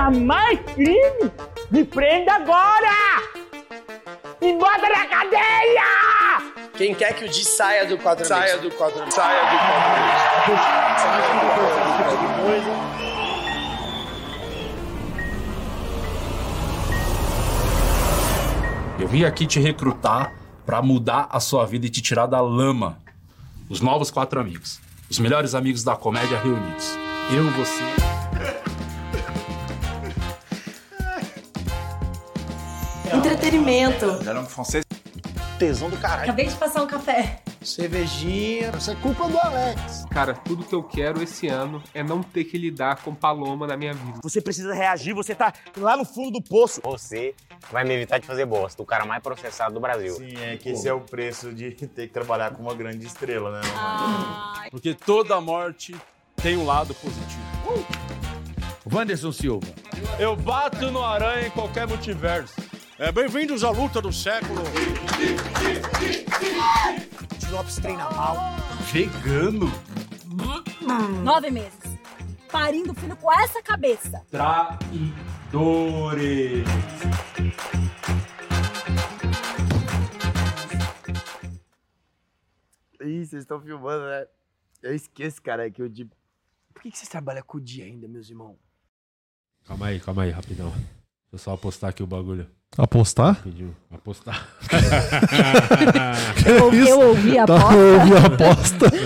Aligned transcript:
mais 0.00 0.58
crime, 0.74 1.30
me 1.70 1.84
prenda 1.84 2.34
agora! 2.34 3.22
Me 4.40 4.54
bota 4.54 4.88
na 4.88 5.06
cadeia! 5.06 5.82
Quem 6.74 6.94
quer 6.94 7.14
que 7.14 7.24
o 7.24 7.28
Di 7.28 7.44
saia 7.44 7.86
do 7.86 7.98
quadro 7.98 8.24
Saia 8.24 8.58
do 8.58 8.70
quadro. 8.70 9.04
Saia 9.10 9.42
do 9.50 9.58
quadro. 9.58 10.22
Eu 18.98 19.08
vim 19.08 19.24
aqui 19.24 19.46
te 19.46 19.60
recrutar 19.60 20.32
pra 20.64 20.80
mudar 20.80 21.28
a 21.30 21.40
sua 21.40 21.66
vida 21.66 21.86
e 21.86 21.90
te 21.90 22.00
tirar 22.00 22.26
da 22.26 22.40
lama. 22.40 22.98
Os 23.68 23.80
novos 23.80 24.10
quatro 24.10 24.40
amigos. 24.40 24.80
Os 25.10 25.18
melhores 25.18 25.54
amigos 25.54 25.84
da 25.84 25.94
comédia 25.94 26.38
reunidos. 26.38 26.96
Eu, 27.34 27.50
você. 27.50 28.11
Entretenimento. 33.72 34.06
Tesão 35.58 35.88
do 35.88 35.96
caralho. 35.96 36.24
Acabei 36.24 36.46
de 36.46 36.54
passar 36.56 36.82
um 36.82 36.86
café. 36.86 37.40
Cervejinha. 37.62 38.70
Isso 38.76 38.90
é 38.90 38.94
culpa 38.96 39.28
do 39.28 39.38
Alex. 39.38 40.04
Cara, 40.10 40.34
tudo 40.34 40.64
que 40.64 40.74
eu 40.74 40.82
quero 40.82 41.22
esse 41.22 41.46
ano 41.46 41.82
é 41.94 42.02
não 42.02 42.22
ter 42.22 42.44
que 42.44 42.58
lidar 42.58 42.96
com 43.02 43.14
Paloma 43.14 43.66
na 43.66 43.76
minha 43.76 43.94
vida. 43.94 44.18
Você 44.22 44.40
precisa 44.40 44.74
reagir, 44.74 45.14
você 45.14 45.34
tá 45.34 45.54
lá 45.76 45.96
no 45.96 46.04
fundo 46.04 46.32
do 46.32 46.42
poço. 46.42 46.82
Você 46.84 47.34
vai 47.70 47.84
me 47.84 47.94
evitar 47.94 48.18
de 48.18 48.26
fazer 48.26 48.44
bosta. 48.44 48.82
O 48.82 48.86
cara 48.86 49.06
mais 49.06 49.22
processado 49.22 49.72
do 49.74 49.80
Brasil. 49.80 50.16
Sim, 50.16 50.34
é 50.36 50.56
que 50.56 50.70
esse 50.70 50.86
é 50.86 50.92
o 50.92 51.00
preço 51.00 51.52
de 51.52 51.70
ter 51.86 52.08
que 52.08 52.12
trabalhar 52.12 52.50
com 52.50 52.62
uma 52.62 52.74
grande 52.74 53.06
estrela, 53.06 53.52
né? 53.52 53.60
Porque 54.70 54.94
toda 54.94 55.40
morte 55.40 55.94
tem 56.36 56.56
um 56.56 56.66
lado 56.66 56.92
positivo. 56.94 57.42
Wanderson 58.92 59.32
Silva. 59.32 59.66
Eu 60.18 60.34
bato 60.34 60.90
no 60.90 61.02
aranha 61.04 61.46
em 61.46 61.50
qualquer 61.50 61.86
multiverso. 61.86 62.71
É, 62.98 63.10
Bem-vindos 63.10 63.64
à 63.64 63.70
luta 63.70 64.00
do 64.00 64.12
século. 64.12 64.60
Lopes 67.50 67.76
treina 67.76 68.08
mal. 68.10 68.36
Vegano? 68.92 69.66
Nove 71.22 71.50
meses. 71.50 71.78
Parindo 72.50 72.94
filho 72.94 73.16
com 73.16 73.32
essa 73.32 73.62
cabeça. 73.62 74.24
Traidores. 74.30 74.92
Ih, 83.00 83.26
vocês 83.26 83.42
estão 83.42 83.60
filmando, 83.60 84.04
né? 84.04 84.26
Eu 84.82 84.94
esqueço, 84.94 85.42
cara, 85.42 85.70
que 85.70 85.82
o 85.82 85.88
Di. 85.88 86.04
Por 86.72 86.82
que, 86.82 86.90
que 86.90 86.98
vocês 86.98 87.08
trabalham 87.08 87.42
com 87.42 87.58
o 87.58 87.60
Di 87.60 87.82
ainda, 87.82 88.06
meus 88.08 88.28
irmãos? 88.30 88.58
Calma 89.64 89.86
aí, 89.86 90.00
calma 90.00 90.22
aí, 90.22 90.30
rapidão. 90.30 90.72
Deixa 91.32 91.34
eu 91.34 91.38
só 91.38 91.52
apostar 91.54 91.88
aqui 91.90 92.02
o 92.02 92.06
bagulho. 92.06 92.46
Apostar? 92.76 93.34
Rapidinho. 93.34 93.74
Apostar. 93.90 94.46
Eu, 96.46 96.72
isso? 96.74 96.88
eu 96.90 97.00
ouvi 97.08 97.38
a 97.38 97.44
Tá, 97.46 97.58
porta. 97.60 97.74
eu 97.76 98.00
ouvi 98.00 98.12
a 98.14 98.26
aposta. 98.26 98.86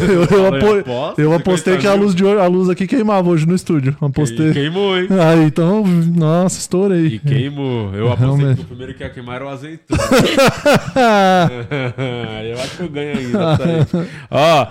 Eu, 0.00 0.22
eu, 0.24 0.46
apo- 0.54 0.78
aposta, 0.78 1.20
eu 1.22 1.32
apostei 1.32 1.76
que 1.78 1.86
a 1.86 1.94
luz, 1.94 2.14
de, 2.14 2.24
hoje- 2.24 2.40
a 2.40 2.46
luz 2.46 2.68
aqui 2.68 2.86
queimava 2.86 3.28
hoje 3.28 3.44
no 3.46 3.54
estúdio. 3.56 3.96
Apostei. 4.00 4.50
E 4.50 4.52
queimou, 4.52 4.96
hein? 4.96 5.08
Aí, 5.10 5.42
então, 5.44 5.84
nossa, 5.84 6.58
estourei. 6.60 7.06
E 7.06 7.18
queimou. 7.18 7.92
Eu 7.92 8.06
apostei 8.12 8.36
Realmente. 8.36 8.58
que 8.58 8.62
o 8.62 8.66
primeiro 8.68 8.94
que 8.94 9.02
ia 9.02 9.10
queimar 9.10 9.34
era 9.36 9.46
o 9.46 9.48
azeitona. 9.48 10.00
eu 12.44 12.54
acho 12.60 12.76
que 12.76 12.82
eu 12.84 12.88
ganho 12.88 13.18
ainda. 13.18 13.58
Tá 13.58 13.64
aí. 13.64 14.08
Ó, 14.30 14.66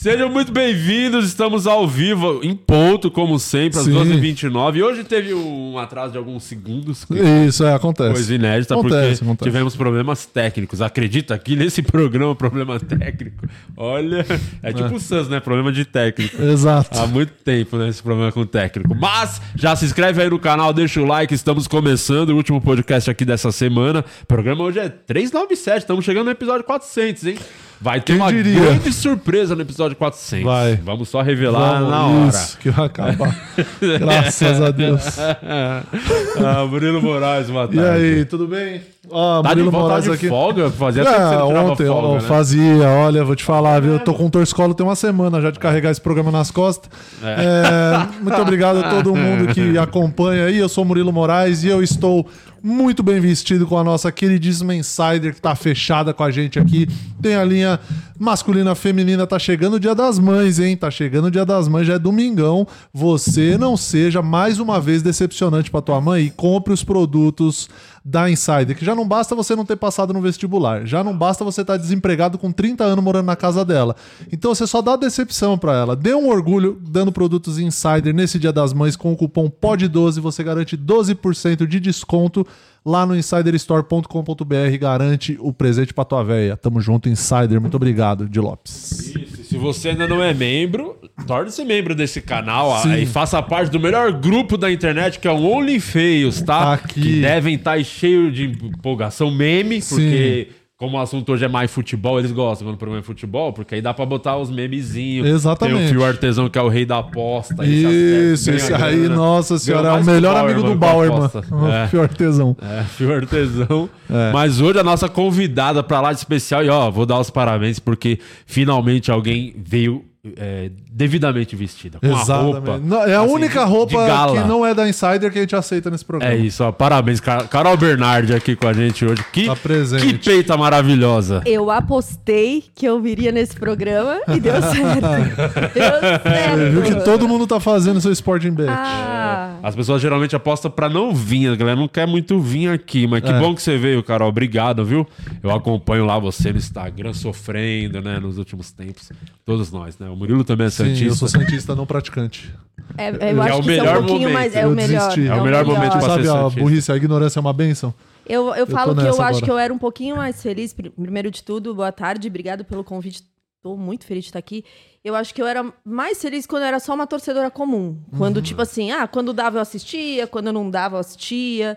sejam 0.00 0.30
muito 0.30 0.50
bem-vindos. 0.50 1.26
Estamos 1.26 1.66
ao 1.66 1.86
vivo, 1.86 2.40
em 2.42 2.54
ponto, 2.56 3.10
como 3.10 3.38
sempre, 3.38 3.78
às 3.78 3.84
Sim. 3.84 3.92
12h29. 3.92 4.76
E 4.76 4.82
hoje 4.82 5.04
teve 5.04 5.34
um 5.34 5.76
atraso 5.76 6.12
de 6.12 6.18
alguns 6.18 6.44
segundos. 6.44 7.04
Isso, 7.46 7.64
é, 7.64 7.74
acontece. 7.74 8.12
Coisa 8.14 8.34
inédita, 8.34 8.74
Acontece, 8.74 9.16
porque 9.18 9.24
acontece. 9.24 9.50
tivemos 9.50 9.76
problemas 9.76 10.24
técnicos. 10.24 10.80
Acredita 10.80 11.36
que 11.38 11.54
nesse 11.54 11.82
programa, 11.84 12.34
problema 12.34 12.80
técnico. 12.80 13.46
Olha, 13.76 14.24
é 14.62 14.72
tipo 14.72 14.94
o 14.94 15.00
Sans, 15.00 15.28
né? 15.28 15.38
Problema 15.38 15.70
de 15.70 15.84
técnico. 15.84 16.42
Exato. 16.42 16.98
Há 16.98 17.06
muito 17.06 17.34
tempo, 17.44 17.76
né? 17.76 17.88
Esse 17.90 18.02
problema 18.02 18.32
com 18.32 18.40
o 18.40 18.46
técnico. 18.46 18.94
Mas 18.94 19.40
já 19.54 19.76
se 19.76 19.84
inscreve 19.84 20.22
aí 20.22 20.30
no 20.30 20.38
canal, 20.38 20.72
deixa 20.72 20.98
o 21.00 21.04
like. 21.04 21.34
Estamos 21.34 21.68
começando 21.68 22.30
o 22.30 22.36
último 22.36 22.58
podcast 22.58 23.10
aqui 23.10 23.26
dessa 23.26 23.52
semana. 23.52 24.02
O 24.22 24.26
programa 24.26 24.64
hoje 24.64 24.78
é 24.78 24.88
397. 24.88 25.80
Estamos 25.80 26.06
chegando 26.06 26.24
no 26.24 26.30
episódio 26.30 26.64
400, 26.64 27.26
hein? 27.26 27.36
Vai 27.82 27.98
ter 27.98 28.12
Quem 28.12 28.16
uma 28.20 28.30
diria? 28.30 28.60
grande 28.60 28.92
surpresa 28.92 29.56
no 29.56 29.62
episódio 29.62 29.96
400. 29.96 30.44
Vai. 30.44 30.76
Vamos 30.84 31.08
só 31.08 31.22
revelar 31.22 31.78
Vamos, 31.80 31.90
na 31.90 32.06
hora. 32.06 32.28
Isso, 32.28 32.58
que 32.58 32.68
vai 32.70 32.84
acabar. 32.86 33.34
Graças 33.98 34.60
a 34.60 34.70
Deus. 34.70 35.02
ah, 35.18 36.66
Murilo 36.68 37.00
Moraes, 37.00 37.48
boa 37.48 37.64
E 37.72 37.76
tarde. 37.76 37.80
aí, 38.04 38.24
tudo 38.26 38.46
bem? 38.46 38.82
Ó, 39.10 39.40
Tá 39.42 39.48
de 39.48 39.54
Murilo 39.62 39.70
volta 39.70 39.86
Moraes 39.88 40.04
de 40.04 40.10
aqui. 40.12 40.28
folga? 40.28 40.70
Fazia 40.70 41.04
tirava 41.04 41.44
ontem, 41.46 41.86
folga, 41.86 42.06
ó, 42.08 42.14
né? 42.16 42.20
fazia, 42.20 42.88
olha, 42.88 43.24
vou 43.24 43.34
te 43.34 43.44
falar, 43.44 43.80
viu? 43.80 43.94
Eu 43.94 43.98
tô 44.00 44.12
com 44.12 44.26
um 44.26 44.30
torcicolo 44.30 44.74
tem 44.74 44.84
uma 44.84 44.94
semana 44.94 45.40
já 45.40 45.50
de 45.50 45.58
carregar 45.58 45.90
esse 45.90 46.00
programa 46.02 46.30
nas 46.30 46.50
costas. 46.50 46.90
É, 47.22 48.20
muito 48.22 48.40
obrigado 48.42 48.78
a 48.84 48.90
todo 48.90 49.14
mundo 49.16 49.52
que 49.54 49.76
acompanha 49.78 50.44
aí. 50.44 50.58
Eu 50.58 50.68
sou 50.68 50.84
Murilo 50.84 51.12
Moraes 51.12 51.64
e 51.64 51.68
eu 51.68 51.82
estou 51.82 52.26
muito 52.62 53.02
bem 53.02 53.20
vestido 53.20 53.66
com 53.66 53.78
a 53.78 53.84
nossa 53.84 54.10
queridíssima 54.12 54.74
Insider 54.74 55.34
que 55.34 55.40
tá 55.40 55.54
fechada 55.54 56.12
com 56.12 56.22
a 56.22 56.30
gente 56.30 56.58
aqui. 56.58 56.86
Tem 57.20 57.34
a 57.34 57.44
linha 57.44 57.80
masculina, 58.18 58.74
feminina, 58.74 59.26
tá 59.26 59.38
chegando 59.38 59.74
o 59.74 59.80
Dia 59.80 59.94
das 59.94 60.18
Mães, 60.18 60.58
hein? 60.58 60.76
Tá 60.76 60.90
chegando 60.90 61.26
o 61.26 61.30
Dia 61.30 61.44
das 61.44 61.68
Mães, 61.68 61.86
já 61.86 61.94
é 61.94 61.98
domingão. 61.98 62.66
Você 62.92 63.56
não 63.56 63.76
seja 63.76 64.20
mais 64.22 64.58
uma 64.58 64.80
vez 64.80 65.02
decepcionante 65.02 65.70
pra 65.70 65.80
tua 65.80 66.00
mãe 66.00 66.26
e 66.26 66.30
compre 66.30 66.72
os 66.72 66.84
produtos 66.84 67.68
da 68.04 68.30
Insider, 68.30 68.76
que 68.76 68.84
já 68.84 68.94
não 68.94 69.06
basta 69.06 69.34
você 69.34 69.54
não 69.54 69.64
ter 69.64 69.76
passado 69.76 70.12
no 70.12 70.20
vestibular, 70.20 70.86
já 70.86 71.04
não 71.04 71.16
basta 71.16 71.44
você 71.44 71.60
estar 71.60 71.76
desempregado 71.76 72.38
com 72.38 72.50
30 72.50 72.84
anos 72.84 73.04
morando 73.04 73.26
na 73.26 73.36
casa 73.36 73.64
dela. 73.64 73.94
Então 74.32 74.54
você 74.54 74.66
só 74.66 74.80
dá 74.80 74.96
decepção 74.96 75.58
pra 75.58 75.74
ela. 75.74 75.94
Dê 75.96 76.14
um 76.14 76.28
orgulho 76.28 76.80
dando 76.80 77.12
produtos 77.12 77.58
Insider 77.58 78.14
nesse 78.14 78.38
Dia 78.38 78.52
das 78.52 78.72
Mães 78.72 78.96
com 78.96 79.12
o 79.12 79.16
cupom 79.16 79.50
POD12, 79.50 80.20
você 80.20 80.42
garante 80.42 80.76
12% 80.76 81.66
de 81.66 81.80
desconto 81.80 82.46
lá 82.84 83.04
no 83.04 83.16
insiderstore.com.br, 83.16 84.78
garante 84.78 85.36
o 85.40 85.52
presente 85.52 85.92
pra 85.92 86.04
tua 86.04 86.22
véia. 86.22 86.56
Tamo 86.56 86.80
junto, 86.80 87.08
Insider. 87.08 87.60
Muito 87.60 87.76
obrigado, 87.76 88.28
de 88.28 88.40
Lopes. 88.40 89.14
Isso, 89.14 89.44
se 89.44 89.56
você 89.56 89.90
ainda 89.90 90.06
não 90.06 90.22
é 90.22 90.32
membro, 90.32 90.96
torne-se 91.26 91.64
membro 91.64 91.94
desse 91.94 92.20
canal 92.20 92.80
Sim. 92.82 92.94
e 92.94 93.06
faça 93.06 93.42
parte 93.42 93.70
do 93.70 93.80
melhor 93.80 94.12
grupo 94.12 94.56
da 94.56 94.70
internet, 94.70 95.18
que 95.18 95.28
é 95.28 95.32
o 95.32 95.42
Only 95.42 95.80
Feios, 95.80 96.40
tá? 96.40 96.74
Aqui. 96.74 97.00
Que 97.00 97.20
devem 97.20 97.54
estar 97.54 97.72
aí 97.72 97.84
cheio 97.84 98.30
de 98.30 98.46
empolgação 98.46 99.30
meme, 99.30 99.80
Sim. 99.80 99.94
porque 99.96 100.48
como 100.80 100.96
o 100.96 101.00
assunto 101.00 101.30
hoje 101.30 101.44
é 101.44 101.48
mais 101.48 101.70
futebol, 101.70 102.18
eles 102.18 102.32
gostam 102.32 102.66
quando 102.66 102.76
o 102.76 102.78
programa 102.78 103.02
é 103.02 103.04
futebol, 103.04 103.52
porque 103.52 103.74
aí 103.74 103.82
dá 103.82 103.92
pra 103.92 104.06
botar 104.06 104.38
os 104.38 104.50
memezinhos. 104.50 105.28
Exatamente. 105.28 105.76
Tem 105.76 105.86
o 105.86 105.88
Fio 105.90 106.02
Artesão, 106.02 106.48
que 106.48 106.58
é 106.58 106.62
o 106.62 106.68
rei 106.68 106.86
da 106.86 107.00
aposta. 107.00 107.66
Isso, 107.66 108.50
esse 108.50 108.68
grana. 108.68 108.86
aí, 108.86 108.96
nossa 109.06 109.58
senhora, 109.58 109.88
é 109.88 109.92
o 109.92 110.02
melhor 110.04 110.34
amigo 110.34 110.62
do 110.62 110.68
com 110.68 110.72
a 110.72 110.76
Bauerman. 110.76 111.18
aposta. 111.26 111.44
O 111.54 111.68
É. 111.68 111.86
Fio 111.88 112.00
artesão. 112.00 112.56
É, 112.62 112.82
fio 112.84 113.14
artesão. 113.14 113.90
É. 114.08 114.32
Mas 114.32 114.58
hoje 114.58 114.78
a 114.78 114.82
nossa 114.82 115.06
convidada 115.06 115.82
pra 115.82 116.00
lá 116.00 116.14
de 116.14 116.18
especial, 116.18 116.64
e 116.64 116.70
ó, 116.70 116.90
vou 116.90 117.04
dar 117.04 117.20
os 117.20 117.28
parabéns 117.28 117.78
porque 117.78 118.18
finalmente 118.46 119.10
alguém 119.10 119.54
veio 119.62 120.02
é, 120.36 120.70
devidamente 120.92 121.54
vestida. 121.54 121.98
Com 122.00 122.06
a 122.06 122.20
Exatamente. 122.20 122.52
roupa. 122.54 122.78
Não, 122.78 123.02
é 123.04 123.14
a 123.14 123.20
assim, 123.22 123.32
única 123.32 123.64
roupa 123.64 123.98
que 124.32 124.48
não 124.48 124.66
é 124.66 124.74
da 124.74 124.88
Insider 124.88 125.30
que 125.32 125.38
a 125.38 125.42
gente 125.42 125.54
aceita 125.56 125.88
nesse 125.90 126.04
programa. 126.04 126.32
É 126.32 126.36
isso, 126.36 126.64
ó. 126.64 126.72
Parabéns, 126.72 127.20
Car- 127.20 127.46
Carol 127.48 127.76
Bernardi 127.76 128.34
aqui 128.34 128.56
com 128.56 128.66
a 128.66 128.72
gente 128.72 129.04
hoje. 129.04 129.24
Que, 129.32 129.46
Tá 129.46 129.54
presente. 129.56 130.06
que 130.06 130.14
peita 130.18 130.56
maravilhosa. 130.56 131.42
Eu 131.46 131.70
apostei 131.70 132.64
que 132.74 132.84
eu 132.86 133.00
viria 133.00 133.30
nesse 133.30 133.54
programa 133.56 134.20
e 134.28 134.40
deu 134.40 134.54
certo. 134.62 135.72
deu 135.74 136.00
certo. 136.22 136.70
Viu 136.72 136.82
que 136.82 137.04
todo 137.04 137.28
mundo 137.28 137.46
tá 137.46 137.60
fazendo 137.60 138.00
seu 138.00 138.12
Sporting 138.12 138.50
Bet. 138.52 138.68
Ah, 138.70 139.54
As 139.62 139.74
pessoas 139.76 140.00
geralmente 140.02 140.34
apostam 140.34 140.70
pra 140.70 140.88
não 140.88 141.14
vir, 141.14 141.48
a 141.52 141.56
galera 141.56 141.76
não 141.78 141.88
quer 141.88 142.06
muito 142.06 142.40
vir 142.40 142.68
aqui, 142.68 143.06
mas 143.06 143.22
que 143.22 143.30
É. 143.30 143.38
bom 143.38 143.54
que 143.54 143.62
você 143.62 143.76
veio, 143.78 144.02
Carol. 144.02 144.28
Obrigado, 144.28 144.84
viu? 144.84 145.06
Eu 145.42 145.50
acompanho 145.50 146.04
lá 146.04 146.18
você 146.18 146.50
no 146.52 146.58
Instagram, 146.58 147.12
sofrendo, 147.12 148.00
né, 148.00 148.18
nos 148.18 148.38
últimos 148.38 148.72
tempos. 148.72 149.10
Todos 149.44 149.70
nós, 149.70 149.98
né? 149.98 150.08
O 150.08 150.16
Murilo 150.16 150.44
também 150.44 150.66
é 150.66 150.70
santista. 150.88 151.04
eu 151.06 151.14
sou 151.14 151.28
Santista 151.28 151.74
não 151.76 151.86
praticante. 151.86 152.54
é, 152.98 153.10
eu 153.10 153.18
Já 153.18 153.26
é 153.26 153.30
acho 153.50 153.58
o 153.58 153.62
que 153.62 153.70
isso 153.70 153.70
é 153.70 153.80
melhor 153.80 153.96
um 153.96 153.98
pouquinho 154.06 154.20
momento. 154.20 154.32
mais. 154.34 154.54
É 154.56 154.64
Eu 154.64 154.68
o 154.68 154.74
melhor. 154.74 155.08
desisti. 155.08 155.28
É 155.28 155.34
o 155.34 155.42
melhor 155.44 155.64
momento 155.64 155.92
pra 155.92 156.00
Sabe 156.00 156.22
ser 156.24 156.28
a 156.30 156.32
Santista. 156.34 156.60
burrice, 156.60 156.92
a 156.92 156.96
ignorância 156.96 157.38
é 157.38 157.40
uma 157.40 157.52
benção? 157.52 157.94
Eu, 158.26 158.54
eu 158.54 158.66
falo 158.66 158.94
que 158.94 159.00
eu 159.00 159.04
nessa 159.04 159.22
acho 159.22 159.28
agora. 159.38 159.44
que 159.44 159.50
eu 159.50 159.58
era 159.58 159.72
um 159.74 159.78
pouquinho 159.78 160.16
mais 160.16 160.40
feliz. 160.42 160.72
Pri- 160.72 160.90
Primeiro 160.90 161.30
de 161.30 161.42
tudo, 161.42 161.74
boa 161.74 161.90
tarde, 161.92 162.28
obrigado 162.28 162.64
pelo 162.64 162.84
convite. 162.84 163.22
Tô 163.62 163.76
muito 163.76 164.04
feliz 164.06 164.24
de 164.24 164.30
estar 164.30 164.38
aqui. 164.38 164.64
Eu 165.04 165.14
acho 165.14 165.34
que 165.34 165.42
eu 165.42 165.46
era 165.46 165.64
mais 165.84 166.20
feliz 166.20 166.46
quando 166.46 166.62
eu 166.62 166.68
era 166.68 166.80
só 166.80 166.94
uma 166.94 167.06
torcedora 167.06 167.50
comum. 167.50 167.98
Quando, 168.16 168.36
Uhum. 168.36 168.42
tipo 168.42 168.62
assim, 168.62 168.90
ah, 168.90 169.06
quando 169.08 169.32
dava 169.32 169.58
eu 169.58 169.62
assistia, 169.62 170.26
quando 170.26 170.52
não 170.52 170.70
dava 170.70 170.96
eu 170.96 171.00
assistia. 171.00 171.76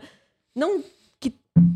Não 0.55 0.83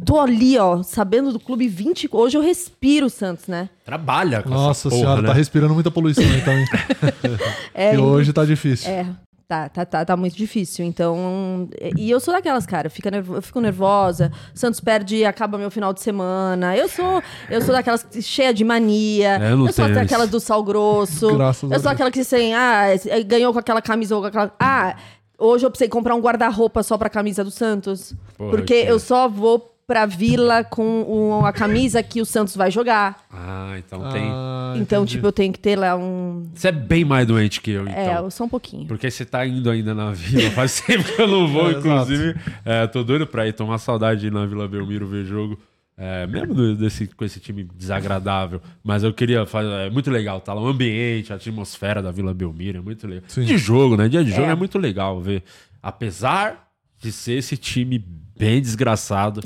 tô 0.06 0.20
ali, 0.20 0.58
ó, 0.58 0.82
sabendo 0.84 1.32
do 1.32 1.40
clube 1.40 1.68
20. 1.68 2.10
Hoje 2.12 2.38
eu 2.38 2.42
respiro 2.42 3.08
o 3.08 3.10
Santos, 3.10 3.48
né? 3.48 3.70
Trabalha 3.86 4.42
com 4.42 4.50
Nossa 4.50 4.88
essa 4.88 4.90
porra, 4.90 5.02
senhora, 5.02 5.22
né? 5.22 5.28
tá 5.28 5.34
respirando 5.34 5.74
muita 5.74 5.92
poluição 5.92 6.24
então, 6.24 6.54
hein? 6.54 6.66
É, 7.74 7.92
que 7.92 7.98
hoje 7.98 8.34
tá 8.34 8.44
difícil. 8.46 8.90
É. 8.90 9.06
Tá, 9.50 9.70
tá, 9.70 9.86
tá, 9.86 10.04
tá 10.04 10.18
muito 10.18 10.36
difícil. 10.36 10.84
Então. 10.84 11.70
E 11.98 12.10
eu 12.12 12.20
sou 12.20 12.34
daquelas, 12.34 12.66
cara, 12.66 12.90
fica 12.90 13.10
nervo- 13.10 13.36
eu 13.36 13.42
fico 13.42 13.62
nervosa. 13.62 14.30
Santos 14.54 14.82
perde 14.82 15.16
e 15.18 15.26
acaba 15.26 15.58
meu 15.58 15.72
final 15.72 15.94
de 15.94 16.02
semana. 16.02 16.76
Eu 16.76 16.90
sou, 16.90 17.24
eu 17.50 17.62
sou 17.62 17.74
daquelas 17.74 18.04
que- 18.04 18.22
cheia 18.22 18.54
de 18.54 18.66
mania. 18.66 19.38
É, 19.42 19.52
eu 19.54 19.58
não 19.58 19.72
sou 19.72 19.88
daquelas 19.88 20.26
isso. 20.26 20.32
do 20.34 20.40
sal 20.42 20.62
grosso. 20.62 21.34
Graças 21.38 21.64
a 21.72 21.76
eu 21.76 21.80
sou 21.80 21.84
Deus. 21.84 21.94
aquela 21.94 22.12
que 22.12 22.20
assim, 22.20 22.54
ah, 22.54 22.88
é, 23.06 23.24
ganhou 23.24 23.54
com 23.54 23.60
aquela 23.60 23.82
camisa 23.82 24.16
ou 24.18 24.22
com 24.22 24.28
aquela. 24.28 24.52
Ah, 24.60 24.98
hoje 25.38 25.66
eu 25.66 25.70
precisei 25.70 25.90
comprar 25.90 26.16
um 26.16 26.20
guarda-roupa 26.22 26.84
só 26.84 26.98
pra 26.98 27.10
camisa 27.10 27.44
do 27.44 27.52
Santos. 27.52 28.14
Porque 28.38 28.84
que- 28.84 28.90
eu 28.90 29.00
só 29.00 29.28
vou 29.28 29.74
pra 29.88 30.06
vila 30.06 30.66
com 30.66 31.04
o- 31.08 31.46
a 31.46 31.54
camisa 31.54 32.04
que 32.04 32.20
o 32.22 32.26
Santos 32.26 32.58
vai 32.58 32.70
jogar. 32.70 33.26
Ah, 33.32 33.76
então 33.78 34.10
tem. 34.12 34.24
Ah, 34.30 34.74
então, 34.76 35.04
entendi. 35.04 35.16
tipo, 35.16 35.28
eu 35.28 35.32
tenho 35.32 35.54
que 35.54 35.60
ter 35.60 35.78
lá 35.78 35.96
um. 35.96 36.46
Você 36.54 36.68
é 36.68 36.72
bem 36.74 37.06
mais 37.06 37.26
doente 37.26 37.62
que 37.62 37.72
eu, 37.72 37.84
então. 37.84 37.94
É, 37.96 38.18
eu 38.20 38.30
sou 38.30 38.48
um 38.48 38.50
pouquinho. 38.50 38.86
Porque 38.86 39.10
você 39.10 39.24
tá 39.24 39.46
indo 39.48 39.70
ainda 39.70 39.94
na 39.96 40.12
vila, 40.12 40.52
faz 40.52 40.82
tempo 40.86 41.06
que 41.06 41.22
eu 41.22 41.28
não 41.28 41.48
vou, 41.48 41.68
É, 41.72 41.80
inclusive. 41.80 42.36
É, 42.66 42.86
tô 42.88 43.02
doido 43.02 43.26
pra 43.26 43.48
ir, 43.48 43.54
tô 43.54 43.64
uma 43.64 43.78
saudade 43.78 44.20
de 44.22 44.28
ir 44.28 44.32
na 44.34 44.46
Vila 44.46 44.68
Belmiro 44.68 45.08
ver 45.08 45.24
jogo. 45.24 45.58
É, 46.00 46.28
mesmo 46.28 46.54
do- 46.54 46.76
desse, 46.76 47.08
com 47.08 47.26
esse 47.26 47.40
time 47.40 47.64
desagradável. 47.76 48.62
Mas 48.84 49.04
eu 49.04 49.12
queria 49.12 49.46
fazer. 49.48 49.70
É 49.70 49.90
muito 49.90 50.12
legal, 50.12 50.40
tá 50.40 50.54
lá. 50.54 50.62
O 50.62 50.68
ambiente, 50.68 51.34
a 51.34 51.38
atmosfera 51.38 52.04
da 52.04 52.12
Vila 52.12 52.34
Belmiro 52.36 52.78
é 52.78 52.82
muito 52.82 53.08
legal. 53.08 53.24
Sim. 53.28 53.46
De 53.46 53.58
jogo, 53.58 53.98
né? 53.98 54.08
Dia 54.08 54.24
de 54.24 54.30
jogo 54.30 54.44
é. 54.48 54.52
É. 54.52 54.56
muito 54.56 54.78
legal 54.78 55.20
ver. 55.20 55.44
Apesar 55.82 56.68
de 57.00 57.12
ser 57.12 57.34
esse 57.34 57.58
time 57.58 57.98
bem 58.38 58.62
desgraçado. 58.62 59.42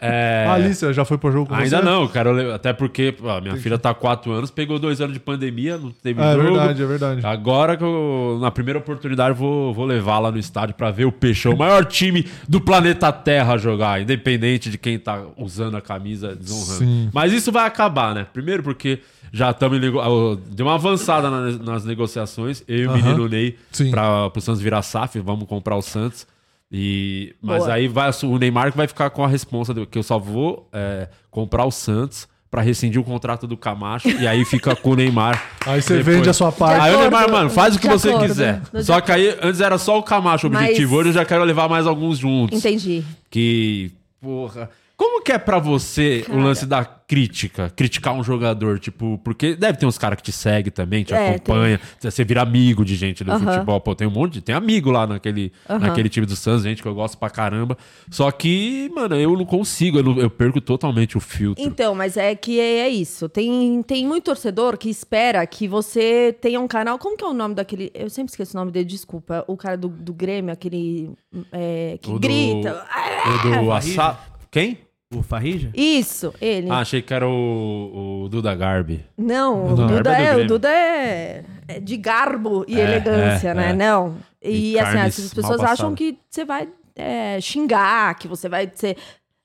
É, 0.00 0.44
A 0.48 0.54
Alicia 0.54 0.92
já 0.92 1.04
foi 1.04 1.18
pro 1.18 1.30
jogo 1.30 1.48
com 1.48 1.54
Ainda 1.54 1.78
você? 1.78 1.84
não, 1.84 2.06
le- 2.32 2.52
até 2.52 2.72
porque 2.72 3.14
a 3.26 3.40
minha 3.40 3.56
filha 3.56 3.78
tá 3.78 3.90
há 3.90 3.94
quatro 3.94 4.32
anos, 4.32 4.50
pegou 4.50 4.78
dois 4.78 5.00
anos 5.00 5.14
de 5.14 5.20
pandemia, 5.20 5.76
não 5.78 5.90
teve 5.90 6.20
É, 6.20 6.24
é 6.24 6.32
jogo. 6.34 6.42
verdade, 6.56 6.82
é 6.82 6.86
verdade. 6.86 7.26
Agora 7.26 7.76
que 7.76 7.84
eu, 7.84 8.38
na 8.40 8.50
primeira 8.50 8.78
oportunidade, 8.78 9.36
vou, 9.38 9.72
vou 9.74 9.84
levar 9.86 10.18
lá 10.18 10.30
no 10.30 10.38
estádio 10.38 10.74
pra 10.74 10.90
ver 10.90 11.04
o 11.04 11.12
Peixão, 11.12 11.52
o 11.52 11.58
maior 11.58 11.84
time 11.84 12.26
do 12.48 12.60
planeta 12.60 13.10
Terra 13.12 13.56
jogar, 13.56 14.00
independente 14.02 14.70
de 14.70 14.78
quem 14.78 14.98
tá 14.98 15.22
usando 15.36 15.76
a 15.76 15.80
camisa 15.80 16.34
desonrando. 16.34 16.78
Sim. 16.84 17.10
Mas 17.12 17.32
isso 17.32 17.50
vai 17.52 17.66
acabar, 17.66 18.14
né? 18.14 18.26
Primeiro 18.32 18.62
porque 18.62 19.00
já 19.32 19.50
estamos 19.50 19.80
deu 19.80 20.66
uma 20.66 20.74
avançada 20.74 21.28
na- 21.28 21.50
nas 21.58 21.84
negociações, 21.84 22.62
eu 22.68 22.78
e 22.78 22.86
o 22.86 22.90
Aham. 22.90 22.96
menino 23.02 23.28
Ney 23.28 23.56
para 23.90 24.30
o 24.34 24.40
Santos 24.40 24.60
virar 24.62 24.82
SAF, 24.82 25.18
vamos 25.20 25.46
comprar 25.48 25.76
o 25.76 25.82
Santos. 25.82 26.26
E, 26.76 27.36
mas 27.40 27.62
Boa. 27.62 27.74
aí 27.74 27.86
vai, 27.86 28.10
o 28.24 28.36
Neymar 28.36 28.72
que 28.72 28.76
vai 28.76 28.88
ficar 28.88 29.08
com 29.10 29.22
a 29.22 29.28
responsa 29.28 29.72
do, 29.72 29.86
que 29.86 29.96
eu 29.96 30.02
só 30.02 30.18
vou 30.18 30.68
é, 30.72 31.06
comprar 31.30 31.64
o 31.64 31.70
Santos 31.70 32.26
pra 32.50 32.62
rescindir 32.62 33.00
o 33.00 33.04
contrato 33.04 33.46
do 33.46 33.56
Camacho 33.56 34.08
e 34.08 34.26
aí 34.26 34.44
fica 34.44 34.74
com 34.74 34.90
o 34.90 34.96
Neymar. 34.96 35.40
Aí 35.64 35.80
você 35.80 35.98
depois. 35.98 36.16
vende 36.16 36.28
a 36.28 36.32
sua 36.32 36.50
parte. 36.50 36.80
Aí 36.80 36.92
o 36.92 36.98
Neymar, 36.98 37.30
mano, 37.30 37.48
faz 37.48 37.76
o 37.76 37.78
que 37.78 37.86
de 37.86 37.94
você 37.94 38.08
acordo, 38.08 38.26
quiser. 38.26 38.60
Só 38.82 39.00
que 39.00 39.12
aí 39.12 39.38
antes 39.40 39.60
era 39.60 39.78
só 39.78 39.98
o 39.98 40.02
Camacho 40.02 40.48
o 40.48 40.50
Mas- 40.50 40.62
objetivo, 40.64 40.96
hoje 40.96 41.10
eu 41.10 41.12
já 41.12 41.24
quero 41.24 41.44
levar 41.44 41.68
mais 41.68 41.86
alguns 41.86 42.18
juntos. 42.18 42.58
Entendi. 42.58 43.04
Que, 43.30 43.92
porra. 44.20 44.68
Como 44.96 45.22
que 45.24 45.32
é 45.32 45.38
pra 45.38 45.58
você 45.58 46.22
o 46.24 46.30
Cara. 46.30 46.40
lance 46.44 46.66
da 46.66 46.84
crítica? 46.84 47.68
Criticar 47.74 48.14
um 48.14 48.22
jogador, 48.22 48.78
tipo, 48.78 49.18
porque 49.24 49.56
deve 49.56 49.76
ter 49.78 49.86
uns 49.86 49.98
caras 49.98 50.16
que 50.16 50.22
te 50.22 50.32
seguem 50.32 50.70
também, 50.70 51.02
te 51.02 51.12
É, 51.12 51.30
acompanha, 51.30 51.80
você 51.98 52.22
vira 52.24 52.42
amigo 52.42 52.84
de 52.84 52.94
gente 52.94 53.24
do 53.24 53.32
Aham. 53.32 53.40
futebol. 53.52 53.80
Pô, 53.80 53.94
tem 53.94 54.06
um 54.06 54.10
monte 54.10 54.34
de. 54.34 54.40
Tem 54.40 54.54
amigo 54.54 54.90
lá 54.92 55.04
naquele, 55.06 55.52
Aham. 55.68 55.80
naquele 55.80 56.08
time 56.08 56.24
do 56.26 56.36
Santos, 56.36 56.62
gente 56.62 56.80
que 56.80 56.86
eu 56.88 56.94
gosto 56.94 57.18
pra 57.18 57.28
caramba. 57.28 57.76
Só 58.08 58.30
que, 58.30 58.88
mano, 58.94 59.16
eu 59.16 59.36
não 59.36 59.44
consigo, 59.44 59.98
eu, 59.98 60.02
não- 60.04 60.18
eu 60.18 60.30
perco 60.30 60.60
totalmente 60.60 61.16
o 61.16 61.20
filtro. 61.20 61.62
Então, 61.64 61.94
mas 61.94 62.16
é 62.16 62.34
que 62.36 62.60
é, 62.60 62.80
é 62.80 62.88
isso. 62.88 63.28
Tem, 63.28 63.82
tem 63.82 64.06
muito 64.06 64.24
torcedor 64.24 64.78
que 64.78 64.88
espera 64.88 65.44
que 65.46 65.66
você 65.66 66.32
tenha 66.40 66.60
um 66.60 66.68
canal. 66.68 66.98
Como 67.00 67.16
que 67.16 67.24
é 67.24 67.26
o 67.26 67.34
nome 67.34 67.54
daquele. 67.56 67.90
Eu 67.94 68.08
sempre 68.08 68.30
esqueço 68.30 68.56
o 68.56 68.60
nome 68.60 68.70
dele, 68.70 68.84
desculpa. 68.84 69.44
O 69.48 69.56
cara 69.56 69.76
do, 69.76 69.88
do 69.88 70.14
Grêmio, 70.14 70.52
aquele. 70.52 71.10
é, 71.50 71.98
que 72.00 72.08
O 72.08 72.12
do- 72.14 72.20
grita. 72.20 72.84
O 73.26 73.64
do 73.64 73.72
Assa... 73.72 74.18
Quem? 74.54 74.78
O 75.12 75.20
Farrija? 75.20 75.70
Isso, 75.74 76.32
ele. 76.40 76.70
Ah, 76.70 76.78
achei 76.78 77.02
que 77.02 77.12
era 77.12 77.26
o, 77.28 78.22
o 78.24 78.28
Duda 78.28 78.54
Garbi. 78.54 79.04
Não, 79.18 79.66
o 79.72 79.74
Duda, 79.74 80.00
Garbo 80.02 80.08
é 80.10 80.24
é, 80.26 80.36
o. 80.36 80.46
Duda 80.46 80.68
é, 80.70 81.44
é 81.66 81.80
de 81.80 81.96
garbo 81.96 82.64
e 82.68 82.80
É, 82.80 82.84
elegância, 82.84 83.48
é, 83.48 83.54
né? 83.54 83.70
é. 83.70 83.72
Não. 83.72 84.16
E, 84.40 84.72
E 84.74 84.78
assim, 84.78 84.98
as 84.98 85.34
pessoas 85.34 85.60
acham 85.60 85.92
que 85.92 86.16
você 86.30 86.44
vai 86.44 86.68
é, 86.94 87.40
xingar, 87.40 88.14
que 88.16 88.28
você 88.28 88.48
vai 88.48 88.70
ser. 88.76 88.96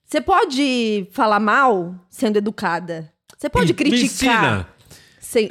Você 0.04 0.20
pode 0.20 1.08
falar 1.10 1.40
mal 1.40 1.92
sendo 2.08 2.36
educada. 2.36 3.12
Você 3.36 3.48
pode 3.50 3.72
Me- 3.72 3.84
me 3.84 3.90
criticar. 3.90 4.06
ensina. 4.36 4.68
sem- 5.20 5.50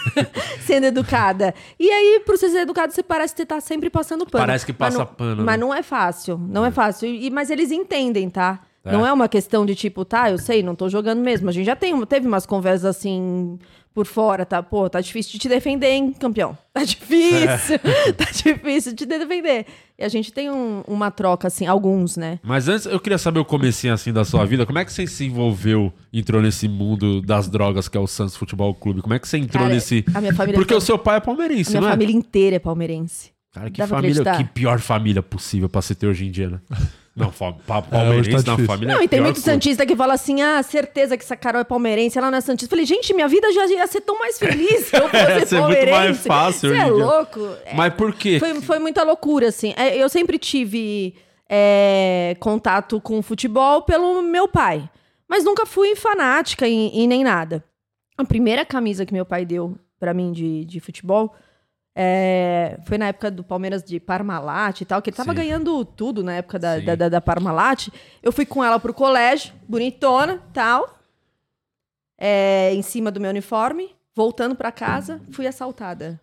sendo 0.60 0.84
educada. 0.86 1.54
E 1.78 1.90
aí, 1.90 2.22
por 2.24 2.36
você 2.38 2.48
ser 2.48 2.60
educado, 2.60 2.92
você 2.94 3.02
parece 3.02 3.34
que 3.34 3.42
você 3.42 3.46
tá 3.46 3.60
sempre 3.60 3.90
passando 3.90 4.24
pano. 4.26 4.44
Parece 4.46 4.64
que 4.66 4.72
Mas 4.72 4.94
passa 4.94 4.98
não- 4.98 5.06
pano, 5.06 5.44
Mas 5.44 5.58
né? 5.58 5.66
não 5.66 5.74
é 5.74 5.82
fácil. 5.82 6.38
Não 6.38 6.64
é 6.64 6.70
fácil. 6.70 7.08
E, 7.08 7.30
mas 7.30 7.50
eles 7.50 7.70
entendem, 7.70 8.28
tá? 8.30 8.60
É. 8.86 8.92
Não 8.92 9.06
é 9.06 9.12
uma 9.12 9.28
questão 9.28 9.66
de 9.66 9.74
tipo, 9.74 10.04
tá, 10.04 10.30
eu 10.30 10.38
sei, 10.38 10.62
não 10.62 10.74
tô 10.74 10.88
jogando 10.88 11.20
mesmo. 11.20 11.48
A 11.48 11.52
gente 11.52 11.66
já 11.66 11.74
tem, 11.76 12.00
teve 12.06 12.26
umas 12.26 12.46
conversas 12.46 12.84
assim 12.84 13.58
por 13.92 14.04
fora, 14.06 14.44
tá? 14.44 14.62
Pô, 14.62 14.88
tá 14.90 15.00
difícil 15.00 15.32
de 15.32 15.38
te 15.38 15.48
defender, 15.48 15.88
hein, 15.90 16.12
campeão? 16.12 16.56
Tá 16.76 16.84
difícil. 16.84 17.78
tá 18.16 18.26
difícil 18.30 18.92
de 18.92 18.98
te 18.98 19.06
defender. 19.06 19.64
E 19.98 20.04
a 20.04 20.08
gente 20.08 20.30
tem 20.30 20.50
um- 20.50 20.82
uma 20.86 21.10
troca, 21.10 21.48
assim, 21.48 21.66
alguns, 21.66 22.16
né? 22.18 22.38
Mas 22.42 22.68
antes, 22.68 22.84
eu 22.84 23.00
queria 23.00 23.16
saber 23.16 23.40
o 23.40 23.44
comecinho 23.46 23.94
assim 23.94 24.12
da 24.12 24.24
sua 24.26 24.44
vida. 24.44 24.66
Como 24.66 24.78
é 24.78 24.84
que 24.84 24.92
você 24.92 25.06
se 25.06 25.24
envolveu, 25.24 25.90
entrou 26.12 26.42
nesse 26.42 26.68
mundo 26.68 27.22
das 27.22 27.48
drogas 27.48 27.88
que 27.88 27.96
é 27.96 28.00
o 28.00 28.06
Santos 28.06 28.36
Futebol 28.36 28.74
Clube? 28.74 29.00
Como 29.00 29.14
é 29.14 29.18
que 29.18 29.26
você 29.26 29.38
entrou 29.38 29.62
Cara, 29.62 29.72
nesse... 29.74 30.04
a 30.14 30.20
minha 30.20 30.34
família 30.34 30.58
Porque 30.60 30.74
foi- 30.74 30.78
o 30.78 30.84
seu 30.84 30.98
pai 30.98 31.16
é 31.16 31.20
palmeirense, 31.20 31.70
minha 31.70 31.80
não 31.80 31.88
é? 31.88 31.92
família 31.92 32.14
inteira 32.14 32.56
é 32.56 32.58
palmeirense. 32.58 33.30
Cara, 33.54 33.70
que 33.70 33.78
Dá 33.78 33.86
família, 33.86 34.22
que 34.36 34.44
pior 34.44 34.78
família 34.80 35.22
possível 35.22 35.66
pra 35.70 35.80
se 35.80 35.94
ter 35.94 36.06
hoje 36.06 36.26
em 36.26 36.30
dia, 36.30 36.50
né? 36.50 36.60
Não, 37.16 37.30
pa- 37.30 37.48
hoje 37.48 37.88
palmeirense 37.90 38.44
tá 38.44 38.56
na 38.58 38.64
família 38.66 38.94
Não, 38.94 39.00
é 39.00 39.04
e 39.04 39.08
tem 39.08 39.22
muito. 39.22 39.40
Santista 39.40 39.86
que 39.86 39.96
fala 39.96 40.12
assim: 40.12 40.42
ah, 40.42 40.62
certeza 40.62 41.16
que 41.16 41.24
essa 41.24 41.34
Carol 41.34 41.62
é 41.62 41.64
palmeirense, 41.64 42.18
ela 42.18 42.30
não 42.30 42.36
é 42.36 42.40
Santista. 42.42 42.68
Falei, 42.70 42.84
gente, 42.84 43.14
minha 43.14 43.26
vida 43.26 43.50
já 43.52 43.66
ia 43.66 43.86
ser 43.86 44.02
tão 44.02 44.18
mais 44.18 44.38
feliz 44.38 44.86
se 44.88 44.96
eu 44.96 45.08
fosse 45.08 45.16
Ia 45.16 45.46
ser 45.46 45.60
muito 45.60 45.74
palmeirense. 45.74 45.96
mais 45.98 46.26
fácil 46.26 46.68
Você 46.70 46.76
é 46.76 46.84
louco? 46.86 47.40
É, 47.64 47.74
Mas 47.74 47.94
por 47.94 48.12
quê? 48.14 48.38
foi, 48.38 48.60
foi 48.60 48.78
muita 48.78 49.02
loucura, 49.02 49.48
assim. 49.48 49.72
É, 49.78 49.96
Eu 49.96 50.08
sempre 50.10 50.38
tive 50.38 51.14
é, 51.48 52.36
contato 52.38 53.00
com 53.00 53.22
futebol 53.22 53.82
pelo 53.82 54.20
meu 54.22 54.46
pai. 54.46 54.88
Mas 55.28 55.42
nunca 55.42 55.64
fui 55.66 55.96
fanática 55.96 56.68
e, 56.68 56.90
e 57.02 57.06
nem 57.06 57.24
nada. 57.24 57.64
A 58.18 58.24
primeira 58.24 58.64
camisa 58.64 59.04
que 59.06 59.12
meu 59.12 59.24
pai 59.24 59.44
deu 59.44 59.76
pra 59.98 60.12
mim 60.14 60.32
de, 60.32 60.64
de 60.66 60.80
futebol 60.80 61.34
é, 61.98 62.78
foi 62.84 62.98
na 62.98 63.08
época 63.08 63.30
do 63.30 63.42
Palmeiras 63.42 63.82
de 63.82 63.98
Parmalat 63.98 64.82
e 64.82 64.84
tal, 64.84 65.00
que 65.00 65.08
ele 65.08 65.16
tava 65.16 65.30
Sim. 65.30 65.36
ganhando 65.36 65.82
tudo 65.82 66.22
na 66.22 66.34
época 66.34 66.58
da, 66.58 66.78
da, 66.78 66.94
da, 66.94 67.08
da 67.08 67.20
Parmalat. 67.22 67.88
Eu 68.22 68.30
fui 68.30 68.44
com 68.44 68.62
ela 68.62 68.78
pro 68.78 68.92
colégio, 68.92 69.54
bonitona 69.66 70.42
tal, 70.52 70.98
é, 72.18 72.74
em 72.74 72.82
cima 72.82 73.10
do 73.10 73.18
meu 73.18 73.30
uniforme. 73.30 73.96
Voltando 74.14 74.54
pra 74.54 74.70
casa, 74.70 75.22
fui 75.32 75.46
assaltada. 75.46 76.20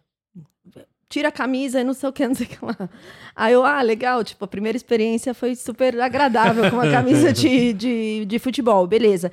Tira 1.09 1.29
a 1.29 1.31
camisa 1.31 1.81
e 1.81 1.83
não 1.83 1.93
sei 1.93 2.09
o 2.09 2.13
que, 2.13 2.25
não 2.27 2.35
sei 2.35 2.45
o 2.45 2.49
que 2.49 2.63
lá. 2.63 2.89
Aí 3.35 3.53
eu, 3.53 3.65
ah, 3.65 3.81
legal, 3.81 4.23
tipo, 4.23 4.45
a 4.45 4.47
primeira 4.47 4.75
experiência 4.75 5.33
foi 5.33 5.55
super 5.55 5.99
agradável 5.99 6.69
com 6.69 6.75
uma 6.75 6.91
camisa 6.91 7.33
de, 7.33 7.73
de, 7.73 8.25
de 8.25 8.39
futebol, 8.39 8.85
beleza. 8.85 9.31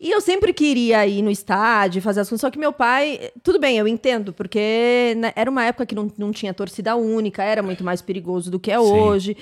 E 0.00 0.10
eu 0.10 0.20
sempre 0.20 0.54
queria 0.54 1.06
ir 1.06 1.20
no 1.20 1.30
estádio, 1.30 2.00
fazer 2.00 2.20
as 2.20 2.28
coisas, 2.28 2.40
só 2.40 2.50
que 2.50 2.58
meu 2.58 2.72
pai, 2.72 3.30
tudo 3.42 3.60
bem, 3.60 3.76
eu 3.76 3.86
entendo, 3.86 4.32
porque 4.32 5.14
né, 5.18 5.30
era 5.36 5.50
uma 5.50 5.62
época 5.62 5.84
que 5.84 5.94
não, 5.94 6.10
não 6.16 6.32
tinha 6.32 6.54
torcida 6.54 6.96
única, 6.96 7.42
era 7.42 7.62
muito 7.62 7.84
mais 7.84 8.00
perigoso 8.00 8.50
do 8.50 8.58
que 8.58 8.70
é 8.72 8.80
hoje. 8.80 9.36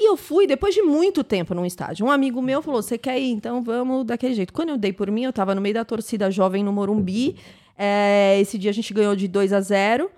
E 0.00 0.08
eu 0.08 0.16
fui 0.16 0.46
depois 0.46 0.72
de 0.72 0.82
muito 0.82 1.24
tempo 1.24 1.52
num 1.52 1.66
estádio. 1.66 2.06
Um 2.06 2.10
amigo 2.10 2.40
meu 2.40 2.62
falou: 2.62 2.80
Você 2.80 2.96
quer 2.96 3.18
ir? 3.18 3.32
Então 3.32 3.60
vamos 3.64 4.04
daquele 4.06 4.32
jeito. 4.34 4.52
Quando 4.52 4.68
eu 4.68 4.78
dei 4.78 4.92
por 4.92 5.10
mim, 5.10 5.24
eu 5.24 5.32
tava 5.32 5.56
no 5.56 5.60
meio 5.60 5.74
da 5.74 5.84
torcida 5.84 6.30
jovem 6.30 6.62
no 6.62 6.72
Morumbi. 6.72 7.34
É, 7.76 8.38
esse 8.40 8.56
dia 8.56 8.70
a 8.70 8.74
gente 8.74 8.94
ganhou 8.94 9.16
de 9.16 9.26
2 9.26 9.52
a 9.52 9.60
0 9.60 10.08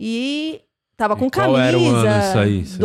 e 0.00 0.62
tava 0.96 1.12
E 1.12 1.18
com 1.18 1.28
camisa. 1.28 1.62
era 1.62 1.78
o 1.78 1.86
ano 1.86 2.28
isso 2.28 2.38
aí, 2.38 2.64
você 2.64 2.78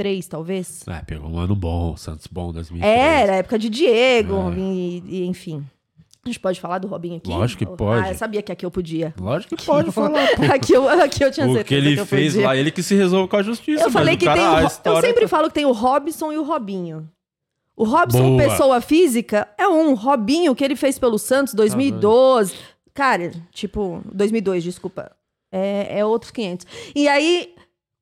2003, 0.00 0.26
talvez. 0.26 0.82
É, 0.88 1.00
pegou 1.02 1.28
um 1.30 1.38
ano 1.38 1.54
bom, 1.54 1.96
Santos 1.96 2.26
bom, 2.26 2.52
2003. 2.52 2.98
Era, 2.98 3.34
época 3.36 3.58
de 3.58 3.68
Diego, 3.68 4.50
É. 4.50 4.58
e, 4.58 5.02
e, 5.06 5.26
enfim. 5.26 5.64
A 6.24 6.28
gente 6.28 6.38
pode 6.40 6.60
falar 6.60 6.78
do 6.78 6.86
Robinho 6.86 7.16
aqui? 7.16 7.30
Lógico 7.30 7.64
que 7.64 7.76
pode. 7.76 8.06
Ah, 8.06 8.12
eu 8.12 8.14
sabia 8.14 8.42
que 8.42 8.52
aqui 8.52 8.64
eu 8.66 8.70
podia. 8.70 9.14
Lógico 9.18 9.56
que 9.56 9.64
pode 9.64 9.90
falar, 9.92 10.24
aqui, 10.52 10.74
eu, 10.74 10.86
aqui 10.88 11.24
eu 11.24 11.30
tinha 11.30 11.46
O 11.46 11.54
certeza 11.54 11.64
que 11.64 11.74
ele 11.74 11.98
eu 11.98 12.04
fez 12.04 12.34
podia. 12.34 12.46
lá, 12.48 12.56
ele 12.56 12.70
que 12.70 12.82
se 12.82 12.94
resolve 12.94 13.28
com 13.28 13.36
a 13.36 13.42
justiça. 13.42 13.84
Eu 13.84 13.90
falei 13.90 14.16
o 14.16 14.18
que 14.18 14.26
cara, 14.26 14.38
tem 14.38 14.46
o. 14.48 14.54
a 14.54 14.62
Eu 14.62 15.00
sempre 15.00 15.22
tá- 15.22 15.28
falo 15.28 15.48
que 15.48 15.54
tem 15.54 15.64
o 15.64 15.72
Robson 15.72 16.30
e 16.32 16.36
o 16.38 16.42
Robinho. 16.42 17.08
O 17.74 17.84
Robson, 17.84 18.36
Boa. 18.36 18.42
pessoa 18.50 18.80
física, 18.82 19.48
é 19.56 19.66
um. 19.66 19.94
Robinho, 19.94 20.54
que 20.54 20.62
ele 20.62 20.76
fez 20.76 20.98
pelo 20.98 21.18
Santos 21.18 21.54
2012. 21.54 22.54
Cara, 22.92 23.32
tipo, 23.52 24.02
2002, 24.12 24.62
desculpa. 24.62 25.10
É, 25.50 26.00
é 26.00 26.04
outros 26.04 26.30
500. 26.30 26.66
E 26.94 27.08
aí, 27.08 27.54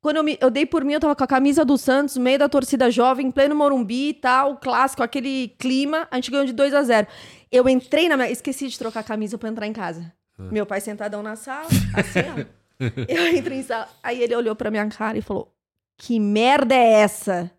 quando 0.09 0.17
eu, 0.17 0.25
me- 0.25 0.39
eu 0.41 0.49
dei 0.51 0.65
por 0.65 0.83
mim, 0.85 0.95
eu 0.95 1.01
tava 1.01 1.15
com 1.15 1.23
a 1.23 1.27
camisa 1.27 1.65
do 1.67 1.77
Santos, 1.77 2.17
no 2.17 2.23
meio 2.23 2.39
da 2.39 2.49
torcida 2.49 2.91
jovem, 2.91 3.27
em 3.27 3.31
pleno 3.31 3.55
Morumbi 3.55 4.09
e 4.09 4.15
tal, 4.15 4.57
clássico, 4.57 5.03
aquele 5.03 5.49
clima. 5.59 6.09
A 6.11 6.15
gente 6.17 6.31
ganhou 6.31 6.47
de 6.47 6.53
2 6.55 6.73
a 6.73 6.83
0 6.83 7.07
Eu 7.53 7.69
entrei 7.69 8.09
na 8.09 8.17
minha. 8.17 8.31
Esqueci 8.31 8.69
de 8.69 8.79
trocar 8.79 9.01
a 9.01 9.03
camisa 9.03 9.37
pra 9.37 9.49
entrar 9.51 9.67
em 9.67 9.73
casa. 9.73 10.11
Ah. 10.39 10.45
Meu 10.51 10.65
pai 10.65 10.81
sentadão 10.81 11.23
na 11.23 11.37
sala, 11.37 11.67
assim, 11.95 12.21
ó. 12.21 12.59
Eu 13.09 13.29
entrei 13.37 13.59
em 13.59 13.63
sala. 13.63 13.89
Aí 14.03 14.23
ele 14.23 14.35
olhou 14.37 14.55
pra 14.57 14.71
minha 14.71 14.87
cara 14.89 15.19
e 15.19 15.21
falou: 15.23 15.53
Que 15.99 16.19
merda 16.21 16.75
é 16.75 16.93
essa? 17.01 17.51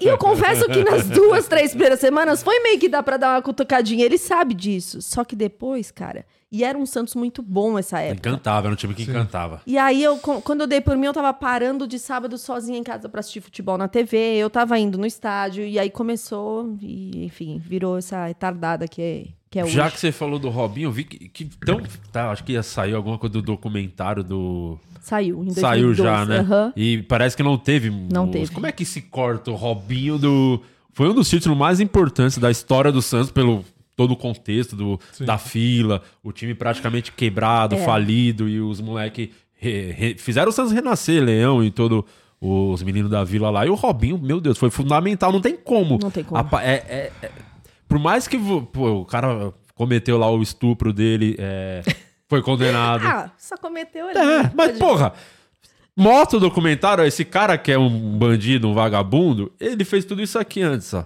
E 0.00 0.06
eu 0.06 0.16
confesso 0.18 0.66
que 0.66 0.84
nas 0.84 1.08
duas, 1.10 1.48
três 1.48 1.70
primeiras 1.70 2.00
semanas 2.00 2.42
foi 2.42 2.60
meio 2.60 2.78
que 2.78 2.88
dá 2.88 3.02
pra 3.02 3.16
dar 3.16 3.34
uma 3.34 3.42
cutucadinha. 3.42 4.04
Ele 4.04 4.18
sabe 4.18 4.54
disso. 4.54 5.00
Só 5.02 5.24
que 5.24 5.34
depois, 5.34 5.90
cara. 5.90 6.24
E 6.52 6.64
era 6.64 6.76
um 6.76 6.84
Santos 6.84 7.14
muito 7.14 7.42
bom 7.42 7.78
essa 7.78 8.00
época. 8.00 8.28
Encantava, 8.28 8.66
era 8.66 8.72
um 8.72 8.76
time 8.76 8.92
que 8.92 9.02
encantava. 9.02 9.62
E 9.64 9.78
aí, 9.78 10.02
eu, 10.02 10.16
quando 10.18 10.62
eu 10.62 10.66
dei 10.66 10.80
por 10.80 10.96
mim, 10.96 11.06
eu 11.06 11.12
tava 11.12 11.32
parando 11.32 11.86
de 11.86 11.96
sábado 11.98 12.36
sozinha 12.36 12.76
em 12.76 12.82
casa 12.82 13.08
pra 13.08 13.20
assistir 13.20 13.40
futebol 13.40 13.78
na 13.78 13.86
TV. 13.86 14.16
Eu 14.36 14.50
tava 14.50 14.76
indo 14.78 14.98
no 14.98 15.06
estádio. 15.06 15.64
E 15.64 15.78
aí 15.78 15.88
começou, 15.90 16.76
e 16.82 17.24
enfim, 17.24 17.58
virou 17.64 17.96
essa 17.98 18.26
retardada 18.26 18.88
que 18.88 19.00
é, 19.00 19.26
que 19.48 19.60
é 19.60 19.64
hoje. 19.64 19.74
Já 19.74 19.88
que 19.90 20.00
você 20.00 20.10
falou 20.10 20.40
do 20.40 20.48
Robinho, 20.48 20.88
eu 20.88 20.92
vi 20.92 21.04
que, 21.04 21.28
que 21.28 21.44
tão, 21.64 21.80
tá, 22.10 22.32
acho 22.32 22.42
que 22.42 22.52
ia 22.54 22.62
sair 22.64 22.94
alguma 22.94 23.16
coisa 23.16 23.34
do 23.34 23.42
documentário 23.42 24.24
do. 24.24 24.76
Saiu 25.00 25.42
em 25.42 25.52
2012. 25.52 25.60
Saiu 25.60 25.94
já, 25.94 26.24
né? 26.26 26.38
aham. 26.40 26.72
E 26.74 27.02
parece 27.04 27.36
que 27.36 27.44
não 27.44 27.56
teve. 27.56 27.90
Não 27.90 28.24
os- 28.24 28.30
teve. 28.32 28.50
Como 28.52 28.66
é 28.66 28.72
que 28.72 28.84
se 28.84 29.02
corta 29.02 29.52
o 29.52 29.54
Robinho 29.54 30.18
do. 30.18 30.60
Foi 30.92 31.08
um 31.08 31.14
dos 31.14 31.28
títulos 31.30 31.56
mais 31.56 31.78
importantes 31.78 32.38
da 32.38 32.50
história 32.50 32.90
do 32.90 33.00
Santos 33.00 33.30
pelo 33.30 33.64
todo 34.00 34.12
o 34.12 34.16
contexto 34.16 34.74
do, 34.74 34.98
da 35.26 35.36
fila, 35.36 36.00
o 36.24 36.32
time 36.32 36.54
praticamente 36.54 37.12
quebrado, 37.12 37.74
É. 37.74 37.78
falido 37.84 38.48
e 38.48 38.58
os 38.58 38.80
moleques 38.80 39.28
fizeram 40.16 40.48
o 40.48 40.52
Santos 40.52 40.72
renascer, 40.72 41.22
Leão 41.22 41.62
e 41.62 41.70
todo 41.70 42.02
os 42.40 42.82
meninos 42.82 43.10
da 43.10 43.22
vila 43.22 43.50
lá. 43.50 43.66
E 43.66 43.68
o 43.68 43.74
Robinho, 43.74 44.16
meu 44.18 44.40
Deus, 44.40 44.56
foi 44.56 44.70
fundamental, 44.70 45.30
não 45.30 45.40
tem 45.42 45.54
como. 45.54 45.98
Não 46.00 46.10
tem 46.10 46.24
como. 46.24 46.40
Apa- 46.40 46.62
é- 46.64 46.82
é- 46.88 47.12
é- 47.26 47.30
por 47.86 47.98
mais 47.98 48.26
que 48.26 48.38
pô, 48.72 49.00
o 49.00 49.04
cara 49.04 49.52
cometeu 49.74 50.16
lá 50.16 50.30
o 50.30 50.40
estupro 50.40 50.94
dele, 50.94 51.36
é, 51.38 51.82
foi 52.26 52.40
condenado. 52.40 53.06
Ah, 53.06 53.30
só 53.36 53.54
cometeu 53.58 54.08
ali. 54.08 54.18
É, 54.18 54.50
mas 54.56 54.78
porra, 54.78 55.12
mostra 55.94 56.38
o 56.38 56.40
documentário, 56.40 57.04
esse 57.04 57.22
cara 57.26 57.58
que 57.58 57.70
é 57.70 57.78
um 57.78 58.16
bandido, 58.18 58.66
um 58.66 58.72
vagabundo, 58.72 59.52
ele 59.60 59.84
fez 59.84 60.06
tudo 60.06 60.22
isso 60.22 60.38
aqui 60.38 60.62
antes, 60.62 60.94
ó. 60.94 61.04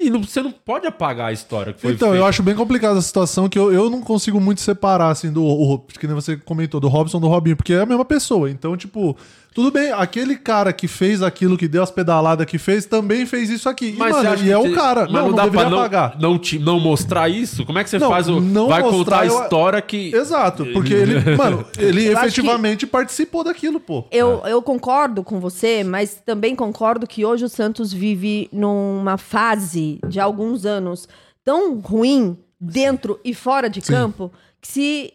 E 0.00 0.10
não- 0.10 0.22
você 0.22 0.40
não 0.40 0.52
pode 0.52 0.86
apagar 0.86 1.28
a 1.28 1.32
história 1.32 1.72
que 1.72 1.80
foi 1.80 1.92
Então, 1.92 2.10
feita. 2.10 2.22
eu 2.22 2.26
acho 2.26 2.42
bem 2.42 2.54
complicada 2.54 2.98
a 2.98 3.02
situação 3.02 3.48
que 3.48 3.58
eu, 3.58 3.72
eu 3.72 3.90
não 3.90 4.00
consigo 4.00 4.40
muito 4.40 4.60
separar, 4.60 5.10
assim, 5.10 5.32
do. 5.32 5.42
O, 5.44 5.78
que 5.78 6.06
nem 6.06 6.14
você 6.14 6.36
comentou, 6.36 6.78
do 6.80 6.86
Robson 6.88 7.18
do 7.20 7.26
Robinho, 7.26 7.56
porque 7.56 7.72
é 7.72 7.80
a 7.80 7.86
mesma 7.86 8.04
pessoa. 8.04 8.48
Então, 8.48 8.76
tipo, 8.76 9.16
tudo 9.58 9.72
bem, 9.72 9.90
aquele 9.90 10.36
cara 10.36 10.72
que 10.72 10.86
fez 10.86 11.20
aquilo, 11.20 11.58
que 11.58 11.66
deu 11.66 11.82
as 11.82 11.90
pedaladas 11.90 12.46
que 12.46 12.58
fez, 12.58 12.86
também 12.86 13.26
fez 13.26 13.50
isso 13.50 13.68
aqui. 13.68 13.86
E, 13.88 13.92
Mas 13.94 14.12
mano, 14.12 14.22
você 14.22 14.26
acha 14.34 14.44
e 14.44 14.52
é 14.52 14.60
que 14.62 14.68
o 14.68 14.72
cara. 14.72 15.00
Mas 15.02 15.12
não, 15.12 15.22
não, 15.30 15.32
dá 15.34 15.42
deveria 15.46 15.60
pra 15.66 15.70
não, 15.70 15.78
apagar. 15.80 16.16
não, 16.20 16.38
te- 16.38 16.60
não 16.60 16.78
mostrar 16.78 17.28
isso? 17.28 17.66
Como 17.66 17.76
é 17.76 17.82
que 17.82 17.90
você 17.90 17.98
Não, 17.98 18.08
faz 18.08 18.28
o. 18.28 18.40
não 18.40 18.68
vai 18.68 18.80
mostrar, 18.82 18.96
contar 18.98 19.20
a 19.22 19.26
eu- 19.26 19.42
história 19.42 19.82
que. 19.82 20.14
Exato, 20.14 20.64
porque 20.66 20.94
ele, 20.94 21.18
mano, 21.36 21.66
ele 21.76 22.06
Eu 22.06 22.12
efetivamente 22.12 22.86
participou 22.86 23.42
daquilo, 23.42 23.80
pô. 23.80 24.04
Eu, 24.12 24.42
eu 24.46 24.62
concordo 24.62 25.24
com 25.24 25.40
você, 25.40 25.82
mas 25.82 26.22
também 26.24 26.54
concordo 26.54 27.04
que 27.04 27.24
hoje 27.24 27.44
o 27.44 27.48
Santos 27.48 27.92
vive 27.92 28.48
numa 28.52 29.18
fase 29.18 29.98
de 30.06 30.20
alguns 30.20 30.64
anos 30.64 31.08
tão 31.44 31.80
ruim 31.80 32.38
dentro 32.60 33.18
e 33.24 33.34
fora 33.34 33.68
de 33.68 33.80
Sim. 33.80 33.92
campo 33.92 34.30
que 34.60 34.68
se 34.68 35.12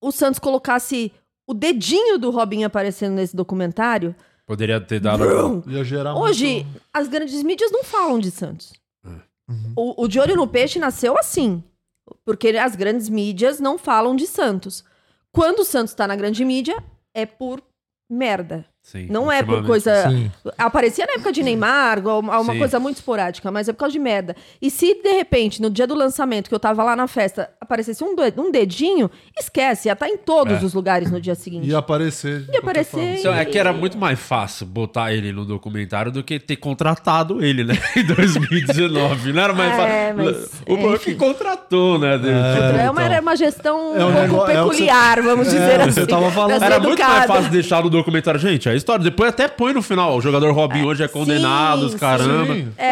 o 0.00 0.12
Santos 0.12 0.38
colocasse 0.38 1.10
o 1.52 1.54
dedinho 1.54 2.18
do 2.18 2.30
Robinho 2.30 2.66
aparecendo 2.66 3.14
nesse 3.14 3.36
documentário, 3.36 4.14
Poderia 4.44 4.80
ter 4.80 4.98
dado. 5.00 5.62
Ia 5.68 5.84
gerar 5.84 6.14
hoje 6.16 6.64
muito- 6.64 6.82
as 6.92 7.06
grandes 7.08 7.42
mídias 7.42 7.70
não 7.70 7.84
falam 7.84 8.18
de 8.18 8.30
Santos. 8.30 8.72
Uhum. 9.48 9.72
O, 9.76 10.02
o 10.04 10.08
De 10.08 10.18
Olho 10.18 10.34
no 10.34 10.46
Peixe 10.48 10.78
nasceu 10.78 11.16
assim, 11.16 11.62
porque 12.24 12.48
as 12.48 12.74
grandes 12.74 13.08
mídias 13.08 13.60
não 13.60 13.78
falam 13.78 14.16
de 14.16 14.26
Santos. 14.26 14.84
Quando 15.32 15.60
o 15.60 15.64
Santos 15.64 15.94
tá 15.94 16.06
na 16.08 16.16
grande 16.16 16.44
mídia, 16.44 16.76
é 17.14 17.24
por 17.24 17.62
merda. 18.10 18.66
Sim, 18.84 19.06
Não 19.08 19.30
é 19.30 19.42
por 19.44 19.64
coisa. 19.64 20.10
Sim. 20.10 20.30
Aparecia 20.58 21.06
na 21.06 21.12
época 21.14 21.30
de 21.32 21.40
Neymar, 21.42 22.04
ou 22.04 22.18
uma 22.20 22.44
Sim. 22.52 22.58
coisa 22.58 22.80
muito 22.80 22.96
esporádica, 22.96 23.48
mas 23.50 23.68
é 23.68 23.72
por 23.72 23.78
causa 23.78 23.92
de 23.92 23.98
merda. 24.00 24.34
E 24.60 24.70
se, 24.70 24.94
de 25.00 25.12
repente, 25.12 25.62
no 25.62 25.70
dia 25.70 25.86
do 25.86 25.94
lançamento, 25.94 26.48
que 26.48 26.54
eu 26.54 26.58
tava 26.58 26.82
lá 26.82 26.96
na 26.96 27.06
festa, 27.06 27.48
aparecesse 27.60 28.02
um, 28.02 28.14
de- 28.16 28.34
um 28.36 28.50
dedinho, 28.50 29.08
esquece, 29.38 29.88
ia 29.88 29.92
estar 29.92 30.08
em 30.08 30.18
todos 30.18 30.60
É. 30.60 30.66
os 30.66 30.74
lugares 30.74 31.10
no 31.12 31.20
dia 31.20 31.34
seguinte. 31.36 31.68
Ia 31.68 31.78
aparecer. 31.78 32.44
Ia 32.52 32.58
aparecer. 32.58 33.20
Então, 33.20 33.32
é 33.32 33.44
que 33.44 33.56
era 33.56 33.72
muito 33.72 33.96
mais 33.96 34.18
fácil 34.18 34.66
botar 34.66 35.12
ele 35.12 35.32
no 35.32 35.44
documentário 35.44 36.10
do 36.10 36.22
que 36.22 36.40
ter 36.40 36.56
contratado 36.56 37.42
ele, 37.42 37.62
né? 37.64 37.74
Em 37.96 38.04
2019. 38.04 39.32
Não 39.32 39.42
era 39.42 39.52
mais 39.52 39.72
É, 39.72 39.76
fácil. 39.76 40.16
mas, 40.16 40.50
o 40.66 40.90
é, 40.90 40.94
é, 40.94 40.98
que 40.98 41.14
contratou, 41.14 41.98
né? 41.98 42.18
Tipo, 42.18 42.28
É 42.28 42.90
uma, 42.90 43.00
então. 43.02 43.12
era 43.12 43.22
uma 43.22 43.36
gestão 43.36 43.96
É 43.96 44.04
um 44.04 44.28
pouco 44.28 44.50
é 44.50 44.54
peculiar, 44.54 45.22
vamos 45.22 45.46
dizer 45.46 45.60
É, 45.80 45.82
assim. 45.82 45.92
você 45.92 46.06
tava 46.06 46.30
falando. 46.30 46.62
Era 46.62 46.80
muito 46.80 46.98
mais 47.02 47.26
fácil 47.26 47.50
deixar 47.50 47.82
no 47.82 47.88
documentário. 47.90 48.40
Gente, 48.40 48.68
a 48.72 48.76
história. 48.76 49.04
Depois 49.04 49.30
até 49.30 49.48
põe 49.48 49.72
no 49.72 49.82
final. 49.82 50.16
O 50.16 50.20
jogador 50.20 50.52
Robinho 50.52 50.86
hoje 50.86 51.02
é 51.02 51.08
condenado, 51.08 51.86
os 51.86 51.92
sim, 51.92 51.98
caramba. 51.98 52.54
Sim. 52.54 52.68
É, 52.76 52.86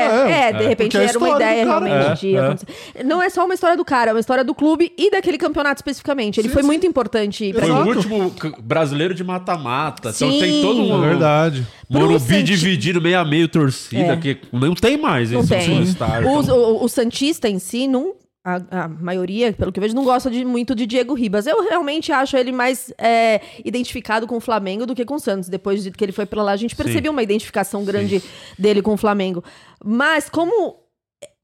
é, 0.49 0.53
de 0.53 0.65
repente 0.67 0.91
porque 0.93 0.97
é 0.97 1.01
a 1.01 1.09
era 1.09 1.19
uma 1.19 1.29
história 1.29 1.35
do 1.35 1.37
ideia 1.53 1.67
cara, 1.67 1.85
realmente 1.87 2.09
né? 2.09 2.15
de 2.15 2.37
É, 2.37 2.41
acontecer. 2.41 3.05
Não 3.05 3.23
é 3.23 3.31
só 3.31 3.45
uma 3.45 3.55
história 3.55 3.77
do 3.77 3.85
cara, 3.85 4.11
é 4.11 4.15
uma 4.15 4.21
história 4.21 4.45
do 4.45 4.55
clube 4.55 4.93
e 4.97 5.11
daquele 5.11 5.39
campeonato 5.39 5.79
especificamente. 5.79 6.39
Ele 6.41 6.49
Sim, 6.49 6.55
foi 6.55 6.63
sim. 6.63 6.67
muito 6.69 6.87
importante 6.87 7.53
pra 7.53 7.63
Foi 7.67 7.71
o 7.71 7.87
último 7.87 8.33
c- 8.41 8.53
brasileiro 8.63 9.15
de 9.15 9.25
mata-mata. 9.25 10.11
Então 10.15 10.31
Sim. 10.31 10.39
tem 10.41 10.63
todo 10.63 10.81
É 10.81 10.95
um. 10.95 11.01
verdade. 11.01 11.67
Pro 11.91 12.01
Morumbi 12.01 12.21
Santi- 12.21 12.43
dividido 12.45 13.01
meio 13.01 13.19
a 13.19 13.25
meio 13.25 13.49
torcida, 13.49 14.13
É. 14.13 14.17
que 14.17 14.39
não 14.53 14.75
tem 14.75 14.97
mais 14.97 15.31
Não 15.33 15.41
esse 15.41 15.49
tem. 15.49 15.83
estádio. 15.83 16.29
O, 16.29 16.41
o, 16.41 16.85
o 16.85 16.89
Santista 16.89 17.49
em 17.49 17.59
si, 17.59 17.89
não, 17.89 18.13
a, 18.57 18.85
a 18.85 18.89
maioria, 18.89 19.53
pelo 19.53 19.71
que 19.71 19.79
eu 19.79 19.83
vejo, 19.83 19.95
não 19.95 20.05
gosta 20.05 20.31
de, 20.31 20.45
muito 20.45 20.75
de 20.75 20.87
Diego 20.87 21.15
Ribas. 21.15 21.47
Eu 21.47 21.63
realmente 21.63 22.11
acho 22.13 22.37
ele 22.37 22.53
mais 22.53 22.93
é, 22.99 23.41
identificado 23.65 24.27
com 24.27 24.37
o 24.37 24.41
Flamengo 24.41 24.87
do 24.87 24.95
que 24.95 25.05
com 25.05 25.15
o 25.15 25.21
Santos. 25.21 25.49
Depois 25.49 25.83
de 25.83 25.91
que 25.91 26.05
ele 26.05 26.13
foi 26.13 26.27
pra 26.27 26.43
lá, 26.43 26.53
a 26.53 26.57
gente 26.57 26.75
percebeu 26.75 27.13
uma 27.13 27.23
identificação 27.23 27.85
grande 27.85 28.23
dele 28.59 28.83
com 28.83 28.93
o 28.93 28.97
Flamengo. 28.97 29.45
Mas 29.85 30.29
como 30.29 30.80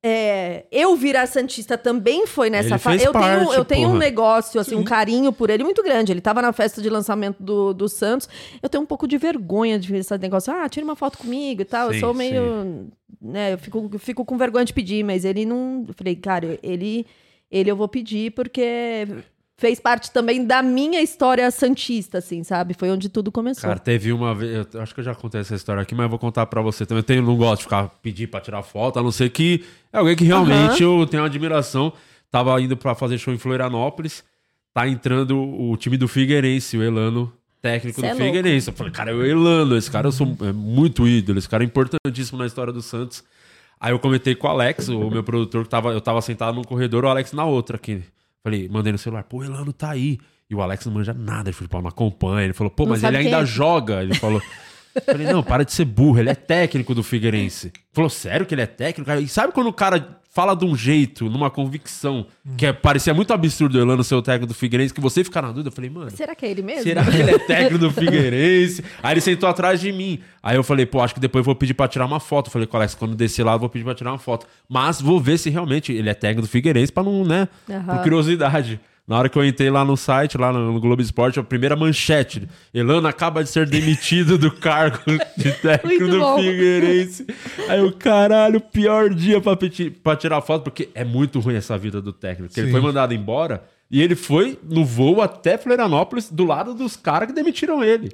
é, 0.02 0.66
eu 0.70 0.94
virar 0.94 1.26
Santista 1.26 1.76
também 1.76 2.26
foi 2.26 2.48
nessa 2.48 2.78
fase. 2.78 3.04
Eu 3.04 3.12
tenho, 3.12 3.52
eu 3.52 3.64
tenho 3.64 3.88
um 3.88 3.96
negócio, 3.96 4.60
assim, 4.60 4.76
um 4.76 4.84
carinho 4.84 5.32
por 5.32 5.50
ele 5.50 5.64
muito 5.64 5.82
grande. 5.82 6.12
Ele 6.12 6.20
tava 6.20 6.40
na 6.40 6.52
festa 6.52 6.80
de 6.80 6.88
lançamento 6.88 7.42
do, 7.42 7.74
do 7.74 7.88
Santos. 7.88 8.28
Eu 8.62 8.68
tenho 8.68 8.84
um 8.84 8.86
pouco 8.86 9.08
de 9.08 9.18
vergonha 9.18 9.78
de 9.78 9.88
ver 9.90 9.98
esse 9.98 10.16
negócio. 10.18 10.52
Ah, 10.52 10.68
tira 10.68 10.84
uma 10.84 10.96
foto 10.96 11.18
comigo 11.18 11.62
e 11.62 11.64
tal. 11.64 11.88
Sim, 11.88 11.94
eu 11.94 12.00
sou 12.00 12.14
meio. 12.14 12.88
Né, 13.20 13.54
eu 13.54 13.58
fico, 13.58 13.90
eu 13.92 13.98
fico 13.98 14.24
com 14.24 14.36
vergonha 14.36 14.64
de 14.64 14.72
pedir, 14.72 15.02
mas 15.02 15.24
ele 15.24 15.44
não. 15.44 15.84
Eu 15.88 15.94
falei, 15.94 16.14
cara, 16.14 16.58
ele, 16.62 17.04
ele 17.50 17.70
eu 17.70 17.76
vou 17.76 17.88
pedir 17.88 18.30
porque 18.32 19.08
fez 19.58 19.80
parte 19.80 20.10
também 20.10 20.44
da 20.44 20.62
minha 20.62 21.00
história 21.00 21.50
santista, 21.50 22.18
assim, 22.18 22.44
sabe? 22.44 22.74
Foi 22.74 22.90
onde 22.90 23.08
tudo 23.08 23.32
começou. 23.32 23.62
Cara, 23.62 23.78
teve 23.78 24.12
uma 24.12 24.34
vez. 24.34 24.66
Eu 24.72 24.82
acho 24.82 24.94
que 24.94 25.00
eu 25.00 25.04
já 25.04 25.14
contei 25.14 25.40
essa 25.40 25.54
história 25.54 25.82
aqui, 25.82 25.94
mas 25.94 26.04
eu 26.04 26.10
vou 26.10 26.18
contar 26.18 26.46
pra 26.46 26.60
você 26.60 26.84
também. 26.84 27.00
Eu 27.00 27.04
tenho, 27.04 27.22
não 27.22 27.36
gosto 27.36 27.58
de 27.58 27.64
ficar 27.64 27.88
pedir 28.02 28.26
pra 28.26 28.40
tirar 28.40 28.62
foto, 28.62 28.98
a 28.98 29.02
não 29.02 29.10
ser 29.10 29.30
que 29.30 29.64
é 29.92 29.98
alguém 29.98 30.14
que 30.14 30.24
realmente 30.24 30.82
eu 30.82 31.06
tenho 31.06 31.24
admiração. 31.24 31.92
Tava 32.30 32.60
indo 32.60 32.76
pra 32.76 32.94
fazer 32.94 33.18
show 33.18 33.32
em 33.32 33.38
Florianópolis. 33.38 34.22
Tá 34.74 34.86
entrando 34.86 35.38
o 35.38 35.74
time 35.78 35.96
do 35.96 36.06
Figueirense, 36.06 36.76
o 36.76 36.82
Elano, 36.82 37.32
técnico 37.62 37.98
Cê 37.98 38.08
do 38.08 38.12
é. 38.12 38.26
Figueirense. 38.26 38.68
Eu 38.68 38.74
falei, 38.74 38.92
cara, 38.92 39.16
o 39.16 39.24
Elano, 39.24 39.74
esse 39.74 39.90
cara 39.90 40.08
eu 40.08 40.12
sou 40.12 40.36
é 40.42 40.52
muito 40.52 41.08
ídolo, 41.08 41.38
esse 41.38 41.48
cara 41.48 41.64
é 41.64 41.66
importantíssimo 41.66 42.38
na 42.38 42.44
história 42.44 42.70
do 42.70 42.82
Santos. 42.82 43.24
Aí 43.80 43.92
eu 43.92 43.98
comentei 43.98 44.34
com 44.34 44.46
o 44.46 44.50
Alex, 44.50 44.88
o 44.88 45.10
meu 45.10 45.22
produtor, 45.22 45.64
que 45.64 45.70
tava, 45.70 45.92
eu 45.92 46.00
tava 46.00 46.20
sentado 46.20 46.54
num 46.54 46.64
corredor, 46.64 47.04
o 47.04 47.08
Alex 47.08 47.32
na 47.32 47.46
outra 47.46 47.76
aqui. 47.76 48.02
Falei, 48.46 48.68
mandei 48.68 48.92
no 48.92 48.98
celular, 48.98 49.24
pô, 49.24 49.38
o 49.38 49.44
Elano 49.44 49.72
tá 49.72 49.90
aí. 49.90 50.20
E 50.48 50.54
o 50.54 50.62
Alex 50.62 50.86
não 50.86 50.92
manja 50.92 51.12
nada. 51.12 51.48
Ele 51.48 51.52
falou, 51.56 51.68
pô, 51.68 51.82
não 51.82 51.88
acompanha. 51.88 52.44
Ele 52.44 52.52
falou, 52.52 52.70
pô, 52.70 52.86
mas 52.86 53.02
ele 53.02 53.16
ainda 53.16 53.38
é. 53.38 53.44
joga. 53.44 54.04
Ele 54.04 54.14
falou. 54.14 54.40
Falei, 55.04 55.26
não, 55.26 55.42
para 55.42 55.64
de 55.64 55.72
ser 55.72 55.84
burro, 55.84 56.18
ele 56.18 56.30
é 56.30 56.34
técnico 56.34 56.94
do 56.94 57.02
Figueirense. 57.02 57.72
Falou, 57.92 58.10
sério 58.10 58.46
que 58.46 58.54
ele 58.54 58.62
é 58.62 58.66
técnico? 58.66 59.10
E 59.12 59.28
sabe 59.28 59.52
quando 59.52 59.68
o 59.68 59.72
cara 59.72 60.20
fala 60.36 60.54
de 60.54 60.66
um 60.66 60.76
jeito, 60.76 61.30
numa 61.30 61.50
convicção, 61.50 62.26
que 62.58 62.66
é, 62.66 62.72
parecia 62.72 63.14
muito 63.14 63.32
absurdo 63.32 63.80
Elano 63.80 64.04
ser 64.04 64.16
o 64.16 64.20
técnico 64.20 64.48
do 64.48 64.54
Figueirense, 64.54 64.92
que 64.92 65.00
você 65.00 65.24
ficar 65.24 65.40
na 65.40 65.48
dúvida? 65.48 65.68
Eu 65.68 65.72
falei, 65.72 65.88
mano, 65.88 66.10
Será 66.10 66.34
que 66.34 66.44
é 66.44 66.50
ele 66.50 66.60
mesmo? 66.60 66.82
Será 66.82 67.02
que 67.02 67.16
ele 67.16 67.30
é 67.30 67.38
técnico 67.38 67.78
do 67.78 67.90
Figueirense? 67.90 68.84
Aí 69.02 69.14
ele 69.14 69.22
sentou 69.22 69.48
atrás 69.48 69.80
de 69.80 69.90
mim. 69.90 70.20
Aí 70.42 70.54
eu 70.56 70.62
falei, 70.62 70.84
pô, 70.84 71.00
acho 71.00 71.14
que 71.14 71.20
depois 71.20 71.40
eu 71.40 71.46
vou 71.46 71.54
pedir 71.54 71.72
pra 71.72 71.88
tirar 71.88 72.04
uma 72.04 72.20
foto. 72.20 72.48
Eu 72.48 72.52
falei, 72.52 72.68
Alex, 72.70 72.94
quando 72.94 73.14
descer 73.14 73.44
lá, 73.44 73.54
eu 73.54 73.58
vou 73.58 73.70
pedir 73.70 73.84
pra 73.84 73.94
tirar 73.94 74.12
uma 74.12 74.18
foto. 74.18 74.46
Mas 74.68 75.00
vou 75.00 75.18
ver 75.18 75.38
se 75.38 75.48
realmente 75.48 75.90
ele 75.90 76.10
é 76.10 76.14
técnico 76.14 76.42
do 76.42 76.48
Figueirense 76.50 76.92
pra 76.92 77.02
não, 77.02 77.24
né? 77.24 77.48
Aham. 77.70 77.96
Por 77.96 78.02
curiosidade. 78.02 78.78
Na 79.06 79.18
hora 79.18 79.28
que 79.28 79.38
eu 79.38 79.44
entrei 79.44 79.70
lá 79.70 79.84
no 79.84 79.96
site, 79.96 80.36
lá 80.36 80.52
no, 80.52 80.72
no 80.72 80.80
Globo 80.80 81.00
Esporte, 81.00 81.38
a 81.38 81.42
primeira 81.42 81.76
manchete. 81.76 82.48
Elano 82.74 83.06
acaba 83.06 83.44
de 83.44 83.48
ser 83.48 83.68
demitido 83.68 84.36
do 84.36 84.50
cargo 84.50 84.98
de 85.36 85.52
técnico 85.62 86.00
Muito 86.00 86.08
do 86.08 86.18
bom. 86.18 86.38
Figueirense. 86.38 87.26
Aí 87.68 87.80
o 87.82 87.92
caralho, 87.92 88.60
pior 88.60 89.10
dia 89.10 89.40
pra, 89.40 90.16
tirar 90.16 90.40
foto, 90.40 90.64
porque 90.64 90.88
é 90.92 91.04
muito 91.04 91.38
ruim 91.38 91.54
essa 91.54 91.78
vida 91.78 92.02
do 92.02 92.12
técnico. 92.12 92.48
Porque 92.48 92.60
Ele 92.60 92.72
foi 92.72 92.80
mandado 92.80 93.14
embora 93.14 93.62
e 93.88 94.02
ele 94.02 94.16
foi 94.16 94.58
no 94.64 94.84
voo 94.84 95.22
até 95.22 95.56
Florianópolis, 95.56 96.28
do 96.28 96.44
lado 96.44 96.74
dos 96.74 96.96
caras 96.96 97.28
que 97.28 97.34
demitiram 97.34 97.84
ele. 97.84 98.10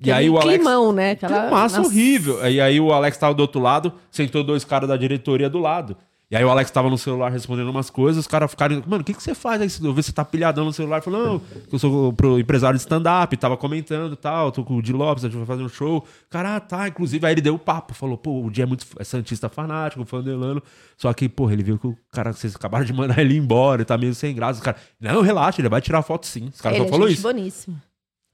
E 0.00 0.10
aí 0.10 0.28
o 0.28 0.38
Alex. 0.38 0.56
Climão, 0.56 0.92
né? 0.92 1.12
Aquela... 1.12 1.50
Massa 1.50 1.78
Nossa. 1.78 1.90
horrível. 1.90 2.48
E 2.48 2.60
aí 2.60 2.80
o 2.80 2.92
Alex 2.92 3.16
tava 3.16 3.34
do 3.34 3.40
outro 3.40 3.60
lado, 3.60 3.92
sentou 4.10 4.42
dois 4.42 4.64
caras 4.64 4.88
da 4.88 4.96
diretoria 4.96 5.48
do 5.48 5.58
lado. 5.58 5.96
E 6.34 6.36
aí 6.36 6.44
o 6.44 6.50
Alex 6.50 6.68
tava 6.68 6.90
no 6.90 6.98
celular 6.98 7.30
respondendo 7.30 7.68
umas 7.68 7.88
coisas, 7.88 8.18
os 8.22 8.26
caras 8.26 8.50
ficaram, 8.50 8.82
mano, 8.88 9.02
o 9.02 9.04
que, 9.04 9.14
que 9.14 9.22
você 9.22 9.36
faz 9.36 9.62
aí? 9.62 9.68
Eu 9.86 9.94
vi 9.94 10.02
você 10.02 10.10
tá 10.10 10.24
pilhadão 10.24 10.64
no 10.64 10.72
celular. 10.72 11.00
Falou, 11.00 11.24
não, 11.24 11.42
eu 11.72 11.78
sou 11.78 12.12
pro 12.12 12.40
empresário 12.40 12.76
de 12.76 12.80
stand-up, 12.80 13.36
tava 13.36 13.56
comentando 13.56 14.14
e 14.14 14.16
tal, 14.16 14.50
tô 14.50 14.64
com 14.64 14.74
o 14.74 14.82
Di 14.82 14.92
Lopes, 14.92 15.24
a 15.24 15.28
gente 15.28 15.36
vai 15.36 15.46
fazer 15.46 15.62
um 15.62 15.68
show. 15.68 16.04
Cara, 16.28 16.56
ah, 16.56 16.60
tá, 16.60 16.88
inclusive, 16.88 17.24
aí 17.24 17.34
ele 17.34 17.40
deu 17.40 17.54
o 17.54 17.58
papo, 17.58 17.94
falou, 17.94 18.18
pô, 18.18 18.42
o 18.44 18.50
Di 18.50 18.62
é 18.62 18.66
muito 18.66 18.84
é 18.98 19.04
santista 19.04 19.48
fanático, 19.48 20.04
fã 20.04 20.20
do 20.20 20.28
Elano. 20.28 20.60
Só 20.96 21.12
que, 21.12 21.28
porra, 21.28 21.52
ele 21.52 21.62
viu 21.62 21.78
que 21.78 21.86
o 21.86 21.96
cara, 22.10 22.32
vocês 22.32 22.56
acabaram 22.56 22.84
de 22.84 22.92
mandar 22.92 23.16
ele 23.22 23.36
embora, 23.36 23.82
ele 23.82 23.84
tá 23.84 23.96
meio 23.96 24.12
sem 24.12 24.34
graça. 24.34 24.58
Os 24.58 24.64
caras, 24.64 24.80
não, 25.00 25.22
relaxa, 25.22 25.60
ele 25.60 25.68
vai 25.68 25.80
tirar 25.80 26.02
foto 26.02 26.26
sim. 26.26 26.46
Os 26.52 26.60
caras 26.60 26.78
só 26.78 26.84
é 26.84 26.88
falou 26.88 27.08
isso. 27.08 27.22
boníssimo. 27.22 27.80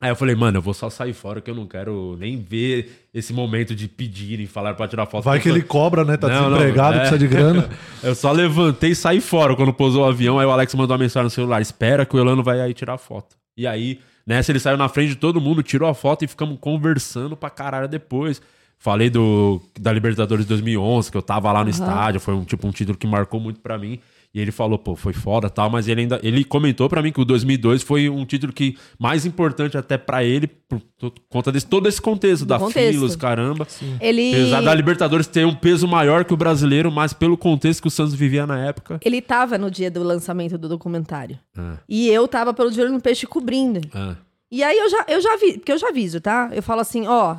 Aí 0.03 0.11
eu 0.11 0.17
falei, 0.17 0.35
mano, 0.35 0.57
eu 0.57 0.63
vou 0.63 0.73
só 0.73 0.89
sair 0.89 1.13
fora 1.13 1.43
que 1.43 1.51
eu 1.51 1.55
não 1.55 1.67
quero 1.67 2.17
nem 2.19 2.39
ver 2.39 3.09
esse 3.13 3.35
momento 3.35 3.75
de 3.75 3.87
pedirem, 3.87 4.47
falar 4.47 4.73
pra 4.73 4.89
tirar 4.89 5.05
foto. 5.05 5.25
Vai 5.25 5.39
que 5.39 5.49
ele 5.49 5.61
cobra, 5.61 6.05
né? 6.07 6.17
Tá 6.17 6.27
Não, 6.27 6.49
não, 6.49 6.57
desempregado, 6.57 6.95
é. 6.95 6.99
precisa 7.01 7.19
de 7.19 7.29
grana. 7.29 7.69
eu 8.03 8.15
só 8.15 8.33
levantei 8.33 8.93
e 8.93 8.95
saí 8.95 9.21
fora 9.21 9.55
quando 9.55 9.75
pousou 9.75 10.05
o 10.05 10.09
avião. 10.09 10.39
Aí 10.39 10.47
o 10.47 10.51
Alex 10.51 10.75
mandou 10.75 10.95
uma 10.97 11.03
mensagem 11.03 11.25
no 11.25 11.31
celular: 11.31 11.61
espera 11.61 12.07
que 12.07 12.17
o 12.17 12.19
Elano 12.19 12.43
vai 12.43 12.63
aí 12.63 12.73
tirar 12.73 12.97
foto. 12.97 13.37
E 13.55 13.67
aí, 13.67 14.01
nessa, 14.27 14.51
ele 14.53 14.59
saiu 14.59 14.79
na 14.79 14.89
frente 14.89 15.11
de 15.11 15.17
todo 15.17 15.39
mundo, 15.39 15.63
tirou 15.63 15.87
a 15.87 15.93
foto 15.93 16.25
e 16.25 16.29
ficamos 16.29 16.57
conversando 16.59 17.37
pra 17.37 17.51
caralho 17.51 17.87
depois. 17.87 18.41
Falei 18.79 19.11
do, 19.11 19.61
da 19.79 19.93
Libertadores 19.93 20.47
2011, 20.47 21.11
que 21.11 21.17
eu 21.19 21.21
tava 21.21 21.53
lá 21.53 21.59
no 21.63 21.69
Aham. 21.69 21.71
estádio, 21.71 22.21
foi 22.21 22.33
um 22.33 22.43
tipo 22.45 22.67
um 22.67 22.71
título 22.71 22.97
que 22.97 23.07
marcou 23.07 23.39
muito 23.39 23.61
pra 23.61 23.77
mim. 23.77 24.01
E 24.33 24.41
ele 24.41 24.53
falou, 24.53 24.79
pô, 24.79 24.95
foi 24.95 25.13
foda 25.13 25.51
tal, 25.51 25.69
mas 25.69 25.89
ele 25.89 26.03
ainda 26.03 26.21
ele 26.23 26.45
comentou 26.45 26.89
pra 26.89 27.03
mim 27.03 27.11
que 27.11 27.21
o 27.21 27.25
2002 27.25 27.83
foi 27.83 28.09
um 28.09 28.25
título 28.25 28.53
que 28.53 28.77
mais 28.97 29.27
importante 29.27 29.77
até 29.77 29.99
pra 29.99 30.23
ele 30.23 30.47
por 30.47 30.81
to- 30.97 31.13
conta 31.29 31.51
desse 31.51 31.67
todo 31.67 31.89
esse 31.89 32.01
contexto 32.01 32.43
Do 32.45 32.49
da 32.49 32.59
contexto. 32.61 32.93
filas, 32.93 33.17
caramba. 33.17 33.67
Ele- 34.01 34.31
Apesar 34.33 34.61
da 34.63 34.73
Libertadores 34.73 35.27
ter 35.27 35.45
um 35.45 35.55
peso 35.55 35.89
maior 35.89 36.25
que 36.25 36.33
o 36.33 36.37
brasileiro, 36.37 36.93
mas 36.93 37.13
pelo 37.13 37.37
contexto 37.37 37.83
que 37.83 37.89
o 37.89 37.91
Santos 37.91 38.15
vivia 38.15 38.47
na 38.47 38.59
época. 38.65 39.01
Ele 39.05 39.21
tava 39.21 39.59
no 39.59 39.69
dia 39.69 39.91
do 39.91 40.03
lançamento 40.05 40.57
do 40.57 40.69
documentário. 40.69 41.37
Ah, 41.59 41.79
E 41.89 42.09
eu 42.09 42.29
tava 42.29 42.55
pelo 42.55 42.71
De 42.71 42.81
Olho 42.81 42.93
no 42.93 43.01
Peixe 43.01 43.27
cobrindo. 43.27 43.81
ah. 43.93 44.15
E 44.53 44.65
aí 44.65 44.77
eu 44.79 44.91
já, 44.91 45.05
eu 45.09 45.21
já 45.21 45.37
vi, 45.37 45.59
porque 45.59 45.71
eu 45.71 45.79
já 45.79 45.89
aviso, 45.91 46.21
tá? 46.21 46.51
Eu 46.53 46.61
falo 46.61 46.81
assim, 46.81 47.07
ó, 47.07 47.37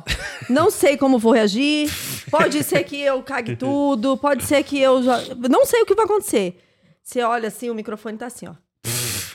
não 0.48 0.70
sei 0.70 0.96
como 0.96 1.18
vou 1.18 1.32
reagir, 1.32 1.90
pode 2.30 2.62
ser 2.62 2.84
que 2.84 2.96
eu 3.00 3.20
cague 3.22 3.54
tudo, 3.56 4.16
pode 4.16 4.44
ser 4.44 4.62
que 4.62 4.78
eu 4.78 5.02
já. 5.02 5.20
Não 5.50 5.66
sei 5.66 5.82
o 5.82 5.86
que 5.86 5.94
vai 5.94 6.06
acontecer. 6.06 6.56
Você 7.02 7.22
olha 7.22 7.48
assim, 7.48 7.70
o 7.70 7.74
microfone 7.74 8.18
tá 8.18 8.26
assim, 8.26 8.46
ó. 8.48 8.54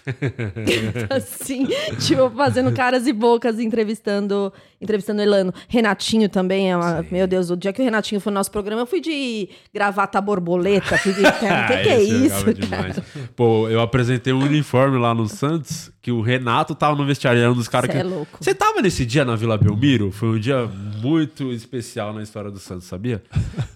assim, 1.10 1.68
tipo, 2.00 2.30
fazendo 2.32 2.72
caras 2.72 3.08
e 3.08 3.14
bocas, 3.14 3.60
entrevistando, 3.60 4.52
entrevistando 4.82 5.22
Elano. 5.22 5.54
Renatinho 5.68 6.30
também 6.30 6.72
é 6.72 6.78
uma. 6.78 7.06
Meu 7.12 7.28
Deus, 7.28 7.50
o 7.50 7.58
dia 7.58 7.74
que 7.74 7.82
o 7.82 7.86
Renatinho 7.86 8.22
foi 8.22 8.32
no 8.32 8.36
nosso 8.36 8.52
programa, 8.52 8.82
eu 8.82 8.86
fui 8.86 9.00
de 9.02 9.50
gravata 9.74 10.20
borboleta. 10.22 10.98
Fui 10.98 11.14
de, 11.14 11.22
cara, 11.24 11.66
o 11.66 11.68
que, 11.78 11.84
que 11.84 11.90
é 11.90 12.02
Esse 12.02 12.12
eu 12.14 12.52
isso? 12.52 12.70
cara? 12.70 13.04
Pô, 13.36 13.70
eu 13.70 13.82
apresentei 13.82 14.34
um 14.34 14.44
uniforme 14.44 14.98
lá 14.98 15.14
no 15.14 15.28
Santos, 15.28 15.92
que 16.02 16.12
o 16.12 16.22
Renato 16.22 16.74
tava 16.76 16.96
no 16.96 17.06
vestiário, 17.06 17.40
era 17.42 17.52
um 17.52 17.56
dos 17.56 17.68
caras 17.68 17.90
que... 17.90 17.98
é 17.98 18.04
louco. 18.04 18.38
Você 18.40 18.54
tava 18.54 18.82
nesse 18.82 19.06
dia 19.06 19.26
na 19.26 19.36
Vila 19.36 19.58
Belmiro? 19.58 20.12
Foi 20.12 20.30
um 20.30 20.40
dia 20.40 20.66
muito 21.02 21.52
especial 21.52 22.14
na 22.14 22.24
história 22.24 22.50
do 22.50 22.60
Santos, 22.60 22.86
sabia? 22.88 23.22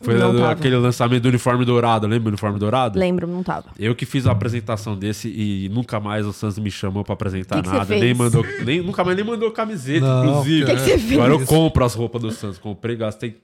Foi 0.01 0.17
do- 0.17 0.45
aquele 0.45 0.77
lançamento 0.77 1.23
do 1.23 1.29
uniforme 1.29 1.65
dourado, 1.65 2.07
lembra 2.07 2.27
o 2.27 2.29
uniforme 2.29 2.57
dourado? 2.57 2.97
Lembro, 2.97 3.27
não 3.27 3.43
tava. 3.43 3.67
Eu 3.77 3.93
que 3.95 4.05
fiz 4.05 4.25
a 4.25 4.31
apresentação 4.31 4.95
desse 4.97 5.27
e 5.27 5.69
nunca 5.69 6.00
mais 6.00 6.20
o 6.25 6.33
Santos 6.33 6.57
me 6.59 6.69
chamou 6.71 7.03
pra 7.03 7.13
apresentar 7.13 7.55
Que 7.61 7.69
que 7.69 7.75
nada. 7.75 7.95
Nem 7.95 8.13
mandou, 8.13 8.43
nem, 8.65 8.81
nunca 8.81 9.03
mais 9.03 9.15
nem 9.15 9.25
mandou 9.25 9.51
camiseta, 9.51 10.05
Não, 10.05 10.29
inclusive. 10.31 10.65
que 10.65 10.73
que 10.73 10.79
você 10.79 10.97
fez? 10.97 11.13
Agora 11.19 11.33
eu 11.33 11.45
compro 11.45 11.83
as 11.85 11.93
roupas 11.93 12.21
do 12.21 12.31
Santos. 12.31 12.57
Comprei, 12.57 12.95
gastei 12.95 13.37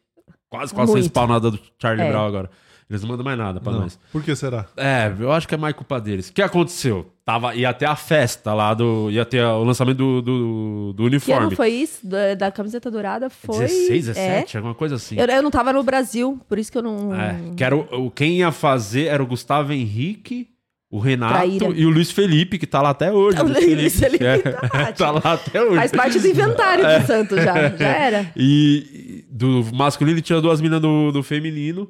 quase 0.50 0.74
400 0.74 1.02
Muito. 1.04 1.14
pau 1.14 1.28
nada 1.28 1.52
do 1.52 1.60
Charlie 1.82 2.06
É. 2.06 2.10
Brown 2.10 2.26
agora. 2.26 2.50
Eles 2.90 3.02
não 3.02 3.10
mandam 3.10 3.26
mais 3.26 3.38
nada 3.38 3.60
pra 3.60 3.74
Não. 3.74 3.82
nós. 3.82 4.00
Por 4.14 4.24
que 4.24 4.34
será? 4.34 4.66
É, 4.78 5.14
eu 5.20 5.30
acho 5.34 5.46
que 5.46 5.54
é 5.54 5.58
mais 5.58 5.76
culpa 5.76 6.00
deles. 6.00 6.30
O 6.30 6.34
que 6.34 6.42
aconteceu? 6.42 7.06
Tava, 7.26 7.54
ia 7.54 7.74
ter 7.74 7.84
a 7.84 7.98
festa 7.98 8.54
lá 8.54 8.74
do. 8.74 9.12
ia 9.12 9.26
ter 9.26 9.44
o 9.44 9.62
lançamento 9.66 9.98
do, 9.98 10.22
do, 10.22 10.94
do 10.94 11.04
Que 11.04 11.08
uniforme. 11.08 11.48
ano 11.48 11.56
foi 11.58 11.68
isso? 11.70 12.08
Da, 12.08 12.34
da 12.36 12.50
camiseta 12.50 12.90
dourada 12.90 13.30
foi. 13.30 13.60
16, 13.60 14.08
é. 14.08 14.14
17, 14.14 14.56
alguma 14.56 14.74
coisa 14.74 14.96
assim. 14.96 15.20
Eu, 15.20 15.26
eu 15.26 15.44
não 15.44 15.52
tava 15.52 15.74
no 15.74 15.84
Brasil, 15.84 16.40
por 16.48 16.58
isso 16.58 16.72
que 16.72 16.78
eu 16.78 16.82
não. 16.82 17.14
É, 17.14 17.36
que 17.58 17.62
era 17.62 17.76
o, 17.76 18.06
o- 18.06 18.10
quem 18.10 18.38
ia 18.38 18.54
fazer 18.54 19.08
era 19.08 19.22
o 19.22 19.28
Gustavo 19.28 19.74
Henrique, 19.74 20.48
o 20.90 21.00
Renato 21.00 21.74
e 21.76 21.86
o 21.86 21.90
Luiz 21.90 22.12
Felipe, 22.12 22.58
que 22.58 22.66
tá 22.66 22.82
lá 22.82 22.92
até 22.92 23.12
hoje. 23.12 23.38
O 23.42 23.44
Luiz 23.48 24.00
Felipe 24.00 24.24
é, 24.26 24.38
tá 24.38 24.92
tá 24.94 25.12
lá 25.12 25.34
até 25.34 25.62
hoje. 25.62 25.76
Faz 25.76 25.92
parte 25.92 26.20
do 26.20 26.28
inventário 26.28 26.86
É. 26.86 27.00
do 27.00 27.06
Santos 27.08 27.38
já. 27.44 27.70
Já 27.76 27.88
era. 27.88 28.32
E 28.38 29.26
do 29.30 29.66
masculino 29.74 30.22
tinha 30.22 30.40
duas 30.40 30.62
meninas 30.62 30.82
do, 30.82 31.12
do 31.12 31.22
feminino. 31.24 31.90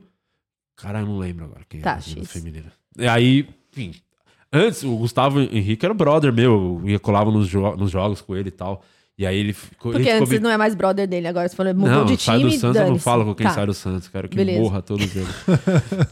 Cara, 0.76 1.00
eu 1.02 1.06
não 1.06 1.18
lembro 1.18 1.46
agora 1.46 1.62
quem 1.70 1.80
Tá, 1.82 1.92
era 1.92 2.02
X. 2.02 2.32
femininas. 2.32 2.72
E 2.98 3.08
aí, 3.08 3.48
enfim. 3.72 3.94
Antes, 4.52 4.84
o 4.84 4.96
Gustavo 4.96 5.42
Henrique 5.42 5.86
era 5.86 5.94
brother 5.94 6.32
meu. 6.34 6.80
Eu 6.84 6.90
ia 6.90 7.00
colava 7.00 7.30
nos, 7.32 7.48
jo- 7.48 7.76
nos 7.76 7.92
jogos 7.92 8.22
com 8.22 8.36
ele 8.36 8.50
e 8.50 8.52
tal. 8.52 8.84
E 9.18 9.26
aí 9.26 9.38
ele 9.38 9.52
ficou. 9.54 9.92
Porque 9.92 9.98
ele 9.98 10.04
ficou 10.06 10.18
antes 10.22 10.30
bem- 10.30 10.40
não 10.40 10.50
é 10.50 10.58
mais 10.58 10.74
brother 10.76 11.08
dele, 11.08 11.28
agora 11.28 11.48
você 11.50 11.56
falou, 11.56 11.74
mudou 11.74 11.90
não, 11.92 12.06
de 12.06 12.18
sai 12.22 12.38
time. 12.38 12.52
do 12.52 12.58
Santos, 12.58 12.82
eu 12.82 12.88
não 12.90 13.00
falo 13.00 13.26
com 13.26 13.34
quem 13.36 13.48
Tá. 13.48 13.54
sai 13.54 13.66
do 13.66 13.74
Santos. 13.74 14.08
Quero 14.08 14.30
que 14.30 14.36
Beleza. 14.38 14.60
morra 14.62 14.82
todos 14.82 15.06
eles. 15.16 15.28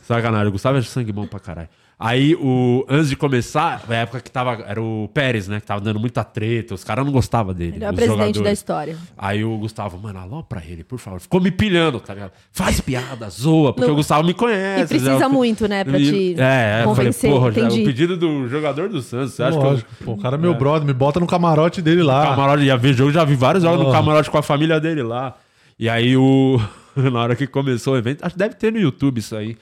Sacanagem. 0.04 0.48
O 0.48 0.52
Gustavo 0.52 0.78
é 0.78 0.82
sangue 0.82 1.12
bom 1.12 1.26
pra 1.28 1.40
caralho. 1.40 1.70
Aí, 1.98 2.36
o, 2.36 2.86
antes 2.90 3.08
de 3.10 3.16
começar, 3.16 3.84
na 3.88 3.96
época 3.96 4.20
que 4.20 4.30
tava. 4.30 4.62
Era 4.68 4.82
o 4.82 5.10
Pérez, 5.14 5.48
né? 5.48 5.62
Que 5.62 5.66
tava 5.66 5.80
dando 5.80 5.98
muita 5.98 6.26
treta. 6.26 6.74
Os 6.76 6.84
caras 6.84 7.06
não 7.06 7.12
gostavam 7.14 7.54
dele. 7.54 7.78
Ele 7.78 7.86
é 7.86 7.90
o 7.90 7.94
presidente 7.94 8.20
da 8.20 8.26
jogadores. 8.34 8.60
história. 8.60 8.98
Aí 9.18 9.46
o 9.46 9.58
Gustavo, 9.58 9.98
mano, 9.98 10.20
alô 10.20 10.44
pra 10.44 10.62
ele, 10.66 10.84
por 10.84 11.00
favor. 11.00 11.22
Ficou 11.22 11.40
me 11.40 11.52
pilhando, 11.52 12.02
tá 12.02 12.14
ligado? 12.14 12.32
Faz 12.52 12.82
piada, 12.82 13.30
zoa, 13.30 13.72
porque 13.72 13.88
Não- 13.88 13.94
o 13.94 13.98
Gustavo 13.98 14.28
me 14.28 14.34
conhece. 14.34 14.84
E 14.84 14.88
precisa 14.88 15.18
já- 15.20 15.30
muito, 15.30 15.70
né, 15.70 15.86
pra 15.86 15.98
E- 15.98 16.04
te 16.34 16.42
É, 16.42 16.82
falei, 16.82 16.84
convencer, 16.86 17.32
porra, 17.32 17.52
já, 17.54 17.62
entendi. 17.62 17.82
o 17.82 17.86
pedido 17.86 18.18
do 18.18 18.48
jogador 18.50 18.90
do 18.90 19.02
Santos. 19.02 19.34
Você 19.34 19.44
acha 19.44 19.58
Lógico. 19.58 19.90
que 19.96 20.02
eu, 20.04 20.06
Pô, 20.06 20.12
o 20.14 20.18
cara 20.18 20.36
é 20.36 20.40
meu 20.40 20.54
brother, 20.54 20.86
me 20.86 20.94
bota 20.94 21.20
no 21.22 21.28
camarote 21.28 21.82
dele 21.82 22.04
lá. 22.04 22.26
Camarote, 22.32 22.66
já 22.66 22.76
vi 22.76 22.92
jogo, 22.92 23.12
já 23.14 23.24
vi 23.24 23.36
vários 23.36 23.64
jogos 23.64 23.80
no 23.80 23.88
Oh. 23.88 23.92
camarote 23.94 24.30
com 24.30 24.38
a 24.38 24.44
família 24.44 24.82
dele 24.82 25.02
lá. 25.02 25.34
E 25.80 25.88
aí 25.88 26.18
o. 26.18 26.60
Na 26.96 27.22
hora 27.22 27.36
que 27.38 27.48
começou 27.48 27.94
o 27.94 27.98
evento, 27.98 28.22
acho 28.24 28.34
que 28.36 28.40
deve 28.40 28.56
ter 28.56 28.72
no 28.72 28.80
YouTube 28.80 29.18
isso 29.20 29.34
aí. 29.36 29.56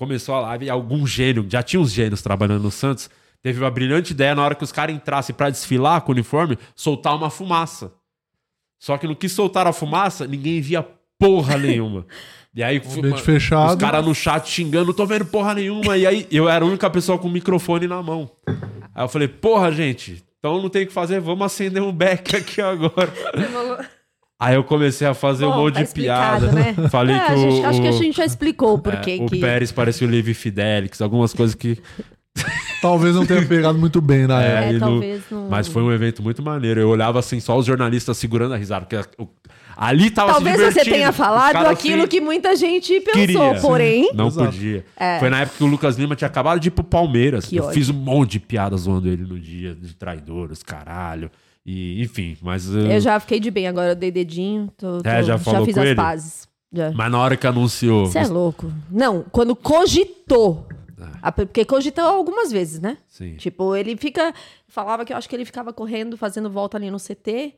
Começou 0.00 0.34
a 0.34 0.40
live 0.40 0.64
e 0.64 0.70
algum 0.70 1.06
gênio, 1.06 1.46
já 1.46 1.62
tinha 1.62 1.78
uns 1.78 1.92
gênios 1.92 2.22
trabalhando 2.22 2.62
no 2.62 2.70
Santos, 2.70 3.10
teve 3.42 3.60
uma 3.60 3.70
brilhante 3.70 4.14
ideia 4.14 4.34
na 4.34 4.42
hora 4.42 4.54
que 4.54 4.64
os 4.64 4.72
caras 4.72 4.96
entrassem 4.96 5.34
pra 5.34 5.50
desfilar 5.50 6.00
com 6.00 6.10
o 6.10 6.14
uniforme, 6.14 6.56
soltar 6.74 7.14
uma 7.14 7.28
fumaça. 7.28 7.92
Só 8.78 8.96
que 8.96 9.06
no 9.06 9.14
que 9.14 9.28
soltaram 9.28 9.68
a 9.68 9.74
fumaça, 9.74 10.26
ninguém 10.26 10.58
via 10.62 10.82
porra 11.18 11.58
nenhuma. 11.58 12.06
E 12.52 12.64
aí, 12.64 12.82
Ambiente 12.84 13.22
fechado. 13.22 13.68
os 13.68 13.76
caras 13.76 14.04
no 14.04 14.12
chat 14.12 14.48
xingando, 14.50 14.86
não 14.86 14.92
tô 14.92 15.06
vendo 15.06 15.24
porra 15.24 15.54
nenhuma. 15.54 15.96
E 15.96 16.04
aí, 16.04 16.26
eu 16.32 16.48
era 16.48 16.64
a 16.64 16.66
única 16.66 16.90
pessoa 16.90 17.16
com 17.16 17.28
o 17.28 17.30
microfone 17.30 17.86
na 17.86 18.02
mão. 18.02 18.28
Aí 18.92 19.04
eu 19.04 19.08
falei, 19.08 19.28
porra, 19.28 19.70
gente, 19.70 20.20
então 20.36 20.60
não 20.60 20.68
tem 20.68 20.82
o 20.82 20.86
que 20.88 20.92
fazer, 20.92 21.20
vamos 21.20 21.46
acender 21.46 21.80
um 21.80 21.92
beck 21.92 22.34
aqui 22.34 22.60
agora. 22.60 23.12
Aí 24.40 24.54
eu 24.54 24.64
comecei 24.64 25.06
a 25.06 25.12
fazer 25.12 25.44
um 25.44 25.54
monte 25.54 25.74
tá 25.74 25.82
de 25.82 25.92
piada. 25.92 26.50
né? 26.50 26.74
Falei 26.88 27.14
É, 27.14 27.26
que 27.26 27.32
a 27.32 27.34
o, 27.34 27.38
gente- 27.50 27.64
acho 27.66 27.80
que 27.82 27.88
a 27.88 27.92
gente 27.92 28.16
já 28.16 28.24
explicou 28.24 28.78
por 28.78 28.94
é, 28.94 28.96
que 28.96 29.18
O 29.22 29.28
Pérez 29.28 29.70
parecia 29.70 30.06
o 30.06 30.10
Levi 30.10 30.32
Fidelix, 30.32 31.02
algumas 31.02 31.34
coisas 31.34 31.54
que. 31.54 31.78
Talvez 32.80 33.14
não 33.14 33.26
tenha 33.26 33.44
pegado 33.44 33.78
muito 33.78 34.00
bem 34.00 34.26
na 34.26 34.42
É, 34.42 34.46
época. 34.46 34.70
e 34.70 34.72
no- 34.74 34.78
talvez 34.80 35.22
não- 35.30 35.48
Mas 35.50 35.68
foi 35.68 35.82
um 35.82 35.92
evento 35.92 36.22
muito 36.22 36.42
maneiro. 36.42 36.80
Eu 36.80 36.88
olhava 36.88 37.18
assim, 37.18 37.38
só 37.38 37.58
os 37.58 37.66
jornalistas 37.66 38.16
segurando 38.16 38.54
a 38.54 38.56
risada. 38.56 38.86
Porque 38.86 39.22
o- 39.22 39.28
ali 39.76 40.10
tava 40.10 40.32
Talvez 40.32 40.56
se 40.56 40.72
você 40.72 40.84
tenha 40.84 41.12
falado 41.12 41.56
aquilo 41.66 41.98
assim, 42.04 42.08
que 42.08 42.20
muita 42.22 42.56
gente 42.56 42.98
pensou, 43.00 43.12
queria. 43.48 43.60
porém. 43.60 44.10
Não 44.14 44.28
Exato. 44.28 44.46
podia. 44.52 44.84
É. 44.96 45.18
Foi 45.18 45.28
na 45.28 45.40
época 45.40 45.58
que 45.58 45.64
o 45.64 45.66
Lucas 45.66 45.96
Lima 45.98 46.16
tinha 46.16 46.28
acabado 46.28 46.58
de 46.60 46.68
ir 46.68 46.70
pro 46.70 46.82
Palmeiras. 46.84 47.44
Que 47.44 47.56
eu 47.56 47.64
ódio. 47.64 47.74
fiz 47.74 47.90
um 47.90 47.94
monte 47.94 48.32
de 48.32 48.40
piadas 48.40 48.82
zoando 48.82 49.08
ele 49.08 49.24
no 49.24 49.38
dia, 49.38 49.74
de 49.74 49.94
traidores, 49.94 50.62
caralho. 50.62 51.30
E, 51.72 52.02
enfim, 52.02 52.36
mas. 52.42 52.68
uh, 52.68 52.78
Eu 52.78 53.00
já 53.00 53.20
fiquei 53.20 53.38
de 53.38 53.50
bem, 53.50 53.68
agora 53.68 53.90
eu 53.92 53.94
dei 53.96 54.10
dedinho. 54.10 54.68
Tô, 54.76 55.00
tô- 55.02 55.08
É, 55.08 55.22
já 55.22 55.38
falou 55.38 55.64
fiz 55.64 55.74
com 55.74 55.80
as 55.80 55.86
ele? 55.86 55.94
pazes. 55.94 56.48
Já. 56.72 56.90
Mas 56.92 57.10
na 57.12 57.18
hora 57.18 57.36
que 57.36 57.46
anunciou. 57.46 58.06
Você 58.06 58.18
é 58.20 58.26
louco. 58.26 58.72
Não, 58.90 59.24
quando 59.30 59.54
cogitou. 59.56 60.66
A- 61.22 61.32
Porque 61.32 61.64
cogitou 61.64 62.04
algumas 62.04 62.50
vezes, 62.52 62.80
né? 62.80 62.96
Sim. 63.08 63.34
Tipo, 63.36 63.74
ele 63.76 63.96
fica. 63.96 64.32
Falava 64.68 65.04
que 65.04 65.12
eu 65.12 65.16
acho 65.16 65.28
que 65.28 65.34
ele 65.36 65.44
ficava 65.44 65.72
correndo, 65.72 66.16
fazendo 66.16 66.50
volta 66.50 66.76
ali 66.76 66.90
no 66.90 66.98
CT. 66.98 67.54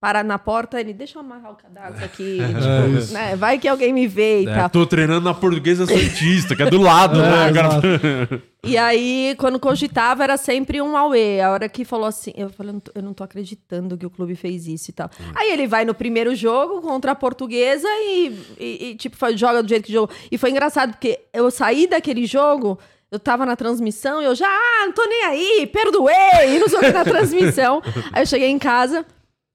Parar 0.00 0.22
na 0.22 0.38
porta, 0.38 0.80
ele 0.80 0.92
deixa 0.92 1.18
eu 1.18 1.22
amarrar 1.22 1.50
o 1.52 1.56
cadastro 1.56 2.04
aqui. 2.04 2.38
É 2.40 2.46
tipo, 2.46 2.98
isso. 2.98 3.12
né? 3.12 3.34
Vai 3.34 3.58
que 3.58 3.66
alguém 3.66 3.92
me 3.92 4.06
vê 4.06 4.42
e 4.42 4.48
É, 4.48 4.54
tal. 4.54 4.70
tô 4.70 4.86
treinando 4.86 5.22
na 5.22 5.34
portuguesa 5.34 5.86
Santista, 5.86 6.54
que 6.54 6.62
é 6.62 6.70
do 6.70 6.80
lado, 6.80 7.18
É, 7.22 7.28
né? 7.28 7.44
Agora- 7.48 8.42
E 8.64 8.76
aí, 8.76 9.34
quando 9.38 9.58
cogitava, 9.58 10.24
era 10.24 10.36
sempre 10.36 10.82
um 10.82 10.96
auê. 10.96 11.40
A 11.40 11.50
hora 11.52 11.68
que 11.68 11.84
falou 11.84 12.06
assim, 12.06 12.32
eu 12.36 12.50
falei, 12.50 12.70
eu 12.70 12.74
não 12.74 12.80
tô, 12.80 12.92
eu 12.96 13.02
não 13.02 13.14
tô 13.14 13.24
acreditando 13.24 13.96
que 13.96 14.04
o 14.04 14.10
clube 14.10 14.34
fez 14.34 14.66
isso 14.66 14.90
e 14.90 14.92
tal. 14.92 15.08
Aí 15.34 15.52
ele 15.52 15.66
vai 15.66 15.84
no 15.84 15.94
primeiro 15.94 16.34
jogo 16.34 16.80
contra 16.80 17.12
a 17.12 17.14
portuguesa 17.14 17.86
e, 17.88 18.36
e- 18.58 18.90
e, 18.90 18.94
tipo, 18.96 19.16
joga 19.36 19.62
do 19.62 19.68
jeito 19.68 19.84
que 19.86 19.92
jogou. 19.92 20.14
E 20.30 20.36
foi 20.36 20.50
engraçado, 20.50 20.90
porque 20.90 21.20
eu 21.32 21.50
saí 21.52 21.86
daquele 21.86 22.26
jogo, 22.26 22.78
eu 23.12 23.18
tava 23.18 23.46
na 23.46 23.54
transmissão 23.56 24.20
e 24.20 24.24
eu 24.26 24.34
já, 24.34 24.46
ah, 24.48 24.86
não 24.86 24.92
tô 24.92 25.04
nem 25.06 25.24
aí, 25.24 25.66
perdoei, 25.72 26.14
e 26.56 26.58
não 26.58 26.68
que 26.80 26.90
na 26.92 27.04
transmissão. 27.04 27.80
Aí 28.12 28.22
eu 28.22 28.26
cheguei 28.26 28.48
em 28.48 28.58
casa. 28.58 29.06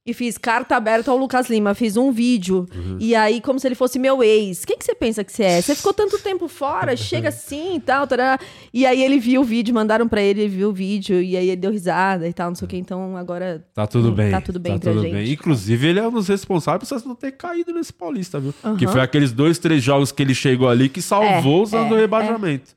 E 0.06 0.14
fiz 0.14 0.38
carta 0.38 0.76
aberta 0.76 1.10
ao 1.12 1.18
Lucas 1.18 1.50
Lima, 1.50 1.74
fiz 1.74 1.96
um 1.96 2.12
vídeo. 2.12 2.66
Uhum. 2.76 2.98
E 3.00 3.16
aí, 3.16 3.40
como 3.40 3.58
se 3.58 3.66
ele 3.66 3.74
fosse 3.76 3.98
meu 3.98 4.22
ex. 4.22 4.66
Quem 4.66 4.78
que 4.78 4.84
você 4.84 4.94
pensa 4.94 5.24
que 5.24 5.32
você 5.32 5.44
é? 5.44 5.62
Você 5.62 5.74
ficou 5.76 5.94
tanto 5.94 6.20
tempo 6.20 6.50
fora, 6.50 6.94
chega 6.98 7.30
assim 7.30 7.76
e 7.76 7.80
tal. 7.80 8.06
tará. 8.06 8.38
E 8.74 8.86
aí 8.86 9.02
ele 9.02 9.18
viu 9.18 9.40
o 9.40 9.44
vídeo, 9.46 9.74
mandaram 9.74 10.06
pra 10.06 10.22
ele, 10.22 10.42
ele 10.42 10.50
viu 10.58 10.70
o 10.72 10.74
vídeo, 10.74 11.22
e 11.22 11.38
aí 11.38 11.48
ele 11.48 11.56
deu 11.62 11.72
risada 11.72 12.28
e 12.28 12.34
tal, 12.34 12.50
não 12.50 12.56
sei 12.56 12.66
o 12.66 12.70
que. 12.70 12.76
Então 12.76 13.16
agora. 13.16 13.66
Tá 13.74 13.88
tudo 13.88 14.12
bem. 14.12 14.30
Tá 14.30 14.42
tudo 14.42 14.60
bem 14.60 14.78
tá 14.78 14.92
tudo 14.92 15.04
gente. 15.04 15.14
bem. 15.14 15.32
Inclusive, 15.32 15.88
ele 15.88 16.00
é 16.00 16.06
um 16.08 16.12
dos 16.12 16.28
responsáveis 16.28 16.82
por 16.90 16.96
vocês 16.98 17.06
não 17.08 17.16
ter 17.16 17.32
caído 17.32 17.72
nesse 17.72 17.94
Paulista, 17.94 18.42
viu? 18.42 18.54
Aham. 18.62 18.76
Que 18.76 18.86
foi 18.86 19.00
aqueles 19.00 19.32
dois, 19.32 19.58
três 19.58 19.82
jogos 19.82 20.12
que 20.12 20.22
ele 20.22 20.36
chegou 20.36 20.68
ali 20.68 20.90
que 20.90 21.02
salvou 21.02 21.62
É, 21.62 21.64
os 21.64 21.74
anos 21.74 21.86
é, 21.86 21.90
do 21.90 21.96
rebaixamento. 21.96 22.76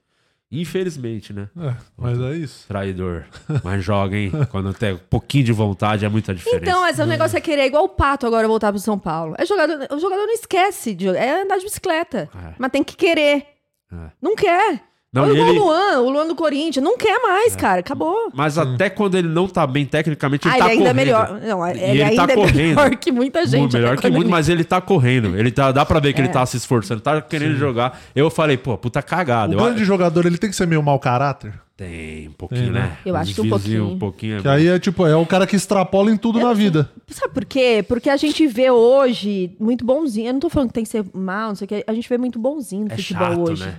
Infelizmente, 0.50 1.32
né? 1.32 1.48
É, 1.58 1.74
mas 1.96 2.20
é 2.20 2.34
isso. 2.36 2.68
Traidor. 2.68 3.24
Mas 3.64 3.84
joga, 3.84 4.16
hein? 4.16 4.30
Quando 4.50 4.72
tem 4.72 4.94
um 4.94 4.98
pouquinho 4.98 5.44
de 5.44 5.52
vontade, 5.52 6.04
é 6.04 6.08
muita 6.08 6.32
diferença. 6.34 6.62
Então, 6.62 6.80
mas 6.80 6.98
o 6.98 7.04
negócio 7.04 7.36
é 7.36 7.40
querer 7.40 7.66
igual 7.66 7.84
o 7.84 7.88
Pato 7.88 8.26
agora 8.26 8.46
voltar 8.46 8.70
pro 8.72 8.80
São 8.80 8.98
Paulo. 8.98 9.34
É 9.38 9.44
jogador, 9.44 9.88
o 9.90 9.98
jogador 9.98 10.24
não 10.24 10.34
esquece 10.34 10.94
de 10.94 11.06
jogar, 11.06 11.20
é 11.20 11.42
andar 11.42 11.58
de 11.58 11.64
bicicleta. 11.64 12.30
Mas 12.58 12.70
tem 12.70 12.84
que 12.84 12.96
querer. 12.96 13.44
É. 13.92 14.10
Não 14.22 14.36
quer. 14.36 14.82
Não, 15.16 15.24
Olha 15.24 15.32
ele- 15.32 15.40
É. 15.40 15.44
o 15.60 15.64
Luan, 15.64 16.00
o 16.00 16.10
Luan 16.10 16.26
do 16.28 16.34
Corinthians. 16.34 16.84
Não 16.84 16.96
quer 16.96 17.18
mais, 17.20 17.56
cara. 17.56 17.80
Acabou. 17.80 18.30
Mas 18.34 18.58
até 18.58 18.90
quando 18.90 19.16
ele 19.16 19.28
não 19.28 19.48
tá 19.48 19.66
bem 19.66 19.84
tecnicamente, 19.86 20.46
ele 20.46 20.54
Ah, 20.54 20.58
tá 20.58 20.64
ele 20.66 20.72
ainda 20.72 20.84
é 20.84 20.92
correndo. 20.92 20.96
melhor. 20.96 21.40
Não, 21.42 21.66
E 21.66 21.70
ele, 21.70 22.02
ainda 22.02 22.22
é 22.32 22.36
melhor 22.52 22.90
que 22.96 23.10
muita 23.12 23.46
gente. 23.46 23.60
Muito 23.60 23.72
melhor 23.74 23.94
até 23.94 24.02
que 24.02 24.10
muito, 24.10 24.24
ele- 24.24 24.30
mas 24.30 24.48
ele 24.48 24.62
tá 24.64 24.80
correndo. 24.80 25.36
Ele 25.36 25.50
tá, 25.50 25.72
dá 25.72 25.84
pra 25.84 25.98
ver 26.00 26.12
que 26.12 26.20
ele 26.20 26.28
É. 26.28 26.32
tá 26.32 26.44
se 26.44 26.56
esforçando, 26.56 27.00
tá 27.00 27.20
querendo 27.22 27.56
jogar. 27.56 28.00
Eu 28.14 28.30
falei, 28.30 28.56
pô, 28.56 28.76
puta 28.76 29.02
cagada. 29.02 29.56
O 29.56 29.58
Eu- 29.58 29.64
grande 29.64 29.84
jogador, 29.84 30.26
ele 30.26 30.38
tem 30.38 30.50
que 30.50 30.56
ser 30.56 30.66
meio 30.66 30.82
mau 30.82 30.98
caráter. 30.98 31.52
Tem, 31.76 32.28
um 32.28 32.32
pouquinho, 32.32 32.62
Tem, 32.64 32.70
né? 32.72 32.80
né? 32.80 32.96
Eu 33.04 33.14
acho 33.16 33.34
que 33.34 33.40
um 33.42 33.50
pouquinho. 33.50 33.86
Um 33.88 33.98
pouquinho 33.98 34.38
é 34.38 34.40
Que 34.40 34.48
aí 34.48 34.66
é 34.66 34.78
tipo, 34.78 35.06
é 35.06 35.14
o 35.14 35.26
cara 35.26 35.46
que 35.46 35.54
extrapola 35.54 36.10
em 36.10 36.16
tudo 36.16 36.40
na 36.40 36.54
vida. 36.54 36.88
Sabe 37.08 37.34
por 37.34 37.44
quê? 37.44 37.84
Porque 37.86 38.08
a 38.08 38.16
gente 38.16 38.46
vê 38.46 38.70
hoje 38.70 39.54
muito 39.60 39.84
bonzinho. 39.84 40.28
Eu 40.28 40.32
não 40.32 40.40
tô 40.40 40.48
falando 40.48 40.68
que 40.68 40.74
tem 40.74 40.84
que 40.84 40.88
ser 40.90 41.04
mal, 41.12 41.48
não 41.48 41.54
sei 41.54 41.66
o 41.66 41.68
que. 41.68 41.84
A 41.86 41.92
gente 41.92 42.08
vê 42.08 42.16
muito 42.16 42.38
bonzinho 42.38 42.86
no 42.86 42.92
É 42.92 42.96
futebol 42.96 43.26
chato, 43.28 43.50
hoje. 43.50 43.62
né? 43.66 43.74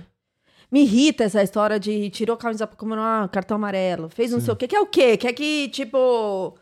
Me 0.70 0.82
irrita 0.82 1.24
essa 1.24 1.42
história 1.42 1.80
de 1.80 2.10
tirou 2.10 2.36
camisa 2.36 2.66
pra 2.66 2.76
um 3.24 3.28
cartão 3.28 3.56
amarelo. 3.56 4.08
Fez 4.08 4.32
não 4.32 4.40
sei 4.40 4.52
o 4.52 4.56
quê. 4.56 4.68
Que 4.68 4.76
é 4.76 4.80
o 4.80 4.86
quê? 4.86 5.16
Que 5.16 5.28
é 5.28 5.32
que, 5.32 5.68
tipo. 5.68 6.54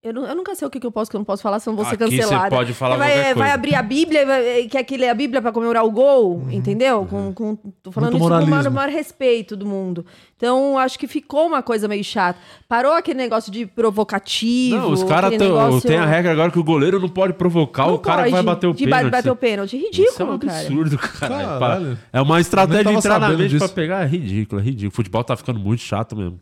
Eu, 0.00 0.12
não- 0.14 0.24
eu 0.26 0.34
nunca 0.36 0.54
sei 0.54 0.66
o 0.66 0.70
que, 0.70 0.78
que 0.78 0.86
eu 0.86 0.92
posso, 0.92 1.10
que 1.10 1.16
eu 1.16 1.18
não 1.18 1.24
posso 1.24 1.42
falar, 1.42 1.58
senão 1.58 1.74
vou 1.76 1.84
ser 1.84 1.96
Aqui 1.96 2.04
você 2.04 2.18
cancelada. 2.18 2.54
pode 2.54 2.72
falar 2.72 2.96
vai, 2.96 3.08
qualquer 3.08 3.24
vai 3.24 3.34
coisa. 3.34 3.54
abrir 3.54 3.74
a 3.74 3.82
Bíblia, 3.82 4.22
e 4.22 4.24
vai, 4.24 4.62
quer 4.68 4.84
que 4.84 4.96
lê 4.96 5.08
a 5.08 5.14
Bíblia 5.14 5.42
pra 5.42 5.50
comemorar 5.50 5.84
o 5.84 5.90
gol, 5.90 6.46
entendeu? 6.52 7.04
Com, 7.04 7.34
com, 7.34 7.56
tô 7.82 7.90
falando 7.90 8.12
Muito 8.12 8.22
isso 8.22 8.28
com 8.28 8.34
o 8.36 8.38
maior, 8.38 8.46
moralismo. 8.48 8.74
maior 8.76 8.90
respeito 8.90 9.56
do 9.56 9.66
mundo. 9.66 10.06
Então, 10.36 10.78
acho 10.78 10.96
que 11.00 11.08
ficou 11.08 11.48
uma 11.48 11.64
coisa 11.64 11.88
meio 11.88 12.04
chata. 12.04 12.38
Parou 12.68 12.92
aquele 12.92 13.18
negócio 13.18 13.50
de 13.50 13.66
provocativo. 13.66 14.76
Não, 14.76 14.92
os 14.92 15.02
caras 15.02 15.32
negócio- 15.32 15.80
tem 15.88 15.98
a 15.98 16.06
regra 16.06 16.30
agora 16.30 16.52
que 16.52 16.60
o 16.60 16.64
goleiro 16.64 17.00
não 17.00 17.08
pode 17.08 17.32
provocar 17.32 17.88
Não 17.88 17.94
o 17.94 17.98
cara 17.98 18.22
que 18.22 18.30
vai 18.30 18.38
pode, 18.44 18.46
bater 18.46 18.66
o 18.68 18.74
de 18.74 18.84
pênalti. 18.84 19.02
ba- 19.04 19.10
bater 19.10 19.30
o 19.32 19.36
pênalti. 19.36 19.76
Ridículo, 19.76 20.06
Isso 20.08 20.22
é 20.22 20.24
um 20.24 20.38
cara. 20.38 20.58
absurdo, 20.60 20.96
cara. 20.96 21.34
Caralho. 21.58 21.98
É 22.12 22.20
uma 22.22 22.40
estratégia 22.40 22.84
de 22.84 22.92
entrar 22.92 23.18
na 23.18 23.30
mente 23.30 23.58
pra 23.58 23.68
pegar. 23.68 24.04
É 24.04 24.06
ridículo, 24.06 24.60
é 24.60 24.64
ridículo. 24.64 24.92
O 24.92 24.94
futebol 24.94 25.24
tá 25.24 25.36
ficando 25.36 25.58
muito 25.58 25.80
chato 25.82 26.14
mesmo. 26.14 26.38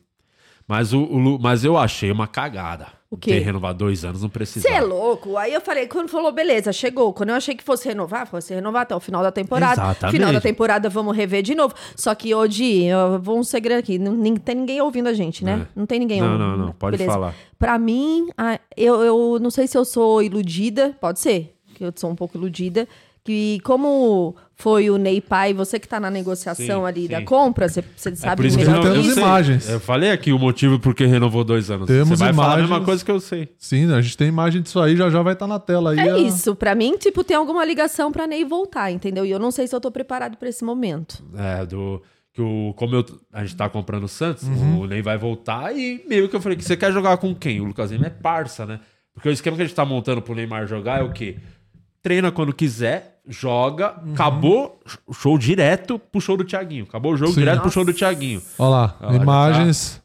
Mas, 0.69 0.92
o, 0.92 1.01
o 1.03 1.38
mas 1.40 1.64
eu 1.64 1.79
achei 1.79 2.11
uma 2.12 2.27
cagada. 2.27 2.88
O 3.09 3.16
quê? 3.16 3.38
Renovar 3.38 3.73
dois 3.73 4.05
anos 4.05 4.23
não 4.23 4.29
precisa. 4.29 4.66
Você 4.69 4.75
é 4.75 4.81
louco? 4.81 5.37
Aí 5.37 5.53
eu 5.55 5.61
falei, 5.61 5.87
quando 5.87 6.09
falou, 6.09 6.33
beleza, 6.33 6.73
chegou. 6.73 7.12
Quando 7.12 7.29
eu 7.31 7.37
achei 7.37 7.55
que 7.55 7.62
fosse 7.62 7.87
renovar, 7.87 8.27
fosse 8.27 8.53
renovar 8.53 8.83
até 8.83 8.97
o 8.97 9.01
final 9.01 9.23
da 9.23 9.31
temporada. 9.31 9.81
Exatamente. 9.81 10.16
Final 10.16 10.33
da 10.33 10.40
temporada, 10.40 10.88
vamos 10.88 11.16
rever 11.16 11.40
de 11.42 11.55
novo. 11.55 11.73
Só 11.95 12.14
que 12.16 12.35
hoje, 12.35 12.85
eu 12.85 13.21
vou 13.21 13.38
um 13.38 13.45
segredo 13.45 13.79
aqui, 13.79 13.97
não 13.99 14.12
nem- 14.12 14.35
tem 14.35 14.57
ninguém 14.57 14.81
ouvindo 14.81 15.09
a 15.09 15.12
gente, 15.12 15.45
né? 15.45 15.66
É. 15.66 15.79
Não 15.79 15.87
tem 15.87 16.01
ninguém 16.01 16.21
Não, 16.21 16.33
ouvindo. 16.33 16.47
não, 16.49 16.57
não, 16.66 16.73
pode 16.73 16.99
falar. 17.05 17.33
Pra 17.59 17.79
mim, 17.79 18.29
eu, 18.77 19.01
eu 19.03 19.38
não 19.40 19.51
sei 19.51 19.69
se 19.69 19.79
eu 19.79 19.85
sou 19.85 20.21
iludida, 20.21 20.97
pode 21.01 21.21
ser, 21.21 21.55
que 21.77 21.85
eu 21.85 21.92
sou 21.95 22.11
um 22.11 22.16
pouco 22.16 22.37
iludida, 22.37 22.88
que 23.23 23.61
como 23.61 24.35
foi 24.59 24.88
o 24.88 24.97
Ney 24.97 25.21
Pai, 25.21 25.53
você 25.53 25.79
que 25.79 25.87
tá 25.87 26.01
na 26.01 26.11
negociação 26.11 26.81
Sim, 26.81 26.87
ali 26.87 27.03
sim. 27.03 27.09
da 27.09 27.23
compra, 27.23 27.69
você, 27.69 27.85
você 27.95 28.09
É 28.09 28.14
sabe 28.14 28.37
por 28.37 28.47
isso 28.47 28.57
que 28.57 28.64
melhor 28.64 28.77
não, 28.77 28.83
que 28.83 28.88
eu 28.88 28.92
temos 29.03 29.14
sei. 29.14 29.23
imagens. 29.23 29.69
Eu 29.69 29.79
falei 29.79 30.11
aqui 30.11 30.33
o 30.33 30.38
motivo 30.38 30.79
por 30.79 30.95
que 30.95 31.05
renovou 31.05 31.45
dois 31.45 31.71
anos. 31.71 31.87
Temos 31.87 32.09
Você 32.09 32.25
vai 32.25 32.33
falar 32.33 32.55
a 32.55 32.57
mesma 32.57 32.66
imagens. 32.69 32.87
coisa 32.87 33.05
que 33.05 33.11
eu 33.11 33.21
sei. 33.21 33.49
Sim, 33.59 33.92
a 33.92 34.01
gente 34.01 34.16
tem 34.16 34.29
imagem 34.29 34.62
disso 34.62 34.81
aí, 34.81 34.97
já 34.97 35.11
já 35.11 35.21
vai 35.21 35.35
estar 35.35 35.47
na 35.47 35.59
tela 35.61 35.90
aí. 35.92 35.99
É 35.99 36.11
a- 36.12 36.19
isso, 36.19 36.57
pra 36.57 36.75
mim, 36.75 36.97
tipo, 36.97 37.23
tem 37.23 37.37
alguma 37.37 37.62
ligação 37.66 38.11
pra 38.11 38.27
Ney 38.27 38.45
voltar, 38.47 38.90
entendeu? 38.90 39.27
E 39.27 39.31
eu 39.31 39.38
não 39.38 39.51
sei 39.51 39.66
se 39.66 39.77
eu 39.77 39.81
tô 39.81 39.90
preparado 39.90 40.38
pra 40.38 40.49
esse 40.49 40.64
momento. 40.64 41.23
É, 41.37 41.66
do. 41.66 42.03
Que 42.33 42.40
o, 42.42 42.73
como 42.77 42.95
eu, 42.95 43.05
a 43.33 43.45
gente 43.45 43.57
tá 43.57 43.66
comprando 43.69 44.05
o 44.05 44.09
Santos, 44.09 44.42
Uhum. 44.47 44.81
o 44.81 44.87
Ney 44.87 45.01
vai 45.03 45.16
voltar 45.19 45.75
e 45.77 46.03
meio 46.09 46.29
que 46.29 46.37
eu 46.37 46.40
falei 46.40 46.57
que 46.57 46.64
você 46.64 46.77
quer 46.77 46.92
jogar 46.92 47.16
com 47.19 47.35
quem? 47.35 47.61
O 47.61 47.64
Lucas 47.64 47.90
Lima 47.90 48.07
é 48.07 48.11
parça, 48.11 48.64
né? 48.66 48.81
Porque 49.14 49.29
o 49.29 49.33
esquema 49.33 49.57
que 49.57 49.62
a 49.62 49.66
gente 49.66 49.75
tá 49.75 49.85
montando 49.87 50.21
pro 50.21 50.35
Neymar 50.35 50.66
jogar 50.66 51.01
é 51.01 51.03
o 51.03 51.11
quê? 51.12 51.37
Treina 52.03 52.31
quando 52.31 52.53
quiser, 52.53 53.16
joga, 53.29 53.95
Uhum. 54.05 54.12
acabou, 54.15 54.81
show 55.12 55.37
direto 55.39 55.99
pro 55.99 56.21
show 56.21 56.37
do 56.37 56.45
Thiaguinho. 56.45 56.85
Acabou 56.89 57.12
o 57.12 57.17
jogo 57.17 57.33
Sim. 57.33 57.41
direto 57.41 57.62
pro 57.62 57.71
show 57.71 57.85
do 57.85 57.93
Thiaguinho. 57.93 58.43
Olha 58.59 58.69
lá, 58.71 58.97
Olha, 59.01 59.17
imagens 59.17 60.01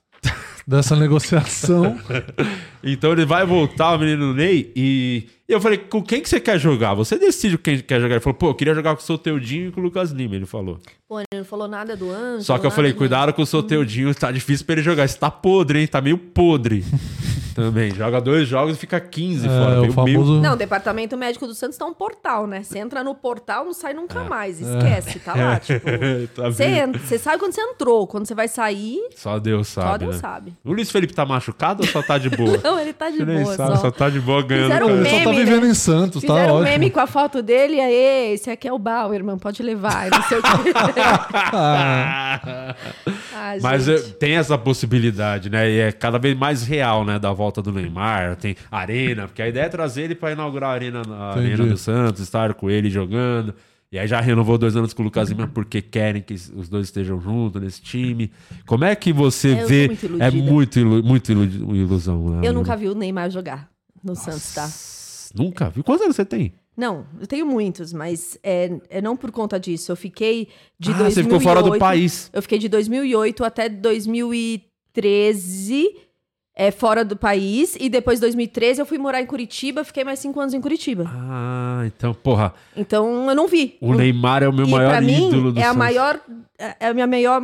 dessa 0.67 0.95
negociação. 0.95 1.97
Então 2.83 3.11
ele 3.11 3.25
vai 3.25 3.45
voltar, 3.45 3.95
o 3.95 3.99
menino 3.99 4.33
Ney, 4.33 4.71
e 4.75 5.27
e 5.49 5.53
eu 5.53 5.59
falei, 5.59 5.77
com 5.77 6.01
quem 6.01 6.21
que 6.21 6.29
você 6.29 6.39
quer 6.39 6.57
jogar? 6.57 6.93
Você 6.93 7.19
decide 7.19 7.57
com 7.57 7.63
quem 7.63 7.77
quer 7.79 7.99
jogar. 7.99 8.15
Ele 8.15 8.23
falou, 8.23 8.35
pô, 8.37 8.47
eu 8.51 8.55
queria 8.55 8.73
jogar 8.73 8.95
com 8.95 9.01
o 9.01 9.05
Soteudinho 9.05 9.67
e 9.67 9.71
com 9.73 9.81
o 9.81 9.83
Lucas 9.83 10.11
Lima, 10.11 10.33
ele 10.35 10.45
falou. 10.45 10.79
Pô, 11.09 11.19
ele 11.19 11.25
não 11.35 11.43
falou 11.43 11.67
nada 11.67 11.93
do 11.93 12.09
anjo. 12.09 12.45
Só 12.45 12.57
que 12.57 12.65
eu 12.65 12.71
falei, 12.71 12.93
do- 12.93 12.97
cuidado 12.97 13.33
com 13.33 13.41
o 13.41 13.45
Soteudinho, 13.45 14.15
tá 14.15 14.31
difícil 14.31 14.65
pra 14.65 14.73
ele 14.75 14.81
jogar. 14.81 15.03
Isso 15.03 15.19
tá 15.19 15.29
podre, 15.29 15.79
hein? 15.81 15.87
Tá 15.87 15.99
meio 15.99 16.17
podre. 16.17 16.85
Também. 17.53 17.93
Joga 17.93 18.21
dois 18.21 18.47
jogos 18.47 18.77
e 18.77 18.79
fica 18.79 18.97
15 18.97 19.45
É, 19.45 19.49
fora. 19.49 19.81
o 19.81 19.91
famoso-. 19.91 20.39
Não, 20.39 20.53
o 20.53 20.55
departamento 20.55 21.17
médico 21.17 21.45
do 21.45 21.53
Santos 21.53 21.77
tá 21.77 21.85
um 21.85 21.93
portal, 21.93 22.47
né? 22.47 22.63
Você 22.63 22.79
entra 22.79 23.03
no 23.03 23.13
portal, 23.13 23.65
não 23.65 23.73
sai 23.73 23.93
nunca 23.93 24.23
mais. 24.23 24.61
É. 24.61 24.77
Esquece, 24.77 25.19
tá 25.19 25.35
lá. 25.35 25.59
Tipo, 25.59 25.85
Tá 26.33 26.49
você, 26.49 26.63
entra- 26.63 27.01
você 27.01 27.17
sabe 27.19 27.39
quando 27.39 27.51
você 27.51 27.59
entrou. 27.61 28.07
Quando 28.07 28.25
você 28.25 28.33
vai 28.33 28.47
sair, 28.47 28.99
Só 29.17 29.37
Deus 29.37 29.67
sabe. 29.67 29.87
só 29.89 29.97
Deus 29.97 30.15
né? 30.15 30.21
sabe. 30.21 30.53
O 30.63 30.71
Luiz 30.71 30.89
Felipe 30.89 31.13
tá 31.13 31.25
machucado 31.25 31.83
ou 31.83 31.89
só 31.89 32.01
tá 32.01 32.17
de 32.17 32.29
boa? 32.29 32.57
Não, 32.71 32.79
ele 32.79 32.93
tá 32.93 33.09
de 33.09 33.23
boa 33.25 33.55
sabe, 33.55 33.75
só. 33.75 33.81
só 33.81 33.91
tá 33.91 34.09
de 34.09 34.19
boa 34.19 34.41
ganhando. 34.43 34.67
Fizeram 34.67 34.87
um 34.87 34.89
Ele 34.97 35.09
só 35.09 35.17
tá 35.17 35.25
meme, 35.31 35.35
vivendo 35.45 35.63
né? 35.63 35.69
em 35.69 35.73
Santos, 35.73 36.21
tá 36.23 36.33
Fizeram 36.33 36.53
um 36.53 36.57
ótimo. 36.57 36.71
meme 36.71 36.89
com 36.89 36.99
a 36.99 37.07
foto 37.07 37.41
dele, 37.41 37.75
e 37.75 37.79
aí, 37.81 38.33
esse 38.33 38.49
aqui 38.49 38.67
é 38.67 38.73
o 38.73 38.79
Bauer, 38.79 39.15
irmão, 39.15 39.37
pode 39.37 39.61
levar, 39.61 40.09
não 40.09 40.23
sei 40.23 40.37
o 40.37 40.41
quê. 40.41 40.49
Ah, 43.33 43.55
Mas 43.61 43.85
gente. 43.85 43.99
eh, 43.99 44.13
tem 44.19 44.35
essa 44.35 44.57
possibilidade, 44.57 45.49
né? 45.49 45.69
E 45.69 45.79
é 45.79 45.91
cada 45.91 46.17
vez 46.19 46.37
mais 46.37 46.63
real, 46.63 47.03
né? 47.03 47.17
Da 47.19 47.31
volta 47.31 47.61
do 47.61 47.71
Neymar. 47.71 48.35
Tem 48.35 48.55
arena, 48.71 49.27
porque 49.27 49.41
a 49.41 49.47
ideia 49.47 49.65
é 49.65 49.69
trazer 49.69 50.03
ele 50.03 50.15
pra 50.15 50.31
inaugurar 50.31 50.69
a 50.71 50.73
arena, 50.73 51.01
a 51.01 51.31
Entendi. 51.31 51.53
arena 51.53 51.65
do 51.71 51.77
Santos, 51.77 52.21
estar 52.21 52.53
com 52.53 52.69
ele 52.69 52.89
jogando. 52.89 53.53
E 53.91 53.99
aí 53.99 54.07
já 54.07 54.21
renovou 54.21 54.57
dois 54.57 54.75
anos 54.77 54.93
com 54.93 55.01
o 55.01 55.05
Lucas 55.05 55.29
Lima 55.29 55.47
porque 55.47 55.81
querem 55.81 56.21
que 56.21 56.33
os 56.33 56.69
dois 56.69 56.87
estejam 56.87 57.19
juntos 57.19 57.61
nesse 57.61 57.81
time. 57.81 58.31
Como 58.65 58.85
é 58.85 58.95
que 58.95 59.11
você 59.11 59.61
eu 59.61 59.67
vê? 59.67 59.87
muito 59.87 60.05
é 60.23 60.31
muito, 60.31 60.79
ilu- 60.79 61.03
muito 61.03 61.29
ilu- 61.31 61.75
ilusão. 61.75 62.29
Né? 62.39 62.47
Eu 62.47 62.53
nunca 62.53 62.77
vi 62.77 62.87
o 62.87 62.95
Neymar 62.95 63.29
jogar 63.29 63.69
no 64.01 64.15
Santos, 64.15 64.53
tá? 64.53 64.69
Nunca 65.37 65.69
vi. 65.69 65.83
Quantos 65.83 66.03
anos 66.03 66.15
você 66.15 66.23
tem? 66.23 66.53
Não, 66.77 67.05
eu 67.19 67.27
tenho 67.27 67.45
muitos, 67.45 67.91
mas 67.91 68.39
é, 68.41 68.71
é 68.89 69.01
não 69.01 69.17
por 69.17 69.29
conta 69.29 69.59
disso. 69.59 69.91
Eu 69.91 69.97
fiquei 69.97 70.47
de 70.79 70.91
Ah, 70.91 70.97
2008... 70.99 71.13
você 71.13 71.23
ficou 71.23 71.39
fora 71.41 71.61
do 71.61 71.77
país. 71.77 72.29
Eu 72.31 72.41
fiquei 72.41 72.57
de 72.59 72.69
2008 72.69 73.43
até 73.43 73.67
2013 73.67 75.95
é, 76.55 76.69
fora 76.71 77.03
do 77.05 77.15
país. 77.15 77.75
E 77.79 77.89
depois, 77.89 78.19
2013, 78.19 78.81
eu 78.81 78.85
fui 78.85 78.97
morar 78.97 79.21
em 79.21 79.25
Curitiba. 79.25 79.83
Fiquei 79.83 80.03
mais 80.03 80.19
cinco 80.19 80.39
anos 80.39 80.53
em 80.53 80.61
Curitiba. 80.61 81.05
Ah, 81.07 81.83
então, 81.85 82.13
porra. 82.13 82.53
Então, 82.75 83.29
eu 83.29 83.35
não 83.35 83.47
vi. 83.47 83.77
O 83.81 83.93
Neymar 83.93 84.43
é 84.43 84.47
o 84.49 84.53
meu 84.53 84.65
e 84.67 84.71
maior 84.71 84.89
pra 84.91 85.01
mim, 85.01 85.27
ídolo 85.29 85.51
do 85.53 85.59
é 85.59 85.63
a 85.63 85.65
Santos. 85.67 85.77
maior... 85.77 86.19
É 86.59 86.75
é 86.81 86.87
a 86.87 86.93
minha 86.93 87.07
maior... 87.07 87.41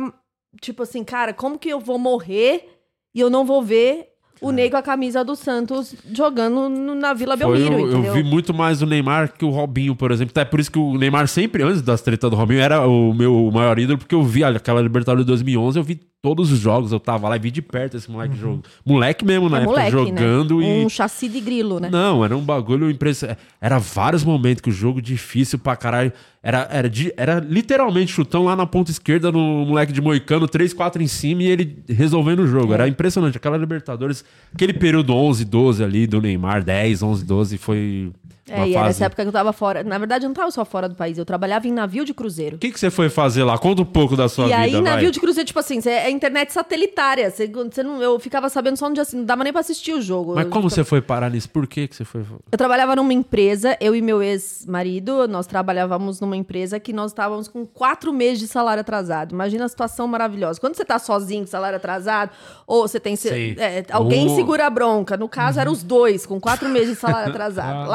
Tipo 0.60 0.82
assim, 0.82 1.04
cara, 1.04 1.32
como 1.32 1.58
que 1.58 1.68
eu 1.68 1.78
vou 1.78 1.98
morrer 1.98 2.68
e 3.14 3.20
eu 3.20 3.28
não 3.30 3.44
vou 3.44 3.62
ver 3.62 4.06
o 4.40 4.50
Ney 4.52 4.70
com 4.70 4.76
a 4.76 4.82
camisa 4.82 5.24
do 5.24 5.34
Santos 5.36 5.94
jogando 6.12 6.68
no- 6.68 6.94
na 6.94 7.12
Vila 7.12 7.34
É. 7.34 7.36
Foi, 7.38 7.58
Belmiro, 7.58 7.74
eu, 7.80 7.88
entendeu? 7.92 8.04
eu 8.04 8.14
vi 8.14 8.22
muito 8.22 8.54
mais 8.54 8.80
o 8.82 8.86
Neymar 8.86 9.32
que 9.36 9.44
o 9.44 9.50
Robinho, 9.50 9.94
por 9.94 10.10
exemplo. 10.10 10.30
Até 10.32 10.44
por 10.44 10.58
isso 10.58 10.70
que 10.72 10.78
o 10.78 10.96
Neymar 10.96 11.28
sempre, 11.28 11.62
antes 11.62 11.82
das 11.82 12.00
tretas 12.00 12.30
do 12.30 12.36
Robinho, 12.36 12.60
era 12.60 12.86
o 12.86 13.12
meu 13.12 13.50
maior 13.52 13.78
ídolo, 13.78 13.98
porque 13.98 14.14
eu 14.14 14.22
vi 14.22 14.42
aquela 14.42 14.80
Libertadores 14.80 15.24
de 15.24 15.28
2011, 15.28 15.78
eu 15.78 15.82
vi 15.84 16.00
todos 16.20 16.50
os 16.50 16.58
jogos, 16.58 16.90
eu 16.90 16.98
tava 16.98 17.28
lá 17.28 17.36
e 17.36 17.38
vi 17.38 17.50
de 17.50 17.62
perto 17.62 17.96
esse 17.96 18.10
moleque 18.10 18.36
jogando. 18.36 18.64
Moleque 18.84 19.24
mesmo 19.24 19.48
na 19.48 19.58
É 19.58 19.62
época, 19.62 19.76
moleque, 19.78 19.90
jogando 19.92 20.58
né? 20.58 20.80
e... 20.80 20.84
Um 20.84 20.88
chassi 20.88 21.28
de 21.28 21.40
grilo, 21.40 21.78
né? 21.78 21.88
Não, 21.90 22.24
era 22.24 22.36
um 22.36 22.40
bagulho 22.40 22.90
impressionante. 22.90 23.38
Era 23.60 23.78
vários 23.78 24.24
momentos 24.24 24.60
que 24.60 24.68
o 24.68 24.72
jogo 24.72 25.00
difícil 25.00 25.58
pra 25.58 25.76
caralho. 25.76 26.12
Era, 26.42 26.68
era, 26.70 26.88
de- 26.90 27.12
era 27.16 27.38
literalmente 27.38 28.12
chutão 28.12 28.44
lá 28.44 28.56
na 28.56 28.66
ponta 28.66 28.90
esquerda, 28.90 29.30
no 29.30 29.64
moleque 29.66 29.92
de 29.92 30.00
Moicano, 30.00 30.48
3, 30.48 30.72
4 30.72 31.02
em 31.02 31.06
cima 31.06 31.42
e 31.42 31.46
ele 31.46 31.82
resolvendo 31.88 32.40
o 32.40 32.46
jogo. 32.46 32.72
Era 32.72 32.88
impressionante. 32.88 33.36
Aquela 33.36 33.56
Libertadores, 33.56 34.24
aquele 34.52 34.72
período 34.72 35.14
11, 35.14 35.44
12 35.44 35.84
ali 35.84 36.06
do 36.06 36.20
Neymar, 36.20 36.64
10, 36.64 37.02
11, 37.02 37.24
12, 37.24 37.58
foi 37.58 38.12
É, 38.48 38.66
e 38.66 38.74
era 38.74 38.84
fase. 38.84 38.90
essa 38.90 39.04
época 39.06 39.22
que 39.22 39.28
eu 39.28 39.32
tava 39.32 39.52
fora. 39.52 39.82
Na 39.84 39.98
verdade, 39.98 40.24
eu 40.24 40.28
não 40.28 40.34
tava 40.34 40.50
só 40.50 40.64
fora 40.64 40.88
do 40.88 40.94
país, 40.94 41.18
eu 41.18 41.24
trabalhava 41.24 41.66
em 41.66 41.72
navio 41.72 42.04
de 42.04 42.14
cruzeiro. 42.14 42.56
O 42.56 42.58
que, 42.58 42.70
que 42.72 42.78
você 42.80 42.90
foi 42.90 43.08
fazer 43.08 43.44
lá? 43.44 43.58
Conta 43.58 43.82
um 43.82 43.84
pouco 43.84 44.16
da 44.16 44.28
sua 44.28 44.44
e 44.44 44.48
vida, 44.48 44.58
aí, 44.60 44.72
vai. 44.72 44.80
navio 44.80 45.10
de 45.10 45.20
cruzeiro, 45.20 45.46
tipo 45.46 45.58
assim, 45.58 45.80
é 45.86 46.10
internet 46.10 46.52
satelitária. 46.52 47.30
Cê- 47.30 47.50
cê 47.72 47.82
não, 47.82 48.02
eu 48.02 48.18
ficava 48.18 48.48
sabendo 48.48 48.76
só 48.76 48.88
no 48.88 48.94
dia 48.94 49.02
assim, 49.02 49.18
não 49.18 49.24
dava 49.24 49.44
nem 49.44 49.52
pra 49.52 49.60
assistir 49.60 49.92
o 49.92 50.00
jogo. 50.00 50.34
Mas 50.34 50.44
Eu- 50.44 50.50
como 50.50 50.68
você 50.68 50.84
foi 50.84 51.00
parar 51.00 51.30
nisso? 51.30 51.48
Por 51.50 51.66
que, 51.66 51.86
que 51.88 51.94
você 51.96 52.04
foi... 52.04 52.22
Eu 52.50 52.58
trabalhava 52.58 52.96
numa 52.96 53.12
empresa, 53.12 53.76
eu 53.80 53.94
e 53.94 54.02
meu 54.02 54.22
ex-marido, 54.22 55.26
nós 55.28 55.46
trabalhávamos 55.46 56.20
numa 56.20 56.36
empresa 56.36 56.78
que 56.80 56.92
nós 56.92 57.10
estávamos 57.10 57.48
com 57.48 57.64
quatro 57.66 58.12
meses 58.12 58.38
de 58.40 58.46
salário 58.46 58.80
atrasado. 58.80 59.32
Imagina 59.32 59.64
a 59.64 59.68
situação 59.68 60.06
maravilhosa. 60.06 60.60
Quando 60.60 60.74
você 60.76 60.84
tá 60.84 60.98
sozinho 60.98 61.44
com 61.44 61.50
salário 61.50 61.76
atrasado, 61.76 62.30
ou 62.66 62.86
você 62.86 62.98
tem. 63.00 63.14
É, 63.58 63.84
alguém 63.90 64.34
segura 64.34 64.66
a 64.66 64.70
bronca. 64.70 65.16
No 65.16 65.28
caso, 65.28 65.60
eram 65.60 65.72
os 65.72 65.82
dois, 65.82 66.24
com 66.26 66.40
quatro 66.40 66.68
meses 66.68 66.90
de 66.90 66.96
salário 66.96 67.30
atrasado. 67.30 67.86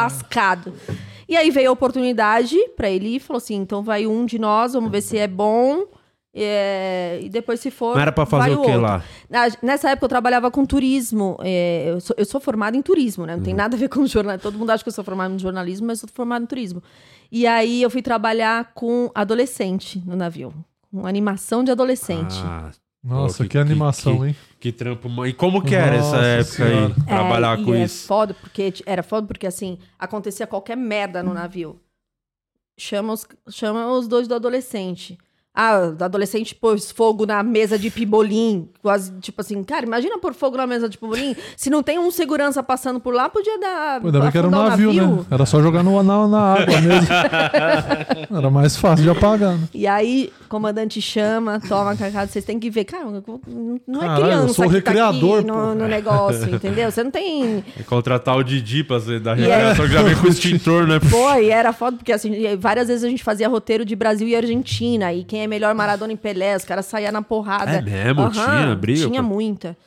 Lascado. 0.44 0.74
E 1.28 1.38
aí 1.38 1.50
veio 1.50 1.70
a 1.70 1.74
oportunidade 1.74 2.58
pra 2.76 2.90
ele 2.90 3.16
e 3.16 3.20
falou 3.20 3.38
assim: 3.38 3.56
então 3.56 3.82
vai 3.84 4.06
um 4.06 4.26
de 4.26 4.38
nós, 4.40 4.74
vamos 4.74 4.92
ver 4.92 5.02
se 5.02 5.18
é 5.18 5.28
bom. 5.28 5.86
é, 6.36 7.20
e 7.22 7.30
depois, 7.30 7.60
se 7.60 7.70
for. 7.70 7.94
Mas 7.94 8.02
era 8.02 8.12
pra 8.12 8.26
fazer 8.26 8.56
o 8.56 8.60
outro. 8.60 8.82
lá? 8.82 9.04
Na- 9.30 9.52
Nessa 9.62 9.92
época 9.92 10.06
eu 10.06 10.10
trabalhava 10.10 10.50
com 10.50 10.66
turismo. 10.66 11.38
é, 11.42 11.86
eu, 11.90 12.02
sou, 12.02 12.16
eu 12.18 12.26
sou 12.26 12.42
formada 12.42 12.76
em 12.76 12.82
turismo, 12.82 13.26
né? 13.26 13.34
Não 13.34 13.40
Uhum. 13.40 13.46
tem 13.46 13.54
nada 13.54 13.76
a 13.76 13.80
ver 13.80 13.88
com 13.88 14.06
jornalismo. 14.08 14.42
Todo 14.42 14.58
mundo 14.58 14.72
acha 14.72 14.84
que 14.84 14.90
eu 14.90 14.94
sou 14.94 15.04
formada 15.04 15.34
em 15.34 15.38
jornalismo, 15.40 15.86
mas 15.88 16.02
eu 16.02 16.08
sou 16.08 16.16
formada 16.16 16.44
em 16.44 16.48
turismo. 16.48 16.82
E 17.32 17.46
aí 17.48 17.82
eu 17.82 17.90
fui 17.90 18.02
trabalhar 18.02 18.72
com 18.74 19.12
adolescente 19.14 20.02
no 20.06 20.16
navio. 20.16 20.54
Com 20.92 21.06
animação 21.08 21.64
de 21.64 21.72
adolescente. 21.72 22.36
Ah, 22.44 22.70
Nossa, 23.04 23.44
pô, 23.44 23.50
que, 23.50 23.58
animação, 23.58 24.26
hein? 24.26 24.36
Que 24.60 24.72
trampo. 24.72 25.26
E 25.26 25.34
como 25.34 25.62
que 25.62 25.76
era 25.76 25.98
essa 25.98 26.16
Nossa 26.16 26.26
época 26.26 26.56
Senhora. 26.56 26.96
aí? 26.96 27.04
Trabalhar 27.04 27.60
É, 27.60 27.64
com 27.64 27.76
e 27.76 27.80
é 27.80 27.84
isso? 27.84 28.08
foda 28.08 28.34
porque, 28.34 28.74
era 28.86 29.04
foda 29.04 29.28
porque, 29.28 29.46
assim, 29.46 29.78
acontecia 30.00 30.48
qualquer 30.48 30.78
merda 30.78 31.22
no 31.22 31.34
navio. 31.34 31.80
Chama 32.78 33.14
os, 33.14 33.28
chama 33.50 33.92
os 33.92 34.08
dois 34.08 34.28
do 34.28 34.36
adolescente. 34.36 35.18
Ah, 35.56 35.94
o 36.00 36.04
adolescente 36.04 36.56
pôs 36.56 36.90
fogo 36.90 37.28
na 37.28 37.44
mesa 37.44 37.78
de 37.78 37.92
pibolim. 37.92 38.68
Quase, 38.82 39.12
tipo 39.22 39.40
assim, 39.40 39.64
cara, 39.64 39.86
imagina 39.86 40.18
pôr 40.18 40.34
fogo 40.34 40.58
na 40.58 40.66
mesa 40.66 40.90
de 40.90 40.98
pibolim. 40.98 41.36
Se 41.56 41.70
não 41.70 41.84
tem 41.84 42.00
um 42.00 42.10
segurança 42.10 42.64
passando 42.64 43.00
por 43.00 43.14
lá, 43.14 43.30
podia 43.30 43.60
dar. 43.60 44.02
Pô, 44.02 44.08
ainda 44.08 44.20
bem 44.22 44.32
que 44.32 44.38
era 44.40 44.48
um 44.48 44.50
afundar 44.50 44.66
o 44.66 44.70
navio, 44.70 45.16
né? 45.18 45.26
Era 45.30 45.46
só 45.46 45.62
jogar 45.62 45.84
no, 45.84 46.02
na, 46.02 46.28
na 46.28 46.54
água 46.54 46.82
mesmo. 46.82 47.08
era 48.36 48.50
mais 48.50 48.76
fácil 48.76 49.04
de 49.04 49.12
apagar, 49.12 49.54
né? 49.54 49.68
E 49.74 49.86
aí, 49.86 50.34
o 50.46 50.48
comandante 50.50 51.00
chama, 51.00 51.60
toma 51.60 51.96
cacada, 51.96 52.26
vocês 52.26 52.44
têm 52.44 52.60
que 52.60 52.72
ver. 52.72 52.86
Cara, 52.86 53.06
não 53.06 54.02
é 54.02 54.06
Caralho, 54.08 54.24
eu 54.24 54.26
criança 54.26 54.54
sou 54.56 54.66
o 54.66 54.70
que 54.70 54.82
tá 54.82 54.92
recreador, 54.92 55.40
aqui 55.40 55.48
no, 55.48 55.76
no 55.76 55.88
negócio, 55.88 56.50
entendeu? 56.56 56.92
Você 56.92 57.04
não 57.04 57.12
tem... 57.12 57.64
É 57.80 57.84
contratar 57.84 58.36
o 58.38 58.44
Didi 58.44 58.84
pra 58.84 59.00
ser 59.00 59.20
da 59.20 59.36
recreação, 59.36 59.86
é- 59.86 59.88
que 59.88 59.94
já 59.94 60.02
vem 60.02 60.16
com 60.16 60.28
extintor, 60.28 60.88
né? 60.88 61.00
Pô, 61.00 61.32
e 61.36 61.52
era 61.52 61.72
foda, 61.72 61.98
porque 61.98 62.12
assim, 62.12 62.34
várias 62.58 62.88
vezes 62.88 63.04
a 63.04 63.10
gente 63.10 63.24
fazia 63.24 63.48
roteiro 63.48 63.86
de 63.86 63.96
Brasil 63.96 64.28
e 64.28 64.36
Argentina, 64.36 65.14
e 65.14 65.24
quem 65.24 65.43
é 65.44 65.48
melhor 65.48 65.74
Maradona 65.76 66.14
em 66.14 66.18
Pelé, 66.18 66.56
os 66.56 66.66
caras 66.66 66.86
saíam 66.86 67.12
na 67.12 67.22
porrada. 67.22 67.72
É 67.72 67.82
mesmo? 67.82 68.30
Tinha 68.32 68.76
briga, 68.76 69.08
Tinha 69.08 69.22
pô? 69.22 69.30
muita. 69.30 69.78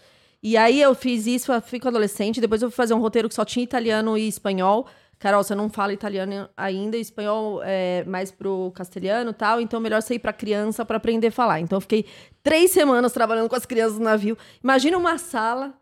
E 0.43 0.57
aí 0.57 0.81
eu 0.81 0.95
fiz 0.95 1.27
isso, 1.27 1.53
eu 1.53 1.61
fui 1.61 1.81
com 1.81 1.89
adolescente, 1.89 2.41
depois 2.41 2.63
eu 2.63 2.71
fui 2.71 2.77
fazer 2.77 2.95
um 2.95 3.01
roteiro 3.01 3.29
que 3.29 3.35
só 3.35 3.45
tinha 3.45 3.65
italiano 3.65 4.17
e 4.17 4.29
espanhol. 4.29 4.87
Carol, 5.19 5.43
você 5.43 5.55
não 5.55 5.71
fala 5.71 5.93
italiano 5.95 6.49
ainda, 6.57 6.97
espanhol 6.97 7.63
é 7.65 8.05
mais 8.05 8.31
pro 8.31 8.71
castelhano 8.75 9.31
e 9.31 9.35
tal, 9.35 9.61
então 9.61 9.81
melhor 9.81 10.03
você 10.03 10.15
ir 10.15 10.19
pra 10.19 10.33
criança 10.33 10.85
pra 10.85 10.99
aprender 10.99 11.29
a 11.29 11.33
falar. 11.33 11.59
Então 11.61 11.79
eu 11.79 11.81
fiquei 11.81 12.05
três 12.43 12.71
semanas 12.71 13.13
trabalhando 13.13 13.49
com 13.49 13.57
as 13.57 13.65
crianças 13.65 13.99
no 13.99 14.05
navio. 14.05 14.37
Imagina 14.63 14.99
uma 14.99 15.17
sala. 15.17 15.73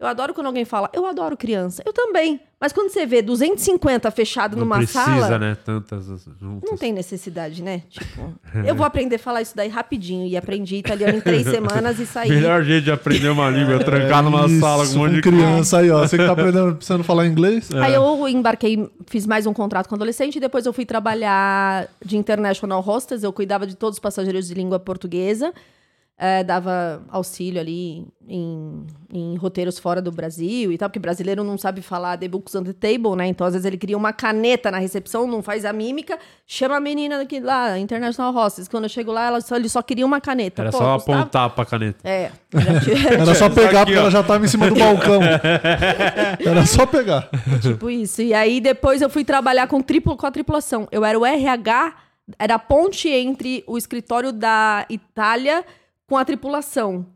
Eu 0.00 0.06
adoro 0.06 0.32
quando 0.32 0.46
alguém 0.46 0.64
fala, 0.64 0.88
eu 0.92 1.04
adoro 1.06 1.36
criança. 1.36 1.82
Eu 1.84 1.92
também. 1.92 2.40
Mas 2.60 2.72
quando 2.72 2.90
você 2.90 3.06
vê 3.06 3.22
250 3.22 4.10
fechado 4.10 4.56
Não 4.56 4.64
numa 4.64 4.78
precisa, 4.78 5.04
sala. 5.04 5.38
né? 5.38 5.56
Tantas 5.64 6.06
juntas. 6.40 6.68
Não 6.68 6.76
tem 6.76 6.92
necessidade, 6.92 7.62
né? 7.62 7.82
Tipo, 7.88 8.34
eu 8.66 8.74
vou 8.74 8.84
aprender 8.84 9.14
a 9.14 9.18
falar 9.18 9.42
isso 9.42 9.56
daí 9.56 9.68
rapidinho. 9.68 10.26
E 10.26 10.36
aprendi 10.36 10.74
italiano 10.76 11.18
em 11.18 11.20
três 11.20 11.44
semanas 11.46 12.00
e 12.00 12.06
saí. 12.06 12.28
Melhor 12.28 12.64
jeito 12.64 12.84
de 12.84 12.90
aprender 12.90 13.28
uma 13.28 13.48
língua, 13.48 13.78
trancar 13.78 14.24
numa 14.24 14.46
Isso, 14.46 14.58
sala 14.58 14.84
com 14.88 14.94
um 14.94 14.98
monte 14.98 15.14
de 15.14 15.20
criança 15.22 15.78
aí, 15.78 15.90
ó. 15.90 16.00
Você 16.00 16.18
que 16.18 16.24
tá 16.24 16.32
aprendendo, 16.32 16.74
precisando 16.74 17.04
falar 17.04 17.26
inglês. 17.26 17.70
Aí 17.78 17.94
eu 17.94 18.28
embarquei, 18.28 18.88
fiz 19.06 19.24
mais 19.24 19.46
um 19.46 19.52
contrato 19.52 19.88
com 19.88 19.94
adolescente, 19.94 20.36
e 20.36 20.40
depois 20.40 20.66
eu 20.66 20.72
fui 20.72 20.84
trabalhar 20.84 21.86
de 22.04 22.16
international 22.16 22.80
hostess, 22.80 23.22
eu 23.22 23.32
cuidava 23.32 23.66
de 23.66 23.76
todos 23.76 23.96
os 23.96 24.00
passageiros 24.00 24.48
de 24.48 24.54
língua 24.54 24.78
portuguesa, 24.80 25.52
eh, 26.18 26.42
dava 26.42 27.00
auxílio 27.08 27.60
ali 27.60 28.04
em, 28.28 28.84
em 29.12 29.36
roteiros 29.36 29.78
fora 29.78 30.02
do 30.02 30.10
Brasil 30.10 30.72
e 30.72 30.76
tal, 30.76 30.88
porque 30.88 30.98
brasileiro 30.98 31.44
não 31.44 31.56
sabe 31.56 31.80
falar 31.80 32.16
the 32.18 32.26
books 32.28 32.54
on 32.56 32.64
the 32.64 32.72
table, 32.72 33.14
né? 33.16 33.26
Então, 33.28 33.46
às 33.46 33.52
vezes, 33.54 33.64
ele 33.64 33.78
cria 33.78 33.96
uma 33.96 34.12
caneta 34.12 34.70
na 34.70 34.78
recepção, 34.78 35.26
não 35.26 35.42
faz 35.42 35.64
a 35.64 35.72
mímica, 35.72 36.18
chama 36.46 36.76
a 36.76 36.80
menina 36.80 37.18
daqui 37.18 37.38
lá, 37.40 37.78
international 37.78 38.34
hostess. 38.34 38.66
Quando 38.68 38.84
eu 38.84 38.90
chego 38.90 39.12
lá, 39.12 39.26
ela 39.28 39.40
só, 39.40 39.54
ele 39.56 39.68
só 39.68 39.80
queria 39.80 40.04
uma 40.04 40.20
caneta. 40.20 40.62
Era 40.62 40.70
Pô, 40.72 40.78
só 40.78 40.94
Gustavo- 40.96 41.18
apontar 41.20 41.50
pra 41.50 41.64
caneta. 41.64 41.98
É. 42.06 42.30
tive- 42.84 43.06
Era 43.14 43.34
só 43.34 43.48
pegar, 43.48 43.86
porque 43.86 43.98
ela 43.98 44.10
já 44.10 44.22
tava 44.22 44.44
em 44.44 44.48
cima 44.48 44.68
do 44.68 44.74
balcão. 44.78 45.20
Era 46.44 46.66
só 46.66 46.84
pegar. 46.86 47.28
Tipo 47.62 47.88
isso. 47.90 48.20
E 48.22 48.34
aí 48.34 48.60
depois 48.60 49.00
eu 49.02 49.08
fui 49.08 49.24
trabalhar 49.24 49.66
com, 49.68 49.80
triplo, 49.80 50.16
com 50.16 50.26
a 50.26 50.30
tripulação. 50.30 50.88
Eu 50.90 51.04
era 51.04 51.18
o 51.18 51.24
RH, 51.24 51.94
era 52.38 52.56
a 52.56 52.58
ponte 52.58 53.08
entre 53.08 53.62
o 53.66 53.78
escritório 53.78 54.32
da 54.32 54.84
Itália 54.90 55.64
com 56.08 56.16
a 56.16 56.24
tripulação. 56.24 57.06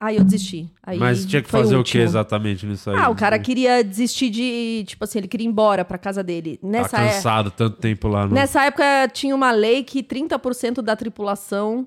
Aí 0.00 0.16
eu 0.16 0.24
desisti. 0.24 0.70
Aí 0.82 0.98
Mas 0.98 1.24
tinha 1.24 1.42
que 1.42 1.48
fazer 1.48 1.74
o, 1.74 1.78
último. 1.78 1.92
que 2.00 2.04
exatamente 2.04 2.66
nisso 2.66 2.90
aí? 2.90 2.96
Ah, 2.96 3.08
o 3.08 3.16
cara 3.16 3.38
queria 3.38 3.82
desistir 3.82 4.28
de. 4.30 4.84
Tipo 4.86 5.04
assim, 5.04 5.18
ele 5.18 5.28
queria 5.28 5.46
ir 5.46 5.48
embora 5.50 5.84
pra 5.84 5.96
casa 5.98 6.22
dele. 6.22 6.58
Tá 6.58 6.68
Nessa, 6.68 6.98
é- 6.98 7.08
cansado 7.08 7.50
tanto 7.50 7.78
tempo 7.78 8.08
lá. 8.08 8.26
No... 8.26 8.34
nessa 8.34 8.64
época 8.64 9.08
tinha 9.12 9.34
uma 9.34 9.50
lei 9.50 9.82
que 9.82 10.02
30% 10.02 10.82
da 10.82 10.94
tripulação 10.94 11.86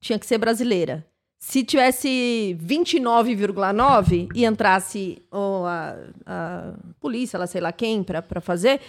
tinha 0.00 0.18
que 0.18 0.26
ser 0.26 0.38
brasileira. 0.38 1.06
Se 1.40 1.62
tivesse 1.62 2.56
29,9 2.60 4.28
e 4.34 4.44
entrasse 4.44 5.22
ó, 5.30 5.66
a, 5.66 5.94
a 6.26 6.72
polícia, 6.98 7.36
ela 7.36 7.46
sei 7.46 7.60
lá 7.60 7.70
quem, 7.70 8.02
pra, 8.02 8.20
pra 8.22 8.40
fazer, 8.40 8.80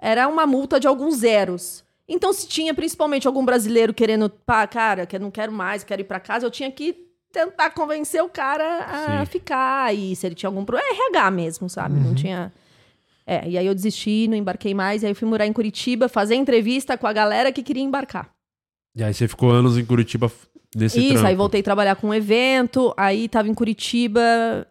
era 0.00 0.28
uma 0.28 0.46
multa 0.46 0.80
de 0.80 0.86
alguns 0.86 1.16
zeros. 1.16 1.84
Então, 2.08 2.32
se 2.32 2.48
tinha 2.48 2.72
principalmente 2.72 3.26
algum 3.26 3.44
brasileiro 3.44 3.92
querendo, 3.92 4.30
pá, 4.30 4.66
cara, 4.66 5.04
que 5.06 5.16
eu 5.16 5.20
não 5.20 5.30
quero 5.30 5.52
mais, 5.52 5.84
quero 5.84 6.00
ir 6.00 6.04
pra 6.04 6.18
casa, 6.18 6.46
eu 6.46 6.50
tinha 6.50 6.70
que 6.70 6.96
tentar 7.30 7.70
convencer 7.70 8.22
o 8.22 8.28
cara 8.28 8.84
a 8.84 9.26
Sim. 9.26 9.30
ficar. 9.30 9.94
E 9.94 10.16
se 10.16 10.26
ele 10.26 10.34
tinha 10.34 10.48
algum 10.48 10.64
problema, 10.64 10.88
é 10.90 10.94
RH 10.94 11.30
mesmo, 11.30 11.68
sabe? 11.68 12.00
Não 12.00 12.14
tinha. 12.14 12.52
É, 13.26 13.46
e 13.46 13.58
aí 13.58 13.66
eu 13.66 13.74
desisti, 13.74 14.26
não 14.26 14.36
embarquei 14.38 14.72
mais, 14.72 15.02
e 15.02 15.06
aí 15.06 15.12
eu 15.12 15.16
fui 15.16 15.28
morar 15.28 15.46
em 15.46 15.52
Curitiba, 15.52 16.08
fazer 16.08 16.34
entrevista 16.34 16.96
com 16.96 17.06
a 17.06 17.12
galera 17.12 17.52
que 17.52 17.62
queria 17.62 17.82
embarcar. 17.82 18.30
E 18.96 19.04
aí 19.04 19.12
você 19.12 19.28
ficou 19.28 19.50
anos 19.50 19.76
em 19.76 19.84
Curitiba 19.84 20.32
nesse 20.74 20.98
Isso, 20.98 21.12
trampo. 21.12 21.26
aí 21.28 21.36
voltei 21.36 21.60
a 21.60 21.64
trabalhar 21.64 21.96
com 21.96 22.08
um 22.08 22.14
evento, 22.14 22.94
aí 22.96 23.28
tava 23.28 23.48
em 23.48 23.54
Curitiba, 23.54 24.20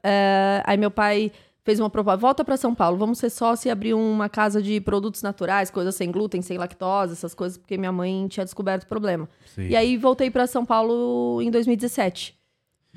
é, 0.03 0.63
aí 0.65 0.75
meu 0.75 0.89
pai 0.89 1.31
fez 1.67 1.81
uma 1.81 1.89
proposta, 1.89 2.15
volta 2.17 2.45
para 2.45 2.55
São 2.55 2.73
Paulo, 2.73 2.95
vamos 2.97 3.17
ser 3.19 3.29
sócio 3.29 3.67
e 3.67 3.69
abrir 3.69 3.93
uma 3.93 4.29
casa 4.29 4.61
de 4.61 4.79
produtos 4.79 5.21
naturais, 5.21 5.69
coisas 5.69 5.93
sem 5.95 6.09
glúten, 6.09 6.41
sem 6.41 6.57
lactose, 6.57 7.11
essas 7.11 7.33
coisas, 7.35 7.57
porque 7.57 7.77
minha 7.77 7.91
mãe 7.91 8.25
tinha 8.29 8.45
descoberto 8.45 8.83
o 8.83 8.87
problema. 8.87 9.27
Sim. 9.53 9.67
E 9.67 9.75
aí 9.75 9.97
voltei 9.97 10.31
para 10.31 10.47
São 10.47 10.65
Paulo 10.65 11.41
em 11.41 11.51
2017. 11.51 12.37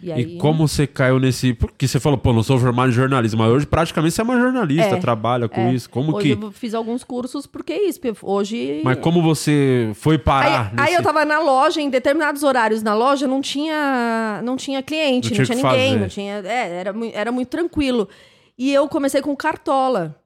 E, 0.00 0.06
E 0.06 0.12
aí, 0.12 0.38
como 0.38 0.68
você 0.68 0.86
caiu 0.86 1.18
nesse. 1.18 1.52
Porque 1.52 1.86
você 1.88 1.98
falou, 1.98 2.16
pô, 2.16 2.32
não 2.32 2.42
sou 2.44 2.58
formado 2.60 2.88
em 2.90 2.92
jornalismo, 2.92 3.40
mas 3.42 3.50
hoje 3.52 3.66
praticamente 3.66 4.14
você 4.14 4.20
é 4.20 4.24
uma 4.24 4.38
jornalista, 4.40 4.94
É, 4.94 5.00
trabalha 5.00 5.48
com 5.48 5.60
é. 5.62 5.74
isso. 5.74 5.90
Como 5.90 6.16
hoje 6.16 6.36
que. 6.36 6.42
eu 6.44 6.52
fiz 6.52 6.72
alguns 6.72 7.02
cursos, 7.02 7.46
porque 7.46 7.72
é 7.72 7.88
isso, 7.88 8.00
hoje... 8.22 8.80
Mas 8.84 8.98
como 9.00 9.20
você 9.20 9.90
foi 9.94 10.16
parar? 10.16 10.68
Aí, 10.68 10.78
aí 10.78 10.84
nesse- 10.84 10.94
eu 10.94 11.02
tava 11.02 11.24
na 11.26 11.38
loja, 11.40 11.80
em 11.82 11.90
determinados 11.90 12.42
horários 12.44 12.82
na 12.84 12.94
loja, 12.94 13.26
não 13.26 13.40
tinha, 13.42 14.40
não 14.44 14.56
tinha 14.56 14.80
cliente, 14.80 15.32
Não 15.32 15.38
não 15.38 15.44
tinha 15.44 15.56
ninguém, 15.56 15.88
fazer. 15.88 16.00
não 16.00 16.08
tinha. 16.08 16.34
É, 16.46 16.68
era, 16.80 16.94
era 17.12 17.32
muito 17.32 17.48
tranquilo. 17.48 18.08
E 18.60 18.74
eu 18.74 18.86
comecei 18.90 19.22
com 19.22 19.34
cartola. 19.34 20.22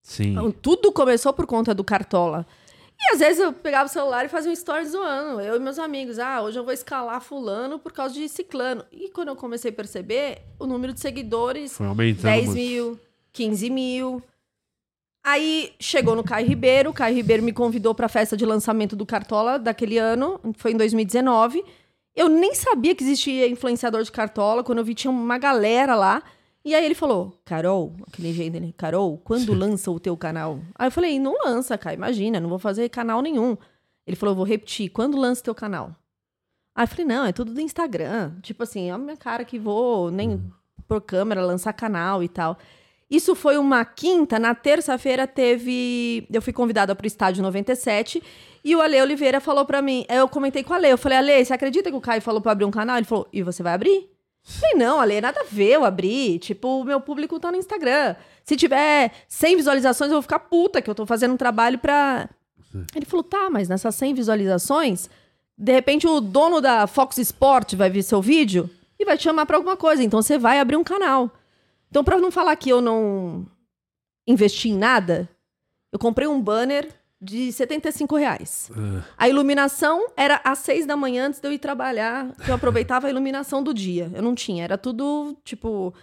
Sim. 0.00 0.30
Então, 0.30 0.52
tudo 0.52 0.92
começou 0.92 1.32
por 1.32 1.44
conta 1.44 1.74
do 1.74 1.82
cartola. 1.82 2.46
E 2.96 3.12
às 3.12 3.18
vezes 3.18 3.40
eu 3.40 3.52
pegava 3.52 3.86
o 3.86 3.92
celular 3.92 4.24
e 4.24 4.28
fazia 4.28 4.48
um 4.48 4.54
story 4.54 4.86
zoando. 4.86 5.40
Eu 5.40 5.56
e 5.56 5.58
meus 5.58 5.76
amigos. 5.76 6.20
Ah, 6.20 6.40
hoje 6.40 6.56
eu 6.56 6.62
vou 6.62 6.72
escalar 6.72 7.20
fulano 7.20 7.80
por 7.80 7.90
causa 7.90 8.14
de 8.14 8.28
ciclano. 8.28 8.84
E 8.92 9.10
quando 9.10 9.26
eu 9.26 9.34
comecei 9.34 9.72
a 9.72 9.74
perceber, 9.74 10.40
o 10.56 10.66
número 10.66 10.92
de 10.92 11.00
seguidores... 11.00 11.76
Foi 11.76 11.86
aumentando 11.86 12.22
10 12.22 12.44
muito. 12.46 12.58
mil, 12.58 13.00
15 13.32 13.70
mil. 13.70 14.22
Aí 15.24 15.72
chegou 15.80 16.14
no 16.14 16.22
Caio 16.22 16.46
Ribeiro. 16.46 16.90
O 16.90 16.94
Caio 16.94 17.16
Ribeiro 17.16 17.42
me 17.42 17.52
convidou 17.52 17.92
para 17.92 18.06
a 18.06 18.08
festa 18.08 18.36
de 18.36 18.46
lançamento 18.46 18.94
do 18.94 19.04
Cartola 19.04 19.58
daquele 19.58 19.98
ano. 19.98 20.40
Foi 20.56 20.70
em 20.70 20.76
2019. 20.76 21.64
Eu 22.14 22.28
nem 22.28 22.54
sabia 22.54 22.94
que 22.94 23.02
existia 23.02 23.48
influenciador 23.48 24.04
de 24.04 24.12
Cartola. 24.12 24.62
Quando 24.62 24.78
eu 24.78 24.84
vi, 24.84 24.94
tinha 24.94 25.10
uma 25.10 25.38
galera 25.38 25.96
lá. 25.96 26.22
E 26.66 26.74
aí 26.74 26.84
ele 26.84 26.96
falou, 26.96 27.40
Carol, 27.44 27.94
aquele 28.08 28.32
jeito 28.32 28.54
dele, 28.54 28.74
Carol, 28.76 29.16
quando 29.18 29.54
lança 29.54 29.88
o 29.88 30.00
teu 30.00 30.16
canal? 30.16 30.58
Aí 30.74 30.88
eu 30.88 30.90
falei, 30.90 31.16
não 31.16 31.38
lança, 31.44 31.78
cara, 31.78 31.94
imagina, 31.94 32.40
não 32.40 32.48
vou 32.48 32.58
fazer 32.58 32.88
canal 32.88 33.22
nenhum. 33.22 33.56
Ele 34.04 34.16
falou, 34.16 34.34
vou 34.34 34.44
repetir, 34.44 34.90
quando 34.90 35.16
lança 35.16 35.42
o 35.42 35.44
teu 35.44 35.54
canal? 35.54 35.94
Aí 36.74 36.82
eu 36.82 36.88
falei, 36.88 37.06
não, 37.06 37.24
é 37.24 37.30
tudo 37.30 37.54
do 37.54 37.60
Instagram. 37.60 38.32
Tipo 38.42 38.64
assim, 38.64 38.88
é 38.88 38.90
a 38.90 38.98
minha 38.98 39.16
cara 39.16 39.44
que 39.44 39.60
vou 39.60 40.10
nem 40.10 40.42
por 40.88 41.00
câmera 41.02 41.40
lançar 41.40 41.72
canal 41.72 42.20
e 42.20 42.28
tal. 42.28 42.58
Isso 43.08 43.36
foi 43.36 43.56
uma 43.56 43.84
quinta, 43.84 44.36
na 44.36 44.52
terça-feira 44.52 45.24
teve. 45.24 46.26
Eu 46.32 46.42
fui 46.42 46.52
convidada 46.52 46.96
para 46.96 47.04
o 47.04 47.06
estádio 47.06 47.44
97 47.44 48.20
e 48.64 48.74
o 48.74 48.80
Ale 48.80 49.00
Oliveira 49.00 49.38
falou 49.40 49.64
para 49.64 49.80
mim. 49.80 50.04
Eu 50.08 50.28
comentei 50.28 50.64
com 50.64 50.72
o 50.72 50.74
Ale, 50.74 50.88
eu 50.88 50.98
falei, 50.98 51.18
Ale, 51.18 51.44
você 51.44 51.54
acredita 51.54 51.90
que 51.92 51.96
o 51.96 52.00
Caio 52.00 52.20
falou 52.20 52.40
para 52.40 52.50
abrir 52.50 52.64
um 52.64 52.72
canal? 52.72 52.96
Ele 52.96 53.06
falou, 53.06 53.28
e 53.32 53.40
você 53.40 53.62
vai 53.62 53.72
abrir? 53.72 54.15
Falei, 54.48 54.76
não, 54.76 55.00
Ale, 55.00 55.20
nada 55.20 55.40
a 55.40 55.44
ver 55.44 55.72
eu 55.72 55.84
abrir. 55.84 56.38
Tipo, 56.38 56.80
o 56.80 56.84
meu 56.84 57.00
público 57.00 57.40
tá 57.40 57.50
no 57.50 57.58
Instagram. 57.58 58.14
Se 58.44 58.56
tiver 58.56 59.12
100 59.26 59.56
visualizações, 59.56 60.08
eu 60.08 60.14
vou 60.14 60.22
ficar 60.22 60.38
puta 60.38 60.80
que 60.80 60.88
eu 60.88 60.94
tô 60.94 61.04
fazendo 61.04 61.34
um 61.34 61.36
trabalho 61.36 61.78
pra. 61.78 62.28
Ele 62.94 63.04
falou, 63.04 63.24
tá, 63.24 63.50
mas 63.50 63.68
nessas 63.68 63.94
100 63.96 64.14
visualizações, 64.14 65.10
de 65.58 65.72
repente 65.72 66.06
o 66.06 66.20
dono 66.20 66.60
da 66.60 66.86
Fox 66.86 67.18
Sport 67.18 67.74
vai 67.74 67.90
ver 67.90 68.02
seu 68.02 68.22
vídeo 68.22 68.70
e 68.98 69.04
vai 69.04 69.16
te 69.16 69.24
chamar 69.24 69.46
pra 69.46 69.56
alguma 69.56 69.76
coisa. 69.76 70.02
Então 70.04 70.22
você 70.22 70.38
vai 70.38 70.60
abrir 70.60 70.76
um 70.76 70.84
canal. 70.84 71.30
Então, 71.90 72.04
pra 72.04 72.18
não 72.18 72.30
falar 72.30 72.54
que 72.56 72.70
eu 72.70 72.80
não 72.80 73.46
investi 74.26 74.68
em 74.68 74.76
nada, 74.76 75.28
eu 75.92 75.98
comprei 75.98 76.28
um 76.28 76.40
banner 76.40 76.88
de 77.20 77.50
75 77.50 78.16
reais. 78.16 78.70
A 79.16 79.28
iluminação 79.28 80.06
era 80.16 80.40
às 80.44 80.58
seis 80.58 80.86
da 80.86 80.96
manhã 80.96 81.28
antes 81.28 81.40
de 81.40 81.48
eu 81.48 81.52
ir 81.52 81.58
trabalhar, 81.58 82.32
que 82.44 82.50
eu 82.50 82.54
aproveitava 82.54 83.06
a 83.06 83.10
iluminação 83.10 83.62
do 83.62 83.72
dia. 83.72 84.10
Eu 84.14 84.22
não 84.22 84.34
tinha, 84.34 84.64
era 84.64 84.76
tudo 84.76 85.36
tipo. 85.44 85.94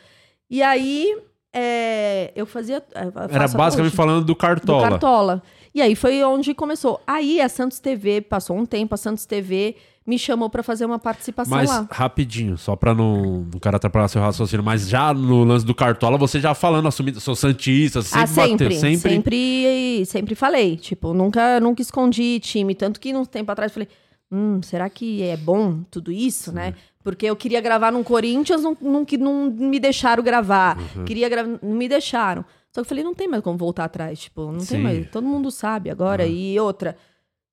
E 0.50 0.62
aí 0.62 1.16
é, 1.54 2.32
eu 2.36 2.46
fazia. 2.46 2.84
eu 2.96 3.12
faço 3.12 3.34
Era 3.36 3.48
basicamente 3.48 3.96
falando 3.96 4.26
do 4.26 4.36
Cartola. 4.36 4.84
Do 4.84 4.90
Cartola. 4.90 5.44
E 5.74 5.82
aí 5.82 5.96
foi 5.96 6.24
onde 6.24 6.54
começou. 6.54 7.00
Aí 7.06 7.40
a 7.40 7.48
Santos 7.48 7.80
TV, 7.80 8.22
passou 8.22 8.58
um 8.58 8.66
tempo, 8.66 8.96
a 8.96 8.98
Santos 8.98 9.26
TV 9.26 9.76
me 10.06 10.20
chamou 10.20 10.50
pra 10.50 10.62
fazer 10.62 10.86
uma 10.86 11.00
participação 11.00 11.56
Mas 11.56 11.70
lá. 11.70 11.88
rapidinho, 11.90 12.58
só 12.58 12.76
pra 12.76 12.94
não 12.94 13.48
o 13.54 13.60
cara 13.60 13.78
atrapalhar 13.78 14.08
seu 14.10 14.22
raciocínio, 14.22 14.64
mas 14.64 14.88
já 14.88 15.14
no 15.14 15.44
lance 15.44 15.66
do 15.66 15.74
Cartola, 15.74 16.18
você 16.18 16.40
já 16.40 16.54
falando, 16.54 16.88
assumindo, 16.88 17.20
sou 17.22 17.36
Santista, 17.36 18.02
sempre 18.02 18.22
ah, 18.22 18.28
sempre, 18.28 18.52
bateu, 18.52 18.72
sempre, 18.72 19.10
sempre. 19.10 20.06
sempre, 20.06 20.36
falei. 20.36 20.76
Tipo, 20.76 21.14
nunca, 21.14 21.60
nunca 21.60 21.82
escondi 21.82 22.40
time. 22.42 22.76
Tanto 22.76 23.00
que 23.00 23.14
um 23.14 23.24
tempo 23.24 23.52
atrás 23.52 23.72
falei, 23.72 23.88
hum, 24.30 24.62
será 24.62 24.90
que 24.90 25.24
é 25.24 25.38
bom 25.38 25.84
tudo 25.90 26.12
isso, 26.12 26.52
né? 26.52 26.74
Porque 27.02 27.26
eu 27.26 27.36
queria 27.36 27.62
gravar 27.62 27.92
num 27.92 28.04
Corinthians, 28.04 28.62
não, 28.62 28.78
não, 28.82 29.06
que 29.06 29.18
não 29.18 29.50
me 29.50 29.80
deixaram 29.80 30.24
gravar. 30.24 30.78
Uhum. 30.96 31.06
Queria 31.06 31.30
gravar, 31.30 31.60
não 31.62 31.76
me 31.76 31.88
deixaram. 31.88 32.44
Só 32.72 32.82
que 32.82 32.86
eu 32.86 32.86
falei, 32.86 33.04
não 33.04 33.14
tem 33.14 33.28
mais 33.28 33.44
como 33.44 33.58
voltar 33.58 33.86
atrás. 33.86 34.20
Tipo, 34.20 34.52
não 34.52 34.60
Sim. 34.60 34.76
tem 34.76 34.82
mais. 34.82 35.10
Todo 35.12 35.28
mundo 35.28 35.52
sabe 35.52 35.90
agora. 35.90 36.26
E 36.26 36.60
outra, 36.60 36.98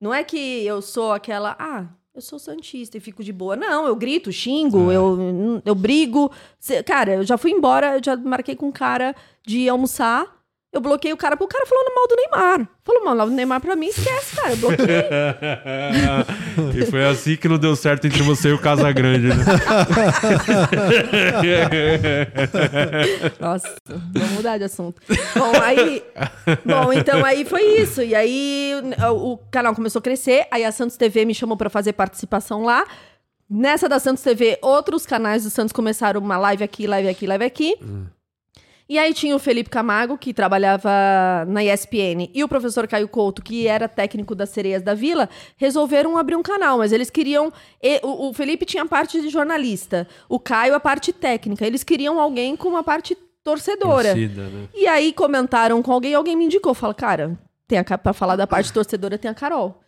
não 0.01 0.15
é 0.15 0.25
que 0.25 0.65
eu 0.65 0.81
sou 0.81 1.13
aquela, 1.13 1.57
ah, 1.59 1.87
eu 2.15 2.21
sou 2.21 2.39
santista 2.39 2.97
e 2.97 3.01
fico 3.01 3.23
de 3.23 3.33
boa. 3.33 3.55
Não, 3.57 3.87
eu 3.87 3.95
grito, 3.95 4.33
xingo, 4.33 4.91
eu, 4.91 5.63
eu 5.65 5.75
brigo. 5.75 6.31
Cara, 6.85 7.15
eu 7.15 7.25
já 7.25 7.39
fui 7.39 7.53
embora, 7.53 7.97
eu 7.97 8.01
já 8.05 8.17
marquei 8.17 8.57
com 8.57 8.67
um 8.67 8.73
cara 8.73 9.15
de 9.47 9.69
almoçar. 9.69 10.40
Eu 10.73 10.81
bloqueei 10.81 11.13
o 11.13 11.17
cara, 11.17 11.37
porque 11.37 11.57
o 11.57 11.59
cara 11.59 11.67
falou 11.67 11.85
mal 11.93 12.07
do 12.07 12.15
Neymar. 12.15 12.69
Falou 12.85 13.05
mal 13.05 13.17
do 13.29 13.35
Neymar 13.35 13.61
pra 13.61 13.75
mim, 13.75 13.89
esquece, 13.89 14.37
cara. 14.37 14.53
Eu 14.53 14.57
bloqueei. 14.57 14.87
e 16.81 16.87
foi 16.87 17.05
assim 17.07 17.37
que 17.37 17.49
não 17.49 17.59
deu 17.59 17.75
certo 17.75 18.07
entre 18.07 18.23
você 18.23 18.51
e 18.51 18.53
o 18.53 18.59
Casagrande, 18.59 19.27
né? 19.27 19.35
Nossa, 23.41 23.75
vamos 23.85 24.31
mudar 24.31 24.59
de 24.59 24.65
assunto. 24.65 25.03
Bom, 25.37 25.61
aí. 25.61 26.05
Bom, 26.65 26.93
então 26.93 27.25
aí 27.25 27.45
foi 27.45 27.81
isso. 27.81 28.01
E 28.01 28.15
aí 28.15 28.75
o, 29.11 29.33
o 29.33 29.39
canal 29.51 29.75
começou 29.75 29.99
a 29.99 30.03
crescer. 30.03 30.47
Aí 30.53 30.65
a 30.65 30.71
Santos 30.71 30.97
TV 30.97 31.25
me 31.25 31.35
chamou 31.35 31.57
pra 31.57 31.69
fazer 31.69 31.95
participação 31.95 32.63
lá. 32.63 32.87
Nessa 33.51 33.89
da 33.89 33.99
Santos 33.99 34.23
TV, 34.23 34.57
outros 34.63 35.05
canais 35.05 35.43
do 35.43 35.51
Santos 35.51 35.73
começaram 35.73 36.21
uma 36.21 36.37
live 36.37 36.63
aqui, 36.63 36.87
live 36.87 37.09
aqui, 37.09 37.27
live 37.27 37.45
aqui. 37.45 37.75
E 38.91 38.99
aí 38.99 39.15
tinha 39.15 39.37
o 39.37 39.39
Felipe 39.39 39.71
Camargo, 39.71 40.19
que 40.19 40.35
trabalhava 40.35 40.91
na 41.47 41.63
ESPN, 41.63 42.29
e 42.35 42.43
o 42.43 42.49
professor 42.49 42.89
Caio 42.89 43.07
Couto, 43.07 43.41
que 43.41 43.69
era 43.69 43.87
técnico 43.89 44.35
das 44.35 44.49
Sereias 44.51 44.83
da 44.83 44.95
Vila, 44.95 45.29
resolveram 45.57 46.19
abrir 46.19 46.35
um 46.35 46.43
canal, 46.43 46.79
mas 46.79 46.91
eles 46.91 47.09
queriam. 47.09 47.53
e- 47.81 48.01
o, 48.03 48.35
Felipe 48.35 48.67
tinha 48.67 48.83
a 48.83 48.87
parte 48.87 49.23
de 49.23 49.29
jornalista, 49.29 50.09
o 50.29 50.41
Caio 50.41 50.75
a 50.75 50.81
parte 50.81 51.13
técnica. 51.13 51.65
Eles 51.65 51.85
queriam 51.85 52.19
alguém 52.21 52.57
com 52.57 52.69
uma 52.69 52.83
parte 52.83 53.17
torcedora. 53.45 54.09
Torcida, 54.09 54.49
né? 54.49 54.69
E 54.75 54.89
aí 54.89 55.13
comentaram 55.13 55.81
com 55.83 55.93
alguém, 55.93 56.13
alguém 56.17 56.35
me 56.35 56.47
indicou. 56.47 56.75
Fala, 56.75 56.93
cara, 56.93 57.39
tem 57.69 57.79
a, 57.79 57.85
pra 57.85 58.13
falar 58.13 58.35
da 58.35 58.45
parte 58.49 58.73
torcedora 58.73 59.17
tem 59.17 59.31
a 59.31 59.35
Carol. 59.35 59.81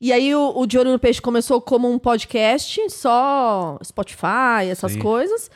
E 0.00 0.12
aí 0.12 0.32
o, 0.32 0.52
o 0.56 0.66
De 0.68 0.78
Olho 0.78 0.92
no 0.92 1.00
Peixe 1.00 1.20
começou 1.20 1.60
como 1.60 1.90
um 1.90 1.98
podcast, 1.98 2.90
só 2.90 3.76
Spotify, 3.82 4.70
essas 4.70 4.92
Sim. 4.92 5.00
coisas. 5.00 5.50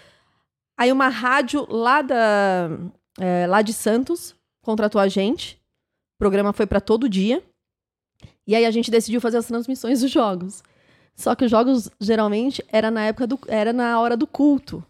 Aí 0.81 0.91
uma 0.91 1.09
rádio 1.09 1.67
lá, 1.69 2.01
da, 2.01 2.71
é, 3.19 3.47
lá 3.47 3.61
de 3.61 3.71
Santos 3.71 4.35
contratou 4.63 4.99
a 4.99 5.09
gente. 5.09 5.61
O 6.17 6.19
programa 6.19 6.55
foi 6.55 6.67
pra 6.67 6.81
todo 6.81 7.07
dia. 7.07 7.43
E 8.47 8.57
aí 8.57 8.65
a 8.65 8.71
gente 8.71 8.91
decidiu 8.91 9.21
fazer 9.21 9.37
as 9.37 9.47
transmissões 9.47 10.01
dos 10.01 10.11
jogos. 10.11 10.63
Só 11.15 11.35
que 11.35 11.45
os 11.45 11.51
jogos, 11.51 11.91
geralmente, 12.01 12.65
era 12.73 12.91
na 12.91 13.05
época 13.05 13.27
do. 13.27 13.39
era 13.47 13.75
na 13.75 14.01
hora 14.01 14.17
do 14.17 14.27
culto. 14.27 14.83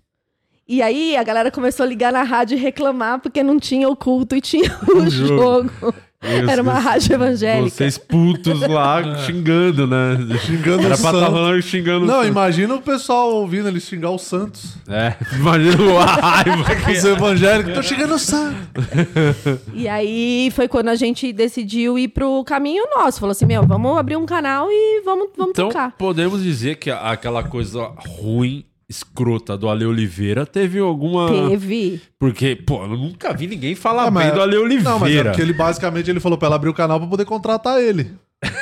E 0.68 0.80
aí 0.80 1.16
a 1.16 1.24
galera 1.24 1.50
começou 1.50 1.82
a 1.82 1.88
ligar 1.88 2.12
na 2.12 2.22
rádio 2.22 2.56
e 2.56 2.60
reclamar 2.60 3.18
porque 3.18 3.42
não 3.42 3.58
tinha 3.58 3.88
o 3.88 3.96
culto 3.96 4.36
e 4.36 4.40
tinha 4.40 4.70
o 4.94 5.10
jogo. 5.10 5.68
jogo. 5.80 5.94
Isso, 6.22 6.50
Era 6.50 6.60
uma 6.62 6.74
rádio 6.78 7.14
evangélica. 7.14 7.70
Vocês 7.70 7.96
putos 7.96 8.60
lá 8.68 9.16
xingando, 9.24 9.86
né? 9.86 10.18
Xingando 10.44 10.84
Era 10.84 10.94
o 10.94 10.98
pra 10.98 11.10
estar 11.12 11.28
rolando 11.28 11.62
xingando 11.62 12.04
o 12.04 12.06
Não, 12.06 12.24
imagina 12.24 12.74
o 12.74 12.82
pessoal 12.82 13.32
ouvindo 13.32 13.68
ele 13.68 13.80
xingar 13.80 14.10
o 14.10 14.18
Santos. 14.18 14.74
É, 14.86 15.14
imagina 15.34 15.76
a 15.98 16.04
raiva 16.04 16.74
que... 16.76 16.92
Os 16.92 17.04
evangélicos, 17.04 17.72
tô 17.72 17.82
xingando 17.82 18.14
o 18.14 18.18
Santos. 18.18 18.60
E 19.72 19.88
aí 19.88 20.50
foi 20.54 20.68
quando 20.68 20.88
a 20.88 20.94
gente 20.94 21.32
decidiu 21.32 21.98
ir 21.98 22.08
pro 22.08 22.44
caminho 22.44 22.84
nosso. 22.94 23.18
Falou 23.18 23.32
assim: 23.32 23.46
meu, 23.46 23.66
vamos 23.66 23.96
abrir 23.98 24.16
um 24.16 24.26
canal 24.26 24.66
e 24.70 25.00
vamos, 25.04 25.28
vamos 25.36 25.52
Então, 25.52 25.68
tocar. 25.68 25.92
podemos 25.96 26.42
dizer 26.42 26.76
que 26.76 26.90
aquela 26.90 27.42
coisa 27.42 27.90
ruim, 28.20 28.64
escrota 28.90 29.56
do 29.56 29.68
Ale 29.70 29.86
Oliveira 29.86 30.44
teve 30.44 30.80
alguma... 30.80 31.28
Teve. 31.48 32.00
Porque, 32.18 32.56
pô, 32.56 32.82
eu 32.82 32.88
nunca 32.88 33.32
vi 33.32 33.46
ninguém 33.46 33.74
falar 33.76 34.08
Ah, 34.08 34.10
mas- 34.10 34.26
bem 34.26 34.34
do 34.34 34.42
Ale 34.42 34.56
Oliveira. 34.56 34.90
Não, 34.90 34.98
mas 34.98 35.14
é 35.14 35.22
porque 35.22 35.40
ele 35.40 35.52
basicamente 35.52 36.10
ele 36.10 36.18
falou 36.18 36.36
pra 36.36 36.46
ela 36.46 36.56
abrir 36.56 36.68
o 36.70 36.74
canal 36.74 36.98
pra 36.98 37.08
poder 37.08 37.24
contratar 37.24 37.80
ele. 37.80 38.10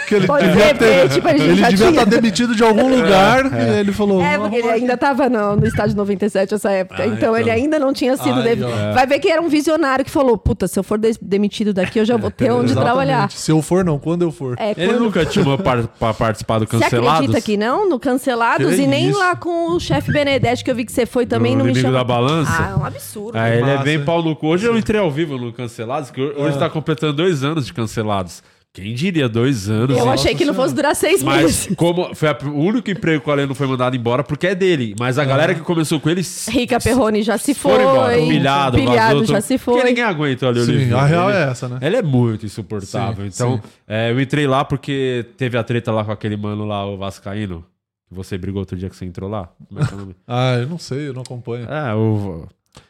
Que 0.09 0.17
ele 0.17 0.27
Pode 0.27 0.45
devia 0.49 0.64
ser, 0.69 0.77
ter, 0.79 1.09
tipo, 1.11 1.29
a 1.29 1.31
gente 1.33 1.43
ele 1.45 1.55
já 1.57 1.69
devia 1.69 1.87
tinha. 1.87 2.01
estar 2.03 2.05
demitido 2.11 2.53
de 2.57 2.64
algum 2.64 2.88
lugar 2.97 3.47
É. 3.55 3.77
e 3.77 3.81
ele 3.81 3.93
falou. 3.93 4.21
É, 4.21 4.33
"Vamos 4.37 4.51
porque 4.51 4.57
ele 4.67 4.73
ainda 4.75 4.97
tava 4.97 5.29
no, 5.29 5.55
no 5.55 5.64
estádio 5.67 5.95
97 5.97 6.53
essa 6.53 6.69
época. 6.73 7.01
Ah, 7.03 7.07
então, 7.07 7.37
ele 7.37 7.45
então. 7.49 7.62
ainda 7.62 7.79
não 7.79 7.93
tinha 7.93 8.17
sido. 8.17 8.43
De- 8.43 8.64
ó. 8.64 8.93
Vai 8.93 9.07
ver 9.07 9.21
que 9.21 9.29
era 9.31 9.41
um 9.41 9.49
visionário 9.49 10.05
que 10.05 10.11
falou: 10.11 10.37
puta, 10.37 10.67
se 10.67 10.77
eu 10.77 10.83
for 10.83 10.99
demitido 11.23 11.73
daqui, 11.73 12.01
eu 12.01 12.05
já 12.05 12.17
vou 12.17 12.29
ter 12.31 12.51
onde 12.51 12.75
trabalhar. 12.75 13.31
Se 13.31 13.53
eu 13.53 13.62
for, 13.62 13.85
não, 13.85 14.01
quando 14.01 14.23
eu 14.23 14.33
for. 14.33 14.57
É, 14.59 14.73
Ele 14.77 14.87
quando- 14.95 15.01
nunca 15.05 15.25
tinha 15.25 15.45
par 15.59 15.87
pra 15.87 16.12
participar 16.12 16.59
do 16.59 16.67
Você 16.67 16.79
Cancelados? 16.81 17.12
acredita 17.21 17.41
que 17.41 17.57
não? 17.57 17.88
No 17.88 18.01
Cancelados 18.01 18.75
Que 18.75 18.83
e 18.83 18.87
nem 18.88 19.11
isso? 19.11 19.19
lá 19.19 19.37
com 19.37 19.71
o 19.77 19.79
chefe 19.79 20.11
Benedetti, 20.11 20.64
que 20.64 20.71
eu 20.73 20.75
vi 20.75 20.85
que 20.85 20.91
você 20.93 21.07
foi 21.07 21.25
também, 21.25 21.53
Do 21.53 21.59
não 21.59 21.64
me 21.67 21.71
Inimigo 21.71 21.87
chamou. 21.93 22.01
da 22.01 22.05
Balança? 22.05 22.51
Ah, 22.53 22.71
é 22.73 22.75
um 22.75 22.85
absurdo. 22.85 23.38
Ah, 23.38 23.49
ele 23.49 23.62
é 23.62 23.75
Massa, 23.75 23.85
bem 23.85 23.99
hein? 23.99 24.05
pau 24.05 24.23
no 24.25 24.35
cu. 24.35 24.49
Hoje 24.49 24.67
eu 24.67 24.77
entrei 24.77 25.01
ao 25.01 25.11
vivo 25.11 25.38
no 25.38 25.53
Cancelados, 25.53 26.11
que 26.11 26.21
hoje 26.21 26.57
Ah. 26.57 26.61
tá 26.61 26.69
completando 26.71 27.12
dois 27.12 27.45
anos 27.45 27.64
de 27.64 27.73
Cancelados. 27.73 28.43
Quem 28.81 28.95
diria 28.95 29.29
dois 29.29 29.69
anos? 29.69 29.97
Eu 29.97 30.09
achei 30.11 30.35
que 30.35 30.45
não 30.45 30.55
fosse 30.55 30.75
durar 30.75 30.95
seis 30.95 31.23
Mas 31.23 31.43
meses. 31.43 31.77
como 31.77 32.14
foi 32.14 32.29
a- 32.29 32.38
o 32.45 32.61
único 32.61 32.91
emprego 32.91 33.23
que 33.23 33.29
o 33.29 33.33
Ale 33.33 33.47
não 33.47 33.55
foi 33.55 33.67
mandado 33.67 33.97
embora, 33.97 34.23
porque 34.23 34.47
é 34.47 34.55
dele. 34.55 34.95
Mas 34.99 35.19
a 35.19 35.25
galera 35.25 35.55
que 35.55 35.61
começou 35.61 35.99
com 36.01 36.09
ele 36.09 36.23
Rica 36.49 36.79
Perrone 36.81 37.23
já 37.23 37.37
se 37.38 37.55
foi. 37.55 37.73
foram 37.73 37.91
embora. 37.91 38.17
Pilhado 38.17 38.83
vazou, 38.85 39.25
já 39.25 39.41
se 39.41 39.59
foi. 39.59 39.75
Porque 39.75 39.88
ninguém 39.88 40.05
aguenta 40.05 40.47
o 40.47 40.49
Ale 40.49 40.61
Sim, 40.64 40.71
Oliveira. 40.73 40.99
a 40.99 41.07
real 41.07 41.29
Ele- 41.31 41.38
é 41.38 41.43
essa, 41.51 41.69
né? 41.69 41.79
Ele 41.83 41.97
é 41.97 42.03
muito 42.03 42.47
insuportável. 42.47 43.25
Sim, 43.25 43.31
então, 43.35 43.57
sim. 43.57 43.62
é, 43.87 44.11
eu 44.11 44.21
entrei 44.21 44.47
lá 44.47 44.64
porque 44.64 45.27
teve 45.37 45.59
a 45.59 45.62
treta 45.64 45.91
lá 45.93 46.05
com 46.05 46.12
aquele 46.12 46.37
mano 46.37 46.64
lá, 46.64 46.87
o 46.87 46.97
Vascaíno. 46.97 47.64
Que 48.09 48.14
você 48.14 48.38
brigou 48.38 48.61
outro 48.61 48.75
dia 48.77 48.88
que 48.88 48.97
você 48.97 49.05
entrou 49.05 49.29
lá. 49.29 49.51
Como 49.69 49.81
é 49.83 49.85
que 49.87 49.93
é 49.93 49.97
o 49.97 50.01
nome? 50.01 50.17
Ah, 50.27 50.57
eu 50.61 50.67
não 50.67 50.79
sei, 50.79 51.09
eu 51.09 51.12
não 51.12 51.21
acompanho. 51.23 51.67
É, 51.71 51.95
o. 51.95 52.47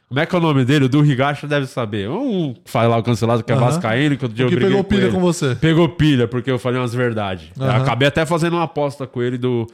Como 0.08 0.20
é 0.20 0.24
que 0.26 0.34
é 0.34 0.38
o 0.38 0.40
nome 0.40 0.64
dele? 0.64 0.86
O 0.86 0.88
do 0.88 1.02
Rigacha 1.02 1.46
deve 1.46 1.66
saber. 1.66 2.08
Um 2.08 2.54
faz 2.64 2.88
lá 2.88 2.96
o 2.96 3.02
cancelado 3.02 3.42
que 3.44 3.52
é 3.52 3.54
Aham. 3.54 3.66
Vascaíno, 3.66 4.16
que 4.16 4.24
outro 4.24 4.34
dia 4.36 4.46
O 4.46 4.48
que 4.48 4.54
eu 4.54 4.58
briguei 4.58 4.76
pegou 4.76 4.84
pilha 4.88 5.02
ele. 5.04 5.12
com 5.12 5.20
você. 5.20 5.54
Pegou 5.54 5.88
pilha, 5.90 6.26
porque 6.26 6.50
eu 6.50 6.58
falei 6.58 6.80
umas 6.80 6.94
verdades. 6.94 7.48
Eu 7.58 7.64
Aham. 7.66 7.82
acabei 7.82 8.08
até 8.08 8.24
fazendo 8.24 8.54
uma 8.54 8.62
aposta 8.64 9.06
com 9.06 9.22
ele 9.22 9.36
do. 9.36 9.66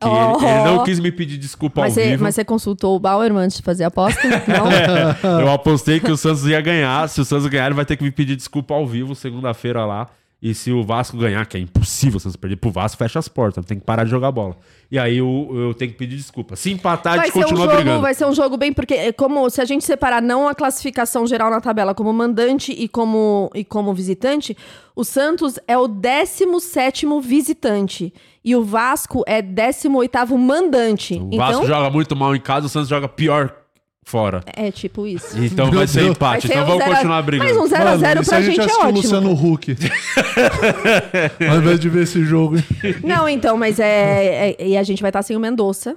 Que 0.00 0.08
Oh. 0.08 0.36
ele, 0.38 0.46
ele 0.46 0.64
não 0.64 0.82
quis 0.84 0.98
me 0.98 1.12
pedir 1.12 1.36
desculpa 1.38 1.82
Mas 1.82 1.96
ao 1.96 2.02
você, 2.02 2.10
vivo. 2.10 2.22
mas 2.24 2.34
você 2.34 2.44
consultou 2.44 2.96
o 2.96 2.98
Bauerman 2.98 3.44
antes 3.44 3.58
de 3.58 3.62
fazer 3.62 3.84
a 3.84 3.88
aposta? 3.88 4.20
Não? 4.48 4.70
É, 4.72 5.42
eu 5.42 5.50
apostei 5.52 6.00
que 6.00 6.10
o 6.10 6.16
Santos 6.16 6.44
ia 6.46 6.60
ganhar. 6.60 7.08
Se 7.08 7.20
o 7.20 7.24
Santos 7.24 7.46
ganhar, 7.46 7.66
ele 7.66 7.74
vai 7.76 7.84
ter 7.84 7.96
que 7.96 8.02
me 8.02 8.10
pedir 8.10 8.34
desculpa 8.36 8.74
ao 8.74 8.86
vivo 8.86 9.14
segunda-feira 9.14 9.84
lá. 9.86 10.08
E 10.44 10.52
se 10.52 10.70
o 10.70 10.84
Vasco 10.84 11.16
ganhar, 11.16 11.46
que 11.46 11.56
é 11.56 11.60
impossível 11.60 12.18
o 12.18 12.20
Santos 12.20 12.36
perder 12.36 12.56
pro 12.56 12.70
Vasco, 12.70 12.98
fecha 12.98 13.18
as 13.18 13.28
portas. 13.28 13.64
Tem 13.64 13.78
que 13.78 13.84
parar 13.86 14.04
de 14.04 14.10
jogar 14.10 14.30
bola. 14.30 14.54
E 14.90 14.98
aí 14.98 15.16
eu, 15.16 15.48
eu 15.54 15.72
tenho 15.72 15.90
que 15.92 15.96
pedir 15.96 16.16
desculpa. 16.16 16.54
Se 16.54 16.70
empatar, 16.70 17.14
a 17.14 17.16
Vai 17.16 17.24
gente 17.24 17.32
ser, 17.32 17.38
um 17.38 17.42
continua 17.44 17.64
jogo, 17.64 17.76
brigando. 17.76 18.02
vai 18.02 18.12
ser 18.12 18.26
um 18.26 18.34
jogo 18.34 18.58
bem, 18.58 18.70
porque 18.70 18.92
é 18.92 19.10
como 19.10 19.48
se 19.48 19.62
a 19.62 19.64
gente 19.64 19.86
separar 19.86 20.20
não 20.20 20.46
a 20.46 20.54
classificação 20.54 21.26
geral 21.26 21.48
na 21.48 21.62
tabela 21.62 21.94
como 21.94 22.12
mandante 22.12 22.72
e 22.72 22.86
como, 22.86 23.50
e 23.54 23.64
como 23.64 23.94
visitante, 23.94 24.54
o 24.94 25.02
Santos 25.02 25.58
é 25.66 25.78
o 25.78 25.88
17 25.88 27.06
visitante 27.22 28.12
e 28.44 28.54
o 28.54 28.62
Vasco 28.62 29.24
é 29.26 29.40
18 29.40 30.36
mandante. 30.36 31.14
O 31.14 31.28
então, 31.32 31.38
Vasco 31.38 31.66
joga 31.66 31.88
muito 31.88 32.14
mal 32.14 32.36
em 32.36 32.40
casa, 32.40 32.66
o 32.66 32.68
Santos 32.68 32.90
joga 32.90 33.08
pior 33.08 33.63
fora. 34.04 34.42
é 34.46 34.70
tipo 34.70 35.06
isso. 35.06 35.36
Então 35.42 35.70
vai 35.70 35.86
ser 35.86 36.04
empate. 36.06 36.46
Vai 36.46 36.56
ser 36.56 36.62
então 36.62 36.62
um 36.62 36.66
vamos 36.66 36.82
zero 36.82 36.92
a- 36.92 36.96
continuar 36.96 37.22
brigando. 37.22 37.50
Mas 37.54 37.62
um 37.62 37.66
0 37.66 37.88
a 37.88 37.96
0 37.96 38.20
e 38.20 38.24
se 38.24 38.28
pra 38.30 38.38
a 38.38 38.42
gente 38.42 38.50
gente 38.56 38.60
é 38.60 38.64
assistir 38.64 38.80
o 38.84 38.88
ótimo. 38.88 39.02
Luciano 39.02 39.32
Huck? 39.32 39.76
Ao 41.50 41.56
invés 41.58 41.80
de 41.80 41.88
ver 41.88 42.02
esse 42.04 42.24
jogo. 42.24 42.56
hein? 42.56 42.64
Não, 43.02 43.28
então, 43.28 43.56
mas 43.56 43.78
é, 43.78 44.54
é- 44.58 44.68
E 44.68 44.76
a 44.76 44.82
gente 44.82 45.00
vai 45.02 45.08
estar 45.10 45.22
sem 45.22 45.36
o 45.36 45.40
Mendonça. 45.40 45.96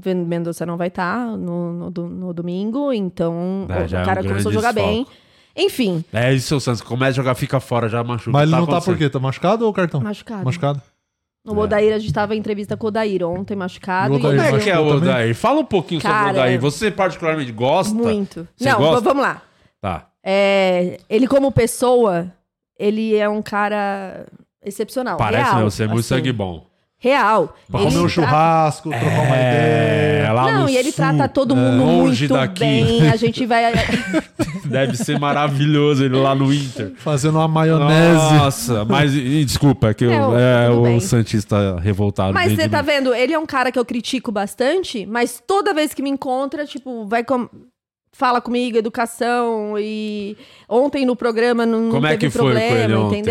Ven- 0.00 0.24
Mendonça 0.26 0.64
não 0.64 0.76
vai 0.76 0.88
estar 0.88 1.26
no, 1.36 1.72
no, 1.72 1.90
do- 1.90 2.06
no 2.08 2.32
domingo, 2.32 2.92
então 2.92 3.66
É, 3.68 3.82
o 3.84 3.88
já 3.88 3.98
é 3.98 4.02
um 4.02 4.06
cara 4.06 4.22
começou 4.22 4.50
a 4.50 4.52
jogar 4.54 4.72
desfalque. 4.72 4.96
bem. 4.96 5.06
Enfim, 5.66 6.04
É 6.12 6.32
isso, 6.32 6.54
o 6.54 6.60
Santos 6.60 6.80
começa 6.82 7.10
a 7.10 7.14
jogar, 7.14 7.34
fica 7.34 7.58
fora, 7.58 7.88
já 7.88 8.04
machuca. 8.04 8.30
Mas 8.30 8.42
ele 8.42 8.52
não 8.52 8.60
tá 8.60 8.66
por 8.66 8.72
acontecendo. 8.76 8.98
quê? 8.98 9.10
Tá 9.10 9.18
machucado 9.18 9.66
ou 9.66 9.72
cartão? 9.72 10.00
machucado. 10.00 10.44
Machucado. 10.44 10.80
O 11.44 11.56
Odair, 11.56 11.94
a 11.94 11.98
gente 11.98 12.12
tava 12.12 12.34
em 12.34 12.38
entrevista 12.38 12.76
com 12.76 12.86
o 12.86 12.88
Odair 12.88 13.24
ontem, 13.24 13.56
machucado. 13.56 14.14
O 14.14 14.18
e 14.18 14.20
Como 14.20 14.32
Odair 14.34 14.54
é 14.54 14.58
que 14.58 14.70
é 14.70 14.78
o 14.78 14.88
também? 14.88 15.08
Odair? 15.08 15.34
Fala 15.34 15.60
um 15.60 15.64
pouquinho 15.64 16.00
sobre 16.00 16.14
o 16.14 16.18
Cara, 16.18 16.30
Odair. 16.30 16.60
Você 16.60 16.90
particularmente 16.90 17.52
gosta? 17.52 17.94
Muito. 17.94 18.46
Você 18.56 18.70
não, 18.70 18.78
gosta? 18.78 19.00
vamos 19.00 19.22
lá. 19.22 19.42
Tá. 19.80 20.08
É, 20.22 20.98
ele, 21.08 21.26
como 21.26 21.50
pessoa, 21.50 22.30
ele 22.78 23.16
é 23.16 23.28
um 23.28 23.40
cara 23.40 24.26
excepcional. 24.64 25.16
Parece, 25.16 25.44
real, 25.44 25.58
né? 25.58 25.64
Você 25.64 25.84
é 25.84 25.86
muito 25.86 26.00
assim. 26.00 26.08
sangue 26.08 26.32
bom. 26.32 26.66
Real. 27.00 27.54
Pra 27.70 27.78
comer 27.80 27.90
um 27.90 27.92
trata- 27.92 28.08
churrasco, 28.08 28.90
trocar 28.90 29.06
uma 29.06 29.36
É, 29.36 30.16
ideia. 30.18 30.32
lá 30.32 30.50
Não, 30.52 30.62
no 30.64 30.68
e 30.68 30.76
ele 30.76 30.90
sul, 30.90 30.96
trata 30.96 31.28
todo 31.28 31.54
é, 31.54 31.56
mundo 31.56 31.84
longe 31.84 32.22
muito 32.28 32.34
daqui. 32.34 32.60
bem. 32.60 33.08
A 33.08 33.14
gente 33.14 33.46
vai. 33.46 33.72
Deve 34.66 34.96
ser 34.96 35.16
maravilhoso 35.18 36.04
ele 36.04 36.16
lá 36.16 36.34
no 36.34 36.52
Inter. 36.52 36.92
Fazendo 36.96 37.38
uma 37.38 37.46
maionese. 37.48 38.34
Nossa, 38.34 38.84
mas 38.84 39.14
e, 39.14 39.44
desculpa, 39.44 39.90
é 39.90 39.94
que 39.94 40.04
eu, 40.04 40.10
é 40.36 40.66
tudo 40.68 40.80
o 40.80 40.82
bem. 40.82 41.00
Santista 41.00 41.78
revoltado. 41.80 42.34
Mas 42.34 42.52
você 42.52 42.68
tá 42.68 42.82
vendo? 42.82 43.14
Ele 43.14 43.32
é 43.32 43.38
um 43.38 43.46
cara 43.46 43.70
que 43.70 43.78
eu 43.78 43.84
critico 43.84 44.32
bastante, 44.32 45.06
mas 45.06 45.40
toda 45.46 45.72
vez 45.72 45.94
que 45.94 46.02
me 46.02 46.10
encontra, 46.10 46.66
tipo, 46.66 47.06
vai 47.06 47.22
com... 47.22 47.48
fala 48.12 48.40
comigo, 48.40 48.76
educação 48.76 49.76
e 49.78 50.36
ontem 50.68 51.06
no 51.06 51.14
programa 51.14 51.64
não, 51.64 51.90
Como 51.90 52.06
é 52.06 52.16
teve 52.16 52.26
que 52.26 52.30
foi 52.30 52.40
com 52.40 52.58
problema, 52.60 52.76
ele 52.84 52.94
ontem? 52.94 53.22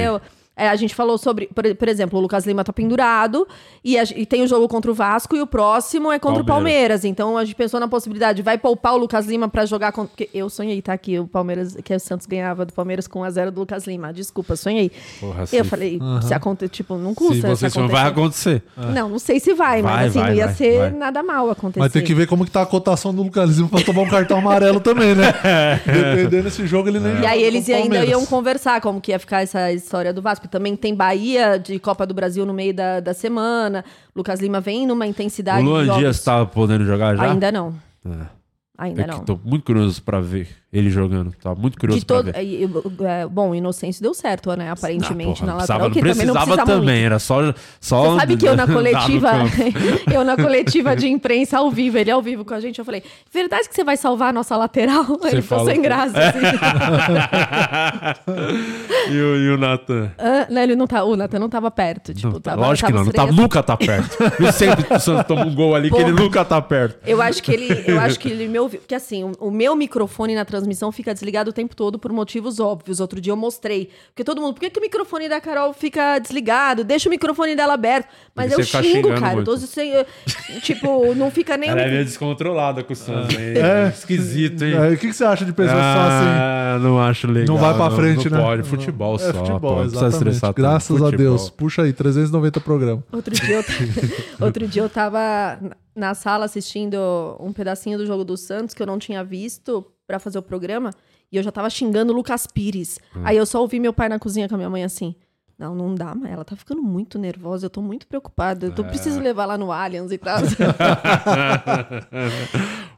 É, 0.57 0.67
a 0.69 0.75
gente 0.75 0.95
falou 0.95 1.17
sobre, 1.19 1.47
por, 1.53 1.63
por 1.75 1.87
exemplo, 1.87 2.17
o 2.17 2.21
Lucas 2.21 2.45
Lima 2.47 2.63
tá 2.63 2.73
pendurado 2.73 3.47
e, 3.83 3.97
a- 3.97 4.03
e 4.15 4.25
tem 4.25 4.41
o 4.43 4.47
jogo 4.47 4.67
contra 4.67 4.89
o 4.89 4.93
Vasco 4.93 5.35
e 5.35 5.41
o 5.41 5.45
próximo 5.47 6.11
é 6.11 6.17
contra 6.17 6.41
o 6.41 6.45
Palmeiras. 6.45 6.57
Palmeiras. 6.67 7.05
Então 7.05 7.37
a 7.37 7.45
gente 7.45 7.55
pensou 7.55 7.79
na 7.79 7.87
possibilidade, 7.87 8.41
vai 8.41 8.57
poupar 8.57 8.93
o 8.95 8.97
Lucas 8.97 9.27
Lima 9.27 9.47
pra 9.47 9.65
jogar 9.65 9.91
contra. 9.91 10.09
Porque 10.09 10.29
eu 10.33 10.49
sonhei, 10.49 10.81
tá? 10.81 10.97
Que 10.97 11.19
o 11.19 11.27
Palmeiras, 11.27 11.77
que 11.83 11.93
o 11.93 11.99
Santos 11.99 12.25
ganhava 12.25 12.65
do 12.65 12.73
Palmeiras 12.73 13.07
com 13.07 13.19
1x0 13.21 13.51
do 13.51 13.59
Lucas 13.59 13.85
Lima. 13.85 14.11
Desculpa, 14.11 14.55
sonhei. 14.55 14.91
Porra, 15.19 15.41
eu 15.41 15.47
se- 15.47 15.63
falei, 15.63 15.99
Aham. 16.01 16.21
se 16.23 16.33
acontecer, 16.33 16.69
tipo, 16.69 16.97
não 16.97 17.13
custa. 17.13 17.55
se 17.55 17.69
for, 17.69 17.87
vai 17.87 18.07
acontecer. 18.07 18.63
não, 18.75 19.09
não 19.09 19.19
sei 19.19 19.39
se 19.39 19.53
vai, 19.53 19.81
Vai, 19.81 19.93
mas 19.93 20.09
assim, 20.09 20.19
vai, 20.19 20.29
não 20.31 20.35
ia 20.37 20.45
vai, 20.47 20.55
ser 20.55 20.77
vai. 20.79 20.91
nada 20.91 21.21
mal 21.21 21.49
acontecer. 21.51 21.79
Mas 21.79 21.91
tem 21.91 22.03
que 22.03 22.13
ver 22.15 22.25
como 22.27 22.43
que 22.43 22.51
tá 22.51 22.63
a 22.63 22.65
cotação 22.65 23.13
do 23.13 23.21
Lucas 23.21 23.57
Lima 23.57 23.69
pra 23.69 23.83
tomar 23.83 24.01
um 24.01 24.09
cartão 24.09 24.39
amarelo 24.39 24.79
também, 24.79 25.13
né? 25.13 25.31
Dependendo 25.85 26.43
desse 26.43 26.65
jogo, 26.65 26.89
ele 26.89 26.99
nem 26.99 27.13
E 27.13 27.15
joga 27.17 27.29
aí 27.29 27.43
eles 27.43 27.69
ainda 27.69 27.81
Palmeiras. 27.81 28.09
iam 28.09 28.25
conversar 28.25 28.81
como 28.81 28.99
que 28.99 29.11
ia 29.11 29.19
ficar 29.19 29.41
essa 29.43 29.71
história 29.71 30.11
do 30.13 30.21
Vasco. 30.21 30.46
Também 30.47 30.75
tem 30.75 30.95
Bahia 30.95 31.57
de 31.57 31.77
Copa 31.79 32.05
do 32.05 32.13
Brasil 32.13 32.45
no 32.45 32.53
meio 32.53 32.73
da, 32.73 32.99
da 32.99 33.13
semana. 33.13 33.83
Lucas 34.15 34.39
Lima 34.39 34.59
vem 34.59 34.87
numa 34.87 35.05
O 35.05 35.07
intensidade 35.09 35.61
de 35.63 35.67
Luan. 35.69 35.97
Dias 35.97 36.23
tá 36.23 36.45
podendo 36.45 36.85
jogar 36.85 37.15
já? 37.15 37.23
Ainda 37.31 37.51
não. 37.51 37.73
É. 38.05 38.25
Ainda 38.77 39.01
É 39.03 39.07
não. 39.07 39.19
tô 39.25 39.39
muito 39.43 39.65
curioso 39.65 40.01
pra 40.03 40.19
ver 40.19 40.47
ele 40.72 40.89
jogando. 40.89 41.32
Tá 41.41 41.55
muito 41.55 41.80
curioso 41.80 42.01
De 42.01 42.05
todo, 42.05 42.30
é, 42.30 43.26
bom, 43.26 43.55
Inocêncio 43.55 44.01
deu 44.03 44.13
certo, 44.13 44.53
né? 44.55 44.70
Aparentemente, 44.70 45.41
Ah, 45.43 45.45
porra, 45.45 45.47
na 45.47 45.53
não 45.53 45.59
lateral. 45.59 45.80
precisava, 45.80 45.89
que 45.89 46.01
não 46.01 46.09
também 46.11 46.26
não 46.28 46.34
precisava 46.34 46.55
precisa 46.55 46.80
também, 46.80 46.95
muito. 46.95 47.05
era 47.05 47.20
só, 47.20 47.53
só 47.80 48.03
Você 48.11 48.20
sabe 48.20 48.38
que 48.38 48.47
eu 48.47 48.55
na 48.57 48.68
coletiva, 48.68 49.32
eu 50.13 50.24
na 50.26 50.36
coletiva 50.36 50.95
de 50.95 51.07
imprensa 51.07 51.57
ao 51.59 51.72
vivo, 51.72 51.97
ele 51.97 52.11
ao 52.11 52.22
vivo 52.22 52.43
com 52.43 52.53
a 52.53 52.59
gente, 52.59 52.80
eu 52.80 52.86
falei, 52.86 53.01
verdade 53.34 53.70
que 53.70 53.76
você 53.76 53.84
vai 53.84 53.95
salvar 53.95 54.30
a 54.30 54.34
nossa 54.34 54.57
lateral? 54.57 55.05
ele 55.24 55.41
ficou 55.41 55.59
falou 55.59 55.65
sem 55.68 55.76
que- 55.76 55.82
graça, 55.82 56.20
assim. 56.20 56.39
e, 59.09 59.22
o, 59.22 59.36
e 59.38 59.49
o 59.51 59.57
Natan? 59.57 60.11
Ah, 60.18 60.47
não, 60.49 60.61
ele 60.61 60.76
não 60.76 60.88
tá, 60.88 61.03
o 61.03 61.15
Nathan 61.15 61.39
não 61.39 61.49
tava 61.49 61.72
perto, 61.72 62.13
tipo, 62.13 62.39
tava, 62.39 62.61
Lógico 62.61 62.88
que 62.88 62.93
tava 62.93 63.05
não, 63.05 63.05
não 63.05 63.13
tá, 63.13 63.32
nunca 63.41 63.63
tá 63.63 63.78
perto. 63.78 64.18
E 64.43 64.51
sempre 64.51 64.84
que 64.84 64.93
o 64.93 64.99
Santos 64.99 65.26
toma 65.28 65.45
um 65.45 65.53
gol 65.55 65.76
ali, 65.76 65.89
que 65.89 65.97
ele 65.97 66.11
nunca 66.11 66.43
tá 66.43 66.61
perto. 66.61 66.97
Eu 67.07 67.22
acho 67.22 67.41
que 67.41 67.51
ele, 67.51 67.84
eu 67.88 67.99
acho 67.99 68.20
que 68.20 68.30
ele 68.30 68.47
me 68.47 68.59
ouviu, 68.59 68.80
porque 68.80 68.95
assim, 68.95 69.24
o, 69.24 69.32
o 69.39 69.51
meu 69.51 69.76
microfone 69.76 70.36
na 70.36 70.43
transmissão 70.43 70.56
fica 70.91 71.13
desligado 71.13 71.49
o 71.49 71.53
tempo 71.53 71.75
todo 71.75 71.99
por 71.99 72.11
motivos 72.11 72.59
óbvios. 72.59 72.99
Outro 72.99 73.19
dia 73.21 73.31
eu 73.31 73.37
mostrei, 73.37 73.89
porque 74.09 74.23
todo 74.23 74.41
mundo, 74.41 74.53
por 74.53 74.61
que, 74.61 74.69
que 74.69 74.79
o 74.79 74.81
microfone 74.81 75.27
da 75.29 75.39
Carol 75.41 75.73
fica 75.73 76.19
desligado? 76.19 76.83
Deixa 76.83 77.07
o 77.07 77.11
microfone 77.11 77.55
dela 77.55 77.73
aberto. 77.73 78.07
Mas 78.35 78.51
eu 78.51 78.63
xingo, 78.63 79.09
cara. 79.19 79.35
muito. 79.35 79.57
Sem, 79.57 79.91
eu- 79.91 80.05
tipo, 80.61 81.13
não 81.15 81.29
fica 81.31 81.57
nem 81.57 81.69
Ela 81.69 81.81
é 81.81 81.91
meio 81.91 82.05
descontrolada 82.05 82.83
com 82.83 82.93
o 82.93 82.95
Santos. 82.95 83.35
hein? 83.35 83.53
É. 83.57 83.87
Esquisito, 83.89 84.63
hein? 84.63 84.73
É, 84.73 84.87
O 84.89 84.97
que, 84.97 85.07
que 85.07 85.13
você 85.13 85.23
acha 85.23 85.43
de 85.45 85.53
pessoas 85.53 85.77
só 85.77 85.83
assim? 85.83 86.27
Ah, 86.29 86.79
não 86.81 86.99
acho 86.99 87.27
legal. 87.27 87.55
Não 87.55 87.57
vai 87.61 87.73
pra 87.75 87.91
frente, 87.91 88.29
não 88.29 88.37
né? 88.37 88.43
pode. 88.43 88.63
Futebol 88.63 89.15
É 89.15 89.19
só. 89.19 89.33
futebol, 89.33 89.59
pô, 89.59 89.75
não 89.77 89.83
exatamente. 89.85 90.13
estressar. 90.15 90.53
Graças 90.53 90.95
a 90.95 90.99
Futebol. 90.99 91.17
Deus. 91.17 91.49
Puxa 91.49 91.81
aí, 91.83 91.93
390 91.93 92.59
programas. 92.59 93.03
Outro 93.11 93.33
dia, 93.33 93.55
eu, 93.55 93.63
outro 94.45 94.67
dia 94.67 94.81
eu 94.81 94.89
tava 94.89 95.59
na 95.95 96.13
sala 96.13 96.45
assistindo 96.45 96.97
um 97.39 97.51
pedacinho 97.51 97.97
do 97.97 98.05
jogo 98.05 98.23
do 98.23 98.37
Santos 98.37 98.73
que 98.75 98.81
eu 98.81 98.87
não 98.87 98.99
tinha 98.99 99.23
visto 99.23 99.85
pra 100.07 100.17
fazer 100.19 100.39
o 100.39 100.41
programa 100.41 100.91
e 101.31 101.37
eu 101.37 101.43
já 101.43 101.51
tava 101.51 101.69
xingando 101.69 102.13
o 102.13 102.15
Lucas 102.15 102.47
Pires. 102.47 102.97
Hum. 103.15 103.21
Aí 103.25 103.35
eu 103.37 103.45
só 103.45 103.59
ouvi 103.61 103.79
meu 103.79 103.93
pai 103.93 104.07
na 104.09 104.17
cozinha 104.17 104.47
com 104.47 104.55
a 104.55 104.57
minha 104.57 104.69
mãe 104.69 104.83
assim. 104.83 105.13
Não, 105.59 105.73
não 105.73 105.95
dá, 105.95 106.13
mas 106.13 106.31
ela 106.31 106.45
tá 106.45 106.55
ficando 106.55 106.83
muito 106.83 107.17
nervosa, 107.17 107.65
eu 107.65 107.69
tô 107.71 107.81
muito 107.81 108.05
preocupada. 108.05 108.67
Eu 108.67 108.75
tô, 108.75 108.83
É. 108.83 108.85
preciso 108.85 109.19
levar 109.19 109.47
lá 109.47 109.57
no 109.57 109.71
Allianz 109.71 110.11
e 110.11 110.17
tal. 110.19 110.37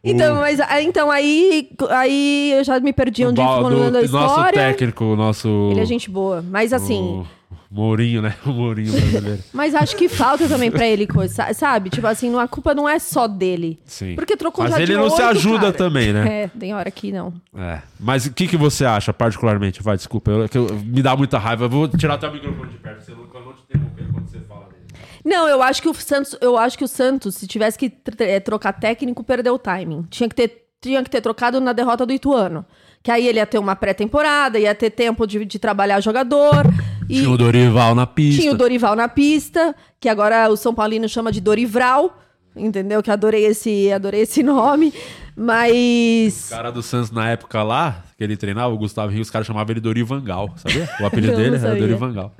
então, 0.03 0.35
mas 0.35 0.59
ah, 0.59 0.81
então 0.81 1.09
aí, 1.09 1.69
aí 1.89 2.53
eu 2.57 2.63
já 2.63 2.79
me 2.79 2.93
perdi 2.93 3.25
O 3.25 3.29
onde 3.29 3.41
Bal- 3.41 3.61
falando 3.63 3.95
a 3.97 4.01
nosso 4.07 4.51
técnico, 4.51 5.05
o 5.05 5.15
nosso. 5.15 5.69
Ele 5.71 5.79
é 5.79 5.85
gente 5.85 6.09
boa. 6.09 6.41
Mas 6.41 6.73
assim, 6.73 7.21
O 7.21 7.25
Mourinho, 7.71 8.21
né? 8.21 8.35
O 8.45 8.49
Mourinho 8.49 8.91
brasileiro. 8.91 9.43
Mas 9.53 9.75
acho 9.75 9.95
que 9.95 10.09
falta 10.09 10.47
também 10.47 10.71
pra 10.71 10.87
ele 10.87 11.05
coisa, 11.05 11.33
sa- 11.33 11.53
sabe? 11.53 11.89
Tipo 11.89 12.07
assim, 12.07 12.35
a 12.39 12.47
culpa 12.47 12.73
não 12.73 12.89
é 12.89 12.97
só 12.97 13.27
dele. 13.27 13.79
Sim. 13.85 14.15
Porque 14.15 14.35
trocou 14.35 14.63
Mas 14.63 14.73
já 14.73 14.81
ele 14.81 14.93
de 14.93 14.97
não 14.97 15.09
se 15.09 15.21
oito, 15.21 15.37
ajuda 15.37 15.59
cara. 15.59 15.73
também, 15.73 16.11
né? 16.11 16.43
É, 16.43 16.47
tem 16.47 16.73
hora 16.73 16.89
que 16.89 17.11
não. 17.11 17.33
É. 17.55 17.79
Mas 17.99 18.25
o 18.25 18.33
que, 18.33 18.47
que 18.47 18.57
você 18.57 18.85
acha, 18.85 19.13
particularmente? 19.13 19.83
Vai, 19.83 19.95
desculpa, 19.97 20.31
eu, 20.31 20.49
que 20.49 20.57
eu- 20.57 20.67
me 20.83 21.01
dá 21.01 21.15
muita 21.15 21.37
raiva. 21.37 21.65
Eu 21.65 21.69
vou 21.69 21.87
tirar 21.87 22.15
até 22.15 22.27
o 22.27 22.33
microfone 22.33 22.71
de 22.71 22.77
perto, 22.77 23.01
você 23.03 23.11
não, 23.11 23.25
pra 23.27 23.39
não 23.41 23.53
te 23.53 23.61
interromper 23.69 24.11
quando 24.11 24.27
você 24.27 24.39
fala 24.39 24.61
dele. 24.65 24.83
Não, 25.23 25.47
eu 25.47 25.61
acho 25.61 25.81
que 25.81 25.89
o 25.89 25.93
Santos, 25.93 26.35
eu 26.41 26.57
acho 26.57 26.77
que 26.77 26.83
o 26.83 26.87
Santos, 26.87 27.35
se 27.35 27.45
tivesse 27.45 27.77
que 27.77 27.91
eh, 28.19 28.39
trocar 28.39 28.73
técnico, 28.73 29.23
perdeu 29.23 29.53
o 29.53 29.59
timing. 29.59 30.07
Tinha 30.09 30.27
que 30.27 30.33
ter, 30.35 30.65
tinha 30.81 31.03
que 31.03 31.09
ter 31.09 31.21
trocado 31.21 31.59
na 31.61 31.71
derrota 31.73 32.05
do 32.05 32.13
Ituano. 32.13 32.65
Que 33.03 33.11
aí 33.11 33.27
ele 33.27 33.37
ia 33.39 33.45
ter 33.45 33.57
uma 33.59 33.75
pré-temporada, 33.75 34.59
ia 34.59 34.73
ter 34.75 34.89
tempo 34.89 35.25
de, 35.27 35.45
de 35.45 35.57
trabalhar 35.59 36.01
jogador. 36.01 36.65
E 37.09 37.15
Tinha 37.15 37.29
o 37.31 37.37
Dorival 37.37 37.95
na 37.95 38.05
pista. 38.05 38.41
tinha 38.41 38.53
o 38.53 38.57
Dorival 38.57 38.95
na 38.95 39.07
pista, 39.09 39.75
que 39.99 40.07
agora 40.07 40.47
o 40.49 40.55
São 40.55 40.73
Paulino 40.75 41.09
chama 41.09 41.31
de 41.31 41.41
Dorivral. 41.41 42.15
Entendeu? 42.55 43.01
Que 43.01 43.11
adorei 43.11 43.45
esse, 43.45 43.91
adorei 43.91 44.21
esse 44.21 44.41
nome. 44.43 44.93
Mas. 45.35 46.47
O 46.47 46.55
cara 46.55 46.71
do 46.71 46.81
Santos 46.83 47.11
na 47.11 47.29
época 47.29 47.63
lá, 47.63 48.03
que 48.17 48.23
ele 48.23 48.35
treinava, 48.35 48.73
o 48.73 48.77
Gustavo 48.77 49.11
Rio, 49.11 49.21
os 49.21 49.29
caras 49.29 49.47
chamavam 49.47 49.71
ele 49.71 49.79
Dorivangal, 49.79 50.53
sabia? 50.57 50.89
O 50.99 51.05
apelido 51.05 51.35
dele 51.37 51.55
era. 51.55 51.75
Dorivangal. 51.75 52.33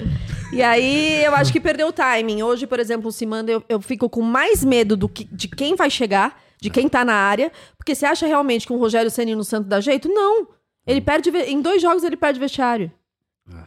E 0.51 0.61
aí, 0.61 1.23
eu 1.23 1.33
acho 1.35 1.51
que 1.51 1.59
perdeu 1.59 1.87
o 1.87 1.91
timing. 1.93 2.41
Hoje, 2.43 2.67
por 2.67 2.79
exemplo, 2.79 3.07
o 3.07 3.11
Simanda, 3.11 3.51
eu, 3.51 3.63
eu 3.69 3.79
fico 3.81 4.09
com 4.09 4.21
mais 4.21 4.63
medo 4.65 4.97
do 4.97 5.07
que, 5.07 5.23
de 5.31 5.47
quem 5.47 5.75
vai 5.75 5.89
chegar, 5.89 6.39
de 6.59 6.69
quem 6.69 6.89
tá 6.89 7.05
na 7.05 7.13
área. 7.13 7.51
Porque 7.77 7.95
você 7.95 8.05
acha 8.05 8.27
realmente 8.27 8.67
que 8.67 8.73
um 8.73 8.77
Rogério 8.77 9.09
Ceni 9.09 9.35
no 9.35 9.43
Santos 9.43 9.69
dá 9.69 9.79
jeito? 9.79 10.09
Não. 10.09 10.47
Ele 10.85 11.01
perde. 11.01 11.29
Em 11.29 11.61
dois 11.61 11.81
jogos 11.81 12.03
ele 12.03 12.17
perde 12.17 12.39
vestiário. 12.39 12.91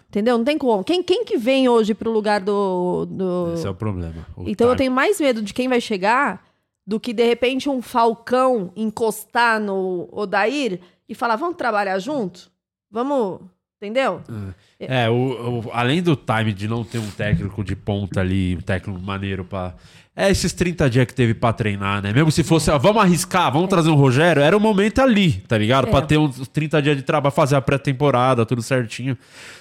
Entendeu? 0.08 0.36
Não 0.38 0.44
tem 0.44 0.58
como. 0.58 0.84
Quem, 0.84 1.02
quem 1.02 1.24
que 1.24 1.36
vem 1.36 1.68
hoje 1.68 1.94
pro 1.94 2.10
lugar 2.10 2.40
do. 2.40 3.06
do... 3.06 3.52
Esse 3.54 3.66
é 3.66 3.70
o 3.70 3.74
problema. 3.74 4.26
O 4.36 4.48
Então 4.48 4.66
eu 4.68 4.72
time. 4.74 4.78
tenho 4.78 4.92
mais 4.92 5.20
medo 5.20 5.42
de 5.42 5.52
quem 5.54 5.68
vai 5.68 5.80
chegar 5.80 6.44
do 6.86 6.98
que 7.00 7.12
de 7.12 7.24
repente 7.24 7.68
um 7.68 7.80
Falcão 7.80 8.72
encostar 8.76 9.60
no 9.60 10.08
Odair 10.12 10.80
e 11.08 11.14
falar: 11.14 11.36
vamos 11.36 11.56
trabalhar 11.56 11.98
junto? 11.98 12.50
Vamos. 12.90 13.40
Entendeu? 13.80 14.20
É, 14.78 15.10
o, 15.10 15.58
o- 15.66 15.70
além 15.72 16.00
do 16.00 16.14
time 16.14 16.52
de 16.52 16.68
não 16.68 16.84
ter 16.84 16.98
um 16.98 17.10
técnico 17.10 17.64
de 17.64 17.74
ponta 17.74 18.20
ali, 18.20 18.54
um 18.56 18.60
técnico 18.60 19.00
maneiro 19.00 19.44
pra. 19.44 19.74
É 20.14 20.30
esses 20.30 20.52
30 20.52 20.90
dias 20.90 21.06
que 21.06 21.14
teve 21.14 21.32
pra 21.32 21.54
treinar, 21.54 22.02
né? 22.02 22.12
Mesmo 22.12 22.30
se 22.30 22.42
fosse, 22.42 22.70
ó, 22.70 22.78
vamos 22.78 23.02
arriscar, 23.02 23.50
vamos 23.50 23.70
trazer 23.70 23.88
um 23.88 23.94
Rogério, 23.94 24.42
era 24.42 24.54
o 24.54 24.60
momento 24.60 25.00
ali, 25.00 25.32
tá 25.32 25.56
ligado? 25.56 25.88
É. 25.88 25.90
Pra 25.90 26.02
ter 26.02 26.18
uns 26.18 26.46
30 26.48 26.82
dias 26.82 26.96
de 26.98 27.02
trabalho, 27.02 27.34
fazer 27.34 27.56
a 27.56 27.62
pré-temporada, 27.62 28.44
tudo 28.44 28.60
certinho. 28.60 29.16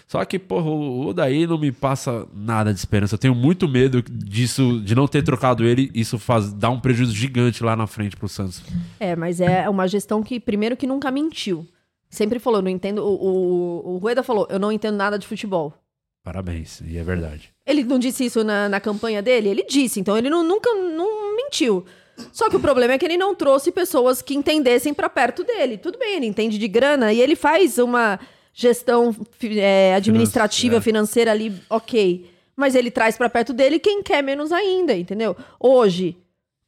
Só 0.06 0.26
que, 0.26 0.38
porra, 0.38 0.70
o 0.70 1.14
daí 1.14 1.48
não 1.48 1.58
me 1.58 1.72
passa 1.72 2.28
nada 2.34 2.74
de 2.74 2.80
esperança. 2.80 3.16
Eu 3.16 3.20
tenho 3.20 3.34
muito 3.34 3.66
medo 3.66 4.04
disso, 4.04 4.82
de 4.84 4.94
não 4.94 5.08
ter 5.08 5.24
trocado 5.24 5.64
ele, 5.64 5.90
isso 5.94 6.20
faz, 6.20 6.52
dá 6.52 6.70
um 6.70 6.82
prejuízo 6.82 7.14
gigante 7.16 7.64
lá 7.64 7.74
na 7.74 7.88
frente 7.88 8.18
pro 8.18 8.28
Santos. 8.28 8.62
É, 9.00 9.16
mas 9.16 9.40
é 9.40 9.70
uma 9.70 9.88
gestão 9.88 10.22
que, 10.22 10.38
primeiro, 10.38 10.76
que 10.76 10.86
nunca 10.86 11.10
mentiu. 11.10 11.66
Sempre 12.10 12.40
falou, 12.40 12.60
eu 12.60 12.64
não 12.64 12.70
entendo. 12.70 13.00
O, 13.00 13.14
o, 13.14 13.94
o 13.94 13.98
Rueda 14.00 14.22
falou, 14.22 14.46
eu 14.50 14.60
não 14.60 14.70
entendo 14.70 14.98
nada 14.98 15.18
de 15.18 15.26
futebol. 15.26 15.81
Parabéns, 16.24 16.82
e 16.82 16.98
é 16.98 17.04
verdade. 17.04 17.52
Ele 17.66 17.84
não 17.84 17.98
disse 17.98 18.26
isso 18.26 18.44
na, 18.44 18.70
na 18.70 18.80
campanha 18.80 19.22
dele? 19.22 19.50
Ele 19.50 19.64
disse, 19.64 20.00
então 20.00 20.18
ele 20.18 20.30
não- 20.30 20.44
nunca 20.44 20.72
não 20.76 21.36
mentiu. 21.36 21.84
Só 22.32 22.50
que 22.50 22.56
o 22.56 22.60
problema 22.60 22.94
é 22.94 22.98
que 23.00 23.06
ele 23.06 23.18
não 23.18 23.34
trouxe 23.34 23.72
pessoas 23.72 24.22
que 24.22 24.36
entendessem 24.36 24.94
pra 24.94 25.10
perto 25.10 25.44
dele. 25.44 25.78
Tudo 25.78 25.98
bem, 25.98 26.18
ele 26.18 26.28
entende 26.28 26.58
de 26.60 26.68
grana 26.68 27.12
e 27.12 27.20
ele 27.20 27.36
faz 27.36 27.80
uma 27.80 28.20
gestão 28.54 29.16
é, 29.58 29.96
administrativa, 29.96 30.80
Financeira. 30.80 30.82
financeira 30.82 31.32
ali, 31.32 31.62
ok. 31.70 32.30
Mas 32.56 32.76
ele 32.76 32.92
traz 32.92 33.18
pra 33.18 33.30
perto 33.30 33.54
dele 33.54 33.80
quem 33.80 34.04
quer 34.04 34.22
menos 34.22 34.52
ainda, 34.52 34.96
entendeu? 34.96 35.36
Hoje, 35.60 36.16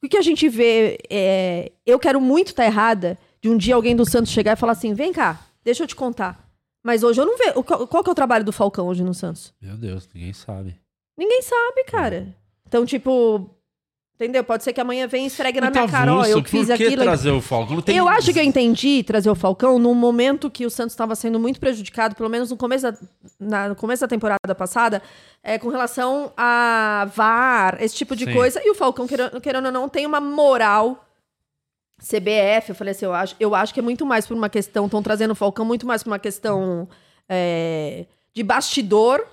o 0.03 0.07
que 0.09 0.17
a 0.17 0.21
gente 0.21 0.49
vê 0.49 0.97
é. 1.09 1.71
Eu 1.85 1.99
quero 1.99 2.19
muito 2.19 2.47
estar 2.47 2.65
errada 2.65 3.17
de 3.41 3.49
um 3.49 3.57
dia 3.57 3.75
alguém 3.75 3.95
do 3.95 4.05
Santos 4.09 4.31
chegar 4.31 4.53
e 4.53 4.59
falar 4.59 4.71
assim: 4.71 4.93
vem 4.95 5.13
cá, 5.13 5.39
deixa 5.63 5.83
eu 5.83 5.87
te 5.87 5.95
contar. 5.95 6.43
Mas 6.83 7.01
hoje 7.03 7.21
eu 7.21 7.25
não 7.25 7.37
vejo. 7.37 7.63
Qual, 7.63 8.03
que 8.03 8.09
é 8.09 8.11
o 8.11 8.15
trabalho 8.15 8.43
do 8.43 8.51
Falcão 8.51 8.87
hoje 8.87 9.03
no 9.03 9.13
Santos? 9.13 9.53
Meu 9.61 9.77
Deus, 9.77 10.07
ninguém 10.13 10.33
sabe. 10.33 10.75
Ninguém 11.17 11.41
sabe, 11.41 11.83
cara. 11.85 12.35
Então, 12.67 12.85
tipo. 12.85 13.49
Entendeu? 14.15 14.43
Pode 14.43 14.63
ser 14.63 14.73
que 14.73 14.79
amanhã 14.79 15.07
venha 15.07 15.23
e 15.23 15.27
esfregue 15.27 15.59
na 15.59 15.71
minha 15.71 15.87
cara, 15.87 16.13
ó, 16.13 16.23
eu 16.23 16.41
fiz 16.43 16.67
por 16.67 16.77
que 16.77 16.83
aquilo. 16.85 17.01
trazer 17.01 17.31
o 17.31 17.41
Falcão? 17.41 17.81
Tem- 17.81 17.97
Eu 17.97 18.07
acho 18.07 18.31
que 18.31 18.39
eu 18.39 18.43
entendi 18.43 19.03
trazer 19.03 19.29
o 19.29 19.35
Falcão 19.35 19.79
num 19.79 19.95
momento 19.95 20.51
que 20.51 20.67
o 20.67 20.69
Santos 20.69 20.93
estava 20.93 21.15
sendo 21.15 21.39
muito 21.39 21.59
prejudicado, 21.59 22.15
pelo 22.15 22.29
menos 22.29 22.51
no 22.51 22.55
começo 22.55 22.83
da, 22.91 22.97
na- 23.39 23.69
no 23.69 23.75
começo 23.75 24.01
da 24.01 24.07
temporada 24.07 24.53
passada, 24.55 25.01
é, 25.43 25.57
com 25.57 25.67
relação 25.69 26.31
a 26.37 27.09
VAR, 27.13 27.77
esse 27.81 27.95
tipo 27.95 28.15
de 28.15 28.25
Sim. 28.25 28.33
coisa. 28.33 28.61
E 28.63 28.69
o 28.69 28.75
Falcão, 28.75 29.07
querendo, 29.07 29.41
querendo 29.41 29.65
ou 29.65 29.71
não, 29.71 29.89
tem 29.89 30.05
uma 30.05 30.21
moral 30.21 31.03
CBF. 32.07 32.69
Eu 32.69 32.75
falei 32.75 32.91
assim, 32.91 33.05
eu 33.05 33.13
acho, 33.13 33.35
eu 33.39 33.55
acho 33.55 33.73
que 33.73 33.79
é 33.79 33.83
muito 33.83 34.05
mais 34.05 34.27
por 34.27 34.35
uma 34.35 34.49
questão, 34.49 34.85
estão 34.85 35.01
trazendo 35.01 35.31
o 35.31 35.35
Falcão 35.35 35.65
muito 35.65 35.85
mais 35.87 36.03
por 36.03 36.09
uma 36.11 36.19
questão 36.19 36.87
é, 37.29 38.05
de 38.35 38.43
bastidor 38.43 39.23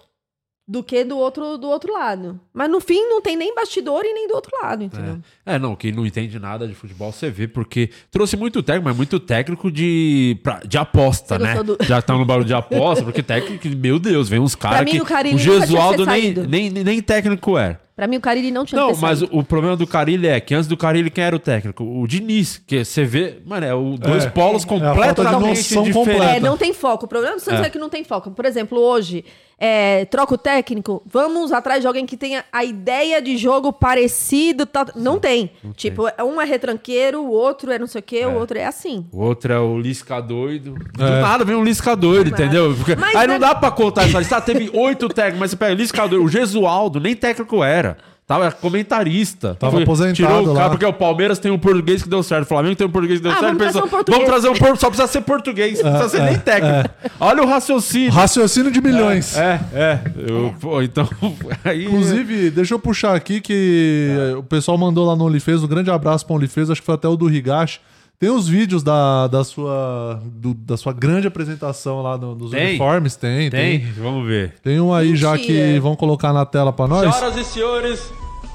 do 0.69 0.85
que 0.85 1.03
do 1.03 1.19
outro, 1.19 1.59
do 1.59 1.67
outro 1.69 1.93
lado. 1.93 2.39
Mas 2.55 2.71
no 2.71 2.81
fim 2.81 3.03
não 3.09 3.21
tem 3.21 3.35
nem 3.37 3.53
bastidor 3.53 4.05
e 4.05 4.15
nem 4.15 4.29
do 4.29 4.35
outro 4.37 4.53
lado, 4.63 4.85
entendeu? 4.85 5.19
É, 5.45 5.59
não, 5.59 5.75
quem 5.75 5.91
não 5.91 6.07
entende 6.07 6.39
nada 6.39 6.69
de 6.69 6.75
futebol, 6.77 7.11
você 7.11 7.29
vê, 7.29 7.49
porque 7.49 7.91
trouxe 8.09 8.37
muito 8.37 8.63
técnico, 8.63 8.89
mas 8.89 8.97
muito 8.97 9.19
técnico 9.19 9.69
de, 9.69 10.39
pra- 10.45 10.61
de 10.65 10.79
aposta, 10.79 11.37
Você 11.39 11.43
né? 11.45 11.63
do- 11.65 11.77
Já 11.81 11.99
estão 11.99 12.19
no 12.19 12.25
barulho 12.25 12.47
de 12.47 12.55
aposta, 12.55 13.03
porque 13.03 13.21
técnico, 13.21 13.67
meu 13.77 13.99
Deus, 13.99 14.29
vem 14.29 14.39
uns 14.39 14.55
caras 14.55 14.85
mim, 14.85 14.93
que. 14.93 15.01
o 15.01 15.05
Carille 15.05 15.35
o 15.35 15.39
tinha 15.41 15.59
Gesualdo 15.61 16.07
nem, 16.07 16.33
nem, 16.35 16.71
nem 16.71 17.03
técnico 17.03 17.59
era. 17.59 17.81
Pra 17.97 18.07
mim 18.07 18.17
o 18.17 18.21
Carille 18.21 18.51
não 18.51 18.65
tinha 18.65 18.81
Não, 18.81 18.95
mas 18.97 19.19
saído. 19.19 19.37
o, 19.37 19.43
problema 19.45 19.77
do 19.77 19.87
Carilli 19.87 20.27
é 20.27 20.41
que 20.41 20.55
antes 20.55 20.67
do 20.67 20.77
Carilli, 20.77 21.11
quem 21.11 21.23
era 21.25 21.37
o 21.37 21.39
técnico? 21.39 21.85
O 21.85 22.07
Diniz, 22.07 22.57
que 22.67 22.83
você 22.85 23.05
vê, 23.05 23.39
mano, 23.45 23.67
é 23.67 23.75
o 23.75 23.99
dois 23.99 24.25
É. 24.25 24.31
polos 24.31 24.65
É 24.65 24.67
completamente 24.67 25.59
noção 25.59 25.83
diferentes. 25.83 25.95
completa. 25.95 26.37
É, 26.37 26.41
não 26.41 26.57
tem 26.57 26.73
foco. 26.73 27.05
O 27.05 27.09
problema 27.09 27.37
do 27.37 27.41
Santos 27.43 27.61
é. 27.63 27.67
É. 27.67 27.71
que 27.71 27.79
não 27.79 27.91
tem 27.91 28.03
foco. 28.03 28.31
Por 28.31 28.47
exemplo, 28.47 28.79
hoje, 28.79 29.23
é, 29.59 30.07
troca 30.07 30.33
o 30.35 30.39
técnico, 30.39 31.03
vamos 31.05 31.53
atrás 31.53 31.83
de 31.83 31.87
alguém 31.87 32.07
que 32.07 32.17
tenha 32.17 32.43
a 32.51 32.65
ideia 32.65 33.21
de 33.21 33.37
jogo 33.37 33.71
parecido. 33.71 34.65
tal. 34.65 34.87
Não 34.97 35.19
tem. 35.19 35.51
tipo, 35.77 36.05
um 36.25 36.41
é 36.41 36.45
retranqueiro, 36.47 37.21
o 37.23 37.31
outro 37.31 37.71
é 37.71 37.79
não 37.79 37.87
sei 37.87 37.99
o 37.99 38.03
quê, 38.03 38.25
o 38.25 38.35
outro 38.39 38.57
é 38.59 38.65
assim. 38.65 39.05
O 39.13 39.21
outro 39.21 39.53
é 39.53 39.59
o 39.59 39.79
Lisca 39.79 40.21
doido. 40.23 40.75
Do 40.97 41.05
É. 41.05 41.21
nada 41.21 41.45
vem 41.45 41.55
um 41.55 41.63
Lisca 41.65 41.95
doido, 41.95 42.31
entendeu? 42.31 42.75
Porque- 42.77 42.97
Mas 42.97 43.15
aí 43.15 43.25
é- 43.25 43.27
não 43.27 43.39
dá 43.39 43.55
pra 43.55 43.71
contar 43.71 44.05
essa 44.05 44.19
lista. 44.19 44.37
Ah, 44.37 44.41
teve 44.41 44.71
oito 44.73 45.07
técnicos, 45.09 45.41
mas 45.41 45.51
você 45.51 45.57
pega 45.57 45.75
Lisca 45.75 46.09
doido. 46.09 46.25
O 46.25 46.29
Gesualdo 46.29 46.99
nem 46.99 47.15
técnico 47.15 47.63
era. 47.63 47.90
Tava 48.27 48.53
comentarista. 48.53 49.57
Tava 49.57 49.73
Foi- 49.73 49.83
aposentado 49.83 50.15
Tirou 50.15 50.43
o 50.43 50.55
cara, 50.55 50.67
lá. 50.67 50.71
porque 50.71 50.85
o 50.87 50.93
Palmeiras 50.93 51.41
tem 51.41 51.51
um 51.51 51.59
português 51.59 52.01
que 52.01 52.09
deu 52.09 52.23
certo. 52.23 52.45
O 52.45 52.47
Flamengo 52.47 52.77
tem 52.77 52.87
um 52.87 52.91
português 52.91 53.19
que 53.19 53.25
deu 53.25 53.33
Ah, 53.33 53.41
certo. 53.41 53.47
vamos 53.59 53.59
trazer 53.59 53.73
Pensou, 53.73 53.87
um 53.87 53.91
português. 53.91 54.19
vamos 54.19 54.31
trazer 54.33 54.49
um 54.49 54.53
português. 54.53 54.79
Só 54.81 54.87
precisa 54.89 55.09
ser 55.09 55.21
português. 55.23 55.83
Não 55.83 55.91
precisa 55.91 56.09
ser 56.11 56.23
nem 56.23 56.39
técnico. 56.39 56.91
Olha 57.19 57.43
o 57.43 57.47
raciocínio. 57.47 58.13
Raciocínio 58.13 58.71
de 58.71 58.81
milhões. 58.81 59.37
É, 59.37 59.61
é. 59.75 59.99
Eu- 60.17 60.55
pô, 60.61 60.81
então. 60.81 61.09
Aí, 61.65 61.87
Inclusive, 61.87 62.51
deixa 62.51 62.73
eu 62.75 62.79
puxar 62.79 63.17
aqui 63.17 63.41
que 63.41 64.11
o 64.39 64.45
pessoal 64.45 64.79
mandou 64.79 65.05
lá 65.07 65.17
no 65.17 65.25
OnlyFans, 65.25 65.65
um 65.65 65.69
grande 65.69 65.91
abraço 65.91 66.25
para 66.25 66.35
o 66.35 66.37
OnlyFans, 66.37 66.71
acho 66.71 66.81
que 66.81 66.87
foi 66.87 66.95
até 66.95 67.09
o 67.09 67.17
do 67.17 67.29
Higashi. 67.29 67.81
Tem 68.21 68.29
os 68.29 68.47
vídeos 68.47 68.83
da, 68.83 69.29
da, 69.29 69.43
sua, 69.43 70.21
do- 70.27 70.53
da 70.53 70.77
sua 70.77 70.93
grande 70.93 71.27
apresentação 71.27 72.03
lá 72.03 72.19
no- 72.19 72.35
nos 72.35 72.51
Tem? 72.51 72.69
uniformes? 72.69 73.17
Tem, 73.17 73.49
tem. 73.49 73.81
Tem? 73.81 73.93
Vamos 73.93 74.27
ver. 74.29 74.57
Tem 74.63 74.79
um 74.79 74.93
aí 74.93 75.17
já 75.17 75.39
que 75.39 75.51
Mentira. 75.51 75.81
vão 75.81 75.97
colocar 75.97 76.31
na 76.31 76.45
tela 76.45 76.71
para 76.71 76.87
nós. 76.87 77.15
Senhoras 77.15 77.37
e 77.39 77.45
senhores, 77.51 78.13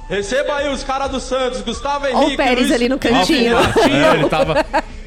receba 0.07 0.53
aí 0.57 0.72
os 0.72 0.84
caras 0.84 1.09
do 1.09 1.20
Santos, 1.20 1.61
Gustavo 1.61 2.05
Olha 2.05 2.16
o 2.16 2.20
Henrique. 2.22 2.38
Pérez 2.38 2.59
Luiz- 2.59 2.72
ali 2.74 2.88
no 2.88 2.99
cantinho. 2.99 3.57
É, 3.57 4.13
ele 4.20 4.30
tava. 4.30 4.63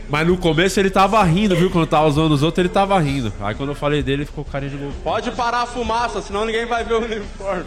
Mas 0.09 0.27
no 0.27 0.37
começo 0.37 0.81
ele 0.81 0.91
tava 0.91 1.23
rindo, 1.23 1.55
viu? 1.55 1.71
Quando 1.71 1.87
tava 1.87 2.09
usando 2.09 2.33
os 2.33 2.43
outros, 2.43 2.59
ele 2.59 2.69
tava 2.69 2.99
rindo. 2.99 3.33
Aí 3.41 3.55
quando 3.55 3.69
eu 3.69 3.77
falei 3.77 4.03
dele, 4.03 4.23
ele 4.23 4.27
ficou 4.27 4.43
com 4.45 4.51
carinha 4.51 4.73
de 4.73 4.77
gol. 4.77 4.91
Pode 5.05 5.31
parar 5.31 5.63
a 5.63 5.67
fumaça, 5.67 6.21
senão 6.21 6.45
ninguém 6.45 6.67
vai 6.67 6.83
ver 6.83 6.95
o 6.95 7.05
uniforme. 7.05 7.65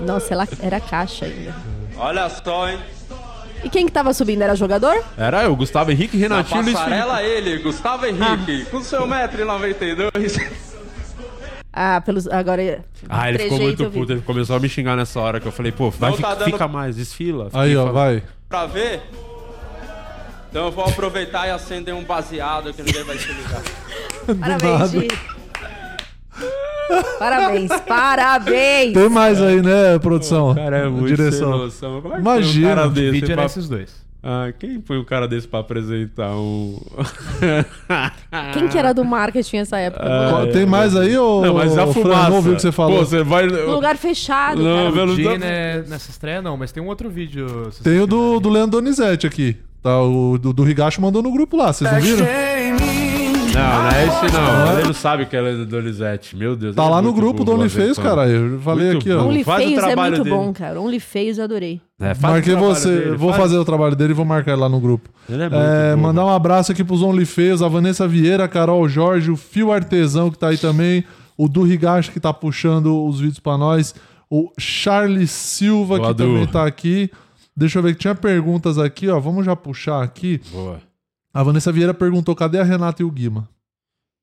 Nossa, 0.00 0.32
ela 0.32 0.48
era 0.60 0.80
caixa 0.80 1.26
ainda. 1.26 1.54
Olha 1.96 2.28
só, 2.28 2.68
hein? 2.68 2.78
E 3.62 3.70
quem 3.70 3.86
que 3.86 3.92
tava 3.92 4.12
subindo? 4.12 4.42
Era 4.42 4.54
jogador? 4.54 5.02
Era 5.16 5.44
eu, 5.44 5.56
Gustavo 5.56 5.90
Henrique, 5.90 6.16
Na 6.16 6.22
Renatinho 6.42 6.60
e 6.60 6.64
Luiz 6.64 6.78
Felipe. 6.80 7.24
ele, 7.24 7.58
Gustavo 7.58 8.06
Henrique, 8.06 8.64
com 8.66 8.82
seu 8.82 9.06
1,92m. 9.06 10.52
Ah, 11.72 12.00
pelos. 12.00 12.28
Agora. 12.28 12.84
Ah, 13.08 13.28
ele 13.30 13.38
ficou 13.38 13.58
muito 13.58 13.90
puto. 13.90 14.12
Ele 14.12 14.20
começou 14.20 14.54
a 14.56 14.60
me 14.60 14.68
xingar 14.68 14.96
nessa 14.96 15.18
hora 15.18 15.40
que 15.40 15.48
eu 15.48 15.52
falei, 15.52 15.72
pô, 15.72 15.90
vai, 15.90 16.10
Não 16.10 16.16
tá 16.18 16.28
fica, 16.30 16.38
dando- 16.44 16.52
fica 16.52 16.68
mais, 16.68 16.94
desfila. 16.96 17.48
Aí, 17.52 17.76
ó, 17.76 17.90
vai. 17.90 18.22
pra 18.48 18.66
ver? 18.66 19.00
Então 20.50 20.66
eu 20.66 20.70
vou 20.70 20.84
aproveitar 20.84 21.48
e 21.48 21.50
acender 21.50 21.92
um 21.94 22.04
baseado 22.04 22.72
que 22.72 22.80
ninguém 22.82 23.02
vai 23.02 23.18
se 23.18 23.26
ligar. 23.32 23.62
Parabéns, 24.38 24.90
Gi. 24.92 25.08
Parabéns, 27.18 27.70
parabéns! 27.86 28.92
Tem 28.92 29.08
mais 29.08 29.40
aí, 29.40 29.62
né, 29.62 29.98
produção? 29.98 30.54
Cara, 30.54 30.76
é 30.78 30.88
muito 30.88 31.06
Direção. 31.16 31.50
sem 31.52 31.58
noção. 31.60 32.02
Como 32.02 32.14
é 32.14 32.16
que 32.16 32.22
Imagina. 32.22 32.66
Foi 32.66 32.72
um 32.72 32.76
cara 32.76 32.88
desse 32.90 33.08
O 33.08 33.12
vídeo 33.12 33.26
era 33.26 33.34
pra- 33.36 33.44
esses 33.46 33.68
dois. 33.68 34.04
Ah, 34.26 34.52
quem 34.58 34.82
foi 34.86 34.98
um 34.98 35.04
cara 35.04 35.28
desse 35.28 35.46
pra 35.46 35.60
apresentar 35.60 36.30
um. 36.34 36.78
Quem 38.54 38.68
que 38.68 38.78
era 38.78 38.92
do 38.94 39.04
marketing 39.04 39.56
nessa 39.58 39.78
época? 39.78 40.02
Ah, 40.02 40.46
Tem 40.50 40.64
mais 40.64 40.96
aí, 40.96 41.16
ô? 41.18 41.42
Não, 41.42 41.54
mas 41.54 41.76
a 41.76 41.86
fumaça. 41.86 42.28
não 42.30 42.36
ouviu 42.36 42.52
o 42.52 42.56
que 42.56 42.62
você 42.62 42.72
falou? 42.72 42.98
Pô, 43.00 43.04
você 43.04 43.22
vai. 43.22 43.46
No 43.46 43.72
lugar 43.74 43.96
fechado, 43.98 44.62
Não, 44.62 44.76
cara. 44.76 44.90
velho, 44.92 45.12
O 45.12 45.16
G, 45.16 45.24
não- 45.24 45.38
né, 45.38 45.84
nessa 45.88 46.10
estreia 46.10 46.40
não, 46.40 46.56
mas 46.56 46.72
tem 46.72 46.82
um 46.82 46.86
outro 46.86 47.10
vídeo. 47.10 47.70
Tem 47.82 48.00
o 48.00 48.06
do, 48.06 48.40
do 48.40 48.48
Leandro 48.48 48.80
Donizete 48.80 49.26
aqui. 49.26 49.56
Tá, 49.82 50.00
o 50.00 50.38
do, 50.38 50.54
do 50.54 50.70
Higashi 50.70 50.98
mandou 51.02 51.22
no 51.22 51.30
grupo 51.30 51.58
lá, 51.58 51.70
vocês 51.70 51.90
não 51.92 52.00
viram? 52.00 52.24
Não, 53.54 53.82
não 53.82 53.88
é 53.90 54.06
esse 54.06 54.32
não. 54.34 54.72
Ele 54.78 54.86
não 54.88 54.94
sabe 54.94 55.26
que 55.26 55.36
ela 55.36 55.48
é 55.48 55.54
do 55.56 55.64
Donizete. 55.66 56.36
Meu 56.36 56.56
Deus. 56.56 56.74
Tá 56.74 56.84
é 56.84 56.88
lá 56.88 57.00
no 57.00 57.12
grupo 57.12 57.44
do 57.44 57.52
OnlyFans, 57.52 57.98
cara. 57.98 58.28
Eu 58.28 58.60
falei 58.60 58.86
Muito 58.92 58.98
aqui, 58.98 59.12
ó. 59.12 59.16
burro. 59.18 59.28
Only 59.30 59.44
Faz 59.44 59.62
o 59.62 59.66
Feios 59.66 59.78
é 59.78 59.86
trabalho 59.86 60.12
muito 60.16 60.24
dele. 60.24 60.36
bom, 60.36 60.52
cara. 60.52 60.80
Only 60.80 61.00
Feios 61.00 61.38
eu 61.38 61.44
adorei. 61.44 61.80
É, 62.00 62.14
faz 62.14 62.34
Marquei 62.34 62.52
o 62.52 62.56
trabalho 62.56 62.74
você, 62.76 62.88
dele, 62.98 63.16
vou 63.16 63.30
faz. 63.30 63.42
fazer 63.42 63.56
o 63.58 63.64
trabalho 63.64 63.94
dele 63.96 64.10
e 64.12 64.14
vou 64.14 64.24
marcar 64.24 64.52
ele 64.52 64.60
lá 64.60 64.68
no 64.68 64.80
grupo. 64.80 65.08
Ele 65.28 65.42
é 65.42 65.48
muito 65.48 65.62
É, 65.62 65.90
burro. 65.94 66.02
mandar 66.02 66.24
um 66.26 66.30
abraço 66.30 66.72
aqui 66.72 66.82
pros 66.82 67.02
OnlyFeios, 67.02 67.62
a 67.62 67.68
Vanessa 67.68 68.08
Vieira, 68.08 68.44
a 68.44 68.48
Carol 68.48 68.88
Jorge, 68.88 69.30
o 69.30 69.36
Fio 69.36 69.70
Artesão 69.72 70.30
que 70.30 70.38
tá 70.38 70.48
aí 70.48 70.58
também, 70.58 71.04
o 71.36 71.48
Du 71.48 71.66
Higashi 71.66 72.10
que 72.10 72.18
tá 72.18 72.32
puxando 72.34 73.06
os 73.06 73.20
vídeos 73.20 73.38
pra 73.38 73.56
nós, 73.56 73.94
o 74.28 74.50
Charles 74.58 75.30
Silva 75.30 75.96
Boa, 75.98 76.08
que 76.08 76.14
Du. 76.14 76.24
também 76.24 76.46
tá 76.46 76.66
aqui. 76.66 77.08
Deixa 77.56 77.78
eu 77.78 77.82
ver 77.84 77.92
que 77.94 78.00
tinha 78.00 78.16
perguntas 78.16 78.78
aqui, 78.78 79.08
ó. 79.08 79.20
Vamos 79.20 79.46
já 79.46 79.54
puxar 79.54 80.02
aqui. 80.02 80.40
Boa. 80.50 80.78
A 81.34 81.42
Vanessa 81.42 81.72
Vieira 81.72 81.92
perguntou: 81.92 82.34
cadê 82.36 82.58
a 82.60 82.64
Renata 82.64 83.02
e 83.02 83.04
o 83.04 83.10
Guima? 83.10 83.48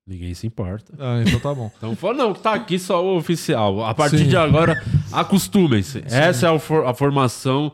Ninguém 0.07 0.33
se 0.33 0.47
importa. 0.47 0.93
Ah, 0.97 1.21
então 1.25 1.39
tá 1.39 1.53
bom. 1.53 1.69
Então, 1.77 1.95
fala, 1.95 2.13
não, 2.15 2.33
tá 2.33 2.53
aqui 2.53 2.79
só 2.79 3.03
o 3.05 3.17
oficial. 3.17 3.83
A 3.85 3.93
partir 3.93 4.19
Sim. 4.19 4.27
de 4.29 4.37
agora, 4.37 4.81
acostumem-se. 5.11 6.01
Essa 6.05 6.47
é 6.47 6.55
a, 6.55 6.57
for- 6.57 6.85
a 6.85 6.93
formação 6.93 7.71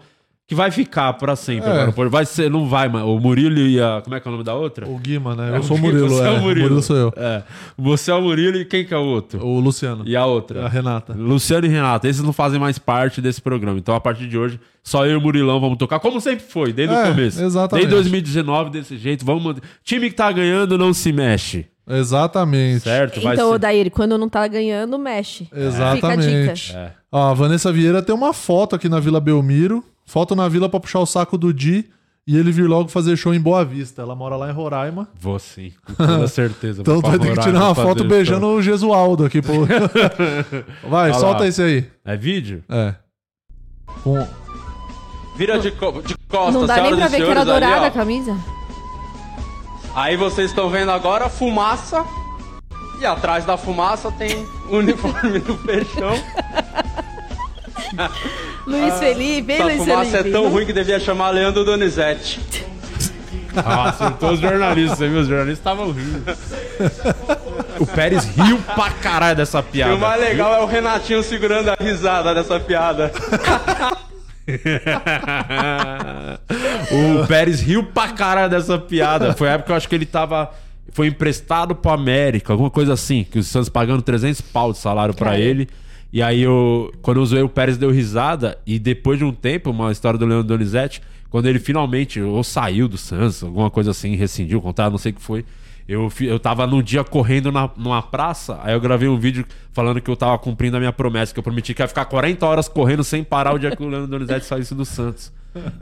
que 0.47 0.55
vai 0.55 0.71
ficar 0.71 1.11
pra 1.13 1.35
sempre. 1.35 1.69
É. 1.69 1.81
agora, 1.81 2.09
vai 2.09 2.25
ser, 2.25 2.49
não 2.49 2.67
vai, 2.69 2.87
mas 2.87 3.03
o 3.03 3.19
Murilo 3.19 3.57
e 3.59 3.81
a. 3.81 4.01
Como 4.01 4.15
é 4.15 4.19
que 4.21 4.27
é 4.27 4.29
o 4.29 4.31
nome 4.31 4.43
da 4.45 4.53
outra? 4.55 4.87
O 4.87 4.97
Guima, 4.97 5.35
né? 5.35 5.51
É, 5.53 5.57
Eu 5.57 5.63
sou 5.63 5.75
o 5.75 5.79
Murilo. 5.79 6.07
Você 6.07 6.23
é, 6.23 6.29
o 6.29 6.39
Murilo. 6.41 6.61
Murilo 6.61 6.81
sou 6.81 6.95
eu. 6.95 7.13
É. 7.17 7.43
Você 7.77 8.09
é 8.11 8.13
o 8.13 8.21
Murilo 8.21 8.55
e 8.57 8.63
quem 8.63 8.85
que 8.85 8.93
é 8.93 8.97
o 8.97 9.03
outro? 9.03 9.45
O 9.45 9.59
Luciano. 9.59 10.03
E 10.07 10.15
a 10.15 10.25
outra? 10.25 10.65
A 10.65 10.69
Renata. 10.69 11.13
Luciano 11.13 11.65
e 11.65 11.69
Renata. 11.69 12.07
Esses 12.07 12.23
não 12.23 12.31
fazem 12.31 12.57
mais 12.59 12.79
parte 12.79 13.19
desse 13.19 13.41
programa. 13.41 13.77
Então, 13.77 13.93
a 13.93 13.99
partir 13.99 14.25
de 14.27 14.37
hoje, 14.37 14.57
só 14.81 15.05
eu 15.05 15.11
e 15.11 15.15
o 15.17 15.21
Murilão 15.21 15.59
vamos 15.59 15.77
tocar, 15.77 15.99
como 15.99 16.21
sempre 16.21 16.45
foi, 16.47 16.71
desde 16.71 16.95
É, 16.95 17.03
o 17.03 17.07
começo. 17.09 17.43
exatamente. 17.43 17.83
Desde 17.87 17.93
2019, 17.95 18.69
desse 18.69 18.97
jeito. 18.97 19.25
Vamos 19.25 19.43
manter. 19.43 19.61
Time 19.83 20.09
que 20.09 20.15
tá 20.15 20.31
ganhando 20.31 20.77
não 20.77 20.93
se 20.93 21.11
mexe. 21.11 21.65
Exatamente. 21.89 22.81
Certo? 22.83 23.19
Vai 23.21 23.33
Então, 23.35 23.49
ser. 23.49 23.55
Odair, 23.55 23.91
quando 23.91 24.17
não 24.17 24.29
tá 24.29 24.47
ganhando, 24.47 24.97
mexe. 24.97 25.43
Fica 25.45 25.57
a 25.57 25.63
Exatamente. 25.65 26.67
dica. 26.67 26.95
Ó, 27.11 27.31
a 27.31 27.33
Vanessa 27.33 27.71
Vieira 27.71 28.01
tem 28.01 28.15
uma 28.15 28.31
foto 28.33 28.75
aqui 28.75 28.87
na 28.87 28.99
Vila 28.99 29.19
Belmiro. 29.19 29.83
Foto 30.07 30.35
na 30.35 30.47
vila 30.47 30.67
pra 30.69 30.79
puxar 30.79 30.99
o 31.01 31.05
saco 31.05 31.37
do 31.37 31.53
Di 31.53 31.85
e 32.25 32.35
ele 32.37 32.51
vir 32.51 32.67
logo 32.67 32.89
fazer 32.89 33.15
show 33.17 33.33
em 33.33 33.39
Boa 33.39 33.63
Vista. 33.63 34.01
Ela 34.01 34.15
mora 34.15 34.35
lá 34.37 34.49
em 34.49 34.53
Roraima. 34.53 35.07
Vou 35.19 35.37
sim, 35.37 35.73
com 35.85 35.93
toda 35.93 36.27
certeza. 36.29 36.81
então 36.81 36.99
vai 37.01 37.19
ter 37.19 37.33
que 37.35 37.41
tirar 37.41 37.65
uma 37.65 37.75
foto 37.75 37.99
show. 37.99 38.07
beijando 38.07 38.47
o 38.47 38.61
Gesualdo 38.61 39.25
aqui, 39.25 39.41
pô. 39.41 39.53
Vai, 40.89 41.11
Olha 41.11 41.19
solta 41.19 41.41
lá. 41.41 41.47
esse 41.47 41.61
aí. 41.61 41.85
É 42.05 42.15
vídeo? 42.17 42.63
É. 42.69 42.95
Com... 44.03 44.25
Vira 45.35 45.59
de, 45.59 45.71
co- 45.71 46.01
de 46.01 46.15
costas, 46.27 46.53
Não 46.55 46.65
dá 46.65 46.81
nem 46.81 46.95
pra 46.95 47.07
ver 47.07 47.17
que 47.17 47.29
era 47.29 47.43
dourada 47.45 47.85
a 47.87 47.91
camisa. 47.91 48.35
Aí 49.93 50.15
vocês 50.17 50.49
estão 50.49 50.69
vendo 50.69 50.89
agora 50.91 51.29
fumaça. 51.29 52.03
E 52.99 53.05
atrás 53.05 53.45
da 53.45 53.57
fumaça 53.57 54.11
tem 54.11 54.45
o 54.71 54.77
uniforme 54.77 55.37
do 55.39 55.55
fechão. 55.59 56.13
Luiz 58.67 58.93
Felipe, 58.99 59.51
hein, 59.53 59.57
Essa 59.59 59.65
Luiz 59.65 59.77
fumaça 59.77 60.11
Felipe? 60.11 60.29
é 60.29 60.31
tão 60.31 60.49
ruim 60.49 60.65
que 60.65 60.73
devia 60.73 60.99
chamar 60.99 61.29
Leandro 61.31 61.63
Donizete. 61.63 62.39
Ah, 63.55 63.89
acertou 63.89 64.31
os 64.33 64.39
jornalistas, 64.39 64.99
viu? 64.99 65.19
Os 65.19 65.27
jornalistas 65.27 65.57
estavam 65.59 65.91
rindo. 65.91 66.23
O 67.79 67.87
Pérez 67.87 68.23
riu 68.25 68.59
pra 68.75 68.91
caralho 68.91 69.35
dessa 69.35 69.59
E 69.59 69.63
piada. 69.63 69.95
o 69.95 69.99
mais 69.99 70.21
legal 70.21 70.53
é 70.53 70.59
o 70.59 70.65
Renatinho 70.67 71.23
segurando 71.23 71.69
a 71.69 71.77
risada 71.79 72.35
dessa 72.35 72.59
piada. 72.59 73.11
o 77.23 77.25
Pérez 77.27 77.61
riu 77.61 77.83
pra 77.83 78.09
caralho 78.09 78.49
dessa 78.49 78.77
piada. 78.77 79.33
Foi 79.33 79.49
a 79.49 79.53
época 79.53 79.67
que 79.67 79.71
eu 79.71 79.75
acho 79.75 79.89
que 79.89 79.95
ele 79.95 80.05
tava. 80.05 80.51
Foi 80.91 81.07
emprestado 81.07 81.75
pro 81.75 81.91
América, 81.91 82.53
alguma 82.53 82.69
coisa 82.69 82.93
assim. 82.93 83.23
Que 83.29 83.39
o 83.39 83.43
Santos 83.43 83.69
pagando 83.69 84.01
300 84.01 84.39
pau 84.41 84.71
de 84.71 84.77
salário 84.79 85.13
pra 85.13 85.31
Cara. 85.31 85.39
ele. 85.39 85.67
E 86.11 86.21
aí, 86.21 86.41
eu, 86.41 86.91
quando 87.01 87.19
eu 87.19 87.25
zoei, 87.25 87.43
o 87.43 87.49
Pérez 87.49 87.77
deu 87.77 87.91
risada. 87.91 88.57
E 88.65 88.79
depois 88.79 89.19
de 89.19 89.25
um 89.25 89.33
tempo, 89.33 89.69
uma 89.69 89.91
história 89.91 90.17
do 90.17 90.25
Leandro 90.25 90.47
Donizete, 90.47 91.01
quando 91.29 91.47
ele 91.47 91.59
finalmente 91.59 92.21
ou 92.21 92.43
saiu 92.43 92.87
do 92.87 92.97
Santos, 92.97 93.43
alguma 93.43 93.69
coisa 93.69 93.91
assim, 93.91 94.15
rescindiu 94.15 94.59
o 94.59 94.61
contrato, 94.61 94.91
não 94.91 94.97
sei 94.97 95.11
o 95.11 95.15
que 95.15 95.21
foi. 95.21 95.45
Eu, 95.87 96.11
eu 96.19 96.37
tava 96.37 96.67
num 96.67 96.81
dia 96.81 97.01
correndo 97.03 97.49
na, 97.49 97.69
numa 97.77 98.01
praça, 98.01 98.59
aí 98.61 98.73
eu 98.73 98.81
gravei 98.81 99.07
um 99.07 99.17
vídeo 99.17 99.45
falando 99.71 100.01
que 100.01 100.11
eu 100.11 100.17
tava 100.17 100.37
cumprindo 100.37 100.75
a 100.75 100.79
minha 100.79 100.91
promessa, 100.91 101.33
que 101.33 101.39
eu 101.39 101.43
prometi 101.43 101.73
que 101.73 101.81
ia 101.81 101.87
ficar 101.87 102.03
40 102.03 102.45
horas 102.45 102.67
correndo 102.67 103.05
sem 103.05 103.23
parar 103.23 103.53
o 103.53 103.57
dia 103.57 103.73
que 103.73 103.81
o 103.81 103.87
Leandro 103.87 104.07
Donizete 104.07 104.43
saísse 104.47 104.75
do 104.75 104.83
Santos. 104.83 105.31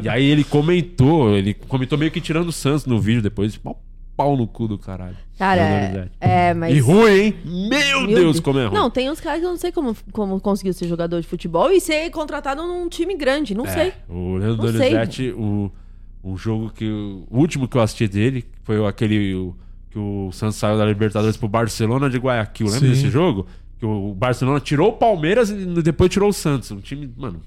E 0.01 0.07
aí 0.07 0.23
ele 0.23 0.43
comentou, 0.43 1.35
ele 1.35 1.55
comentou 1.55 1.97
meio 1.97 2.11
que 2.11 2.21
tirando 2.21 2.49
o 2.49 2.51
Santos 2.51 2.85
no 2.85 2.99
vídeo 2.99 3.21
depois, 3.21 3.57
pau, 3.57 3.81
pau 4.15 4.37
no 4.37 4.47
cu 4.47 4.67
do 4.67 4.77
caralho. 4.77 5.17
Cara, 5.37 5.61
é, 5.61 6.09
é, 6.19 6.53
mas... 6.53 6.75
E 6.75 6.79
ruim, 6.79 7.11
hein? 7.11 7.35
Meu, 7.45 8.07
Deus, 8.07 8.39
como 8.39 8.59
é 8.59 8.65
ruim. 8.65 8.73
Não, 8.73 8.89
tem 8.89 9.09
uns 9.09 9.19
caras 9.19 9.39
que 9.41 9.45
eu 9.45 9.49
não 9.49 9.57
sei 9.57 9.71
como, 9.71 9.95
como 10.11 10.39
conseguiu 10.39 10.73
ser 10.73 10.87
jogador 10.87 11.19
de 11.19 11.27
futebol 11.27 11.69
e 11.71 11.81
ser 11.81 12.09
contratado 12.11 12.65
num 12.65 12.87
time 12.87 13.15
grande, 13.15 13.53
não 13.53 13.65
É, 13.65 13.69
sei. 13.69 13.93
O 14.07 14.37
Leandro. 14.37 14.71
Donizete, 14.71 15.31
o, 15.31 15.71
o 16.23 16.37
jogo 16.37 16.69
que. 16.69 16.85
O 16.85 17.37
último 17.37 17.67
que 17.67 17.77
eu 17.77 17.81
assisti 17.81 18.07
dele 18.07 18.45
foi 18.63 18.85
aquele. 18.85 19.35
O, 19.35 19.55
que 19.91 19.99
o 19.99 20.29
Santos 20.31 20.57
saiu 20.57 20.77
da 20.77 20.85
Libertadores 20.85 21.37
pro 21.37 21.47
Barcelona 21.47 22.09
de 22.09 22.17
Guayaquil. 22.17 22.67
Lembra 22.67 22.81
Sim. 22.81 22.89
desse 22.89 23.09
jogo? 23.09 23.47
Que 23.77 23.85
o 23.85 24.13
Barcelona 24.13 24.59
tirou 24.59 24.89
o 24.89 24.93
Palmeiras 24.93 25.49
e 25.49 25.65
depois 25.81 26.09
tirou 26.09 26.29
o 26.29 26.33
Santos. 26.33 26.71
Um 26.71 26.79
time, 26.79 27.11
mano. 27.17 27.41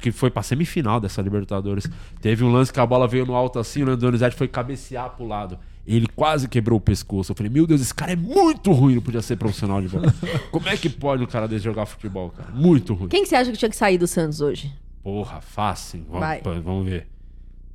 Que 0.00 0.12
foi 0.12 0.30
pra 0.30 0.42
semifinal 0.42 1.00
dessa 1.00 1.20
Libertadores. 1.20 1.88
Teve 2.20 2.44
um 2.44 2.52
lance 2.52 2.72
que 2.72 2.78
a 2.78 2.86
bola 2.86 3.08
veio 3.08 3.26
no 3.26 3.34
alto 3.34 3.58
assim, 3.58 3.82
o 3.82 3.86
Leandro 3.86 4.06
Donizete 4.06 4.36
foi 4.36 4.46
cabecear 4.48 5.10
pro 5.10 5.26
lado. 5.26 5.58
Ele 5.86 6.06
quase 6.06 6.48
quebrou 6.48 6.78
o 6.78 6.80
pescoço. 6.80 7.32
Eu 7.32 7.36
falei, 7.36 7.50
meu 7.50 7.66
Deus, 7.66 7.80
esse 7.80 7.92
cara 7.94 8.12
é 8.12 8.16
muito 8.16 8.70
ruim, 8.72 8.94
não 8.94 9.02
podia 9.02 9.20
ser 9.20 9.36
profissional 9.36 9.80
de 9.82 9.88
bola. 9.88 10.14
Como 10.52 10.68
é 10.68 10.76
que 10.76 10.88
pode 10.88 11.22
um 11.22 11.26
cara 11.26 11.48
desse 11.48 11.64
jogar 11.64 11.86
futebol, 11.86 12.30
cara? 12.30 12.50
Muito 12.52 12.94
ruim. 12.94 13.08
Quem 13.08 13.22
que 13.22 13.28
você 13.28 13.34
acha 13.36 13.50
que 13.50 13.58
tinha 13.58 13.68
que 13.68 13.76
sair 13.76 13.98
do 13.98 14.06
Santos 14.06 14.40
hoje? 14.40 14.72
Porra, 15.02 15.40
fácil. 15.40 16.04
Vamos, 16.08 16.20
Vai. 16.20 16.40
vamos 16.40 16.84
ver. 16.84 17.08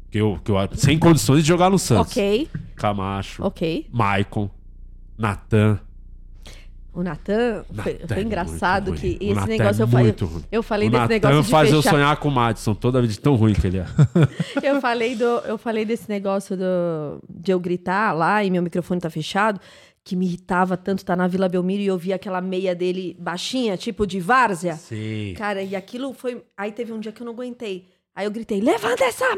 Que 0.09 0.19
eu, 0.19 0.39
que 0.41 0.49
eu, 0.49 0.55
sem 0.75 0.97
condições 0.97 1.41
de 1.41 1.47
jogar 1.47 1.69
no 1.69 1.77
Santos. 1.77 2.11
Ok, 2.13 2.49
Camacho. 2.75 3.43
ok. 3.43 3.87
Maicon. 3.91 4.49
Natan. 5.17 5.79
O 6.97 7.03
Natan, 7.03 7.63
foi, 7.75 7.99
foi 8.07 8.17
é 8.17 8.21
engraçado 8.23 8.87
muito 8.87 9.01
que 9.01 9.19
esse 9.21 9.47
negócio 9.47 9.81
é 9.81 9.83
eu 9.83 9.87
falei. 9.87 10.15
ruim. 10.19 10.43
Eu 10.51 10.63
falei 10.63 10.87
o 10.87 10.91
desse 10.91 11.01
Natan 11.03 11.13
negócio 11.13 11.43
de 11.43 11.49
faz 11.51 11.71
eu 11.71 11.77
fechar. 11.83 11.91
sonhar 11.91 12.17
com 12.17 12.27
o 12.27 12.31
Madison 12.31 12.73
toda 12.73 12.99
vez 12.99 13.13
de 13.13 13.19
tão 13.19 13.35
ruim 13.35 13.53
que 13.53 13.67
ele 13.67 13.77
é. 13.77 13.85
Eu 14.63 14.81
falei, 14.81 15.15
do, 15.15 15.23
eu 15.23 15.59
falei 15.59 15.85
desse 15.85 16.09
negócio 16.09 16.57
do, 16.57 17.21
de 17.29 17.51
eu 17.51 17.59
gritar 17.59 18.13
lá 18.13 18.43
e 18.43 18.49
meu 18.49 18.63
microfone 18.63 18.99
tá 18.99 19.11
fechado, 19.11 19.61
que 20.03 20.15
me 20.15 20.25
irritava 20.25 20.75
tanto 20.75 20.99
estar 20.99 21.15
na 21.15 21.27
Vila 21.27 21.47
Belmiro 21.47 21.83
e 21.83 21.85
eu 21.85 21.99
via 21.99 22.15
aquela 22.15 22.41
meia 22.41 22.73
dele 22.73 23.15
baixinha, 23.19 23.77
tipo 23.77 24.07
de 24.07 24.19
várzea. 24.19 24.73
Sim. 24.75 25.35
Cara, 25.37 25.61
e 25.61 25.75
aquilo 25.75 26.13
foi. 26.13 26.41
Aí 26.57 26.71
teve 26.71 26.91
um 26.91 26.99
dia 26.99 27.11
que 27.11 27.21
eu 27.21 27.25
não 27.25 27.33
aguentei. 27.33 27.85
Aí 28.17 28.25
eu 28.25 28.31
gritei, 28.31 28.59
levanta 28.59 29.03
essa 29.03 29.25
quê. 29.27 29.37